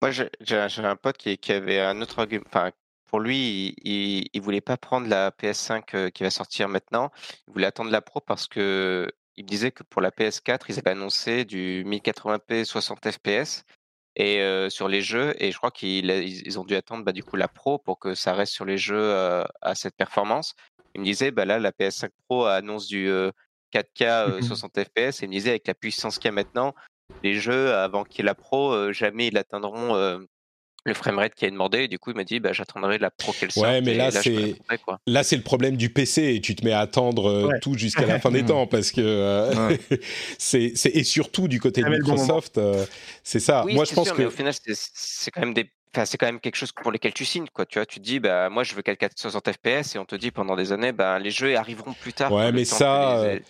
Moi, 0.00 0.10
j'ai 0.10 0.84
un 0.84 0.96
pote 0.96 1.16
qui, 1.16 1.38
qui 1.38 1.52
avait 1.52 1.80
un 1.80 2.00
autre 2.00 2.18
argument. 2.20 2.44
Enfin, 2.46 2.70
pour 3.06 3.20
lui, 3.20 3.74
il, 3.84 4.28
il 4.32 4.40
voulait 4.42 4.60
pas 4.60 4.76
prendre 4.76 5.06
la 5.08 5.30
PS5 5.30 5.82
euh, 5.94 6.10
qui 6.10 6.22
va 6.22 6.30
sortir 6.30 6.68
maintenant. 6.68 7.10
Il 7.46 7.52
voulait 7.52 7.66
attendre 7.66 7.90
la 7.90 8.00
Pro 8.00 8.20
parce 8.20 8.46
que 8.48 9.08
il 9.36 9.44
me 9.44 9.48
disait 9.48 9.70
que 9.70 9.82
pour 9.82 10.02
la 10.02 10.10
PS4, 10.10 10.64
ils 10.68 10.78
avaient 10.78 10.90
annoncé 10.90 11.44
du 11.44 11.84
1080p 11.86 12.64
60 12.64 13.10
fps 13.12 13.64
et 14.16 14.40
euh, 14.40 14.68
sur 14.70 14.88
les 14.88 15.02
jeux. 15.02 15.34
Et 15.38 15.52
je 15.52 15.56
crois 15.56 15.70
qu'ils 15.70 16.10
ils 16.10 16.58
ont 16.58 16.64
dû 16.64 16.74
attendre 16.74 17.04
bah, 17.04 17.12
du 17.12 17.22
coup 17.22 17.36
la 17.36 17.48
Pro 17.48 17.78
pour 17.78 17.98
que 17.98 18.14
ça 18.14 18.34
reste 18.34 18.52
sur 18.52 18.64
les 18.64 18.78
jeux 18.78 18.96
euh, 18.98 19.44
à 19.60 19.74
cette 19.74 19.96
performance. 19.96 20.54
Il 20.94 21.00
me 21.00 21.06
disait, 21.06 21.30
bah 21.30 21.44
là, 21.46 21.58
la 21.58 21.70
PS5 21.72 22.10
Pro 22.28 22.44
annonce 22.46 22.86
du 22.88 23.08
euh, 23.08 23.30
4K 23.72 24.02
euh, 24.02 24.36
Mhm. 24.36 24.42
60 24.42 24.72
fps. 24.78 25.22
Et 25.22 25.24
il 25.24 25.28
me 25.28 25.32
disait, 25.34 25.50
avec 25.50 25.66
la 25.66 25.74
puissance 25.74 26.18
qu'il 26.18 26.26
y 26.26 26.28
a 26.28 26.32
maintenant, 26.32 26.74
les 27.22 27.34
jeux, 27.34 27.74
avant 27.74 28.04
qu'il 28.04 28.18
y 28.18 28.20
ait 28.22 28.26
la 28.26 28.34
Pro, 28.34 28.72
euh, 28.72 28.92
jamais 28.92 29.28
ils 29.28 29.36
atteindront 29.38 29.94
euh, 29.96 30.18
le 30.84 30.94
framerate 30.94 31.34
qui 31.34 31.44
est 31.44 31.50
demandé. 31.50 31.84
Et 31.84 31.88
du 31.88 31.98
coup, 31.98 32.10
il 32.10 32.16
m'a 32.16 32.24
dit, 32.24 32.40
bah, 32.40 32.52
j'attendrai 32.52 32.98
la 32.98 33.10
Pro 33.10 33.32
qu'elle 33.32 33.52
sorte. 33.52 33.66
Ouais, 33.66 33.80
mais 33.80 33.94
là, 33.94 34.10
c'est-. 34.10 34.56
Là, 35.06 35.22
le 35.30 35.42
problème 35.42 35.76
du 35.76 35.90
PC 35.90 36.34
et 36.34 36.40
tu 36.40 36.54
te 36.56 36.64
mets 36.64 36.72
à 36.72 36.80
attendre 36.80 37.26
euh, 37.30 37.46
Ouais. 37.46 37.60
tout 37.60 37.74
jusqu'à 37.78 38.06
la 38.06 38.18
fin 38.20 38.30
des 38.30 38.44
temps 38.44 38.66
parce 38.66 38.90
que 38.90 39.00
euh, 39.00 39.76
c'est, 40.38 40.72
c'est- 40.74 40.90
et 40.96 41.04
surtout 41.04 41.48
du 41.48 41.60
côté 41.60 41.82
de 41.82 41.88
Microsoft, 41.88 42.58
euh, 42.58 42.84
c'est 43.22 43.40
ça. 43.40 43.64
Oui, 43.64 43.74
Moi, 43.74 43.84
je 43.84 43.94
pense 43.94 44.06
sûr, 44.06 44.16
que 44.16 44.20
mais 44.22 44.26
au 44.26 44.30
final, 44.30 44.52
c'est 44.54 45.30
quand 45.30 45.40
même 45.42 45.54
des. 45.54 45.70
Enfin, 45.94 46.06
c'est 46.06 46.16
quand 46.16 46.24
même 46.26 46.40
quelque 46.40 46.56
chose 46.56 46.72
pour 46.72 46.90
lesquels 46.90 47.12
tu 47.12 47.26
signes, 47.26 47.48
quoi. 47.52 47.66
Tu 47.66 47.78
vois, 47.78 47.84
tu 47.84 48.00
te 48.00 48.04
dis, 48.04 48.18
bah, 48.18 48.48
moi, 48.48 48.64
je 48.64 48.74
veux 48.74 48.80
4K 48.80 49.10
60 49.14 49.50
FPS, 49.52 49.94
et 49.94 49.98
on 49.98 50.06
te 50.06 50.14
dit 50.16 50.30
pendant 50.30 50.56
des 50.56 50.72
années, 50.72 50.92
bah, 50.92 51.18
les 51.18 51.30
jeux 51.30 51.54
arriveront 51.54 51.92
plus 51.92 52.14
tard. 52.14 52.32
Ouais, 52.32 52.50
mais 52.50 52.64
ça, 52.64 53.22
les- 53.34 53.42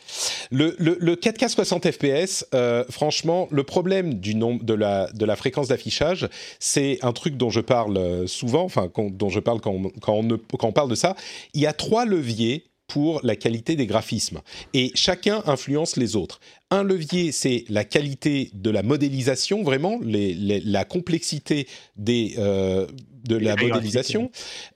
Le, 0.51 0.75
le, 0.81 0.97
le 1.01 1.15
4K 1.15 1.49
60 1.49 1.91
FPS, 1.93 2.45
euh, 2.53 2.85
franchement, 2.91 3.47
le 3.53 3.63
problème 3.63 4.15
du 4.15 4.35
nombre 4.35 4.65
de 4.65 4.75
la, 4.75 5.09
de 5.13 5.25
la 5.25 5.37
fréquence 5.37 5.69
d'affichage, 5.69 6.29
c'est 6.59 6.99
un 7.03 7.13
truc 7.13 7.37
dont 7.37 7.51
je 7.51 7.61
parle 7.61 7.97
euh, 7.97 8.27
souvent, 8.27 8.65
enfin 8.65 8.91
dont 8.97 9.29
je 9.29 9.39
parle 9.39 9.61
quand 9.61 9.71
on, 9.71 9.91
quand, 10.01 10.15
on 10.15 10.23
ne- 10.25 10.37
quand 10.37 10.67
on 10.67 10.73
parle 10.73 10.91
de 10.91 10.97
ça. 10.97 11.15
Il 11.55 11.61
y 11.61 11.67
a 11.67 11.73
trois 11.73 12.05
leviers 12.07 12.65
pour 12.87 13.21
la 13.23 13.37
qualité 13.37 13.75
des 13.77 13.87
graphismes 13.87 14.41
et 14.75 14.91
chacun 14.95 15.43
influence 15.47 15.97
les 15.97 16.15
autres. 16.17 16.41
Un 16.71 16.83
levier, 16.83 17.33
c'est 17.33 17.65
la 17.69 17.85
qualité 17.85 18.51
de 18.55 18.71
la 18.71 18.83
modélisation, 18.83 19.63
vraiment, 19.63 19.99
les, 20.03 20.35
les- 20.35 20.61
la 20.61 20.85
complexité 20.85 21.67
des, 21.97 22.35
euh, 22.39 22.87
de 23.29 23.37
la 23.37 23.55
modélisation, 23.75 24.31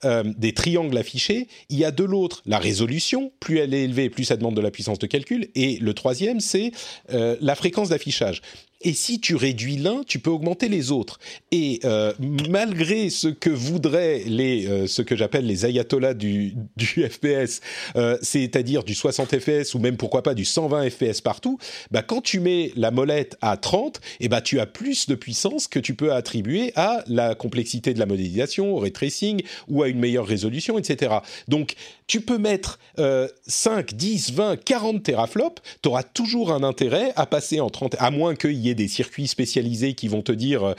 euh, 0.05 0.23
des 0.37 0.53
triangles 0.53 0.97
affichés. 0.97 1.47
Il 1.69 1.77
y 1.77 1.85
a 1.85 1.91
de 1.91 2.03
l'autre 2.03 2.41
la 2.45 2.59
résolution. 2.59 3.31
Plus 3.39 3.57
elle 3.59 3.73
est 3.73 3.83
élevée, 3.83 4.09
plus 4.09 4.23
ça 4.25 4.37
demande 4.37 4.55
de 4.55 4.61
la 4.61 4.71
puissance 4.71 4.99
de 4.99 5.07
calcul. 5.07 5.49
Et 5.55 5.77
le 5.79 5.93
troisième, 5.93 6.39
c'est 6.39 6.71
euh, 7.11 7.35
la 7.41 7.55
fréquence 7.55 7.89
d'affichage. 7.89 8.41
Et 8.81 8.93
si 8.93 9.19
tu 9.19 9.35
réduis 9.35 9.77
l'un, 9.77 10.03
tu 10.05 10.19
peux 10.19 10.29
augmenter 10.29 10.69
les 10.69 10.91
autres. 10.91 11.19
Et 11.51 11.79
euh, 11.83 12.13
malgré 12.49 13.09
ce 13.09 13.27
que 13.27 13.49
voudraient 13.49 14.23
les, 14.27 14.67
euh, 14.67 14.87
ce 14.87 15.01
que 15.01 15.15
j'appelle 15.15 15.47
les 15.47 15.65
ayatollahs 15.65 16.13
du, 16.13 16.53
du 16.77 17.09
FPS, 17.09 17.61
euh, 17.95 18.17
c'est-à-dire 18.21 18.83
du 18.83 18.93
60 18.93 19.39
FPS 19.39 19.73
ou 19.73 19.79
même 19.79 19.97
pourquoi 19.97 20.21
pas 20.21 20.35
du 20.35 20.45
120 20.45 20.89
FPS 20.89 21.21
partout, 21.21 21.57
bah, 21.89 22.03
quand 22.03 22.21
tu 22.21 22.39
mets 22.39 22.71
la 22.75 22.91
molette 22.91 23.37
à 23.41 23.57
30, 23.57 23.99
eh 24.19 24.29
bah, 24.29 24.41
tu 24.41 24.59
as 24.59 24.67
plus 24.67 25.07
de 25.07 25.15
puissance 25.15 25.67
que 25.67 25.79
tu 25.79 25.95
peux 25.95 26.13
attribuer 26.13 26.71
à 26.75 27.03
la 27.07 27.33
complexité 27.33 27.93
de 27.93 27.99
la 27.99 28.05
modélisation, 28.05 28.75
au 28.75 28.79
ray 28.79 28.91
tracing 28.91 29.41
ou 29.67 29.81
à 29.81 29.89
une 29.89 29.99
meilleure 29.99 30.27
résolution, 30.27 30.77
etc. 30.77 31.15
Donc, 31.47 31.75
tu 32.07 32.21
peux 32.21 32.37
mettre 32.37 32.79
euh, 32.99 33.27
5, 33.47 33.93
10, 33.93 34.31
20, 34.31 34.63
40 34.63 35.03
teraflops, 35.03 35.61
tu 35.81 35.89
auras 35.89 36.03
toujours 36.03 36.51
un 36.51 36.63
intérêt 36.63 37.11
à 37.15 37.25
passer 37.25 37.59
en 37.59 37.69
30, 37.69 37.97
à 37.99 38.11
moins 38.11 38.35
qu'il 38.35 38.53
y 38.53 38.66
des 38.75 38.87
circuits 38.87 39.27
spécialisés 39.27 39.93
qui 39.93 40.07
vont 40.07 40.21
te 40.21 40.31
dire 40.31 40.63
euh, 40.63 40.73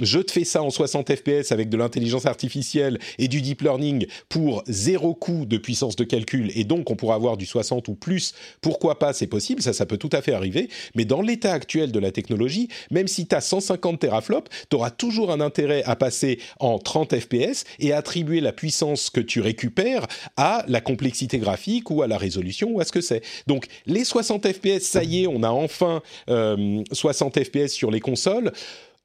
je 0.00 0.18
te 0.18 0.32
fais 0.32 0.44
ça 0.44 0.62
en 0.62 0.70
60 0.70 1.14
FPS 1.14 1.52
avec 1.52 1.68
de 1.68 1.76
l'intelligence 1.76 2.26
artificielle 2.26 2.98
et 3.18 3.28
du 3.28 3.40
deep 3.40 3.62
learning 3.62 4.06
pour 4.28 4.62
zéro 4.66 5.14
coût 5.14 5.46
de 5.46 5.56
puissance 5.56 5.96
de 5.96 6.04
calcul 6.04 6.50
et 6.54 6.64
donc 6.64 6.90
on 6.90 6.96
pourra 6.96 7.14
avoir 7.14 7.36
du 7.36 7.46
60 7.46 7.88
ou 7.88 7.94
plus. 7.94 8.34
Pourquoi 8.60 8.98
pas, 8.98 9.12
c'est 9.12 9.26
possible, 9.26 9.62
ça, 9.62 9.72
ça 9.72 9.86
peut 9.86 9.98
tout 9.98 10.10
à 10.12 10.22
fait 10.22 10.32
arriver. 10.32 10.68
Mais 10.94 11.04
dans 11.04 11.22
l'état 11.22 11.52
actuel 11.52 11.92
de 11.92 11.98
la 11.98 12.12
technologie, 12.12 12.68
même 12.90 13.08
si 13.08 13.26
tu 13.26 13.34
as 13.34 13.40
150 13.40 14.00
teraflops, 14.00 14.50
tu 14.70 14.76
auras 14.76 14.90
toujours 14.90 15.30
un 15.30 15.40
intérêt 15.40 15.82
à 15.84 15.96
passer 15.96 16.38
en 16.60 16.78
30 16.78 17.18
FPS 17.18 17.64
et 17.78 17.92
attribuer 17.92 18.40
la 18.40 18.52
puissance 18.52 19.10
que 19.10 19.20
tu 19.20 19.40
récupères 19.40 20.06
à 20.36 20.64
la 20.68 20.80
complexité 20.80 21.38
graphique 21.38 21.90
ou 21.90 22.02
à 22.02 22.06
la 22.06 22.18
résolution 22.18 22.70
ou 22.70 22.80
à 22.80 22.84
ce 22.84 22.92
que 22.92 23.00
c'est. 23.00 23.22
Donc 23.46 23.66
les 23.86 24.04
60 24.04 24.46
FPS, 24.52 24.82
ça 24.82 25.04
y 25.04 25.22
est, 25.22 25.26
on 25.26 25.42
a 25.42 25.50
enfin 25.50 26.02
euh, 26.28 26.82
60 26.92 27.33
FPS 27.42 27.72
sur 27.72 27.90
les 27.90 28.00
consoles. 28.00 28.52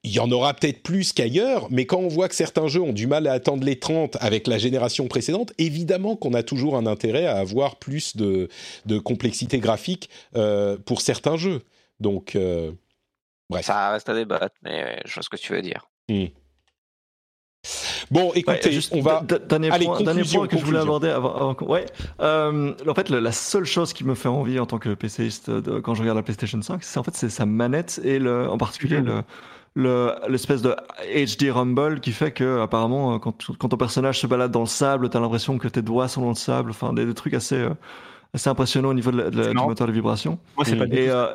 Il 0.03 0.11
y 0.11 0.19
en 0.19 0.31
aura 0.31 0.53
peut-être 0.53 0.81
plus 0.81 1.11
qu'ailleurs, 1.11 1.67
mais 1.71 1.85
quand 1.85 1.97
on 1.97 2.07
voit 2.07 2.29
que 2.29 2.35
certains 2.35 2.67
jeux 2.67 2.81
ont 2.81 2.93
du 2.93 3.05
mal 3.05 3.27
à 3.27 3.33
attendre 3.33 3.65
les 3.65 3.77
30 3.77 4.17
avec 4.21 4.47
la 4.47 4.57
génération 4.57 5.07
précédente, 5.09 5.51
évidemment 5.57 6.15
qu'on 6.15 6.33
a 6.33 6.41
toujours 6.41 6.77
un 6.77 6.85
intérêt 6.85 7.25
à 7.25 7.37
avoir 7.37 7.75
plus 7.75 8.15
de, 8.15 8.47
de 8.85 8.97
complexité 8.97 9.59
graphique 9.59 10.09
euh, 10.37 10.77
pour 10.77 11.01
certains 11.01 11.35
jeux. 11.35 11.63
Donc, 11.99 12.37
euh, 12.37 12.71
bref. 13.49 13.65
Ça 13.65 13.91
reste 13.91 14.07
à 14.07 14.15
débattre, 14.15 14.55
mais 14.63 15.01
je 15.03 15.13
vois 15.15 15.23
ce 15.23 15.29
que 15.29 15.35
tu 15.35 15.51
veux 15.51 15.61
dire. 15.61 15.89
Hmm. 16.07 16.27
Bon, 18.11 18.31
écoutez, 18.33 18.59
Ouais, 18.65 18.71
juste 18.71 18.91
on 18.95 19.01
va. 19.01 19.21
Dernier 19.47 19.71
Allez, 19.71 19.85
point, 19.85 20.01
dernier 20.01 20.23
point 20.23 20.47
que 20.47 20.57
je 20.57 20.65
voulais 20.65 20.79
aborder 20.79 21.09
avant. 21.09 21.55
ouais. 21.61 21.85
Euh, 22.21 22.73
en 22.87 22.93
fait, 22.95 23.09
la 23.09 23.31
seule 23.31 23.65
chose 23.65 23.93
qui 23.93 24.03
me 24.03 24.15
fait 24.15 24.29
envie 24.29 24.59
en 24.59 24.65
tant 24.65 24.79
que 24.79 24.93
PCiste 24.93 25.49
de- 25.49 25.79
quand 25.79 25.93
je 25.93 26.01
regarde 26.01 26.17
la 26.17 26.23
PlayStation 26.23 26.61
5, 26.61 26.83
c'est 26.83 26.99
en 26.99 27.03
fait 27.03 27.15
c'est 27.15 27.29
sa 27.29 27.45
manette 27.45 27.99
et 28.03 28.17
le, 28.19 28.49
en 28.49 28.57
particulier 28.57 29.01
le 29.01 29.21
le- 29.75 30.13
l'espèce 30.27 30.63
de 30.63 30.75
HD 31.15 31.51
rumble 31.51 31.99
qui 31.99 32.11
fait 32.11 32.31
que 32.31 32.59
apparemment 32.61 33.13
euh, 33.13 33.17
quand, 33.19 33.45
quand 33.59 33.69
ton 33.69 33.77
personnage 33.77 34.19
se 34.19 34.25
balade 34.27 34.51
dans 34.51 34.61
le 34.61 34.65
sable, 34.65 35.09
t'as 35.09 35.19
l'impression 35.19 35.57
que 35.59 35.67
tes 35.67 35.83
doigts 35.83 36.07
sont 36.07 36.21
dans 36.21 36.29
le 36.29 36.33
sable. 36.35 36.71
Enfin, 36.71 36.91
des, 36.91 37.05
des 37.05 37.13
trucs 37.13 37.35
assez 37.35 37.55
euh, 37.55 37.69
assez 38.33 38.49
impressionnants 38.49 38.89
au 38.89 38.93
niveau 38.95 39.11
de 39.11 39.17
la- 39.17 39.29
de 39.29 39.37
la- 39.37 39.43
C'est 39.43 39.49
du 39.53 39.55
moteur 39.57 39.85
de 39.87 39.91
vibration. 39.91 40.39
Moi, 40.55 40.65
c'est 40.65 40.75
pas 40.75 40.87
du 40.87 40.97
euh, 40.97 41.27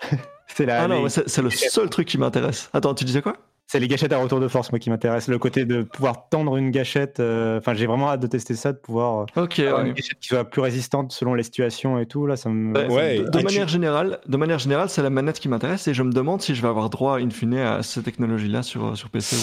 C'est 0.46 0.66
la, 0.66 0.82
ah 0.84 0.88
les- 0.88 1.08
c'est 1.08 1.42
le 1.42 1.50
seul 1.50 1.88
truc 1.90 2.06
qui 2.06 2.18
m'intéresse. 2.18 2.70
Attends, 2.72 2.94
tu 2.94 3.04
disais 3.04 3.20
quoi? 3.22 3.36
C'est 3.72 3.80
les 3.80 3.88
gâchettes 3.88 4.12
à 4.12 4.18
retour 4.18 4.38
de 4.38 4.48
force, 4.48 4.70
moi, 4.70 4.78
qui 4.78 4.90
m'intéresse. 4.90 5.28
Le 5.28 5.38
côté 5.38 5.64
de 5.64 5.80
pouvoir 5.82 6.28
tendre 6.28 6.58
une 6.58 6.70
gâchette. 6.70 7.20
euh, 7.20 7.56
Enfin, 7.58 7.72
j'ai 7.72 7.86
vraiment 7.86 8.10
hâte 8.10 8.20
de 8.20 8.26
tester 8.26 8.54
ça, 8.54 8.70
de 8.72 8.76
pouvoir 8.76 9.20
euh, 9.38 9.42
Ok. 9.44 9.60
avoir 9.60 9.80
ouais. 9.80 9.88
une 9.88 9.94
gâchette 9.94 10.18
qui 10.20 10.28
soit 10.28 10.44
plus 10.44 10.60
résistante 10.60 11.10
selon 11.12 11.32
les 11.32 11.42
situations 11.42 11.98
et 11.98 12.04
tout. 12.04 12.26
Là, 12.26 12.36
ça 12.36 12.50
me. 12.50 12.76
Ouais, 12.76 12.88
Ouais, 12.92 13.18
de, 13.20 13.22
de 13.22 13.28
et 13.28 13.38
tu- 13.38 13.44
manière 13.44 13.68
générale, 13.68 14.18
de 14.28 14.36
manière 14.36 14.58
générale, 14.58 14.90
c'est 14.90 15.00
la 15.02 15.08
manette 15.08 15.40
qui 15.40 15.48
m'intéresse 15.48 15.88
et 15.88 15.94
je 15.94 16.02
me 16.02 16.12
demande 16.12 16.42
si 16.42 16.54
je 16.54 16.60
vais 16.60 16.68
avoir 16.68 16.90
droit 16.90 17.18
in 17.18 17.30
fine 17.30 17.54
à 17.54 17.82
ces 17.82 18.02
technologies-là 18.02 18.62
sur, 18.62 18.94
sur 18.94 19.08
PC 19.08 19.36
ou 19.36 19.38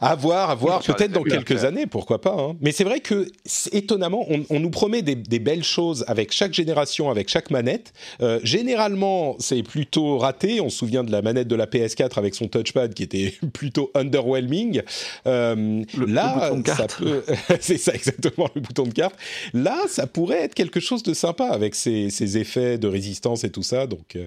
pas. 0.00 0.06
À 0.10 0.14
voir, 0.14 0.50
à 0.50 0.54
voir, 0.54 0.80
peut-être 0.82 1.12
dans 1.12 1.22
quelques 1.22 1.64
années, 1.64 1.86
pourquoi 1.86 2.20
pas. 2.20 2.36
hein. 2.38 2.56
Mais 2.60 2.70
c'est 2.72 2.84
vrai 2.84 3.00
que, 3.00 3.26
étonnamment, 3.72 4.26
on, 4.28 4.44
on 4.50 4.60
nous 4.60 4.70
promet 4.70 5.00
des, 5.00 5.14
des 5.14 5.38
belles 5.38 5.64
choses 5.64 6.04
avec 6.06 6.32
chaque 6.32 6.52
génération, 6.52 7.10
avec 7.10 7.30
chaque 7.30 7.50
manette. 7.50 7.94
Euh, 8.20 8.40
généralement, 8.42 9.36
c'est 9.38 9.62
plutôt 9.62 10.18
raté. 10.18 10.60
On 10.60 10.68
se 10.68 10.76
souvient 10.78 11.04
de 11.04 11.12
la 11.12 11.22
manette 11.22 11.48
de 11.48 11.56
la 11.56 11.66
PS4 11.66 12.18
avec 12.18 12.34
son 12.34 12.48
touchpad 12.48 12.92
qui 12.92 13.02
était 13.04 13.34
plutôt 13.54 13.90
underwhelming. 13.94 14.82
Euh, 15.26 15.82
Le- 15.96 16.06
là, 16.06 16.52
le 16.54 16.62
ça 16.66 16.86
peut, 16.86 17.22
c'est 17.60 17.78
ça 17.78 17.94
exactement 17.94 18.50
le 18.54 18.60
bouton 18.60 18.82
de 18.84 18.92
carte. 18.92 19.14
Là, 19.54 19.78
ça 19.88 20.06
pourrait 20.06 20.42
être 20.42 20.54
quelque 20.54 20.80
chose 20.80 21.02
de 21.02 21.14
sympa 21.14 21.46
avec 21.46 21.74
ces, 21.74 22.10
ces 22.10 22.36
effets 22.36 22.76
de 22.76 22.88
résistance 22.88 23.44
et 23.44 23.50
tout 23.50 23.62
ça. 23.62 23.86
Donc, 23.86 24.16
euh, 24.16 24.26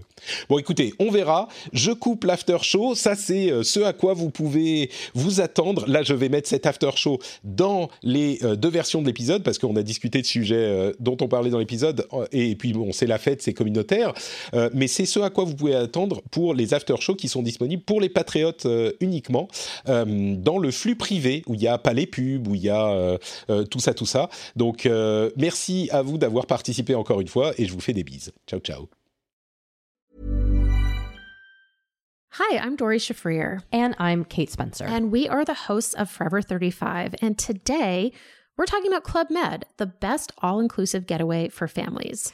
bon, 0.50 0.58
écoutez, 0.58 0.94
on 0.98 1.12
verra. 1.12 1.48
Je 1.74 1.92
coupe 1.92 2.24
l'after 2.24 2.58
show. 2.62 2.96
Ça, 2.96 3.16
c'est 3.16 3.52
euh, 3.52 3.62
ce 3.64 3.82
à 3.82 3.94
quoi 3.94 4.14
vous 4.16 4.32
pouvez 4.32 4.90
vous 5.14 5.42
attendre. 5.42 5.86
Là, 5.88 6.02
je 6.02 6.14
vais 6.14 6.30
mettre 6.30 6.48
cet 6.50 6.66
after 6.66 6.90
show 6.96 7.20
dans 7.44 7.90
les 8.02 8.40
deux 8.58 8.70
versions 8.70 9.02
de 9.02 9.08
l'épisode 9.08 9.44
parce 9.44 9.60
qu'on 9.60 9.76
a 9.76 9.84
discuté 9.84 10.22
de 10.22 10.26
sujets 10.26 10.94
dont 11.00 11.18
on 11.22 11.28
parlait 11.28 11.50
dans 11.50 11.60
l'épisode. 11.60 12.08
Et 12.32 12.56
puis, 12.56 12.72
bon, 12.74 12.92
c'est 12.94 13.06
la 13.08 13.18
fête, 13.18 13.42
c'est 13.42 13.54
communautaire. 13.54 14.14
Mais 14.74 14.88
c'est 14.88 15.06
ce 15.06 15.20
à 15.20 15.30
quoi 15.30 15.44
vous 15.44 15.56
pouvez 15.56 15.76
attendre 15.76 16.22
pour 16.32 16.54
les 16.54 16.74
after 16.74 16.96
shows 17.00 17.16
qui 17.16 17.28
sont 17.28 17.42
disponibles 17.44 17.84
pour 17.84 18.00
les 18.00 18.10
patriotes 18.10 18.66
euh, 18.66 18.92
uniquement 19.18 19.48
euh, 19.90 20.36
dans 20.38 20.60
le 20.60 20.70
flux 20.70 20.96
privé 20.96 21.44
où 21.48 21.56
il 21.56 21.60
n'y 21.60 21.68
a 21.68 21.78
pas 21.80 21.94
les 21.94 22.06
pubs, 22.06 22.48
où 22.48 22.54
il 22.54 22.62
y 22.62 22.70
a 22.70 22.88
euh, 22.88 23.18
euh, 23.50 23.64
tout 23.64 23.80
ça, 23.80 23.94
tout 23.94 24.06
ça. 24.06 24.30
Donc, 24.56 24.86
euh, 24.86 25.32
merci 25.36 25.90
à 25.92 26.04
vous 26.04 26.18
d'avoir 26.20 26.46
participé 26.46 26.94
encore 26.94 27.20
une 27.20 27.28
fois 27.28 27.54
et 27.58 27.66
je 27.66 27.74
vous 27.74 27.80
fais 27.82 27.94
des 27.94 28.04
bises. 28.04 28.32
Ciao, 28.48 28.60
ciao. 28.60 28.90
Hi, 32.40 32.58
I'm 32.58 32.76
Dory 32.76 33.00
Shafrir. 33.00 33.62
And 33.74 33.96
I'm 33.98 34.24
Kate 34.24 34.52
Spencer. 34.52 34.86
And 34.86 35.12
we 35.12 35.28
are 35.28 35.44
the 35.44 35.68
hosts 35.68 35.96
of 35.96 36.08
Forever 36.10 36.44
35. 36.44 37.16
And 37.24 37.36
today 37.36 38.12
we're 38.58 38.66
talking 38.66 38.94
about 38.94 39.04
Club 39.04 39.32
Med, 39.32 39.66
the 39.78 39.88
best 39.88 40.34
all 40.44 40.60
inclusive 40.60 41.08
getaway 41.08 41.50
for 41.50 41.68
families. 41.68 42.34